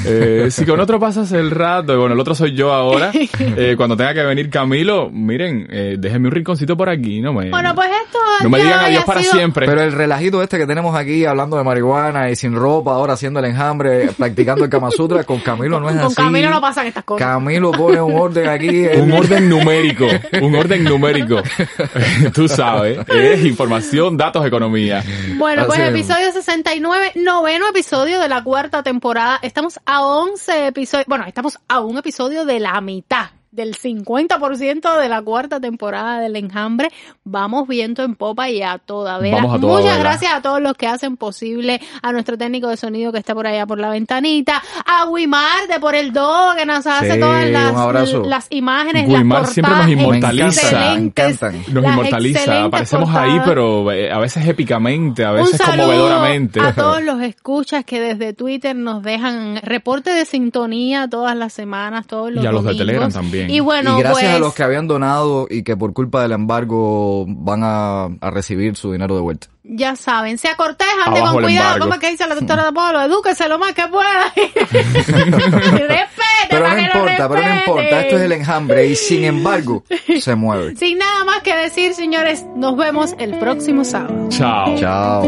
Eh, 0.05 0.47
si 0.51 0.65
con 0.65 0.79
otro 0.79 0.99
pasas 0.99 1.31
el 1.31 1.49
rato, 1.51 1.93
y 1.93 1.97
bueno, 1.97 2.13
el 2.13 2.19
otro 2.19 2.35
soy 2.35 2.53
yo 2.55 2.71
ahora. 2.71 3.11
eh, 3.39 3.73
cuando 3.75 3.97
tenga 3.97 4.13
que 4.13 4.23
venir 4.23 4.49
Camilo, 4.49 5.09
miren, 5.09 5.67
eh, 5.69 5.95
déjenme 5.99 6.27
un 6.27 6.31
rinconcito 6.35 6.77
por 6.77 6.89
aquí, 6.89 7.19
no 7.21 7.33
me, 7.33 7.49
Bueno, 7.49 7.73
pues 7.75 7.89
esto 8.05 8.19
no 8.43 8.49
me 8.49 8.59
digan 8.59 8.79
adiós 8.85 9.03
para 9.03 9.21
sido- 9.21 9.33
siempre. 9.33 9.65
Pero 9.65 9.81
el 9.81 9.91
relajito 9.91 10.41
este 10.43 10.57
que 10.59 10.67
tenemos 10.67 10.95
aquí 10.95 11.25
hablando 11.25 11.57
de 11.57 11.63
marihuana 11.63 12.29
y 12.29 12.35
sin 12.35 12.53
ropa, 12.55 12.91
ahora 12.93 13.13
haciendo 13.13 13.39
el 13.39 13.45
enjambre, 13.47 14.09
practicando 14.17 14.63
el 14.63 14.69
Kama 14.69 14.91
Sutra, 14.91 15.23
con 15.23 15.39
Camilo 15.39 15.79
no 15.79 15.89
es 15.89 15.95
Con 15.95 16.05
así. 16.05 16.15
Camilo 16.15 16.48
no 16.49 16.61
pasan 16.61 16.87
estas 16.87 17.03
cosas. 17.03 17.27
Camilo 17.27 17.71
pone 17.71 18.01
un 18.01 18.13
orden 18.13 18.47
aquí. 18.47 18.87
un 18.97 19.11
orden 19.11 19.49
numérico, 19.49 20.07
un 20.41 20.55
orden 20.55 20.83
numérico. 20.83 21.41
Tú 22.33 22.47
sabes, 22.47 22.99
es 23.07 23.45
información, 23.45 24.17
datos, 24.17 24.45
economía. 24.45 25.03
Bueno, 25.37 25.65
pues 25.65 25.79
Así 25.79 25.87
es. 25.87 25.95
episodio 25.95 26.31
69, 26.31 27.13
noveno 27.15 27.69
episodio 27.69 28.19
de 28.19 28.29
la 28.29 28.43
cuarta 28.43 28.83
temporada. 28.83 29.39
Estamos 29.41 29.79
a 29.85 30.03
11 30.03 30.67
episodios, 30.67 31.07
bueno, 31.07 31.25
estamos 31.25 31.59
a 31.67 31.79
un 31.79 31.97
episodio 31.97 32.45
de 32.45 32.59
la 32.59 32.79
mitad 32.81 33.29
del 33.51 33.75
50% 33.75 34.99
de 34.99 35.09
la 35.09 35.21
cuarta 35.21 35.59
temporada 35.59 36.19
del 36.19 36.35
Enjambre. 36.35 36.89
Vamos 37.23 37.67
viento 37.67 38.03
en 38.03 38.15
popa 38.15 38.49
y 38.49 38.61
a 38.61 38.77
toda 38.77 39.17
vela. 39.17 39.37
Vamos 39.37 39.57
a 39.57 39.59
toda 39.61 39.73
Muchas 39.81 39.97
vela. 39.97 40.09
gracias 40.09 40.33
a 40.33 40.41
todos 40.41 40.61
los 40.61 40.73
que 40.73 40.87
hacen 40.87 41.17
posible, 41.17 41.81
a 42.01 42.11
nuestro 42.11 42.37
técnico 42.37 42.67
de 42.69 42.77
sonido 42.77 43.11
que 43.11 43.19
está 43.19 43.33
por 43.33 43.47
allá 43.47 43.65
por 43.65 43.79
la 43.79 43.89
ventanita, 43.89 44.61
a 44.85 45.05
Wimar 45.09 45.67
de 45.67 45.79
Por 45.79 45.95
el 45.95 46.13
Do 46.13 46.53
que 46.57 46.65
nos 46.65 46.85
hace 46.85 47.13
Sí, 47.13 47.19
todas 47.19 47.49
las, 47.49 48.13
las 48.25 48.47
imágenes, 48.51 49.07
Guimar 49.07 49.41
las 49.41 49.53
siempre 49.53 49.73
nos 49.75 49.85
portadas 49.85 49.99
inmortaliza. 49.99 50.47
excelentes, 50.93 51.41
Nos 51.41 51.83
las 51.83 51.91
inmortaliza, 51.93 52.39
excelentes 52.39 52.67
aparecemos 52.67 53.09
ahí, 53.09 53.15
portadas. 53.39 53.47
pero 53.47 53.91
eh, 53.91 54.11
a 54.11 54.19
veces 54.19 54.47
épicamente, 54.47 55.25
a 55.25 55.31
Un 55.31 55.37
veces 55.37 55.57
saludo 55.57 55.87
conmovedoramente. 55.87 56.59
a 56.61 56.73
todos 56.73 57.03
los 57.03 57.21
escuchas 57.21 57.83
que 57.85 57.99
desde 57.99 58.33
Twitter 58.33 58.75
nos 58.75 59.01
dejan 59.03 59.57
reporte 59.63 60.11
de 60.11 60.25
sintonía 60.25 61.07
todas 61.09 61.35
las 61.35 61.53
semanas, 61.53 62.05
todos 62.07 62.31
los 62.31 62.43
Y 62.43 62.47
a 62.47 62.51
los 62.51 62.63
de. 62.63 62.75
Telegram 62.75 63.11
también. 63.11 63.38
Y 63.47 63.59
bueno, 63.59 63.97
y 63.97 64.01
gracias 64.01 64.23
pues, 64.23 64.35
a 64.35 64.39
los 64.39 64.53
que 64.53 64.63
habían 64.63 64.87
donado 64.87 65.47
y 65.49 65.63
que 65.63 65.77
por 65.77 65.93
culpa 65.93 66.21
del 66.21 66.33
embargo 66.33 67.25
van 67.27 67.61
a, 67.63 68.05
a 68.05 68.31
recibir 68.31 68.75
su 68.75 68.91
dinero 68.91 69.15
de 69.15 69.21
vuelta. 69.21 69.47
ya 69.63 69.95
saben, 69.95 70.37
sea 70.37 70.55
cortés, 70.55 70.87
ande 71.05 71.19
Abajo 71.19 71.35
con 71.35 71.43
cuidado, 71.43 71.79
como 71.79 71.93
es 71.93 71.99
que 71.99 72.11
dice 72.11 72.27
la 72.27 72.35
doctora 72.35 72.65
de 72.65 72.71
Polo, 72.73 73.01
edúquese 73.01 73.47
lo 73.47 73.59
más 73.59 73.73
que 73.73 73.87
pueda. 73.87 74.33
Respete, 74.35 76.47
Pero 76.49 76.69
no 76.69 76.79
importa, 76.79 77.29
pero 77.29 77.41
no 77.41 77.55
importa, 77.55 78.01
esto 78.01 78.15
es 78.17 78.21
el 78.23 78.31
enjambre 78.31 78.87
y 78.87 78.95
sin 78.95 79.23
embargo 79.25 79.83
se 80.19 80.35
mueve. 80.35 80.75
Sin 80.75 80.97
nada 80.97 81.23
más 81.25 81.39
que 81.41 81.55
decir, 81.55 81.93
señores, 81.93 82.45
nos 82.55 82.75
vemos 82.75 83.15
el 83.19 83.37
próximo 83.39 83.83
sábado. 83.83 84.27
Chao. 84.29 84.75
Chao. 84.77 85.23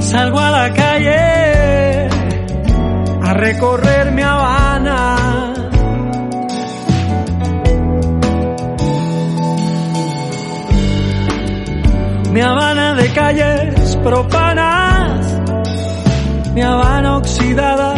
Salgo 0.00 0.38
a 0.40 0.50
la 0.50 0.72
calle 0.74 1.51
recorrer 3.34 4.12
mi 4.12 4.22
Habana. 4.22 5.32
Mi 12.32 12.40
Habana 12.40 12.94
de 12.94 13.12
calles 13.12 13.96
profanas, 14.02 15.40
mi 16.54 16.62
Habana 16.62 17.18
oxidada, 17.18 17.94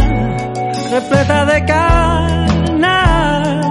repleta 0.90 1.46
de 1.46 1.64
canas, 1.64 3.66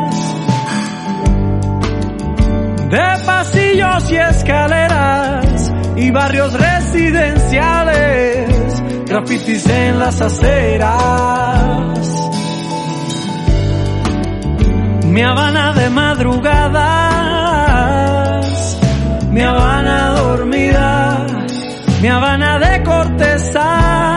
de 2.90 3.26
pasillos 3.26 4.10
y 4.10 4.16
escaleras 4.16 5.74
y 5.98 6.12
barrios 6.12 6.54
residenciales, 6.54 8.53
grafitis 9.14 9.66
en 9.68 10.00
las 10.00 10.20
aceras. 10.22 12.10
mi 15.06 15.22
habana 15.22 15.74
de 15.74 15.90
madrugadas, 15.92 16.72
mi 19.30 19.42
habana 19.42 20.10
dormida, 20.18 21.28
mi 22.02 22.08
habana 22.08 22.58
de 22.58 22.82
cortesas. 22.82 24.13